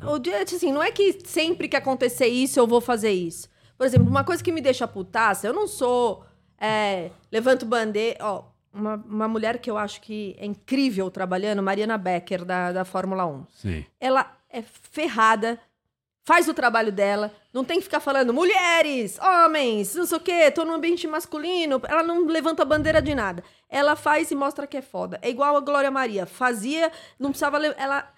O 0.06 0.18
dia, 0.18 0.42
assim, 0.42 0.70
não 0.72 0.82
é 0.82 0.90
que 0.90 1.18
sempre 1.24 1.66
que 1.68 1.76
acontecer 1.76 2.26
isso 2.26 2.58
eu 2.60 2.66
vou 2.66 2.80
fazer 2.80 3.10
isso. 3.10 3.48
Por 3.82 3.86
exemplo, 3.86 4.08
uma 4.08 4.22
coisa 4.22 4.40
que 4.44 4.52
me 4.52 4.60
deixa 4.60 4.86
putaça, 4.86 5.44
eu 5.44 5.52
não 5.52 5.66
sou. 5.66 6.24
É, 6.56 7.10
levanto 7.32 7.66
bandeira. 7.66 8.16
Ó, 8.20 8.44
uma, 8.72 8.94
uma 8.94 9.26
mulher 9.26 9.58
que 9.58 9.68
eu 9.68 9.76
acho 9.76 10.00
que 10.00 10.36
é 10.38 10.46
incrível 10.46 11.10
trabalhando, 11.10 11.64
Mariana 11.64 11.98
Becker, 11.98 12.44
da, 12.44 12.70
da 12.70 12.84
Fórmula 12.84 13.26
1. 13.26 13.46
Sim. 13.48 13.84
Ela 13.98 14.36
é 14.48 14.62
ferrada, 14.62 15.58
faz 16.22 16.46
o 16.46 16.54
trabalho 16.54 16.92
dela, 16.92 17.34
não 17.52 17.64
tem 17.64 17.78
que 17.78 17.82
ficar 17.82 17.98
falando 17.98 18.32
mulheres, 18.32 19.18
homens, 19.18 19.96
não 19.96 20.06
sei 20.06 20.16
o 20.16 20.20
quê, 20.20 20.48
tô 20.52 20.64
no 20.64 20.74
ambiente 20.74 21.08
masculino. 21.08 21.82
Ela 21.88 22.04
não 22.04 22.24
levanta 22.26 22.64
bandeira 22.64 23.02
de 23.02 23.16
nada. 23.16 23.42
Ela 23.68 23.96
faz 23.96 24.30
e 24.30 24.36
mostra 24.36 24.64
que 24.64 24.76
é 24.76 24.82
foda. 24.82 25.18
É 25.20 25.28
igual 25.28 25.56
a 25.56 25.60
Glória 25.60 25.90
Maria. 25.90 26.24
Fazia, 26.24 26.92
não 27.18 27.30
precisava. 27.30 27.66
Ela 27.66 28.08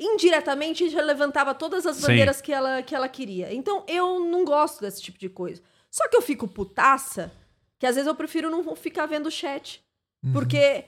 indiretamente 0.00 0.88
já 0.88 1.02
levantava 1.02 1.54
todas 1.54 1.86
as 1.86 1.96
Sim. 1.96 2.02
bandeiras 2.02 2.40
que 2.40 2.52
ela, 2.52 2.82
que 2.82 2.94
ela 2.94 3.08
queria. 3.08 3.52
Então 3.52 3.84
eu 3.86 4.18
não 4.20 4.44
gosto 4.44 4.80
desse 4.80 5.02
tipo 5.02 5.18
de 5.18 5.28
coisa. 5.28 5.62
Só 5.90 6.08
que 6.08 6.16
eu 6.16 6.22
fico 6.22 6.48
putaça, 6.48 7.30
que 7.78 7.86
às 7.86 7.94
vezes 7.94 8.08
eu 8.08 8.14
prefiro 8.14 8.50
não 8.50 8.74
ficar 8.74 9.06
vendo 9.06 9.26
o 9.26 9.30
chat. 9.30 9.84
Porque 10.32 10.84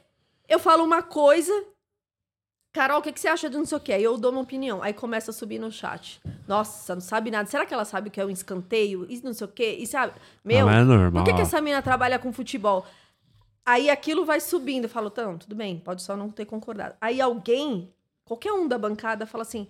eu 0.49 0.59
falo 0.59 0.85
uma 0.85 1.03
coisa, 1.03 1.53
Carol, 2.73 3.01
o 3.01 3.03
que, 3.03 3.13
que 3.13 3.21
você 3.21 3.29
acha 3.29 3.51
de 3.51 3.57
não 3.57 3.67
sei 3.67 3.79
o 3.79 3.81
quê? 3.81 3.93
Aí 3.93 4.03
eu 4.03 4.17
dou 4.17 4.31
uma 4.31 4.41
opinião. 4.41 4.83
Aí 4.83 4.93
começa 4.93 5.31
a 5.31 5.35
subir 5.35 5.59
no 5.59 5.71
chat. 5.71 6.21
Nossa, 6.49 6.95
não 6.95 7.03
sabe 7.03 7.31
nada. 7.31 7.49
Será 7.49 7.67
que 7.67 7.75
ela 7.75 7.85
sabe 7.85 8.09
o 8.09 8.11
que 8.11 8.21
é 8.21 8.25
um 8.25 8.31
escanteio? 8.31 9.07
Isso 9.11 9.25
não 9.25 9.35
sei 9.35 9.47
o 9.47 9.51
quê? 9.51 9.77
E 9.79 9.87
sabe? 9.87 10.15
Meu, 10.45 10.67
mas 10.67 10.81
é 10.81 10.85
normal. 10.85 11.23
por 11.23 11.31
que, 11.31 11.37
que 11.37 11.43
essa 11.43 11.61
menina 11.61 11.83
trabalha 11.83 12.19
com 12.19 12.33
futebol? 12.33 12.87
Aí 13.65 13.91
aquilo 13.91 14.25
vai 14.25 14.41
subindo. 14.41 14.85
Eu 14.85 14.91
falo, 14.91 15.09
então, 15.09 15.39
tudo 15.39 15.55
bem, 15.55 15.79
pode 15.79 16.03
só 16.03 16.17
não 16.17 16.31
ter 16.31 16.47
concordado. 16.47 16.95
Aí 17.01 17.21
alguém, 17.21 17.93
qualquer 18.25 18.53
um 18.53 18.67
da 18.67 18.79
bancada, 18.79 19.27
fala 19.27 19.43
assim: 19.43 19.69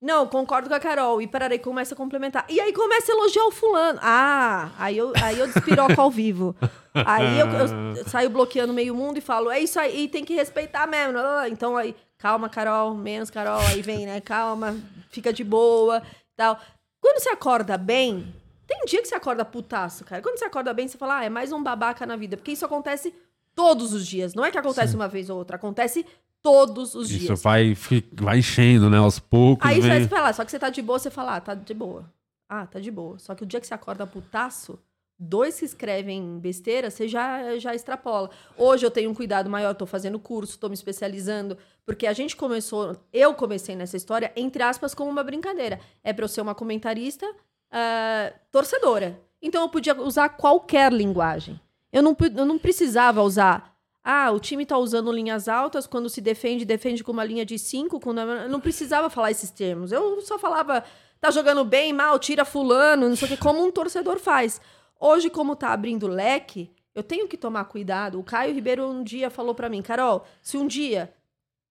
não, 0.00 0.26
concordo 0.26 0.68
com 0.68 0.74
a 0.74 0.80
Carol. 0.80 1.22
E 1.22 1.28
pararei, 1.28 1.58
começa 1.58 1.94
a 1.94 1.96
complementar. 1.96 2.44
E 2.48 2.60
aí 2.60 2.72
começa 2.72 3.12
a 3.12 3.14
elogiar 3.14 3.44
o 3.46 3.52
fulano. 3.52 4.00
Ah, 4.02 4.70
aí 4.76 4.98
eu, 4.98 5.12
aí 5.22 5.38
eu 5.38 5.46
despiroco 5.46 6.00
ao 6.00 6.10
vivo. 6.10 6.56
Aí 6.92 7.38
eu, 7.38 7.46
eu 7.46 8.04
saio 8.10 8.28
bloqueando 8.28 8.72
meio 8.72 8.94
mundo 8.94 9.18
e 9.18 9.20
falo, 9.20 9.50
é 9.50 9.60
isso 9.60 9.78
aí, 9.78 10.08
tem 10.08 10.24
que 10.24 10.34
respeitar 10.34 10.86
mesmo. 10.88 11.18
Então 11.48 11.76
aí, 11.76 11.94
calma, 12.18 12.48
Carol, 12.48 12.94
menos 12.94 13.30
Carol, 13.30 13.60
aí 13.60 13.80
vem, 13.80 14.04
né? 14.04 14.20
Calma, 14.20 14.76
fica 15.08 15.32
de 15.32 15.44
boa 15.44 16.02
tal. 16.36 16.58
Quando 17.00 17.20
você 17.20 17.28
acorda 17.30 17.76
bem, 17.78 18.34
tem 18.66 18.84
dia 18.86 19.00
que 19.02 19.08
você 19.08 19.14
acorda 19.14 19.44
putaço, 19.44 20.04
cara. 20.04 20.22
Quando 20.22 20.38
você 20.38 20.44
acorda 20.44 20.72
bem, 20.72 20.88
você 20.88 20.98
fala, 20.98 21.18
ah, 21.18 21.24
é 21.24 21.28
mais 21.28 21.52
um 21.52 21.62
babaca 21.62 22.04
na 22.06 22.16
vida. 22.16 22.36
Porque 22.36 22.52
isso 22.52 22.64
acontece 22.64 23.14
todos 23.54 23.92
os 23.92 24.06
dias. 24.06 24.34
Não 24.34 24.44
é 24.44 24.50
que 24.50 24.58
acontece 24.58 24.94
uma 24.94 25.08
vez 25.08 25.30
ou 25.30 25.38
outra, 25.38 25.56
acontece 25.56 26.06
todos 26.42 26.94
os 26.94 27.10
Isso 27.10 27.26
dias. 27.26 27.42
vai, 27.42 27.74
fi- 27.74 28.04
vai 28.12 28.38
enchendo, 28.38 28.90
né, 28.90 28.98
aos 28.98 29.18
poucos. 29.18 29.68
Aí 29.68 29.80
você 29.80 29.88
vai 29.88 30.00
vem... 30.00 30.08
falar, 30.08 30.32
só 30.32 30.44
que 30.44 30.50
você 30.50 30.58
tá 30.58 30.68
de 30.70 30.82
boa, 30.82 30.98
você 30.98 31.10
fala, 31.10 31.36
ah, 31.36 31.40
tá 31.40 31.54
de 31.54 31.74
boa. 31.74 32.10
Ah, 32.48 32.66
tá 32.66 32.80
de 32.80 32.90
boa. 32.90 33.18
Só 33.18 33.34
que 33.34 33.44
o 33.44 33.46
dia 33.46 33.60
que 33.60 33.66
você 33.66 33.74
acorda 33.74 34.06
putaço, 34.06 34.78
dois 35.18 35.58
que 35.58 35.64
escrevem 35.64 36.38
besteira, 36.38 36.90
você 36.90 37.06
já, 37.06 37.56
já 37.58 37.74
extrapola. 37.74 38.28
Hoje 38.58 38.84
eu 38.84 38.90
tenho 38.90 39.10
um 39.10 39.14
cuidado 39.14 39.48
maior, 39.48 39.74
tô 39.74 39.86
fazendo 39.86 40.18
curso, 40.18 40.58
tô 40.58 40.68
me 40.68 40.74
especializando, 40.74 41.56
porque 41.86 42.06
a 42.06 42.12
gente 42.12 42.36
começou, 42.36 42.96
eu 43.12 43.32
comecei 43.34 43.76
nessa 43.76 43.96
história, 43.96 44.32
entre 44.36 44.62
aspas, 44.62 44.94
como 44.94 45.10
uma 45.10 45.22
brincadeira. 45.22 45.80
É 46.02 46.12
pra 46.12 46.24
eu 46.24 46.28
ser 46.28 46.40
uma 46.40 46.54
comentarista 46.54 47.26
ah, 47.70 48.32
torcedora. 48.50 49.18
Então 49.40 49.62
eu 49.62 49.68
podia 49.68 49.98
usar 50.00 50.28
qualquer 50.30 50.92
linguagem. 50.92 51.58
Eu 51.92 52.02
não, 52.02 52.16
eu 52.36 52.44
não 52.46 52.58
precisava 52.58 53.22
usar. 53.22 53.71
Ah, 54.04 54.30
o 54.32 54.40
time 54.40 54.66
tá 54.66 54.76
usando 54.76 55.12
linhas 55.12 55.48
altas, 55.48 55.86
quando 55.86 56.08
se 56.08 56.20
defende, 56.20 56.64
defende 56.64 57.04
com 57.04 57.12
uma 57.12 57.24
linha 57.24 57.44
de 57.44 57.58
cinco. 57.58 58.00
Eu 58.04 58.48
não 58.48 58.60
precisava 58.60 59.08
falar 59.08 59.30
esses 59.30 59.50
termos. 59.50 59.92
Eu 59.92 60.20
só 60.22 60.38
falava, 60.38 60.84
tá 61.20 61.30
jogando 61.30 61.64
bem, 61.64 61.92
mal, 61.92 62.18
tira 62.18 62.44
fulano, 62.44 63.08
não 63.08 63.16
sei 63.16 63.28
o 63.28 63.30
que, 63.30 63.36
como 63.36 63.64
um 63.64 63.70
torcedor 63.70 64.18
faz. 64.18 64.60
Hoje, 64.98 65.30
como 65.30 65.54
tá 65.54 65.72
abrindo 65.72 66.08
leque, 66.08 66.70
eu 66.94 67.02
tenho 67.02 67.28
que 67.28 67.36
tomar 67.36 67.64
cuidado. 67.66 68.18
O 68.18 68.24
Caio 68.24 68.54
Ribeiro 68.54 68.88
um 68.88 69.04
dia 69.04 69.30
falou 69.30 69.54
pra 69.54 69.68
mim, 69.68 69.82
Carol, 69.82 70.26
se 70.40 70.56
um 70.56 70.66
dia 70.66 71.12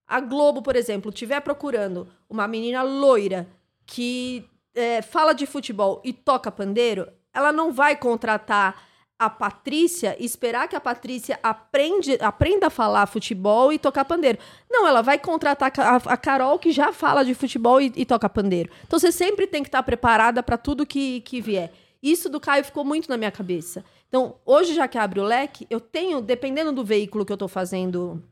a 0.08 0.20
Globo, 0.20 0.62
por 0.62 0.76
exemplo, 0.76 1.10
estiver 1.10 1.40
procurando 1.42 2.08
uma 2.30 2.48
menina 2.48 2.82
loira 2.82 3.48
que 3.86 4.46
é, 4.74 5.02
fala 5.02 5.34
de 5.34 5.46
futebol 5.46 6.02
e 6.04 6.14
toca 6.14 6.52
pandeiro, 6.52 7.08
ela 7.34 7.52
não 7.52 7.72
vai 7.72 7.96
contratar 7.96 8.91
a 9.22 9.30
Patrícia 9.30 10.18
esperar 10.20 10.68
que 10.68 10.76
a 10.76 10.82
Patrícia 10.82 11.40
aprende, 11.44 12.18
aprenda 12.20 12.68
a 12.68 12.70
falar 12.72 13.06
futebol 13.06 13.72
e 13.72 13.78
tocar 13.78 14.04
pandeiro. 14.04 14.40
Não, 14.68 14.88
ela 14.88 15.04
vai 15.04 15.20
contratar 15.20 15.72
a, 15.78 15.96
a 15.98 16.18
Carol 16.18 16.58
que 16.58 16.72
já 16.72 16.92
fala 16.92 17.24
de 17.24 17.36
futebol 17.36 17.80
e, 17.80 17.94
e 17.96 18.04
toca 18.04 18.28
pandeiro. 18.28 18.72
Então 18.84 18.98
você 18.98 19.12
sempre 19.12 19.46
tem 19.46 19.62
que 19.62 19.70
estar 19.70 19.84
preparada 19.84 20.42
para 20.42 20.58
tudo 20.58 20.88
que, 20.88 21.22
que 21.22 21.40
vier. 21.40 21.72
Isso 22.02 22.30
do 22.30 22.40
Caio 22.40 22.64
ficou 22.64 22.84
muito 22.84 23.08
na 23.08 23.16
minha 23.16 23.30
cabeça. 23.30 23.86
Então, 24.08 24.38
hoje, 24.44 24.74
já 24.74 24.88
que 24.88 24.98
abre 24.98 25.20
o 25.20 25.24
leque, 25.24 25.68
eu 25.70 25.80
tenho, 25.80 26.20
dependendo 26.20 26.72
do 26.72 26.84
veículo 26.84 27.24
que 27.24 27.32
eu 27.32 27.38
tô 27.38 27.48
fazendo 27.48 28.24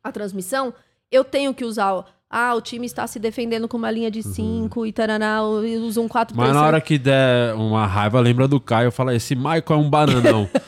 a 0.00 0.12
transmissão, 0.12 0.72
eu 1.10 1.24
tenho 1.24 1.52
que 1.52 1.64
usar. 1.64 2.04
Ah, 2.32 2.54
o 2.54 2.60
time 2.60 2.86
está 2.86 3.08
se 3.08 3.18
defendendo 3.18 3.66
com 3.66 3.76
uma 3.76 3.90
linha 3.90 4.08
de 4.08 4.22
5 4.22 4.86
e 4.86 4.92
taraná, 4.92 5.40
e 5.64 5.76
usa 5.78 6.00
um 6.00 6.06
4 6.06 6.36
Mas 6.36 6.52
na 6.54 6.62
hora 6.62 6.80
que 6.80 6.96
der 6.96 7.52
uma 7.56 7.84
raiva, 7.88 8.20
lembra 8.20 8.46
do 8.46 8.60
Caio, 8.60 8.92
fala, 8.92 9.12
esse 9.16 9.34
Michael 9.34 9.64
é 9.68 9.74
um 9.74 9.90
bananão. 9.90 10.48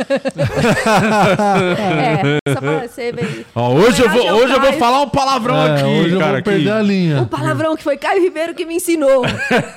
É, 2.45 2.53
só 2.53 2.61
pra 2.61 2.89
você 2.89 3.13
ver. 3.13 3.47
Ó, 3.55 3.75
hoje 3.75 4.03
eu 4.03 4.11
vou, 4.11 4.33
hoje 4.33 4.53
eu 4.55 4.61
vou 4.61 4.73
falar 4.75 5.03
um 5.03 5.09
palavrão 5.09 5.57
É, 5.57 5.75
aqui, 5.75 5.85
hoje 5.85 6.11
eu 6.15 6.19
cara. 6.19 6.33
vou 6.35 6.43
perder 6.43 6.63
que- 6.65 6.71
a 6.71 6.83
linha. 6.83 7.23
O 7.23 7.27
palavrão 7.27 7.77
que 7.77 7.83
foi 7.85 7.97
Caio 7.97 8.21
Ribeiro 8.23 8.55
que 8.55 8.65
me 8.65 8.75
ensinou. 8.77 9.23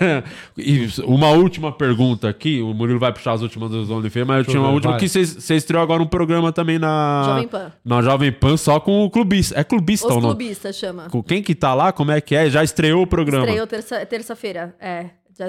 e 0.58 0.88
uma 1.04 1.30
última 1.30 1.72
pergunta 1.72 2.28
aqui, 2.28 2.62
o 2.62 2.74
Murilo 2.74 3.00
vai 3.00 3.14
puxar 3.14 3.34
as 3.34 3.42
últimas 3.42 3.70
dos 3.70 3.90
OnlyFans, 3.92 4.26
mas 4.28 4.38
eu 4.40 4.46
tinha 4.46 4.58
eu 4.58 4.62
uma 4.62 4.70
ver, 4.70 4.76
última 4.76 4.94
vai. 4.94 5.00
que 5.00 5.08
você 5.08 5.56
estreou 5.56 5.84
agora 5.84 6.02
um 6.02 6.08
programa 6.08 6.52
também 6.52 6.80
na... 6.80 7.24
Jovem 7.26 7.48
Pan. 7.48 7.72
Na 7.84 8.02
Jovem 8.02 8.32
Pan, 8.32 8.58
só 8.58 8.80
com 8.80 9.04
o 9.04 9.10
clubista. 9.10 9.60
É 9.60 9.64
clubista 9.64 10.08
Os 10.08 10.16
ou 10.16 10.22
não? 10.22 10.30
clubistas 10.30 10.76
chama. 10.76 11.10
Com 11.12 11.22
Quem 11.22 11.44
que 11.44 11.54
tá 11.54 11.75
lá? 11.76 11.92
Como 11.94 12.12
é 12.12 12.20
que 12.20 12.34
é? 12.36 12.50
Já 12.50 12.64
estreou 12.64 13.04
o 13.04 13.08
programa? 13.08 13.46
Estreou 13.46 13.68
terça- 13.68 14.06
terça-feira. 14.06 14.76
é. 14.80 15.10
Já- 15.38 15.48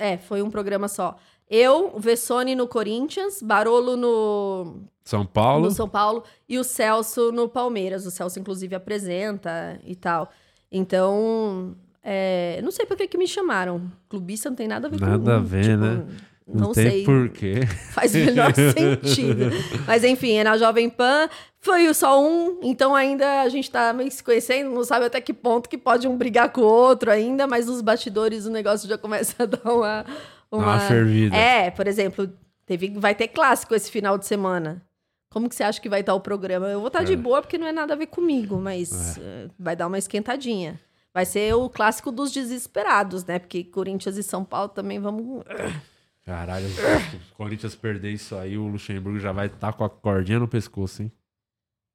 é, 0.00 0.12
é, 0.14 0.18
foi 0.18 0.42
um 0.42 0.50
programa 0.50 0.88
só. 0.88 1.16
Eu, 1.48 1.92
o 1.94 2.00
Vessone 2.00 2.54
no 2.56 2.66
Corinthians, 2.66 3.40
Barolo 3.40 3.96
no, 3.96 4.82
São 5.04 5.24
Paulo. 5.24 5.64
no 5.66 5.70
São 5.70 5.88
Paulo 5.88 6.24
e 6.48 6.58
o 6.58 6.64
Celso 6.64 7.30
no 7.32 7.48
Palmeiras. 7.48 8.04
O 8.04 8.10
Celso, 8.10 8.38
inclusive, 8.40 8.74
apresenta 8.74 9.78
e 9.84 9.94
tal. 9.94 10.28
Então, 10.70 11.76
é, 12.02 12.60
não 12.62 12.70
sei 12.70 12.84
por 12.86 12.96
que, 12.96 13.06
que 13.06 13.16
me 13.18 13.26
chamaram. 13.28 13.90
Clubista 14.08 14.48
não 14.50 14.56
tem 14.56 14.68
nada 14.68 14.88
a 14.88 14.90
ver 14.90 14.98
com 14.98 15.06
Nada 15.06 15.36
a 15.36 15.38
ver, 15.40 15.62
tipo, 15.64 15.76
né? 15.76 16.04
Não, 16.46 16.72
tem 16.72 16.90
sei. 16.90 17.04
porquê. 17.04 17.60
Faz 17.92 18.14
o 18.14 18.18
menor 18.18 18.52
sentido. 18.56 19.50
Mas 19.86 20.02
enfim, 20.02 20.32
é 20.38 20.44
na 20.44 20.56
Jovem 20.56 20.88
Pan. 20.88 21.28
Foi 21.60 21.92
só 21.92 22.22
um, 22.22 22.60
então 22.62 22.94
ainda 22.94 23.42
a 23.42 23.48
gente 23.48 23.70
tá 23.70 23.92
meio 23.92 24.10
se 24.10 24.22
conhecendo, 24.22 24.70
não 24.70 24.84
sabe 24.84 25.06
até 25.06 25.20
que 25.20 25.34
ponto 25.34 25.68
que 25.68 25.76
pode 25.76 26.06
um 26.06 26.16
brigar 26.16 26.50
com 26.50 26.60
o 26.60 26.64
outro 26.64 27.10
ainda, 27.10 27.46
mas 27.46 27.66
nos 27.66 27.80
bastidores 27.80 28.46
o 28.46 28.50
negócio 28.50 28.88
já 28.88 28.96
começa 28.98 29.42
a 29.42 29.46
dar 29.46 29.72
uma. 29.72 30.06
uma 30.50 30.78
fervida. 30.80 31.36
É, 31.36 31.70
por 31.70 31.86
exemplo, 31.88 32.30
teve, 32.64 32.90
vai 32.96 33.14
ter 33.14 33.28
clássico 33.28 33.74
esse 33.74 33.90
final 33.90 34.16
de 34.16 34.26
semana. 34.26 34.82
Como 35.30 35.48
que 35.48 35.54
você 35.54 35.62
acha 35.64 35.80
que 35.80 35.88
vai 35.90 36.00
estar 36.00 36.14
o 36.14 36.20
programa? 36.20 36.68
Eu 36.68 36.78
vou 36.78 36.88
estar 36.88 37.02
de 37.02 37.12
É. 37.12 37.16
boa 37.16 37.42
porque 37.42 37.58
não 37.58 37.66
é 37.66 37.72
nada 37.72 37.92
a 37.92 37.96
ver 37.96 38.06
comigo, 38.06 38.56
mas 38.56 39.18
eh, 39.18 39.48
vai 39.58 39.76
dar 39.76 39.86
uma 39.88 39.98
esquentadinha. 39.98 40.80
Vai 41.12 41.26
ser 41.26 41.52
o 41.54 41.68
clássico 41.68 42.10
dos 42.10 42.30
desesperados, 42.30 43.24
né? 43.26 43.38
Porque 43.38 43.64
Corinthians 43.64 44.16
e 44.16 44.22
São 44.22 44.42
Paulo 44.44 44.68
também 44.70 44.98
vamos. 44.98 45.42
Caralho, 46.24 46.68
se 46.68 46.80
o 47.32 47.36
Corinthians 47.36 47.74
perder 47.74 48.12
isso 48.12 48.36
aí, 48.36 48.56
o 48.56 48.66
Luxemburgo 48.68 49.18
já 49.18 49.32
vai 49.32 49.46
estar 49.46 49.72
com 49.72 49.84
a 49.84 49.90
cordinha 49.90 50.38
no 50.38 50.46
pescoço, 50.48 51.02
hein? 51.02 51.12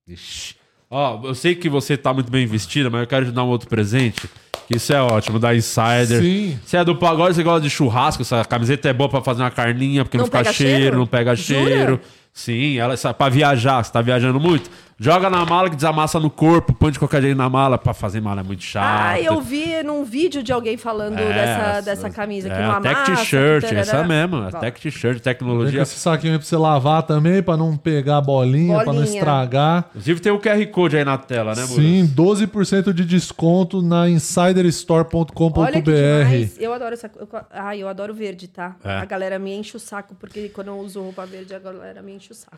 Ixi. 0.08 0.56
Ó, 0.90 1.22
eu 1.24 1.34
sei 1.34 1.56
que 1.56 1.70
você 1.70 1.98
tá 1.98 2.14
muito 2.14 2.30
bem 2.32 2.46
vestida, 2.46 2.90
mas 2.90 3.02
eu 3.02 3.08
quero 3.08 3.26
te 3.26 3.32
dar 3.32 3.44
um 3.44 3.48
outro 3.48 3.68
presente. 3.68 4.30
Que 4.68 4.78
isso 4.78 4.94
é 4.94 5.02
ótimo, 5.02 5.40
da 5.40 5.54
Insider. 5.56 6.22
Sim. 6.22 6.60
Você 6.64 6.78
é 6.78 6.86
do 6.86 6.96
pagode, 6.96 7.36
você 7.36 7.44
gosta 7.44 7.62
de 7.62 7.70
churrasco, 7.70 8.22
essa 8.22 8.46
camiseta 8.46 8.90
é 8.90 8.94
boa 8.94 9.10
pra 9.10 9.22
fazer 9.22 9.42
uma 9.42 9.52
carninha, 9.52 10.06
porque 10.06 10.18
não, 10.18 10.26
Não 10.26 10.32
fica 10.32 10.44
cheiro, 10.54 10.78
cheiro? 10.80 10.98
não 10.98 11.08
pega 11.08 11.36
Jura? 11.36 11.60
cheiro. 11.66 12.00
Sim, 12.32 12.78
ela 12.78 12.94
é 12.94 13.14
pra 13.14 13.30
viajar, 13.30 13.84
você 13.84 13.92
tá 13.92 14.02
viajando 14.02 14.40
muito. 14.40 14.70
Joga 15.04 15.30
na 15.30 15.46
mala 15.46 15.70
que 15.70 15.76
desamassa 15.76 16.18
no 16.18 16.30
corpo, 16.30 16.72
põe 16.72 16.90
de 16.90 16.98
qualquer 16.98 17.22
jeito 17.22 17.38
na 17.38 17.50
mala. 17.50 17.78
Pra 17.78 17.94
fazer 17.94 18.22
mala 18.22 18.40
é 18.40 18.44
muito 18.44 18.64
chato. 18.64 18.86
Ah, 18.86 19.20
eu 19.20 19.42
vi 19.42 19.84
num 19.84 20.06
vídeo 20.06 20.42
de 20.42 20.54
alguém 20.54 20.78
falando 20.78 21.18
É, 21.20 21.34
dessa, 21.34 21.82
dessa 21.82 22.10
camisa 22.10 22.48
que 22.50 22.56
É, 22.56 22.62
não 22.64 22.72
a 22.72 22.80
Tech 22.80 22.96
amassa. 22.96 23.16
T-shirt, 23.18 23.64
essa 23.74 24.04
mesmo. 24.06 24.50
Tech 24.62 24.80
T-shirt, 24.80 25.20
tecnologia. 25.22 25.82
esse 25.82 26.00
saquinho 26.00 26.32
aí 26.34 26.40
pra 26.40 26.48
você 26.48 26.56
lavar 26.56 27.04
também, 27.04 27.44
pra 27.44 27.58
não 27.58 27.76
pegar 27.76 28.18
a 28.18 28.22
bolinha, 28.22 28.76
pra 28.76 28.86
não 28.86 28.94
Bolinha. 29.02 29.14
estragar. 29.18 29.86
Inclusive 29.90 30.20
tem 30.22 30.32
o 30.32 30.40
QR 30.40 30.66
Code 30.68 30.96
aí 30.96 31.04
na 31.04 31.18
tela, 31.18 31.54
né, 31.54 31.66
Muro? 31.66 31.82
Sim, 31.82 32.08
12% 32.16 32.94
de 32.94 33.04
desconto 33.04 33.82
na 33.82 34.08
insiderstore.com.br. 34.10 35.60
Olha 35.60 35.82
que 35.82 35.92
demais. 35.92 36.58
Eu 36.58 36.74
adoro 36.74 36.94
essa. 36.94 37.12
Eu, 37.20 37.28
ai, 37.52 37.80
eu 37.84 37.90
adoro 37.90 38.14
verde, 38.14 38.48
tá? 38.48 38.78
É. 38.84 39.00
A 39.00 39.06
galera 39.06 39.38
me 39.38 39.54
enche 39.54 39.76
o 39.76 39.80
saco, 39.80 40.16
porque 40.16 40.48
quando 40.50 40.68
eu 40.68 40.78
uso 40.80 41.02
roupa 41.02 41.26
verde, 41.26 41.54
a 41.54 41.60
galera 41.60 42.02
me 42.02 42.14
enche 42.16 42.32
o 42.32 42.36
saco. 42.36 42.58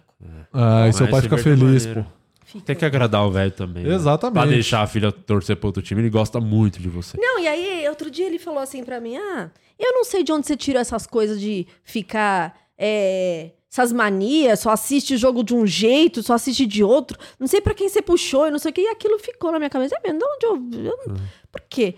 Ah, 0.54 0.88
e 0.88 0.94
seu 0.94 1.08
pai 1.08 1.22
fica 1.22 1.36
é 1.36 1.40
feliz, 1.40 1.86
maneiro. 1.88 2.04
pô. 2.04 2.26
Tem 2.66 2.76
que 2.76 2.86
agradar 2.86 3.26
o 3.26 3.32
velho 3.32 3.52
também. 3.52 3.84
né? 3.84 3.94
Exatamente. 3.96 4.34
Pra 4.34 4.46
deixar 4.46 4.82
a 4.82 4.88
filha 4.88 5.12
torcer 5.12 5.56
pro 5.56 5.68
outro 5.68 5.82
time, 5.82 6.02
ele 6.02 6.10
gosta 6.10 6.40
muito 6.40 6.80
de 6.80 6.88
você. 6.90 7.18
Não, 7.20 7.40
e 7.40 7.48
aí, 7.48 7.88
outro 7.90 8.10
dia 8.10 8.26
ele 8.28 8.40
falou 8.40 8.60
assim 8.60 8.84
pra 8.84 9.00
mim: 9.00 9.18
Ah, 9.18 9.50
eu 9.80 9.92
não 9.94 10.04
sei 10.04 10.24
de 10.24 10.32
onde 10.32 10.46
você 10.48 10.56
tira 10.56 10.80
essas 10.80 11.06
coisas 11.08 11.40
de 11.40 11.68
ficar. 11.84 12.56
é, 12.78 13.52
essas 13.72 13.92
manias, 13.92 14.62
só 14.62 14.70
assiste 14.70 15.16
o 15.16 15.18
jogo 15.18 15.44
de 15.44 15.54
um 15.54 15.68
jeito, 15.68 16.24
só 16.24 16.36
assiste 16.36 16.66
de 16.66 16.82
outro. 16.82 17.20
Não 17.38 17.46
sei 17.46 17.60
pra 17.60 17.74
quem 17.74 17.90
você 17.90 18.02
puxou, 18.02 18.48
e 18.48 18.52
não 18.52 18.58
sei 18.58 18.72
o 18.72 18.74
que. 18.74 18.80
E 18.80 18.88
aquilo 18.88 19.20
ficou 19.20 19.52
na 19.52 19.60
minha 19.60 19.70
cabeça. 19.70 19.98
É 20.02 20.08
mesmo, 20.08 20.20
de 20.40 20.46
onde 20.48 20.78
eu. 20.78 20.86
eu 20.86 21.12
Uhum. 21.12 21.18
Por 21.52 21.62
quê? 21.70 21.96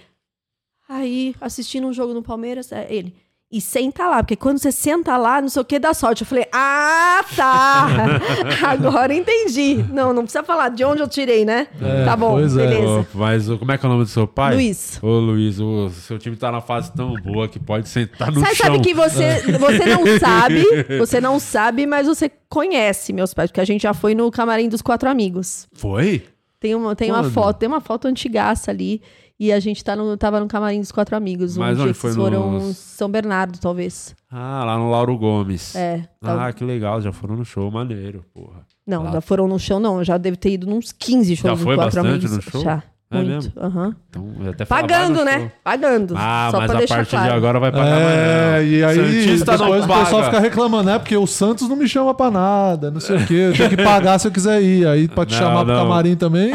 Aí, 0.89 1.35
assistindo 1.41 1.85
um 1.85 1.93
jogo 1.93 2.13
no 2.15 2.23
Palmeiras, 2.23 2.71
é, 2.71 2.87
ele. 2.89 3.15
E 3.49 3.61
senta 3.61 4.05
lá, 4.07 4.21
porque 4.21 4.35
quando 4.35 4.57
você 4.57 4.73
senta 4.73 5.15
lá, 5.15 5.39
não 5.41 5.47
sei 5.47 5.61
o 5.61 5.65
que 5.65 5.79
dá 5.79 5.93
sorte. 5.93 6.23
Eu 6.23 6.27
falei, 6.27 6.45
ah, 6.51 7.23
tá! 7.33 7.87
Agora 8.67 9.13
entendi. 9.13 9.85
Não, 9.89 10.11
não 10.11 10.23
precisa 10.23 10.43
falar 10.43 10.67
de 10.67 10.83
onde 10.83 11.01
eu 11.01 11.07
tirei, 11.07 11.45
né? 11.45 11.67
É, 11.81 12.03
tá 12.03 12.17
bom, 12.17 12.35
beleza. 12.35 12.85
Ô, 12.85 13.05
mas 13.13 13.47
como 13.47 13.71
é 13.71 13.77
que 13.77 13.85
é 13.85 13.87
o 13.87 13.91
nome 13.93 14.03
do 14.03 14.09
seu 14.09 14.27
pai? 14.27 14.55
Luiz. 14.55 14.99
Ô, 15.01 15.07
Luiz, 15.19 15.61
o 15.61 15.89
seu 15.91 16.19
time 16.19 16.35
tá 16.35 16.51
na 16.51 16.59
fase 16.59 16.91
tão 16.91 17.13
boa 17.13 17.47
que 17.47 17.57
pode 17.57 17.87
sentar 17.87 18.33
no 18.33 18.41
Você 18.41 18.53
chão. 18.53 18.65
sabe 18.65 18.79
que 18.81 18.93
você, 18.93 19.41
você 19.57 19.85
não 19.85 20.19
sabe, 20.19 20.65
você 20.99 21.21
não 21.21 21.39
sabe, 21.39 21.87
mas 21.87 22.05
você 22.05 22.29
conhece 22.49 23.13
meus 23.13 23.33
pais, 23.33 23.49
porque 23.49 23.61
a 23.61 23.65
gente 23.65 23.83
já 23.83 23.93
foi 23.93 24.13
no 24.13 24.29
camarim 24.29 24.67
dos 24.67 24.81
quatro 24.81 25.09
amigos. 25.09 25.69
Foi? 25.71 26.21
Tem 26.59 26.75
uma, 26.75 26.95
tem 26.97 27.11
uma 27.11 27.23
foto, 27.23 27.59
tem 27.59 27.67
uma 27.67 27.79
foto 27.79 28.09
antigaça 28.09 28.71
ali. 28.71 29.01
E 29.39 29.51
a 29.53 29.59
gente 29.59 29.83
tá 29.83 29.95
no, 29.95 30.17
tava 30.17 30.39
no 30.39 30.47
camarim 30.47 30.79
dos 30.79 30.91
quatro 30.91 31.15
amigos. 31.15 31.55
Mas 31.57 31.77
um 31.77 31.81
onde 31.81 31.83
dia 31.83 31.93
que 31.93 31.99
foi 31.99 32.11
foram 32.13 32.51
nos- 32.53 32.75
São 32.77 33.07
Bernardo, 33.09 33.59
talvez. 33.59 34.15
Ah, 34.31 34.63
lá 34.65 34.77
no 34.77 34.89
Lauro 34.89 35.15
Gomes. 35.17 35.75
É, 35.75 36.07
Ah, 36.21 36.35
tá- 36.37 36.53
que 36.53 36.63
legal, 36.63 36.99
já 37.01 37.11
foram 37.11 37.35
no 37.35 37.45
show, 37.45 37.69
maneiro, 37.69 38.25
porra. 38.33 38.65
Não, 38.85 39.07
Ah, 39.07 39.11
já 39.11 39.21
foram 39.21 39.47
no 39.47 39.59
show, 39.59 39.79
não. 39.79 39.99
Eu 39.99 40.03
já 40.03 40.17
devo 40.17 40.37
ter 40.37 40.51
ido 40.53 40.65
nos 40.65 40.91
15 40.91 41.35
shows 41.35 41.59
Já 41.59 41.63
foi 41.63 41.75
quatro 41.75 42.01
bastante 42.01 42.25
amigos. 42.25 42.31
no 42.45 42.51
show? 42.51 42.61
Já. 42.63 42.83
É 43.09 43.15
muito. 43.15 43.29
mesmo? 43.29 43.53
aham. 43.61 43.95
Então, 44.09 44.31
eu 44.43 44.49
até 44.51 44.65
Pagando, 44.65 45.23
né? 45.23 45.39
show. 45.39 45.51
Pagando. 45.63 46.13
Ah, 46.17 46.49
Só 46.51 46.57
mas 46.57 46.65
pra 46.67 46.75
a 46.75 46.79
deixar 46.79 46.95
partir 46.97 47.09
claro. 47.11 47.25
de 47.31 47.37
agora 47.37 47.59
vai 47.61 47.71
pagar 47.71 47.85
mais. 47.85 48.05
É, 48.05 48.51
não. 48.57 48.63
e 48.67 48.83
aí 48.83 48.95
Santista 48.95 49.57
depois 49.57 49.85
o 49.85 49.87
pessoal 49.87 50.23
fica 50.25 50.39
reclamando, 50.41 50.83
né? 50.91 50.99
Porque 50.99 51.15
o 51.15 51.25
Santos 51.25 51.69
não 51.69 51.77
me 51.77 51.87
chama 51.87 52.13
pra 52.13 52.29
nada, 52.29 52.91
não 52.91 52.99
sei 52.99 53.15
o 53.15 53.25
quê. 53.25 53.33
Eu 53.49 53.53
tenho 53.53 53.69
que 53.69 53.77
pagar 53.81 54.19
se 54.19 54.27
eu 54.27 54.31
quiser 54.31 54.61
ir. 54.61 54.85
Aí 54.85 55.07
pra 55.07 55.25
te 55.25 55.31
Não, 55.35 55.39
chamar 55.39 55.63
pro 55.63 55.73
não. 55.73 55.83
camarim 55.83 56.15
também, 56.17 56.51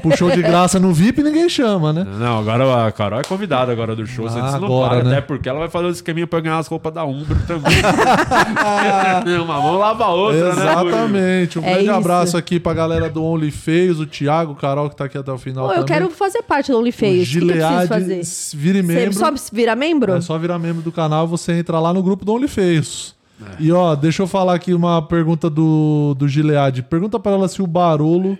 pro 0.00 0.16
show 0.16 0.30
de 0.30 0.40
graça 0.40 0.80
no 0.80 0.90
VIP, 0.90 1.22
ninguém 1.22 1.50
chama, 1.50 1.92
né? 1.92 2.06
Não, 2.18 2.38
agora 2.38 2.86
a 2.86 2.92
Carol 2.92 3.20
é 3.20 3.24
convidada 3.24 3.70
agora 3.70 3.94
do 3.94 4.06
show. 4.06 4.26
Ah, 4.26 4.30
você 4.30 4.40
disse 4.40 4.56
não 4.58 4.64
agora, 4.64 4.88
paga, 4.96 5.04
né? 5.04 5.10
até 5.18 5.20
porque 5.20 5.50
ela 5.50 5.58
vai 5.58 5.68
fazer 5.68 5.84
um 5.86 5.90
esqueminha 5.90 6.26
pra 6.26 6.40
ganhar 6.40 6.56
as 6.56 6.66
roupas 6.66 6.94
da 6.94 7.04
Umbro 7.04 7.36
também. 7.46 7.74
Uma 9.44 9.60
mão 9.60 9.76
lava 9.76 10.04
a 10.04 10.08
outra, 10.14 10.54
né? 10.54 10.62
Exatamente. 10.62 11.58
Um 11.58 11.62
É 11.62 11.70
grande 11.72 11.84
isso. 11.84 11.92
abraço 11.92 12.36
aqui 12.38 12.58
pra 12.58 12.72
galera 12.72 13.08
do 13.10 13.22
Only 13.22 13.50
Feios, 13.50 14.00
o 14.00 14.06
Thiago, 14.06 14.52
o 14.52 14.56
Carol 14.56 14.88
que 14.88 14.96
tá 14.96 15.04
aqui 15.04 15.18
até 15.18 15.30
o 15.30 15.38
final 15.38 15.66
Pô, 15.68 15.72
eu 15.74 15.84
também. 15.84 15.89
Quero 15.92 16.10
fazer 16.10 16.42
parte 16.42 16.70
do 16.70 16.78
OnlyFans. 16.78 17.28
O 17.28 17.32
que, 17.32 17.38
que 17.38 17.44
eu 17.44 17.46
preciso 17.48 17.68
Gilead, 17.68 17.88
fazer? 17.88 18.56
vire 18.56 18.82
membro. 18.82 19.12
Você 19.12 19.18
só 19.18 19.32
vira 19.52 19.76
membro? 19.76 20.12
É 20.14 20.20
só 20.20 20.38
virar 20.38 20.58
membro 20.58 20.82
do 20.82 20.92
canal, 20.92 21.26
você 21.26 21.52
entra 21.52 21.78
lá 21.80 21.92
no 21.92 22.02
grupo 22.02 22.24
do 22.24 22.32
OnlyFeios. 22.32 23.14
É. 23.42 23.62
E 23.62 23.72
ó, 23.72 23.94
deixa 23.94 24.22
eu 24.22 24.26
falar 24.26 24.54
aqui 24.54 24.74
uma 24.74 25.00
pergunta 25.00 25.48
do, 25.48 26.14
do 26.18 26.28
Gilead. 26.28 26.82
Pergunta 26.82 27.18
pra 27.18 27.32
ela 27.32 27.48
se 27.48 27.62
o 27.62 27.66
Barolo 27.66 28.38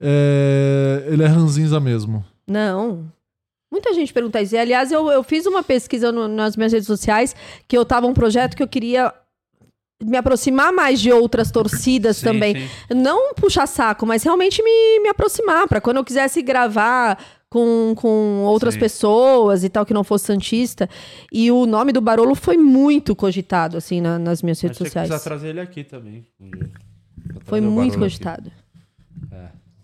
é, 0.00 1.04
ele 1.08 1.22
é 1.22 1.26
ranzinza 1.26 1.78
mesmo. 1.80 2.24
Não. 2.46 3.04
Muita 3.70 3.92
gente 3.92 4.12
pergunta 4.12 4.40
isso. 4.40 4.54
E, 4.54 4.58
aliás, 4.58 4.90
eu, 4.90 5.10
eu 5.10 5.22
fiz 5.22 5.44
uma 5.44 5.62
pesquisa 5.62 6.10
no- 6.10 6.26
nas 6.28 6.56
minhas 6.56 6.72
redes 6.72 6.86
sociais 6.86 7.36
que 7.66 7.76
eu 7.76 7.84
tava 7.84 8.06
um 8.06 8.14
projeto 8.14 8.56
que 8.56 8.62
eu 8.62 8.68
queria 8.68 9.12
me 10.02 10.16
aproximar 10.16 10.72
mais 10.72 11.00
de 11.00 11.10
outras 11.12 11.50
torcidas 11.50 12.18
Sim, 12.18 12.24
também. 12.24 12.54
sim. 12.54 12.94
Não 12.94 13.34
puxar 13.34 13.66
saco, 13.66 14.06
mas 14.06 14.22
realmente 14.22 14.62
me, 14.62 15.00
me 15.00 15.08
aproximar, 15.08 15.66
pra 15.66 15.80
quando 15.80 15.96
eu 15.96 16.04
quisesse 16.04 16.40
gravar 16.40 17.18
com, 17.50 17.94
com 17.96 18.44
outras 18.44 18.74
Sim. 18.74 18.80
pessoas 18.80 19.64
e 19.64 19.68
tal, 19.68 19.84
que 19.84 19.92
não 19.94 20.04
fosse 20.04 20.26
Santista. 20.26 20.88
E 21.32 21.50
o 21.50 21.66
nome 21.66 21.92
do 21.92 22.00
Barolo 22.00 22.34
foi 22.34 22.56
muito 22.56 23.16
cogitado, 23.16 23.76
assim, 23.76 24.00
na- 24.00 24.18
nas 24.18 24.42
minhas 24.42 24.60
redes 24.60 24.78
que 24.78 24.84
sociais. 24.84 25.08
precisa 25.08 25.24
trazer 25.28 25.48
ele 25.48 25.60
aqui 25.60 25.82
também. 25.82 26.26
um 26.40 26.50
Foi 27.44 27.60
muito 27.60 27.92
Barolo 27.98 28.04
aqui. 28.06 28.12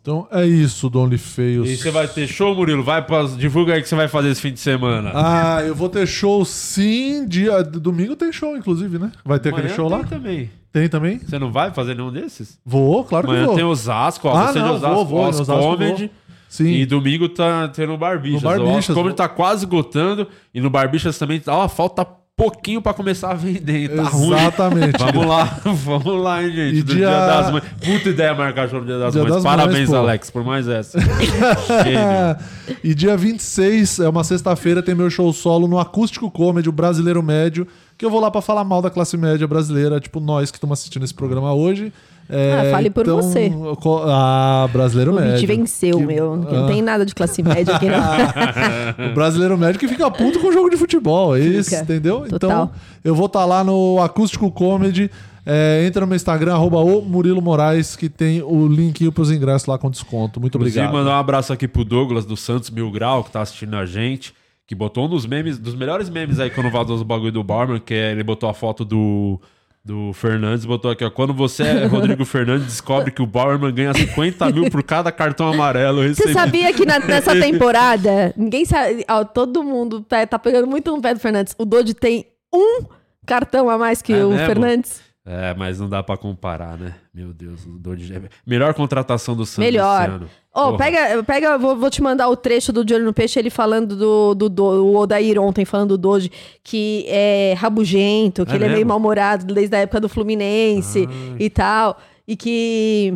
Então 0.04 0.28
é 0.30 0.44
isso 0.44 0.90
do 0.90 1.00
OnlyFeios. 1.00 1.66
E 1.66 1.78
você 1.78 1.90
vai 1.90 2.06
ter 2.06 2.26
show, 2.26 2.54
Murilo? 2.54 2.82
Vai 2.84 3.00
pra... 3.00 3.22
Divulga 3.24 3.72
aí 3.72 3.80
o 3.80 3.82
que 3.82 3.88
você 3.88 3.94
vai 3.94 4.06
fazer 4.06 4.28
esse 4.28 4.40
fim 4.42 4.52
de 4.52 4.60
semana. 4.60 5.10
Ah, 5.14 5.62
eu 5.64 5.74
vou 5.74 5.88
ter 5.88 6.06
show 6.06 6.44
sim. 6.44 7.26
Dia... 7.26 7.62
Domingo 7.62 8.14
tem 8.14 8.30
show, 8.30 8.54
inclusive, 8.54 8.98
né? 8.98 9.10
Vai 9.24 9.38
ter 9.40 9.48
aquele 9.48 9.68
Amanhã 9.68 9.76
show 9.76 9.88
tem 9.88 9.98
lá? 9.98 10.04
também. 10.04 10.50
Tem 10.70 10.88
também? 10.90 11.20
Você 11.20 11.38
não 11.38 11.50
vai 11.50 11.70
fazer 11.70 11.94
nenhum 11.94 12.12
desses? 12.12 12.58
Vou, 12.66 13.02
claro 13.02 13.26
que 13.26 13.32
Amanhã 13.32 13.46
vou. 13.46 13.54
tem 13.54 13.64
Osasco, 13.64 14.28
ó. 14.28 14.36
Ah, 14.36 14.52
você 14.52 14.58
não, 14.58 14.66
de 14.66 14.74
Osasco, 14.74 14.94
vou, 14.94 15.06
vou, 15.06 15.28
Os 15.30 15.38
em 15.38 15.40
Osasco 15.40 15.62
Comedy. 15.62 16.06
vou. 16.06 16.10
Sim. 16.50 16.66
E 16.66 16.84
domingo 16.84 17.26
tá 17.30 17.68
tendo 17.68 17.96
Barbixas. 17.96 18.42
No 18.42 18.48
Barbixas, 18.50 18.90
O 18.90 18.94
Comedy 18.94 19.16
tá 19.16 19.26
quase 19.26 19.64
esgotando. 19.64 20.28
E 20.52 20.60
no 20.60 20.68
Barbixas 20.68 21.18
também, 21.18 21.42
ó, 21.46 21.66
falta 21.66 22.06
pouquinho 22.36 22.82
pra 22.82 22.92
começar 22.92 23.30
a 23.30 23.34
vender. 23.34 23.94
Tá 23.94 24.02
ruim. 24.04 24.34
Exatamente. 24.34 24.98
Vamos 24.98 25.26
lá, 25.26 25.60
vamos 25.64 26.22
lá, 26.22 26.42
hein, 26.42 26.50
gente. 26.50 26.76
E 26.78 26.82
do 26.82 26.94
dia- 26.94 27.06
dia... 27.08 27.26
das 27.26 27.50
Mães. 27.52 27.64
Puta 27.84 28.08
ideia 28.08 28.34
marcar 28.34 28.68
show 28.68 28.80
no 28.80 28.86
Dia 28.86 28.98
das 28.98 29.12
Dia 29.12 29.22
Mães. 29.22 29.34
das 29.34 29.42
Parabéns, 29.44 29.88
Mães. 29.88 29.92
Alex, 30.00 30.30
por 30.30 30.44
mais 30.44 30.66
essa. 30.68 30.98
Gênio. 31.00 32.78
e 32.82 32.94
dia 32.94 33.16
26, 33.16 34.00
é 34.00 34.08
uma 34.08 34.24
sexta-feira, 34.24 34.82
tem 34.82 34.94
meu 34.94 35.08
show 35.10 35.32
solo 35.32 35.68
no 35.68 35.78
Acústico 35.78 36.30
Comedy, 36.30 36.68
o 36.68 36.72
Brasileiro 36.72 37.22
Médio, 37.22 37.66
que 37.96 38.04
eu 38.04 38.10
vou 38.10 38.20
lá 38.20 38.30
pra 38.30 38.42
falar 38.42 38.64
mal 38.64 38.82
da 38.82 38.90
classe 38.90 39.16
média 39.16 39.46
brasileira, 39.46 40.00
tipo 40.00 40.18
nós 40.20 40.50
que 40.50 40.56
estamos 40.56 40.78
assistindo 40.80 41.04
esse 41.04 41.14
programa 41.14 41.52
hoje. 41.54 41.92
É, 42.28 42.68
Ah, 42.68 42.70
fale 42.70 42.88
por 42.90 43.06
você. 43.06 43.52
co- 43.80 44.02
Ah, 44.06 44.68
Brasileiro 44.72 45.12
O 45.12 45.14
Médio. 45.14 45.46
Beat 45.46 45.46
venceu, 45.58 46.00
meu. 46.00 46.36
Não 46.36 46.64
Ah. 46.64 46.66
tem 46.68 46.80
nada 46.80 47.04
de 47.04 47.14
classe 47.14 47.42
média 47.42 47.74
aqui, 47.76 47.86
não. 47.86 47.98
o 49.10 49.14
brasileiro 49.14 49.58
médio 49.58 49.78
que 49.78 49.86
fica 49.88 50.10
puto 50.10 50.40
com 50.40 50.48
o 50.48 50.52
jogo 50.52 50.70
de 50.70 50.76
futebol, 50.76 51.36
é 51.36 51.40
isso, 51.40 51.70
Fica. 51.70 51.82
entendeu? 51.82 52.20
Total. 52.28 52.34
Então, 52.64 52.70
eu 53.04 53.14
vou 53.14 53.26
estar 53.26 53.44
lá 53.44 53.62
no 53.62 54.00
Acústico 54.02 54.50
Comedy. 54.50 55.10
é, 55.46 55.84
entra 55.86 56.00
no 56.00 56.06
meu 56.06 56.16
Instagram, 56.16 56.54
arroba 56.54 56.78
o 56.78 57.02
Murilo 57.02 57.42
Moraes, 57.42 57.94
que 57.96 58.08
tem 58.08 58.40
o 58.42 58.66
link 58.66 59.10
pros 59.10 59.30
ingressos 59.30 59.66
lá 59.68 59.76
com 59.76 59.90
desconto. 59.90 60.40
Muito 60.40 60.56
Inclusive, 60.56 60.80
obrigado. 60.86 60.98
mandar 61.04 61.16
um 61.16 61.20
abraço 61.20 61.52
aqui 61.52 61.68
pro 61.68 61.84
Douglas 61.84 62.24
do 62.24 62.34
Santos 62.34 62.70
Mil 62.70 62.90
Grau, 62.90 63.22
que 63.22 63.30
tá 63.30 63.42
assistindo 63.42 63.76
a 63.76 63.84
gente, 63.84 64.32
que 64.66 64.74
botou 64.74 65.04
um 65.04 65.08
dos 65.10 65.26
memes, 65.26 65.58
dos 65.58 65.74
melhores 65.74 66.08
memes 66.08 66.40
aí 66.40 66.48
quando 66.48 66.70
vazou 66.70 66.96
os 66.96 67.02
bagulho 67.02 67.30
do 67.30 67.44
Bauerman, 67.44 67.78
que 67.78 67.92
é, 67.92 68.12
ele 68.12 68.24
botou 68.24 68.48
a 68.48 68.54
foto 68.54 68.86
do, 68.86 69.38
do 69.84 70.12
Fernandes, 70.14 70.64
botou 70.64 70.90
aqui, 70.90 71.04
ó. 71.04 71.10
Quando 71.10 71.34
você 71.34 71.62
é 71.62 71.84
Rodrigo 71.86 72.24
Fernandes, 72.26 72.66
descobre 72.66 73.10
que 73.10 73.20
o 73.20 73.26
Bauerman 73.26 73.72
ganha 73.74 73.92
50 73.92 74.50
mil 74.50 74.70
por 74.70 74.82
cada 74.82 75.12
cartão 75.12 75.52
amarelo 75.52 75.98
Você 76.02 76.08
recebido. 76.08 76.32
sabia 76.32 76.72
que 76.72 76.86
na- 76.86 76.98
nessa 77.00 77.32
temporada, 77.38 78.32
ninguém 78.36 78.64
sabe. 78.64 79.04
ó, 79.10 79.24
todo 79.24 79.62
mundo 79.62 80.00
tá, 80.00 80.26
tá 80.26 80.38
pegando 80.38 80.66
muito 80.66 80.90
no 80.90 81.02
pé 81.02 81.12
do 81.12 81.20
Fernandes. 81.20 81.54
O 81.58 81.66
Dodge 81.66 81.92
tem 81.92 82.24
um 82.52 82.84
cartão 83.26 83.68
a 83.68 83.76
mais 83.76 84.00
que 84.00 84.12
É 84.14 84.24
o 84.24 84.30
mesmo? 84.30 84.46
Fernandes. 84.46 85.02
É, 85.26 85.54
mas 85.54 85.80
não 85.80 85.88
dá 85.88 86.02
pra 86.02 86.16
comparar, 86.18 86.76
né? 86.78 86.94
Meu 87.12 87.32
Deus, 87.32 87.64
o 87.64 87.78
Dodge 87.78 88.14
é... 88.14 88.22
Melhor 88.46 88.74
contratação 88.74 89.34
do 89.34 89.46
Santos 89.46 89.64
Melhor. 89.70 90.22
Porra. 90.62 90.78
pega, 90.78 91.22
pega 91.24 91.58
vou, 91.58 91.76
vou 91.76 91.90
te 91.90 92.00
mandar 92.02 92.28
o 92.28 92.36
trecho 92.36 92.72
do 92.72 92.84
De 92.84 92.94
Olho 92.94 93.04
no 93.04 93.12
Peixe, 93.12 93.38
ele 93.38 93.50
falando 93.50 93.96
do, 93.96 94.34
do, 94.34 94.48
do 94.48 94.64
o 94.64 94.96
Odair 94.96 95.38
ontem, 95.40 95.64
falando 95.64 95.90
do 95.90 95.98
Doge, 95.98 96.30
que 96.62 97.04
é 97.08 97.54
rabugento, 97.58 98.46
que 98.46 98.52
É 98.52 98.54
ele 98.54 98.64
é 98.64 98.68
meio 98.68 98.78
mesmo? 98.78 98.88
mal-humorado 98.90 99.52
desde 99.52 99.74
a 99.74 99.80
época 99.80 100.00
do 100.00 100.08
Fluminense 100.08 101.08
Ah. 101.08 101.36
e 101.38 101.50
tal. 101.50 101.98
E 102.26 102.36
que 102.36 103.12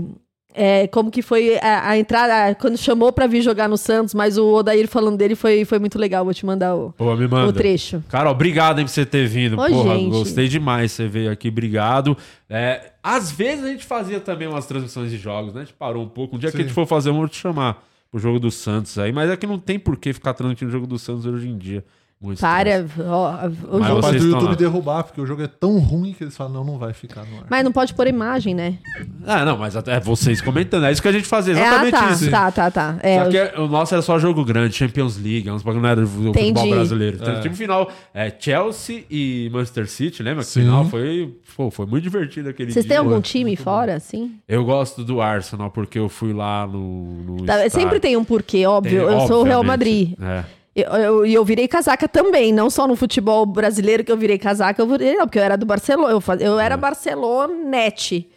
é, 0.54 0.86
como 0.88 1.10
que 1.10 1.22
foi 1.22 1.58
a, 1.58 1.90
a 1.90 1.98
entrada, 1.98 2.54
quando 2.54 2.76
chamou 2.76 3.12
pra 3.12 3.26
vir 3.26 3.42
jogar 3.42 3.68
no 3.68 3.76
Santos, 3.76 4.14
mas 4.14 4.38
o 4.38 4.46
Odair 4.54 4.88
falando 4.88 5.16
dele 5.16 5.34
foi, 5.34 5.64
foi 5.64 5.78
muito 5.78 5.98
legal. 5.98 6.24
Vou 6.24 6.34
te 6.34 6.44
mandar 6.44 6.74
o, 6.74 6.92
Pô, 6.92 7.14
me 7.14 7.28
manda. 7.28 7.48
o 7.48 7.52
trecho. 7.52 8.02
Carol, 8.08 8.32
obrigado 8.32 8.78
hein, 8.78 8.84
por 8.84 8.90
você 8.90 9.06
ter 9.06 9.26
vindo. 9.28 9.54
Ô, 9.54 9.66
Porra, 9.66 9.96
gente. 9.96 10.10
gostei 10.10 10.48
demais. 10.48 10.92
Você 10.92 11.06
veio 11.06 11.30
aqui, 11.30 11.48
obrigado. 11.48 12.16
É, 12.48 12.92
às 13.02 13.30
vezes 13.30 13.64
a 13.64 13.68
gente 13.68 13.84
fazia 13.84 14.20
também 14.20 14.48
umas 14.48 14.66
transmissões 14.66 15.10
de 15.10 15.18
jogos, 15.18 15.54
né? 15.54 15.60
A 15.60 15.64
gente 15.64 15.74
parou 15.74 16.02
um 16.02 16.08
pouco. 16.08 16.36
Um 16.36 16.38
dia 16.38 16.50
que 16.50 16.56
a 16.56 16.60
gente 16.60 16.70
Sim. 16.70 16.74
for 16.74 16.86
fazer, 16.86 17.10
eu 17.10 17.14
vou 17.14 17.28
te 17.28 17.36
chamar 17.36 17.84
pro 18.10 18.18
jogo 18.18 18.40
do 18.40 18.50
Santos 18.50 18.98
aí. 18.98 19.12
Mas 19.12 19.30
é 19.30 19.36
que 19.36 19.46
não 19.46 19.58
tem 19.58 19.78
por 19.78 19.96
que 19.96 20.12
ficar 20.12 20.34
transmitindo 20.34 20.70
o 20.70 20.72
jogo 20.72 20.86
do 20.86 20.98
Santos 20.98 21.26
hoje 21.26 21.48
em 21.48 21.56
dia. 21.56 21.84
Muito 22.20 22.40
Para, 22.40 22.84
ó, 23.06 23.46
o 23.70 23.78
Mas 23.78 23.88
jogo- 23.88 24.02
vocês 24.02 24.22
do 24.22 24.28
YouTube 24.30 24.48
lá. 24.48 24.54
derrubar, 24.56 25.04
porque 25.04 25.20
o 25.20 25.24
jogo 25.26 25.40
é 25.40 25.46
tão 25.46 25.78
ruim 25.78 26.12
que 26.12 26.24
eles 26.24 26.36
falam, 26.36 26.52
não, 26.52 26.64
não 26.64 26.76
vai 26.76 26.92
ficar 26.92 27.24
no 27.24 27.36
ar. 27.38 27.44
Mas 27.48 27.62
não 27.62 27.70
pode 27.70 27.94
pôr 27.94 28.08
imagem, 28.08 28.56
né? 28.56 28.76
Ah, 29.24 29.44
não, 29.44 29.56
mas 29.56 29.76
até 29.76 30.00
vocês 30.00 30.40
comentando. 30.40 30.84
É 30.86 30.90
isso 30.90 31.00
que 31.00 31.06
a 31.06 31.12
gente 31.12 31.26
fazia, 31.28 31.54
É, 31.54 31.62
ah, 31.62 31.66
exatamente 31.86 31.92
tá, 31.92 32.10
isso. 32.10 32.30
tá, 32.30 32.50
tá, 32.50 32.70
tá. 32.72 32.96
É, 33.04 33.22
Só 33.22 33.30
que 33.30 33.60
o 33.60 33.68
nosso 33.68 33.94
era 33.94 34.02
só 34.02 34.18
jogo 34.18 34.44
grande, 34.44 34.74
Champions 34.74 35.16
League, 35.16 35.48
uns 35.48 35.62
bagulho 35.62 35.80
não 35.82 35.88
era 35.90 36.00
do 36.00 36.08
futebol 36.08 36.68
brasileiro. 36.70 37.18
Então, 37.20 37.34
É. 37.34 37.40
time 37.40 37.54
final 37.54 37.88
é 38.12 38.34
Chelsea 38.36 39.04
e 39.08 39.48
Manchester 39.52 39.88
City, 39.88 40.20
lembra? 40.20 40.42
Que 40.42 40.50
Sim. 40.50 40.62
final 40.62 40.84
foi, 40.86 41.36
pô, 41.56 41.70
foi 41.70 41.86
muito 41.86 42.02
divertido 42.02 42.48
aquele 42.48 42.72
Vocês 42.72 42.84
dia. 42.84 42.96
têm 42.96 42.98
algum 42.98 43.20
time 43.20 43.54
fora, 43.54 43.94
assim? 43.94 44.32
Eu 44.48 44.64
gosto 44.64 45.04
do 45.04 45.20
Arsenal 45.20 45.70
porque 45.70 46.00
eu 46.00 46.08
fui 46.08 46.32
lá 46.32 46.66
no. 46.66 47.04
no 47.22 47.46
Tá, 47.46 47.70
sempre 47.70 48.00
tem 48.00 48.16
um 48.16 48.24
porquê, 48.24 48.66
óbvio. 48.66 49.06
Tem, 49.06 49.14
eu 49.20 49.26
sou 49.28 49.42
o 49.42 49.44
Real. 49.44 49.62
Madrid. 49.62 50.14
É. 50.20 50.57
E 50.78 50.82
eu, 50.82 50.92
eu, 50.92 51.26
eu 51.26 51.44
virei 51.44 51.66
casaca 51.66 52.06
também, 52.06 52.52
não 52.52 52.70
só 52.70 52.86
no 52.86 52.94
futebol 52.94 53.44
brasileiro 53.44 54.04
que 54.04 54.12
eu 54.12 54.16
virei 54.16 54.38
casaca, 54.38 54.80
eu 54.80 54.86
virei, 54.86 55.16
não, 55.16 55.26
porque 55.26 55.40
eu 55.40 55.42
era 55.42 55.56
do 55.56 55.66
Barcelona, 55.66 56.12
eu, 56.12 56.20
faz, 56.20 56.40
eu 56.40 56.56
era 56.56 56.76
Barcelonete. 56.76 58.28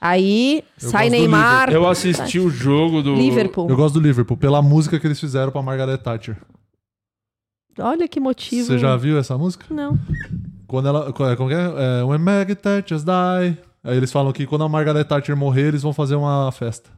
Aí 0.00 0.64
Eu 0.82 0.88
sai 0.88 1.10
Neymar. 1.10 1.70
Eu 1.70 1.86
assisti 1.86 2.38
o 2.40 2.48
jogo 2.48 3.02
do. 3.02 3.14
Liverpool. 3.14 3.68
Eu 3.68 3.76
gosto 3.76 3.94
do 3.94 4.00
Liverpool, 4.00 4.38
pela 4.38 4.62
música 4.62 4.98
que 4.98 5.06
eles 5.06 5.20
fizeram 5.20 5.52
pra 5.52 5.60
Margaret 5.60 5.98
Thatcher. 5.98 6.38
Olha 7.78 8.08
que 8.08 8.18
motivo. 8.18 8.66
Você 8.66 8.78
já 8.78 8.96
viu 8.96 9.18
essa 9.18 9.36
música? 9.36 9.66
Não. 9.70 9.98
Quando 10.66 10.88
ela. 10.88 11.12
Como 11.12 11.28
é 11.30 11.36
que 11.36 11.42
é? 11.54 12.00
é 12.00 12.04
When 12.04 12.18
Maggie 12.18 12.54
Thatcher 12.54 12.98
die. 12.98 13.58
Aí 13.84 13.96
eles 13.96 14.10
falam 14.10 14.32
que 14.32 14.46
quando 14.46 14.64
a 14.64 14.68
Margaret 14.68 15.04
Thatcher 15.04 15.36
morrer, 15.36 15.68
eles 15.68 15.82
vão 15.82 15.92
fazer 15.92 16.14
uma 16.16 16.50
festa. 16.52 16.90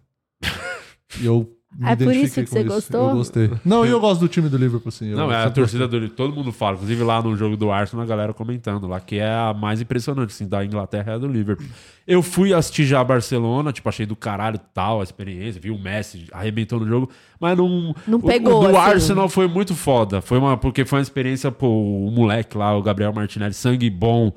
E 1.21 1.27
eu 1.27 1.49
me 1.77 1.91
É 1.91 1.97
por 1.97 2.15
isso 2.15 2.35
que 2.43 2.47
você 2.47 2.65
gostou? 2.65 3.09
Eu 3.11 3.17
gostei. 3.17 3.51
Não, 3.65 3.85
e 3.85 3.91
eu 3.91 4.01
gosto 4.01 4.21
do 4.21 4.29
time 4.29 4.49
do 4.49 4.57
Liverpool, 4.57 4.91
sim. 4.93 5.09
Eu 5.11 5.17
Não, 5.17 5.33
é 5.33 5.45
a 5.45 5.51
torcida 5.51 5.87
do 5.89 6.09
todo 6.09 6.35
mundo 6.35 6.53
fala. 6.53 6.75
Inclusive 6.77 7.03
lá 7.03 7.21
no 7.23 7.37
jogo 7.37 7.57
do 7.57 7.71
Arsenal, 7.71 8.05
a 8.05 8.09
galera 8.09 8.33
comentando 8.33 8.87
lá, 8.87 9.01
que 9.01 9.17
é 9.17 9.29
a 9.29 9.53
mais 9.53 9.81
impressionante, 9.81 10.31
assim, 10.31 10.47
da 10.47 10.65
Inglaterra 10.65 11.13
é 11.13 11.15
a 11.17 11.19
do 11.19 11.27
Liverpool. 11.27 11.67
Eu 12.07 12.23
fui 12.23 12.53
assistir 12.53 12.85
já 12.85 13.01
a 13.01 13.05
Barcelona, 13.05 13.73
tipo, 13.73 13.89
achei 13.89 14.05
do 14.07 14.15
caralho 14.15 14.59
tal 14.73 15.01
a 15.01 15.03
experiência, 15.05 15.61
vi 15.61 15.71
o 15.71 15.79
Messi 15.79 16.27
arrebentou 16.33 16.79
no 16.79 16.87
jogo, 16.87 17.11
mas 17.41 17.57
não. 17.57 17.95
Não 18.07 18.19
o- 18.19 18.23
pegou, 18.23 18.59
O, 18.65 18.69
do 18.69 18.77
assim. 18.77 18.91
Arsenal 18.91 19.29
foi 19.29 19.49
muito 19.49 19.75
foda. 19.75 20.21
Foi 20.21 20.39
uma, 20.39 20.57
porque 20.57 20.85
foi 20.85 20.99
uma 20.99 21.03
experiência, 21.03 21.51
pô, 21.51 21.67
o 21.69 22.11
moleque 22.11 22.57
lá, 22.59 22.77
o 22.77 22.83
Gabriel 22.83 23.13
Martinelli, 23.13 23.55
sangue 23.55 23.89
bom. 23.91 24.33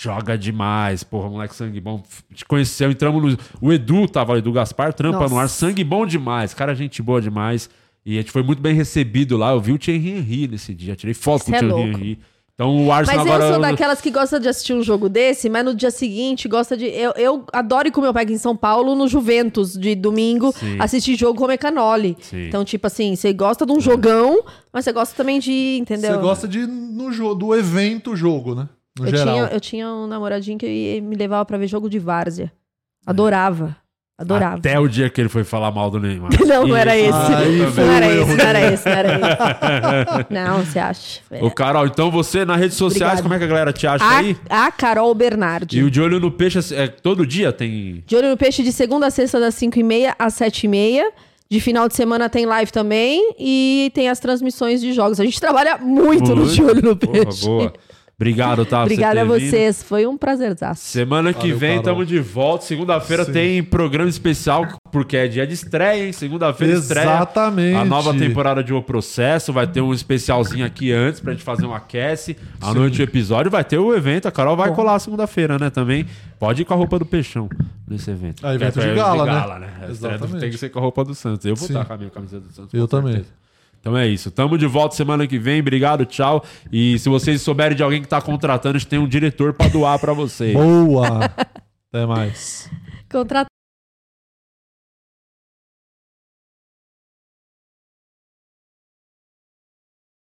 Joga 0.00 0.38
demais, 0.38 1.02
porra, 1.02 1.28
moleque 1.28 1.56
sangue 1.56 1.80
bom. 1.80 2.00
Te 2.32 2.44
conheceu, 2.44 2.88
entramos 2.88 3.20
no. 3.20 3.38
O 3.60 3.72
Edu 3.72 4.06
tava 4.06 4.32
ali, 4.32 4.40
do 4.40 4.52
Gaspar, 4.52 4.94
trampa 4.94 5.18
Nossa. 5.18 5.34
no 5.34 5.40
ar, 5.40 5.48
sangue 5.48 5.82
bom 5.82 6.06
demais, 6.06 6.54
cara, 6.54 6.72
gente 6.72 7.02
boa 7.02 7.20
demais. 7.20 7.68
E 8.06 8.16
a 8.16 8.20
gente 8.20 8.30
foi 8.30 8.44
muito 8.44 8.62
bem 8.62 8.76
recebido 8.76 9.36
lá. 9.36 9.50
Eu 9.50 9.60
vi 9.60 9.72
o 9.72 9.78
Thierry 9.78 10.10
Henry 10.10 10.46
nesse 10.46 10.72
dia, 10.72 10.94
tirei 10.94 11.14
foto 11.14 11.46
com 11.46 11.50
o 11.50 11.54
é 11.56 11.58
Thierry 11.58 11.74
louco. 11.74 11.98
Henry. 11.98 12.18
Então 12.54 12.76
o 12.76 12.86
Mas 12.86 13.08
Arsenal 13.08 13.26
eu 13.26 13.32
agora. 13.32 13.52
sou 13.52 13.60
daquelas 13.60 14.00
que 14.00 14.10
gosta 14.12 14.38
de 14.38 14.48
assistir 14.48 14.72
um 14.72 14.84
jogo 14.84 15.08
desse, 15.08 15.48
mas 15.48 15.64
no 15.64 15.74
dia 15.74 15.90
seguinte 15.90 16.46
gosta 16.46 16.76
de. 16.76 16.86
Eu, 16.86 17.12
eu 17.16 17.44
adoro 17.52 17.88
ir 17.88 17.90
com 17.90 18.00
meu 18.00 18.14
pai 18.14 18.22
aqui 18.22 18.34
em 18.34 18.38
São 18.38 18.56
Paulo, 18.56 18.94
no 18.94 19.08
Juventus, 19.08 19.72
de 19.72 19.96
domingo, 19.96 20.52
Sim. 20.52 20.76
assistir 20.78 21.16
jogo 21.16 21.36
com 21.36 21.48
Mecanoli. 21.48 22.16
Sim. 22.20 22.46
Então, 22.46 22.64
tipo 22.64 22.86
assim, 22.86 23.16
você 23.16 23.32
gosta 23.32 23.66
de 23.66 23.72
um 23.72 23.80
jogão, 23.80 24.44
mas 24.72 24.84
você 24.84 24.92
gosta 24.92 25.16
também 25.16 25.40
de. 25.40 25.78
Entendeu? 25.80 26.14
Você 26.14 26.20
gosta 26.20 26.46
de 26.46 26.68
no 26.68 27.10
jogo, 27.10 27.34
do 27.34 27.52
evento 27.52 28.14
jogo, 28.14 28.54
né? 28.54 28.68
No 28.98 29.06
eu, 29.06 29.16
geral. 29.16 29.34
tinha, 29.34 29.48
eu 29.52 29.60
tinha 29.60 29.88
um 29.92 30.06
namoradinho 30.06 30.58
que 30.58 30.66
ia- 30.66 31.00
me 31.02 31.16
levava 31.16 31.44
pra 31.44 31.56
ver 31.58 31.66
jogo 31.66 31.88
de 31.88 31.98
várzea. 31.98 32.52
Adorava. 33.06 33.76
Adorava. 34.20 34.56
Até 34.56 34.76
o 34.80 34.88
dia 34.88 35.08
que 35.08 35.20
ele 35.20 35.28
foi 35.28 35.44
falar 35.44 35.70
mal 35.70 35.90
do 35.92 36.00
Neymar. 36.00 36.30
Não, 36.44 36.66
não 36.66 36.76
era 36.76 36.96
esse. 36.98 37.12
Não 37.12 37.72
foi 37.72 37.84
era 37.84 38.06
esse, 38.08 38.34
não 38.36 38.44
era 38.44 38.72
esse, 38.72 38.84
não 38.88 38.92
era 38.96 39.08
esse. 39.14 40.32
Não, 40.34 40.64
você 40.64 40.78
acha? 40.80 41.20
É. 41.30 41.44
Ô, 41.44 41.50
Carol, 41.52 41.86
então 41.86 42.10
você 42.10 42.44
nas 42.44 42.58
redes 42.58 42.76
sociais, 42.76 43.20
Obrigada. 43.20 43.22
como 43.22 43.34
é 43.34 43.38
que 43.38 43.44
a 43.44 43.46
galera 43.46 43.72
te 43.72 43.86
acha 43.86 44.04
aí? 44.04 44.36
A, 44.50 44.66
a 44.66 44.72
Carol 44.72 45.14
Bernardi. 45.14 45.78
E 45.78 45.84
o 45.84 45.90
De 45.90 46.00
Olho 46.00 46.18
no 46.18 46.32
Peixe, 46.32 46.58
é, 46.74 46.88
todo 46.88 47.24
dia 47.24 47.52
tem. 47.52 48.02
De 48.06 48.16
olho 48.16 48.30
no 48.30 48.36
peixe 48.36 48.62
de 48.64 48.72
segunda 48.72 49.06
a 49.06 49.10
sexta, 49.10 49.38
das 49.38 49.54
5h30 49.54 50.14
às 50.18 50.34
7h30. 50.34 51.02
De 51.50 51.60
final 51.60 51.86
de 51.88 51.94
semana 51.94 52.28
tem 52.28 52.44
live 52.44 52.72
também. 52.72 53.34
E 53.38 53.90
tem 53.94 54.08
as 54.08 54.18
transmissões 54.18 54.80
de 54.80 54.92
jogos. 54.92 55.20
A 55.20 55.24
gente 55.24 55.40
trabalha 55.40 55.78
muito, 55.78 56.34
no 56.34 56.44
De 56.46 56.62
Olho 56.62 56.82
no 56.82 56.96
Porra, 56.96 57.12
Peixe. 57.24 57.44
boa. 57.46 57.72
Obrigado, 58.20 58.66
tá? 58.66 58.82
Obrigada 58.82 59.20
a 59.20 59.24
vindo. 59.24 59.38
vocês. 59.38 59.80
Foi 59.80 60.04
um 60.04 60.18
prazerzaço. 60.18 60.82
Semana 60.82 61.32
que 61.32 61.38
Valeu, 61.52 61.58
vem 61.58 61.76
estamos 61.76 62.08
de 62.08 62.18
volta. 62.18 62.64
Segunda-feira 62.64 63.24
tem 63.24 63.62
programa 63.62 64.10
especial, 64.10 64.66
porque 64.90 65.16
é 65.16 65.28
dia 65.28 65.46
de 65.46 65.54
estreia, 65.54 66.04
hein? 66.04 66.12
Segunda-feira 66.12 66.74
estreia. 66.78 67.04
Exatamente. 67.04 67.76
A 67.76 67.84
nova 67.84 68.12
temporada 68.12 68.62
de 68.64 68.74
O 68.74 68.82
Processo. 68.82 69.52
Vai 69.52 69.68
ter 69.68 69.80
um 69.80 69.94
especialzinho 69.94 70.66
aqui 70.66 70.90
antes 70.90 71.20
pra 71.20 71.30
gente 71.32 71.44
fazer 71.44 71.64
um 71.64 71.72
aquece. 71.72 72.36
À 72.60 72.74
noite 72.74 73.00
o 73.00 73.04
episódio. 73.04 73.52
Vai 73.52 73.62
ter 73.62 73.78
o 73.78 73.94
evento. 73.94 74.26
A 74.26 74.32
Carol 74.32 74.56
vai 74.56 74.70
Bom. 74.70 74.74
colar 74.74 74.98
segunda-feira, 74.98 75.56
né? 75.56 75.70
Também. 75.70 76.04
Pode 76.40 76.62
ir 76.62 76.64
com 76.64 76.74
a 76.74 76.76
roupa 76.76 76.98
do 76.98 77.06
Peixão 77.06 77.48
nesse 77.86 78.10
evento. 78.10 78.44
Ah, 78.44 78.52
evento 78.52 78.74
Que 78.74 78.80
é 78.80 78.88
de 78.88 78.94
pra- 78.94 79.02
gala, 79.04 79.58
né? 79.60 79.66
né? 79.80 79.86
Exatamente. 79.90 80.40
Tem 80.40 80.50
que 80.50 80.58
ser 80.58 80.70
com 80.70 80.80
a 80.80 80.82
roupa 80.82 81.04
do 81.04 81.14
Santos. 81.14 81.46
Eu 81.46 81.54
vou 81.54 81.68
Sim. 81.68 81.72
estar 81.74 81.84
com 81.84 81.92
a 81.92 81.96
minha 81.96 82.10
camiseta 82.10 82.42
do 82.44 82.52
Santos. 82.52 82.74
Eu 82.74 82.88
também. 82.88 83.12
certeza. 83.12 83.38
Então 83.80 83.96
é 83.96 84.06
isso. 84.06 84.30
Tamo 84.30 84.58
de 84.58 84.66
volta 84.66 84.94
semana 84.94 85.26
que 85.26 85.38
vem. 85.38 85.60
Obrigado, 85.60 86.04
tchau. 86.04 86.44
E 86.72 86.98
se 86.98 87.08
vocês 87.08 87.40
souberem 87.42 87.76
de 87.76 87.82
alguém 87.82 88.02
que 88.02 88.08
tá 88.08 88.20
contratando, 88.20 88.76
a 88.76 88.78
gente 88.78 88.88
tem 88.88 88.98
um 88.98 89.08
diretor 89.08 89.52
pra 89.52 89.68
doar 89.68 89.98
pra 89.98 90.12
vocês. 90.12 90.52
Boa! 90.52 91.24
Até 91.88 92.06
mais. 92.06 92.70
Contratar 93.10 93.57